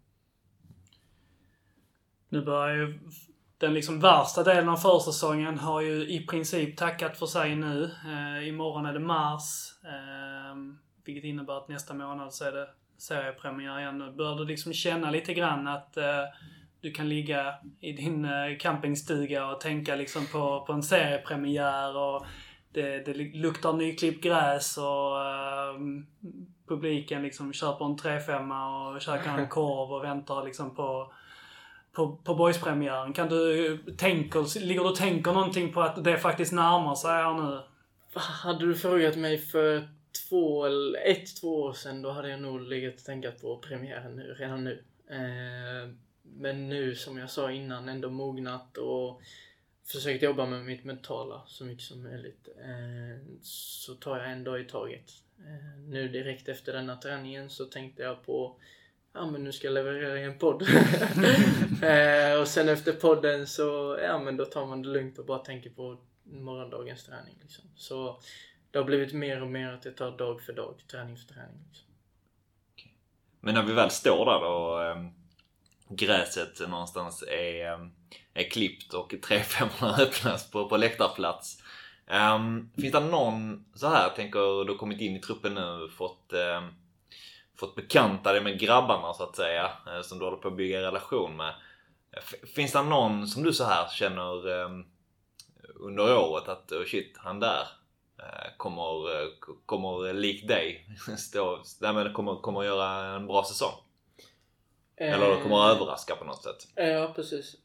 Nu 2.29 2.43
börjar 2.43 2.77
ju 2.77 2.99
den 3.63 3.75
liksom 3.75 4.01
värsta 4.01 4.43
delen 4.43 4.69
av 4.69 4.77
försäsongen 4.77 5.59
har 5.59 5.81
ju 5.81 6.09
i 6.09 6.27
princip 6.27 6.77
tackat 6.77 7.19
för 7.19 7.27
sig 7.27 7.57
nu. 7.57 7.85
Eh, 7.85 8.49
imorgon 8.49 8.87
är 8.87 8.93
det 8.93 9.01
mars. 9.01 9.75
Eh, 9.85 10.57
vilket 11.05 11.25
innebär 11.25 11.59
att 11.59 11.69
nästa 11.69 11.95
månad 11.95 12.35
så 12.35 12.45
är 12.45 12.53
det 12.53 12.69
seriepremiär 12.99 13.81
igen. 13.81 13.99
Nu 13.99 14.13
börjar 14.13 14.35
du 14.35 14.45
liksom 14.45 14.73
känna 14.73 15.11
lite 15.11 15.35
grann 15.35 15.69
att 15.69 15.97
eh, 15.97 16.25
du 16.81 16.93
kan 16.93 17.09
ligga 17.09 17.55
i 17.81 17.93
din 17.93 18.25
eh, 18.25 18.59
campingstuga 18.61 19.47
och 19.47 19.61
tänka 19.61 19.97
liksom 19.97 20.27
på, 20.27 20.65
på 20.67 20.73
en 20.73 20.83
seriepremiär 20.83 21.97
och 21.97 22.27
det, 22.73 23.07
det 23.07 23.15
luktar 23.15 23.73
nyklippt 23.73 24.25
gräs 24.25 24.79
och 24.79 25.21
eh, 25.21 25.75
publiken 26.69 27.23
liksom 27.23 27.53
köper 27.53 27.85
en 27.85 27.97
3-5 27.97 28.95
och 28.95 29.01
käkar 29.01 29.39
en 29.39 29.49
korv 29.49 29.93
och 29.93 30.05
väntar 30.05 30.45
liksom 30.45 30.75
på 30.75 31.13
på, 31.93 32.17
på 32.17 32.35
boyspremiären. 32.35 33.13
Kan 33.13 33.29
du 33.29 33.79
tänka, 33.97 34.45
ligger 34.61 34.83
du 34.83 34.89
och 34.89 34.97
tänker 34.97 35.33
någonting 35.33 35.73
på 35.73 35.81
att 35.81 36.05
det 36.05 36.19
faktiskt 36.19 36.53
närmar 36.53 36.95
sig 36.95 37.11
här 37.11 37.35
nu? 37.35 37.61
Hade 38.15 38.67
du 38.67 38.75
frågat 38.75 39.17
mig 39.17 39.39
för 39.39 39.89
två 40.29 40.65
eller 40.65 41.11
ett, 41.11 41.37
två 41.41 41.61
år 41.61 41.73
sedan 41.73 42.03
då 42.03 42.11
hade 42.11 42.29
jag 42.29 42.41
nog 42.41 42.61
legat 42.61 42.95
och 42.95 43.05
tänkt 43.05 43.41
på 43.41 43.57
premiären 43.57 44.17
nu, 44.17 44.35
redan 44.39 44.65
nu. 44.65 44.85
Eh, 45.11 45.91
men 46.23 46.69
nu 46.69 46.95
som 46.95 47.19
jag 47.19 47.31
sa 47.31 47.53
innan 47.53 47.89
ändå 47.89 48.11
mognat 48.11 48.77
och 48.77 49.23
försökt 49.85 50.23
jobba 50.23 50.47
med 50.47 50.65
mitt 50.65 50.85
mentala 50.85 51.43
så 51.47 51.65
mycket 51.65 51.85
som 51.85 52.03
möjligt. 52.03 52.49
Eh, 52.59 53.27
så 53.43 53.95
tar 53.95 54.19
jag 54.19 54.33
en 54.33 54.45
dag 54.45 54.61
i 54.61 54.65
taget. 54.65 55.11
Eh, 55.39 55.81
nu 55.81 56.09
direkt 56.09 56.49
efter 56.49 56.73
denna 56.73 56.97
träningen 56.97 57.51
så 57.51 57.65
tänkte 57.65 58.03
jag 58.03 58.27
på 58.27 58.57
Ja 59.15 59.31
men 59.31 59.45
nu 59.45 59.53
ska 59.53 59.67
jag 59.67 59.75
leverera 59.75 60.19
en 60.19 60.39
podd. 60.39 60.63
eh, 61.83 62.41
och 62.41 62.49
sen 62.49 62.69
efter 62.69 62.93
podden 62.93 63.47
så, 63.47 63.99
ja 64.03 64.19
men 64.19 64.37
då 64.37 64.45
tar 64.45 64.67
man 64.67 64.83
det 64.83 64.89
lugnt 64.89 65.19
och 65.19 65.27
bara 65.27 65.39
tänker 65.39 65.71
på 65.71 65.99
morgondagens 66.25 67.05
träning. 67.05 67.39
Liksom. 67.43 67.65
Så 67.77 68.21
det 68.71 68.79
har 68.79 68.85
blivit 68.85 69.13
mer 69.13 69.43
och 69.43 69.49
mer 69.49 69.73
att 69.73 69.85
jag 69.85 69.97
tar 69.97 70.19
dag 70.19 70.43
för 70.43 70.53
dag, 70.53 70.75
träning 70.91 71.17
för 71.17 71.35
träning. 71.35 71.65
Liksom. 71.69 71.87
Men 73.41 73.55
när 73.55 73.63
vi 73.63 73.73
väl 73.73 73.91
står 73.91 74.25
där 74.27 74.45
och 74.45 74.85
eh, 74.85 75.07
gräset 75.89 76.69
någonstans 76.69 77.23
är, 77.23 77.73
eh, 77.73 77.87
är 78.35 78.51
klippt 78.51 78.95
och 78.95 79.13
3-5 79.13 80.01
öppnas 80.03 80.51
på, 80.51 80.69
på 80.69 80.77
läktarplats. 80.77 81.63
Um, 82.07 82.71
finns 82.77 82.93
det 82.93 83.01
någon 83.01 83.65
så 83.75 83.89
här, 83.89 84.09
tänker 84.09 84.65
du 84.65 84.73
har 84.73 84.79
kommit 84.79 85.01
in 85.01 85.17
i 85.17 85.21
truppen 85.21 85.55
nu 85.55 85.89
fått 85.97 86.33
eh, 86.33 86.63
fått 87.67 87.75
bekanta 87.75 88.33
dig 88.33 88.43
med 88.43 88.59
grabbarna 88.59 89.15
så 89.15 89.23
att 89.23 89.37
säga 89.37 89.71
eh, 89.87 90.03
som 90.03 90.19
du 90.19 90.25
håller 90.25 90.37
på 90.37 90.49
att 90.49 90.57
bygga 90.57 90.79
en 90.79 90.85
relation 90.85 91.37
med. 91.37 91.55
Finns 92.55 92.73
det 92.73 92.83
någon 92.83 93.27
som 93.27 93.43
du 93.43 93.53
så 93.53 93.65
här 93.65 93.89
känner 93.89 94.61
eh, 94.63 94.71
under 95.75 96.19
året 96.19 96.49
att 96.49 96.73
oh 96.73 96.85
shit, 96.85 97.17
han 97.17 97.41
där 97.41 97.67
eh, 98.19 98.57
kommer, 98.57 99.21
eh, 99.23 99.29
kommer 99.67 100.13
likt 100.13 100.49
dig 100.49 100.87
stå, 101.19 101.63
nej, 101.81 102.13
kommer, 102.13 102.37
kommer 102.37 102.63
göra 102.63 103.17
en 103.17 103.27
bra 103.27 103.45
säsong? 103.45 103.75
Eller 104.97 105.43
kommer 105.43 105.67
att 105.67 105.77
överraska 105.77 106.17
på 106.17 106.25
något 106.25 106.43
sätt? 106.43 106.69
Ja, 106.75 107.13
precis. 107.17 107.57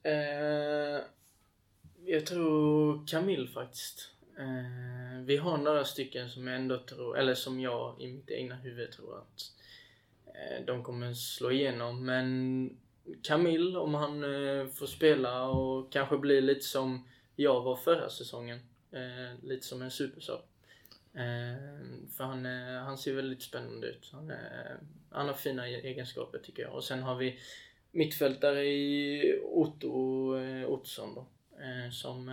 Jag 2.06 2.26
tror 2.26 3.08
Camille 3.08 3.48
faktiskt. 3.48 4.12
Vi 5.26 5.38
har 5.38 5.58
några 5.58 5.86
stycken 5.86 6.30
som 6.30 6.48
jag 6.48 6.56
ändå 6.56 6.78
tror, 6.78 7.18
eller 7.18 7.36
som 7.36 7.60
jag 7.60 8.02
i 8.02 8.14
mitt 8.14 8.30
egna 8.30 8.56
huvud 8.56 8.92
tror 8.92 9.18
att 9.18 9.57
Eh, 10.38 10.66
de 10.66 10.84
kommer 10.84 11.14
slå 11.14 11.52
igenom. 11.52 12.06
Men 12.06 12.78
Camille, 13.24 13.80
om 13.80 13.94
han 13.94 14.24
eh, 14.24 14.68
får 14.68 14.86
spela 14.86 15.50
och 15.50 15.92
kanske 15.92 16.18
blir 16.18 16.42
lite 16.42 16.66
som 16.66 17.08
jag 17.36 17.62
var 17.62 17.76
förra 17.76 18.10
säsongen. 18.10 18.60
Eh, 18.92 19.44
lite 19.44 19.66
som 19.66 19.82
en 19.82 19.92
supersub. 19.92 20.40
För 22.18 22.24
han, 22.24 22.46
han 22.86 22.98
ser 22.98 23.14
väldigt 23.14 23.42
spännande 23.42 23.88
ut. 23.88 24.10
Han, 24.12 24.32
han 25.10 25.28
har 25.28 25.34
fina 25.34 25.70
e- 25.70 25.82
egenskaper 25.84 26.40
tycker 26.40 26.64
jag. 26.64 26.74
Och 26.74 26.84
sen 26.84 27.04
har 27.04 27.16
vi 27.16 27.40
mittfältare 27.92 28.66
i 28.66 29.40
Otto 29.44 29.90
Ottosson 30.66 31.16
då. 31.16 31.28
Som, 31.92 32.32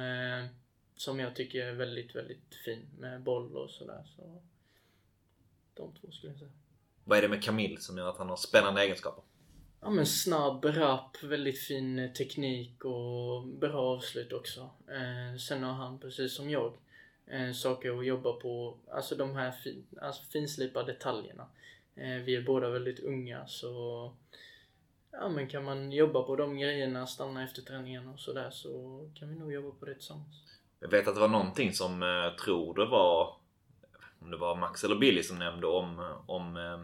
som 0.97 1.21
jag 1.21 1.37
tycker 1.37 1.67
är 1.67 1.73
väldigt, 1.73 2.15
väldigt 2.15 2.55
fin 2.65 2.87
med 2.99 3.23
boll 3.23 3.57
och 3.57 3.71
sådär. 3.71 4.05
Så 4.17 4.43
de 5.75 5.95
två 5.95 6.11
skulle 6.11 6.33
jag 6.33 6.39
säga. 6.39 6.51
Vad 7.05 7.19
är 7.19 7.23
det 7.23 7.29
med 7.29 7.45
Camille 7.45 7.81
som 7.81 7.99
gör 7.99 8.09
att 8.09 8.19
han 8.19 8.29
har 8.29 8.37
spännande 8.37 8.83
egenskaper? 8.83 9.23
ja, 9.85 9.91
men 9.91 10.07
snabb, 10.07 10.65
rapp, 10.65 11.23
väldigt 11.23 11.59
fin 11.59 11.99
eh, 11.99 12.11
teknik 12.11 12.85
och 12.85 13.47
bra 13.47 13.81
avslut 13.81 14.33
också. 14.33 14.61
Eh, 14.89 15.39
sen 15.39 15.63
har 15.63 15.73
han, 15.73 15.99
precis 15.99 16.37
som 16.37 16.51
jag, 16.51 16.73
eh, 17.27 17.53
saker 17.53 17.99
att 17.99 18.07
jobba 18.07 18.33
på. 18.33 18.79
Alltså 18.93 19.15
de 19.15 19.37
här 19.37 19.53
fin, 19.53 19.87
alltså 20.03 20.23
finslipade 20.23 20.93
detaljerna. 20.93 21.47
Eh, 21.97 22.17
vi 22.25 22.37
är 22.37 22.43
båda 22.43 22.71
väldigt 22.71 23.01
unga 23.01 23.47
så 23.47 24.13
Ja 25.11 25.29
men 25.29 25.49
kan 25.49 25.65
man 25.65 25.93
jobba 25.93 26.23
på 26.23 26.37
de 26.37 26.59
grejerna, 26.59 27.07
stanna 27.07 27.45
efter 27.45 27.63
träningen 27.63 28.09
och 28.09 28.21
sådär 28.21 28.51
så 28.51 29.01
kan 29.15 29.29
vi 29.29 29.35
nog 29.35 29.53
jobba 29.53 29.71
på 29.71 29.85
det 29.85 29.95
tillsammans. 29.95 30.35
Jag 30.81 30.91
vet 30.91 31.09
att 31.09 31.15
det 31.15 31.21
var 31.21 31.29
någonting 31.29 31.73
som 31.73 32.03
eh, 32.03 32.45
tror 32.45 32.75
det 32.75 32.87
var 32.87 33.37
om 34.25 34.31
det 34.31 34.37
var 34.37 34.57
Max 34.57 34.85
eller 34.85 34.97
Billy 34.97 35.23
som 35.23 35.39
nämnde 35.39 35.67
om, 35.67 36.17
om 36.27 36.57
eh, 36.57 36.79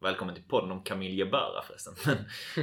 Välkommen 0.00 0.34
till 0.34 0.44
podden 0.44 0.70
om 0.70 0.82
Camille 0.82 1.14
Jebara 1.14 1.62
förresten. 1.62 1.94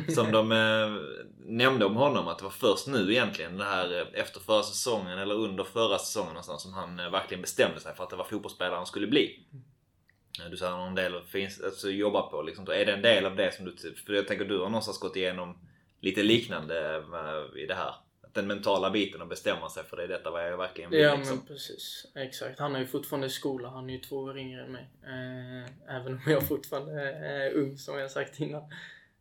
Som 0.16 0.32
de 0.32 0.52
eh, 0.52 0.96
nämnde 1.38 1.86
om 1.86 1.96
honom 1.96 2.28
att 2.28 2.38
det 2.38 2.44
var 2.44 2.52
först 2.52 2.88
nu 2.88 3.12
egentligen 3.12 3.58
det 3.58 3.64
här 3.64 4.02
eh, 4.02 4.22
efter 4.22 4.40
förra 4.40 4.64
säsongen 4.64 5.20
eller 5.20 5.36
under 5.36 5.64
förra 5.64 5.98
säsongen 5.98 6.30
någonstans 6.30 6.62
som 6.62 6.74
han 6.74 7.00
eh, 7.00 7.10
verkligen 7.10 7.42
bestämde 7.42 7.80
sig 7.80 7.96
för 7.96 8.04
att 8.04 8.10
det 8.10 8.16
var 8.16 8.24
fotbollsspelare 8.24 8.76
han 8.76 8.86
skulle 8.86 9.08
bli. 9.08 9.46
Eh, 10.44 10.50
du 10.52 10.58
säger 10.58 10.72
någon 10.72 10.96
del 10.96 11.22
finns, 11.22 11.62
alltså, 11.62 11.90
jobba 11.90 12.22
på 12.22 12.42
liksom. 12.42 12.66
Är 12.68 12.86
det 12.86 12.94
en 12.94 13.02
del 13.02 13.26
av 13.26 13.36
det 13.36 13.56
som 13.56 13.66
du... 13.66 13.96
För 14.06 14.14
jag 14.14 14.28
tänker 14.28 14.46
du 14.46 14.60
har 14.60 14.70
någonstans 14.70 15.00
gått 15.00 15.16
igenom 15.16 15.58
lite 16.02 16.24
liknande 16.24 17.04
i 17.56 17.66
det 17.66 17.76
här 17.76 17.96
den 18.36 18.48
mentala 18.48 18.92
biten 18.92 19.22
och 19.22 19.28
bestämma 19.28 19.70
sig 19.70 19.84
för 19.84 19.98
det 19.98 20.04
är 20.04 20.08
detta 20.08 20.32
vad 20.32 20.52
jag 20.52 20.58
verkligen 20.58 20.90
vill. 20.90 21.00
Ja 21.00 21.16
liksom. 21.16 21.38
men 21.38 21.46
precis. 21.46 22.06
Exakt. 22.16 22.60
Han 22.60 22.76
är 22.76 22.80
ju 22.80 22.88
fortfarande 22.88 23.28
i 23.28 23.30
skola. 23.30 23.70
Han 23.70 23.90
är 23.90 23.94
ju 23.94 24.00
två 24.00 24.18
år 24.18 24.38
yngre 24.38 24.64
än 24.64 24.72
mig. 24.72 24.90
Eh, 25.04 25.96
även 25.96 26.14
om 26.14 26.22
jag 26.28 26.48
fortfarande 26.48 27.02
är 27.12 27.54
ung 27.54 27.78
som 27.78 28.00
jag 28.00 28.12
sagt 28.12 28.40
innan. 28.40 28.62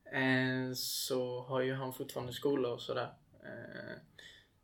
Eh, 0.05 0.75
så 0.75 1.41
har 1.41 1.61
ju 1.61 1.75
han 1.75 1.93
fortfarande 1.93 2.33
skola 2.33 2.69
och 2.69 2.81
sådär. 2.81 3.13
Eh, 3.45 3.97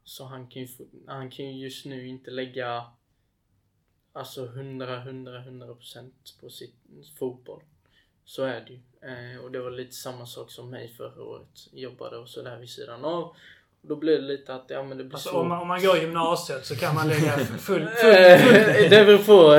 så 0.05 0.24
han 0.24 0.47
kan, 0.48 0.62
ju, 0.62 0.68
han 1.06 1.31
kan 1.31 1.47
ju 1.47 1.64
just 1.64 1.86
nu 1.86 2.09
inte 2.09 2.31
lägga 2.31 2.86
alltså 4.12 4.44
100, 4.44 4.97
100, 4.97 5.39
100 5.39 5.74
procent 5.74 6.36
på 6.40 6.51
sitt 6.51 6.77
fotboll. 7.18 7.62
Så 8.24 8.44
är 8.44 8.60
det 8.60 8.72
ju. 8.72 8.81
Eh, 9.10 9.40
och 9.40 9.51
det 9.51 9.60
var 9.60 9.70
lite 9.70 9.94
samma 9.94 10.27
sak 10.27 10.51
som 10.51 10.70
mig 10.70 10.89
förra 10.89 11.22
året. 11.22 11.68
Jobbade 11.72 12.16
och 12.16 12.28
sådär 12.28 12.59
vid 12.59 12.70
sidan 12.70 13.05
av. 13.05 13.36
Då 13.82 13.97
blir 13.97 14.12
det 14.12 14.27
lite 14.27 14.55
att, 14.55 14.65
ja 14.69 14.82
men 14.82 14.98
det 14.98 15.05
blir 15.05 15.15
alltså, 15.15 15.28
så... 15.28 15.36
Om 15.36 15.48
man, 15.48 15.61
om 15.61 15.69
man 15.69 15.82
går 15.82 15.97
gymnasiet 15.97 16.66
så 16.66 16.77
kan 16.77 16.94
man 16.94 17.09
lägga 17.09 17.36
full, 17.39 17.57
full, 17.59 17.89
full, 17.89 18.39
full, 18.39 18.90
det 18.90 19.05
beror 19.05 19.19
på. 19.19 19.55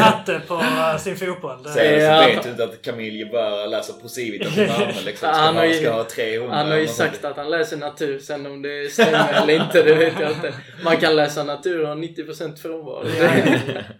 hatte 0.00 0.40
på 0.46 0.54
uh, 0.54 0.96
sin 0.98 1.16
fotboll. 1.16 1.62
Det. 1.62 1.68
Sen 1.68 2.00
ja. 2.00 2.20
vet 2.20 2.42
du 2.42 2.50
inte 2.50 2.64
att 2.64 2.82
Camille 2.82 3.26
bara 3.26 3.66
läser 3.66 3.92
på 3.92 3.98
Malmö 3.98 4.92
liksom. 4.94 5.16
Ska, 5.16 5.26
han 5.26 5.56
ha, 5.56 5.72
ska 5.72 5.92
ha 5.92 6.04
300. 6.04 6.56
Han 6.56 6.70
har 6.70 6.76
ju 6.76 6.88
sagt 6.88 7.24
att 7.24 7.36
han 7.36 7.50
läser 7.50 7.76
natur. 7.76 8.18
Sen 8.18 8.46
om 8.46 8.62
det 8.62 8.92
stämmer 8.92 9.42
eller 9.42 9.64
inte, 9.64 9.82
det 9.82 9.94
vet 9.94 10.20
jag 10.20 10.30
inte. 10.30 10.54
Man 10.84 10.96
kan 10.96 11.16
läsa 11.16 11.44
natur 11.44 11.82
och 11.82 11.88
ha 11.88 11.94
90% 11.94 12.56
frånvaro. 12.56 13.06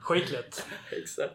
Skitlätt. 0.00 0.66
Exakt. 1.02 1.32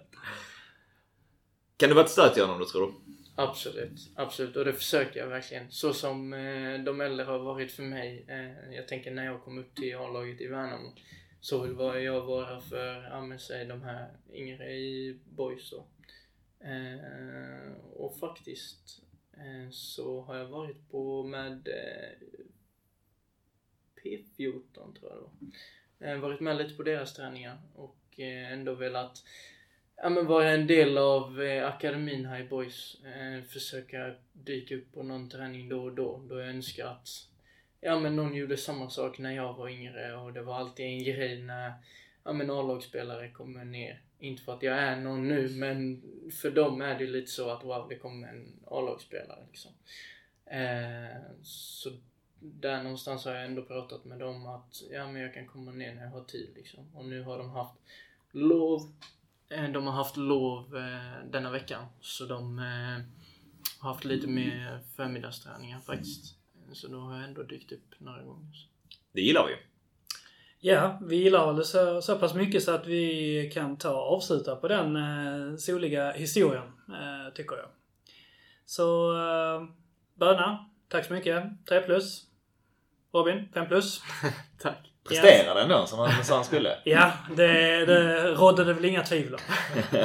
Kan 1.77 1.89
det 1.89 1.95
vara 1.95 2.05
ett 2.05 2.11
stöd 2.11 2.33
till 2.33 2.43
honom 2.43 2.59
då 2.59 2.65
tror 2.65 2.81
du? 2.87 2.93
Absolut, 3.35 4.11
absolut. 4.15 4.55
Och 4.55 4.65
det 4.65 4.73
försöker 4.73 5.19
jag 5.19 5.27
verkligen. 5.27 5.71
Så 5.71 5.93
som 5.93 6.33
eh, 6.33 6.83
de 6.83 7.01
äldre 7.01 7.25
har 7.25 7.39
varit 7.39 7.71
för 7.71 7.83
mig. 7.83 8.25
Eh, 8.27 8.75
jag 8.75 8.87
tänker 8.87 9.11
när 9.11 9.25
jag 9.25 9.43
kom 9.43 9.57
upp 9.57 9.75
till 9.75 9.95
A-laget 9.95 10.41
i 10.41 10.47
Värnamo. 10.47 10.93
Så 11.39 11.61
vill 11.61 12.03
jag 12.03 12.21
vara 12.21 12.61
för, 12.61 13.03
ja 13.03 13.21
men 13.21 13.39
säg 13.39 13.65
de 13.65 13.81
här 13.81 14.09
yngre 14.33 14.71
i 14.71 15.19
boys 15.29 15.69
då. 15.69 15.85
Eh, 16.67 17.73
och 17.93 18.19
faktiskt 18.19 19.01
eh, 19.33 19.69
så 19.71 20.21
har 20.21 20.37
jag 20.37 20.45
varit 20.45 20.89
på 20.91 21.23
med 21.23 21.67
eh, 21.67 22.27
P14 24.03 24.73
tror 24.73 25.11
jag 25.11 25.17
det 25.17 25.21
var. 25.99 26.13
Eh, 26.13 26.19
varit 26.19 26.39
med 26.39 26.57
lite 26.57 26.75
på 26.75 26.83
deras 26.83 27.13
träningar 27.13 27.57
och 27.75 28.19
eh, 28.19 28.51
ändå 28.51 28.75
velat 28.75 29.23
ja, 30.01 30.09
men 30.09 30.27
vara 30.27 30.49
en 30.49 30.67
del 30.67 30.97
av 30.97 31.41
eh, 31.41 31.67
akademin 31.67 32.25
här 32.25 32.39
i 32.39 32.43
Boys. 32.43 32.97
Eh, 33.03 33.43
försöka 33.43 34.13
dyka 34.33 34.75
upp 34.75 34.93
på 34.93 35.03
någon 35.03 35.29
träning 35.29 35.69
då 35.69 35.83
och 35.83 35.93
då. 35.93 36.21
Då 36.29 36.39
jag 36.39 36.49
önskar 36.49 36.85
att 36.85 37.09
ja, 37.81 37.99
men 37.99 38.15
någon 38.15 38.35
gjorde 38.35 38.57
samma 38.57 38.89
sak 38.89 39.19
när 39.19 39.35
jag 39.35 39.53
var 39.53 39.69
yngre 39.69 40.15
och 40.15 40.33
det 40.33 40.41
var 40.41 40.55
alltid 40.55 40.85
en 40.85 41.03
grej 41.03 41.41
när 41.41 41.73
ja, 42.23 42.33
men 42.33 42.51
A-lagsspelare 42.51 43.31
kommer 43.31 43.65
ner. 43.65 44.01
Inte 44.19 44.43
för 44.43 44.53
att 44.53 44.63
jag 44.63 44.77
är 44.77 44.95
någon 44.95 45.27
nu, 45.27 45.49
men 45.49 46.01
för 46.41 46.51
dem 46.51 46.81
är 46.81 46.99
det 46.99 47.07
lite 47.07 47.31
så 47.31 47.49
att 47.49 47.63
wow, 47.63 47.85
det 47.89 47.95
kommer 47.95 48.27
en 48.27 48.59
A-lagsspelare 48.67 49.45
liksom. 49.47 49.71
Eh, 50.45 51.17
så 51.43 51.89
där 52.39 52.83
någonstans 52.83 53.25
har 53.25 53.33
jag 53.33 53.45
ändå 53.45 53.63
pratat 53.63 54.05
med 54.05 54.19
dem 54.19 54.47
att 54.47 54.83
ja, 54.91 55.11
men 55.11 55.21
jag 55.21 55.33
kan 55.33 55.47
komma 55.47 55.71
ner 55.71 55.95
när 55.95 56.03
jag 56.03 56.11
har 56.11 56.23
tid 56.23 56.49
liksom. 56.55 56.95
Och 56.95 57.05
nu 57.05 57.21
har 57.21 57.37
de 57.37 57.49
haft 57.49 57.75
lov 58.31 58.91
de 59.51 59.87
har 59.87 59.93
haft 59.93 60.17
lov 60.17 60.77
eh, 60.77 61.29
denna 61.31 61.51
veckan. 61.51 61.85
Så 62.01 62.25
de 62.25 62.59
eh, 62.59 63.05
har 63.79 63.93
haft 63.93 64.05
lite 64.05 64.27
mer 64.27 64.79
förmiddagsträningar 64.95 65.79
faktiskt. 65.79 66.35
Så 66.73 66.87
då 66.87 66.99
har 66.99 67.15
jag 67.15 67.23
ändå 67.23 67.43
dykt 67.43 67.71
upp 67.71 67.95
några 67.97 68.23
gånger. 68.23 68.67
Det 69.11 69.21
gillar 69.21 69.47
vi 69.47 69.55
Ja, 70.59 70.99
vi 71.01 71.15
gillar 71.15 71.53
det 71.53 71.65
så, 71.65 72.01
så 72.01 72.19
pass 72.19 72.33
mycket 72.33 72.63
så 72.63 72.71
att 72.71 72.87
vi 72.87 73.51
kan 73.53 73.77
ta 73.77 73.91
och 73.91 74.15
avsluta 74.15 74.55
på 74.55 74.67
den 74.67 74.95
eh, 74.95 75.55
soliga 75.57 76.11
historien, 76.11 76.67
eh, 76.87 77.33
tycker 77.33 77.55
jag. 77.55 77.67
Så, 78.65 79.17
eh, 79.17 79.67
Böna, 80.13 80.69
tack 80.87 81.05
så 81.05 81.13
mycket. 81.13 81.43
3 81.69 81.81
plus. 81.81 82.23
Robin, 83.13 83.49
5 83.53 83.67
plus. 83.67 84.01
tack 84.59 84.90
presterade 85.07 85.59
yes. 85.59 85.63
ändå 85.63 85.85
som 85.85 85.99
han 85.99 86.23
sa 86.23 86.35
han 86.35 86.45
skulle. 86.45 86.77
ja, 86.83 87.11
det, 87.35 87.85
det 87.85 88.27
rådde 88.27 88.63
det 88.63 88.73
väl 88.73 88.85
inga 88.85 89.03
tvivel 89.03 89.33
om. 89.33 89.41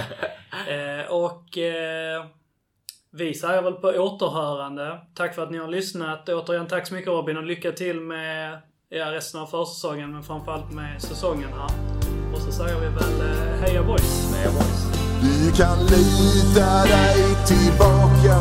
eh, 0.68 1.06
och 1.08 1.58
eh, 1.58 2.24
vi 3.12 3.34
säger 3.34 3.62
väl 3.62 3.72
på 3.72 3.88
återhörande. 3.88 4.98
Tack 5.14 5.34
för 5.34 5.42
att 5.42 5.50
ni 5.50 5.58
har 5.58 5.68
lyssnat. 5.68 6.28
Återigen 6.28 6.66
tack 6.66 6.86
så 6.86 6.94
mycket 6.94 7.08
Robin 7.08 7.36
och 7.36 7.42
lycka 7.42 7.72
till 7.72 8.00
med 8.00 8.58
ja, 8.88 9.12
resten 9.12 9.40
av 9.40 9.46
försäsongen 9.46 10.12
men 10.12 10.22
framförallt 10.22 10.72
med 10.72 11.02
säsongen 11.02 11.48
här. 11.52 11.70
Och 12.34 12.38
så 12.38 12.52
säger 12.52 12.80
vi 12.80 12.86
väl 12.86 13.30
eh, 13.30 13.60
heja 13.60 13.82
boys. 13.82 14.34
Heja 14.34 14.50
boys. 14.50 14.96
Du 15.20 15.52
kan 15.52 15.78
lita 15.78 16.84
dig 16.84 17.22
tillbaka. 17.46 18.36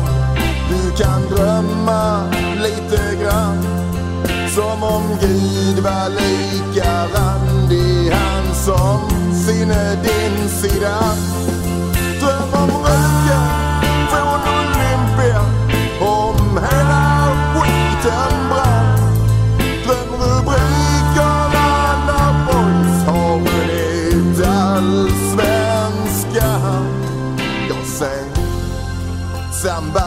Du 0.68 1.04
kan 1.04 1.22
drömma 1.22 2.30
lite 2.62 3.22
grann. 3.22 3.85
Som 4.56 4.82
om 4.82 5.02
Gud 5.20 5.78
var 5.78 6.08
lika 6.08 7.06
randig 7.06 8.10
han 8.10 8.54
som 8.54 9.10
sinne 9.34 10.02
din 10.02 10.48
sida. 10.48 11.14
Dröm 12.20 12.52
om 12.52 12.70
röken 12.70 13.48
från 14.10 14.40
Olympia, 14.56 15.42
om 16.00 16.60
hela 16.70 17.04
skiten 17.54 18.48
brann. 18.48 18.98
Dröm 19.84 20.10
rubrikerna 20.20 21.68
när 22.06 22.32
boys 22.46 22.98
har 23.06 23.34
vunnit 23.38 24.38
allsvenskan. 24.46 26.86
Jag 27.68 27.84
säger 27.86 28.32
samba 29.62 30.06